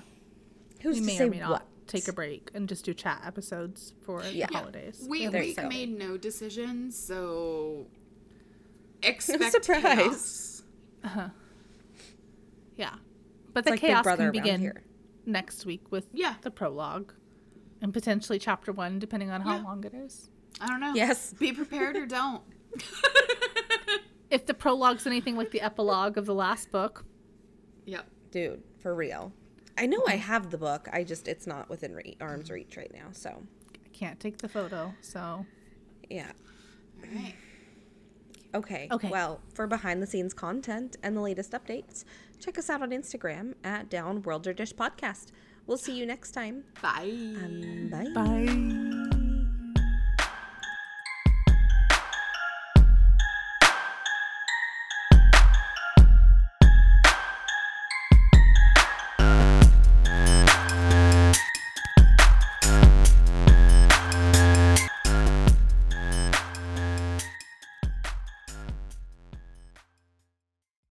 Who's 0.82 1.00
we 1.00 1.06
to 1.06 1.16
say 1.16 1.28
what? 1.28 1.67
Take 1.88 2.06
a 2.08 2.12
break 2.12 2.50
and 2.54 2.68
just 2.68 2.84
do 2.84 2.94
chat 2.94 3.22
episodes 3.26 3.94
for 4.02 4.22
Yeah. 4.24 4.46
the 4.46 4.58
holidays. 4.58 5.04
We, 5.08 5.26
There 5.26 5.40
we 5.40 5.56
you 5.58 5.68
made 5.68 5.98
no 5.98 6.16
decisions, 6.16 6.96
so 6.98 7.86
expect 9.02 9.52
surprise. 9.52 9.82
chaos. 9.82 10.62
Uh-huh. 11.04 11.28
Yeah, 12.76 12.94
but 13.54 13.64
the 13.64 13.70
like 13.72 13.80
chaos 13.80 14.04
Brother 14.04 14.30
can 14.30 14.32
begin 14.42 14.60
here. 14.60 14.82
next 15.26 15.66
week 15.66 15.90
with 15.90 16.06
Yeah. 16.12 16.34
the 16.42 16.50
prologue 16.50 17.12
and 17.82 17.92
potentially 17.92 18.38
chapter 18.38 18.72
one, 18.72 18.98
depending 18.98 19.30
on 19.30 19.40
how 19.40 19.56
Yeah. 19.56 19.62
long 19.62 19.84
it 19.84 19.94
is. 19.94 20.30
I 20.60 20.66
don't 20.68 20.80
know. 20.80 20.92
Yes. 20.94 21.32
Be 21.38 21.52
prepared 21.52 21.96
or 21.96 22.06
don't. 22.06 22.42
If 24.30 24.44
the 24.44 24.52
prologue's 24.52 25.06
anything 25.06 25.36
like 25.36 25.52
the 25.52 25.62
epilogue 25.62 26.18
of 26.18 26.26
the 26.26 26.34
last 26.34 26.70
book, 26.70 27.02
yep. 27.86 28.06
Dude, 28.30 28.62
for 28.78 28.94
real. 28.94 29.32
I 29.78 29.86
know 29.86 30.02
I 30.06 30.16
have 30.16 30.50
the 30.50 30.58
book. 30.58 30.88
I 30.92 31.04
just 31.04 31.28
it's 31.28 31.46
not 31.46 31.70
within 31.70 31.94
re- 31.94 32.16
arm's 32.20 32.50
reach 32.50 32.76
right 32.76 32.92
now. 32.92 33.08
So, 33.12 33.42
I 33.74 33.88
can't 33.92 34.18
take 34.18 34.38
the 34.38 34.48
photo, 34.48 34.94
so 35.00 35.46
yeah. 36.10 36.32
All 37.02 37.08
right. 37.14 37.34
Okay. 38.54 38.88
Okay. 38.90 39.10
Well, 39.10 39.40
for 39.54 39.66
behind 39.66 40.02
the 40.02 40.06
scenes 40.06 40.34
content 40.34 40.96
and 41.02 41.16
the 41.16 41.20
latest 41.20 41.52
updates, 41.52 42.04
check 42.40 42.58
us 42.58 42.70
out 42.70 42.82
on 42.82 42.90
Instagram 42.90 43.54
at 43.62 43.90
Downworlder 43.90 44.56
Dish 44.56 44.74
Podcast. 44.74 45.28
We'll 45.66 45.78
see 45.78 45.96
you 45.96 46.06
next 46.06 46.32
time. 46.32 46.64
Bye. 46.80 47.10
Um, 47.10 47.88
bye. 47.90 48.08
bye. 48.14 48.97